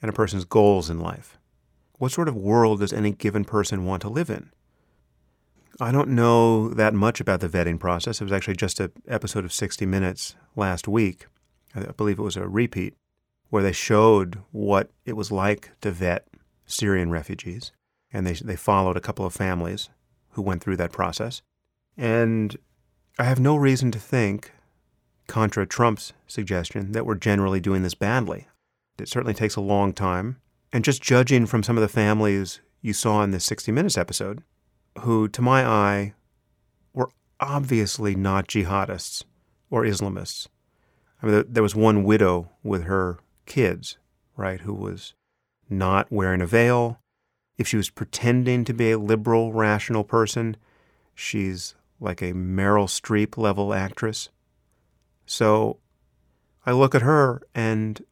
and 0.00 0.08
a 0.08 0.12
person's 0.12 0.44
goals 0.44 0.88
in 0.88 1.00
life. 1.00 1.35
What 1.98 2.12
sort 2.12 2.28
of 2.28 2.36
world 2.36 2.80
does 2.80 2.92
any 2.92 3.12
given 3.12 3.44
person 3.44 3.84
want 3.84 4.02
to 4.02 4.08
live 4.08 4.30
in? 4.30 4.50
I 5.80 5.92
don't 5.92 6.10
know 6.10 6.68
that 6.70 6.94
much 6.94 7.20
about 7.20 7.40
the 7.40 7.48
vetting 7.48 7.78
process. 7.78 8.20
It 8.20 8.24
was 8.24 8.32
actually 8.32 8.56
just 8.56 8.80
an 8.80 8.92
episode 9.06 9.44
of 9.44 9.52
60 9.52 9.84
Minutes 9.86 10.34
last 10.54 10.88
week. 10.88 11.26
I 11.74 11.92
believe 11.92 12.18
it 12.18 12.22
was 12.22 12.36
a 12.36 12.48
repeat 12.48 12.94
where 13.50 13.62
they 13.62 13.72
showed 13.72 14.38
what 14.52 14.90
it 15.04 15.14
was 15.14 15.30
like 15.30 15.70
to 15.82 15.90
vet 15.90 16.26
Syrian 16.66 17.10
refugees 17.10 17.72
and 18.12 18.26
they, 18.26 18.32
they 18.32 18.56
followed 18.56 18.96
a 18.96 19.00
couple 19.00 19.26
of 19.26 19.34
families 19.34 19.90
who 20.30 20.42
went 20.42 20.62
through 20.62 20.76
that 20.76 20.92
process. 20.92 21.42
And 21.96 22.56
I 23.18 23.24
have 23.24 23.40
no 23.40 23.56
reason 23.56 23.90
to 23.92 23.98
think, 23.98 24.52
contra 25.26 25.66
Trump's 25.66 26.12
suggestion, 26.26 26.92
that 26.92 27.06
we're 27.06 27.14
generally 27.14 27.60
doing 27.60 27.82
this 27.82 27.94
badly. 27.94 28.48
It 28.98 29.08
certainly 29.08 29.34
takes 29.34 29.56
a 29.56 29.60
long 29.60 29.92
time. 29.92 30.36
And 30.76 30.84
just 30.84 31.00
judging 31.00 31.46
from 31.46 31.62
some 31.62 31.78
of 31.78 31.80
the 31.80 31.88
families 31.88 32.60
you 32.82 32.92
saw 32.92 33.22
in 33.22 33.30
this 33.30 33.46
60 33.46 33.72
Minutes 33.72 33.96
episode, 33.96 34.42
who, 34.98 35.26
to 35.26 35.40
my 35.40 35.66
eye, 35.66 36.12
were 36.92 37.08
obviously 37.40 38.14
not 38.14 38.46
jihadists 38.46 39.24
or 39.70 39.84
Islamists. 39.84 40.48
I 41.22 41.26
mean, 41.26 41.44
there 41.48 41.62
was 41.62 41.74
one 41.74 42.04
widow 42.04 42.50
with 42.62 42.82
her 42.82 43.20
kids, 43.46 43.96
right, 44.36 44.60
who 44.60 44.74
was 44.74 45.14
not 45.70 46.12
wearing 46.12 46.42
a 46.42 46.46
veil, 46.46 47.00
if 47.56 47.66
she 47.66 47.78
was 47.78 47.88
pretending 47.88 48.62
to 48.66 48.74
be 48.74 48.90
a 48.90 48.98
liberal, 48.98 49.54
rational 49.54 50.04
person, 50.04 50.58
she's 51.14 51.74
like 52.00 52.20
a 52.20 52.34
Meryl 52.34 52.86
Streep 52.86 53.38
level 53.38 53.72
actress. 53.72 54.28
So 55.24 55.78
I 56.66 56.72
look 56.72 56.94
at 56.94 57.00
her 57.00 57.40
and 57.54 58.04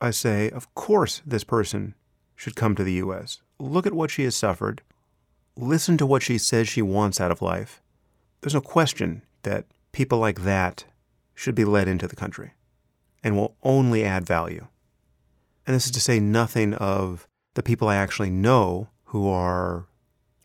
I 0.00 0.10
say, 0.10 0.48
of 0.48 0.74
course, 0.74 1.20
this 1.26 1.44
person 1.44 1.94
should 2.38 2.54
come 2.54 2.76
to 2.76 2.84
the 2.84 2.94
U.S. 2.94 3.42
Look 3.58 3.84
at 3.84 3.92
what 3.92 4.12
she 4.12 4.22
has 4.22 4.36
suffered. 4.36 4.80
Listen 5.56 5.98
to 5.98 6.06
what 6.06 6.22
she 6.22 6.38
says 6.38 6.68
she 6.68 6.80
wants 6.80 7.20
out 7.20 7.32
of 7.32 7.42
life. 7.42 7.82
There's 8.40 8.54
no 8.54 8.60
question 8.60 9.22
that 9.42 9.66
people 9.90 10.18
like 10.18 10.42
that 10.42 10.84
should 11.34 11.56
be 11.56 11.64
let 11.64 11.88
into 11.88 12.06
the 12.06 12.14
country 12.14 12.52
and 13.24 13.36
will 13.36 13.56
only 13.64 14.04
add 14.04 14.24
value. 14.24 14.68
And 15.66 15.74
this 15.74 15.86
is 15.86 15.90
to 15.90 16.00
say 16.00 16.20
nothing 16.20 16.74
of 16.74 17.26
the 17.54 17.62
people 17.64 17.88
I 17.88 17.96
actually 17.96 18.30
know 18.30 18.88
who 19.06 19.28
are 19.28 19.86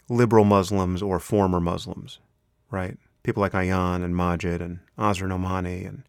liberal 0.09 0.45
Muslims 0.45 1.03
or 1.03 1.19
former 1.19 1.59
Muslims, 1.59 2.17
right? 2.71 2.97
People 3.21 3.41
like 3.41 3.51
Ayaan 3.51 4.03
and 4.03 4.15
Maajid 4.15 4.61
and 4.61 4.79
Asra 4.97 5.29
Nomani 5.29 5.87
and 5.87 6.01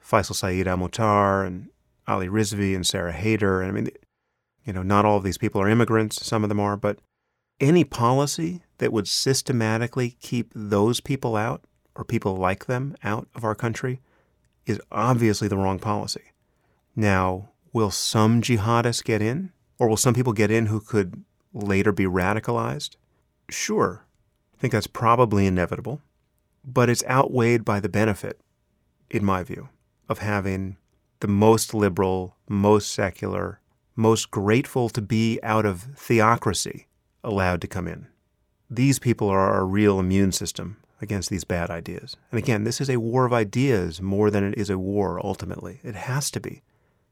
Faisal 0.00 0.36
Saeed 0.36 0.68
Al 0.68 0.78
Mutar 0.78 1.44
and 1.44 1.68
Ali 2.06 2.28
Rizvi 2.28 2.76
and 2.76 2.86
Sarah 2.86 3.12
Haider. 3.12 3.60
And 3.60 3.68
I 3.68 3.72
mean, 3.72 3.90
you 4.64 4.72
know, 4.72 4.82
not 4.82 5.04
all 5.04 5.16
of 5.16 5.24
these 5.24 5.38
people 5.38 5.60
are 5.60 5.68
immigrants, 5.68 6.24
some 6.24 6.42
of 6.42 6.48
them 6.48 6.60
are, 6.60 6.76
but 6.76 6.98
any 7.60 7.84
policy 7.84 8.62
that 8.78 8.92
would 8.92 9.08
systematically 9.08 10.16
keep 10.20 10.50
those 10.54 11.00
people 11.00 11.36
out 11.36 11.64
or 11.94 12.04
people 12.04 12.36
like 12.36 12.66
them 12.66 12.96
out 13.02 13.28
of 13.34 13.44
our 13.44 13.54
country 13.54 14.00
is 14.66 14.80
obviously 14.90 15.48
the 15.48 15.56
wrong 15.56 15.78
policy. 15.78 16.22
Now, 16.94 17.50
will 17.72 17.90
some 17.90 18.42
jihadists 18.42 19.04
get 19.04 19.22
in? 19.22 19.52
Or 19.78 19.88
will 19.88 19.96
some 19.96 20.14
people 20.14 20.32
get 20.32 20.50
in 20.50 20.66
who 20.66 20.80
could 20.80 21.24
later 21.52 21.90
be 21.90 22.04
radicalized? 22.04 22.96
Sure. 23.48 24.04
I 24.54 24.60
think 24.60 24.72
that's 24.72 24.86
probably 24.86 25.46
inevitable. 25.46 26.00
But 26.64 26.88
it's 26.88 27.04
outweighed 27.08 27.64
by 27.64 27.80
the 27.80 27.88
benefit, 27.88 28.40
in 29.10 29.24
my 29.24 29.42
view, 29.42 29.70
of 30.08 30.18
having 30.18 30.76
the 31.18 31.26
most 31.26 31.74
liberal, 31.74 32.36
most 32.48 32.92
secular, 32.92 33.60
most 33.94 34.30
grateful 34.30 34.88
to 34.90 35.02
be 35.02 35.38
out 35.42 35.66
of 35.66 35.82
theocracy 35.96 36.86
allowed 37.22 37.60
to 37.60 37.66
come 37.68 37.86
in. 37.86 38.06
These 38.70 38.98
people 38.98 39.28
are 39.28 39.50
our 39.50 39.66
real 39.66 40.00
immune 40.00 40.32
system 40.32 40.78
against 41.00 41.28
these 41.30 41.44
bad 41.44 41.70
ideas. 41.70 42.16
And 42.30 42.38
again, 42.38 42.64
this 42.64 42.80
is 42.80 42.88
a 42.88 43.00
war 43.00 43.26
of 43.26 43.32
ideas 43.32 44.00
more 44.00 44.30
than 44.30 44.44
it 44.44 44.56
is 44.56 44.70
a 44.70 44.78
war 44.78 45.20
ultimately. 45.24 45.80
It 45.82 45.94
has 45.94 46.30
to 46.30 46.40
be. 46.40 46.62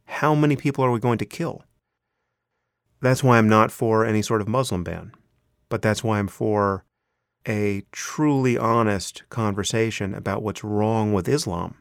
How 0.05 0.35
many 0.35 0.57
people 0.57 0.85
are 0.85 0.91
we 0.91 1.01
going 1.01 1.19
to 1.19 1.27
kill? 1.27 1.65
That's 3.01 3.25
why 3.25 3.39
I'm 3.39 3.49
not 3.49 3.73
for 3.73 4.05
any 4.05 4.23
sort 4.23 4.41
of 4.41 4.49
Muslim 4.49 4.85
ban, 4.85 5.13
but 5.69 5.83
that's 5.83 6.05
why 6.05 6.19
I'm 6.19 6.29
for 6.29 6.85
a 7.49 7.83
truly 7.91 8.59
honest 8.59 9.23
conversation 9.31 10.15
about 10.15 10.43
what's 10.43 10.63
wrong 10.63 11.13
with 11.13 11.29
Islam. 11.29 11.77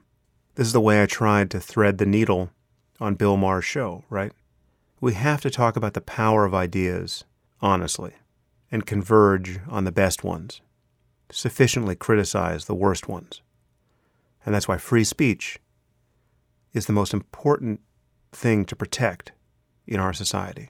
This 0.55 0.67
is 0.67 0.73
the 0.73 0.81
way 0.81 1.01
I 1.01 1.05
tried 1.05 1.51
to 1.51 1.59
thread 1.59 1.97
the 1.97 2.05
needle 2.05 2.51
on 2.99 3.15
Bill 3.15 3.37
Maher's 3.37 3.65
show, 3.65 4.03
right? 4.09 4.31
We 5.01 5.13
have 5.13 5.41
to 5.41 5.49
talk 5.49 5.75
about 5.75 5.93
the 5.93 6.01
power 6.01 6.45
of 6.45 6.53
ideas 6.53 7.23
honestly 7.61 8.13
and 8.71 8.85
converge 8.85 9.59
on 9.67 9.85
the 9.85 9.91
best 9.91 10.23
ones, 10.23 10.61
sufficiently 11.31 11.95
criticize 11.95 12.65
the 12.65 12.75
worst 12.75 13.07
ones. 13.07 13.41
And 14.45 14.53
that's 14.53 14.67
why 14.67 14.77
free 14.77 15.03
speech 15.03 15.59
is 16.73 16.85
the 16.85 16.93
most 16.93 17.13
important 17.13 17.81
thing 18.31 18.65
to 18.65 18.75
protect 18.75 19.31
in 19.87 19.99
our 19.99 20.13
society. 20.13 20.67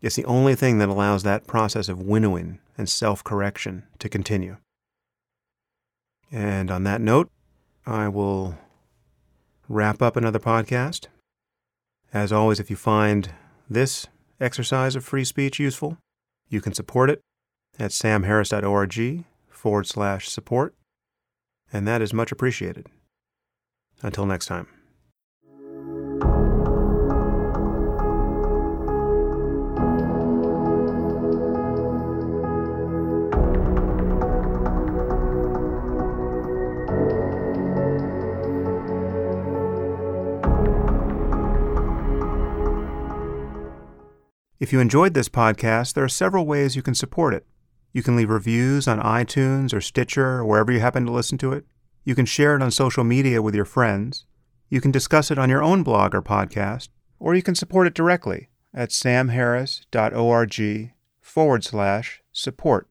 It's 0.00 0.16
the 0.16 0.24
only 0.24 0.54
thing 0.54 0.78
that 0.78 0.88
allows 0.88 1.22
that 1.22 1.46
process 1.46 1.88
of 1.88 2.00
winnowing 2.00 2.60
and 2.76 2.88
self 2.88 3.24
correction 3.24 3.84
to 3.98 4.08
continue. 4.08 4.56
And 6.30 6.70
on 6.70 6.84
that 6.84 7.00
note, 7.00 7.30
I 7.86 8.08
will 8.08 8.56
wrap 9.68 10.02
up 10.02 10.16
another 10.16 10.38
podcast. 10.38 11.06
As 12.12 12.32
always, 12.32 12.58
if 12.58 12.70
you 12.70 12.76
find 12.76 13.30
this 13.68 14.06
exercise 14.40 14.96
of 14.96 15.04
free 15.04 15.24
speech 15.24 15.58
useful, 15.58 15.98
you 16.48 16.60
can 16.60 16.72
support 16.72 17.10
it 17.10 17.20
at 17.78 17.90
samharris.org 17.90 19.24
forward 19.50 19.86
slash 19.86 20.28
support, 20.28 20.74
and 21.72 21.86
that 21.86 22.00
is 22.00 22.14
much 22.14 22.32
appreciated. 22.32 22.86
Until 24.02 24.26
next 24.26 24.46
time. 24.46 24.68
If 44.60 44.72
you 44.72 44.80
enjoyed 44.80 45.14
this 45.14 45.28
podcast, 45.28 45.94
there 45.94 46.02
are 46.02 46.08
several 46.08 46.44
ways 46.44 46.74
you 46.74 46.82
can 46.82 46.96
support 46.96 47.32
it. 47.32 47.46
You 47.92 48.02
can 48.02 48.16
leave 48.16 48.28
reviews 48.28 48.88
on 48.88 48.98
iTunes 48.98 49.72
or 49.72 49.80
Stitcher 49.80 50.38
or 50.38 50.44
wherever 50.44 50.72
you 50.72 50.80
happen 50.80 51.06
to 51.06 51.12
listen 51.12 51.38
to 51.38 51.52
it. 51.52 51.64
You 52.04 52.16
can 52.16 52.26
share 52.26 52.56
it 52.56 52.62
on 52.62 52.72
social 52.72 53.04
media 53.04 53.40
with 53.40 53.54
your 53.54 53.64
friends. 53.64 54.26
You 54.68 54.80
can 54.80 54.90
discuss 54.90 55.30
it 55.30 55.38
on 55.38 55.48
your 55.48 55.62
own 55.62 55.84
blog 55.84 56.12
or 56.12 56.22
podcast, 56.22 56.88
or 57.20 57.36
you 57.36 57.42
can 57.42 57.54
support 57.54 57.86
it 57.86 57.94
directly 57.94 58.48
at 58.74 58.90
samharris.org 58.90 60.92
forward 61.20 61.64
slash 61.64 62.22
support. 62.32 62.88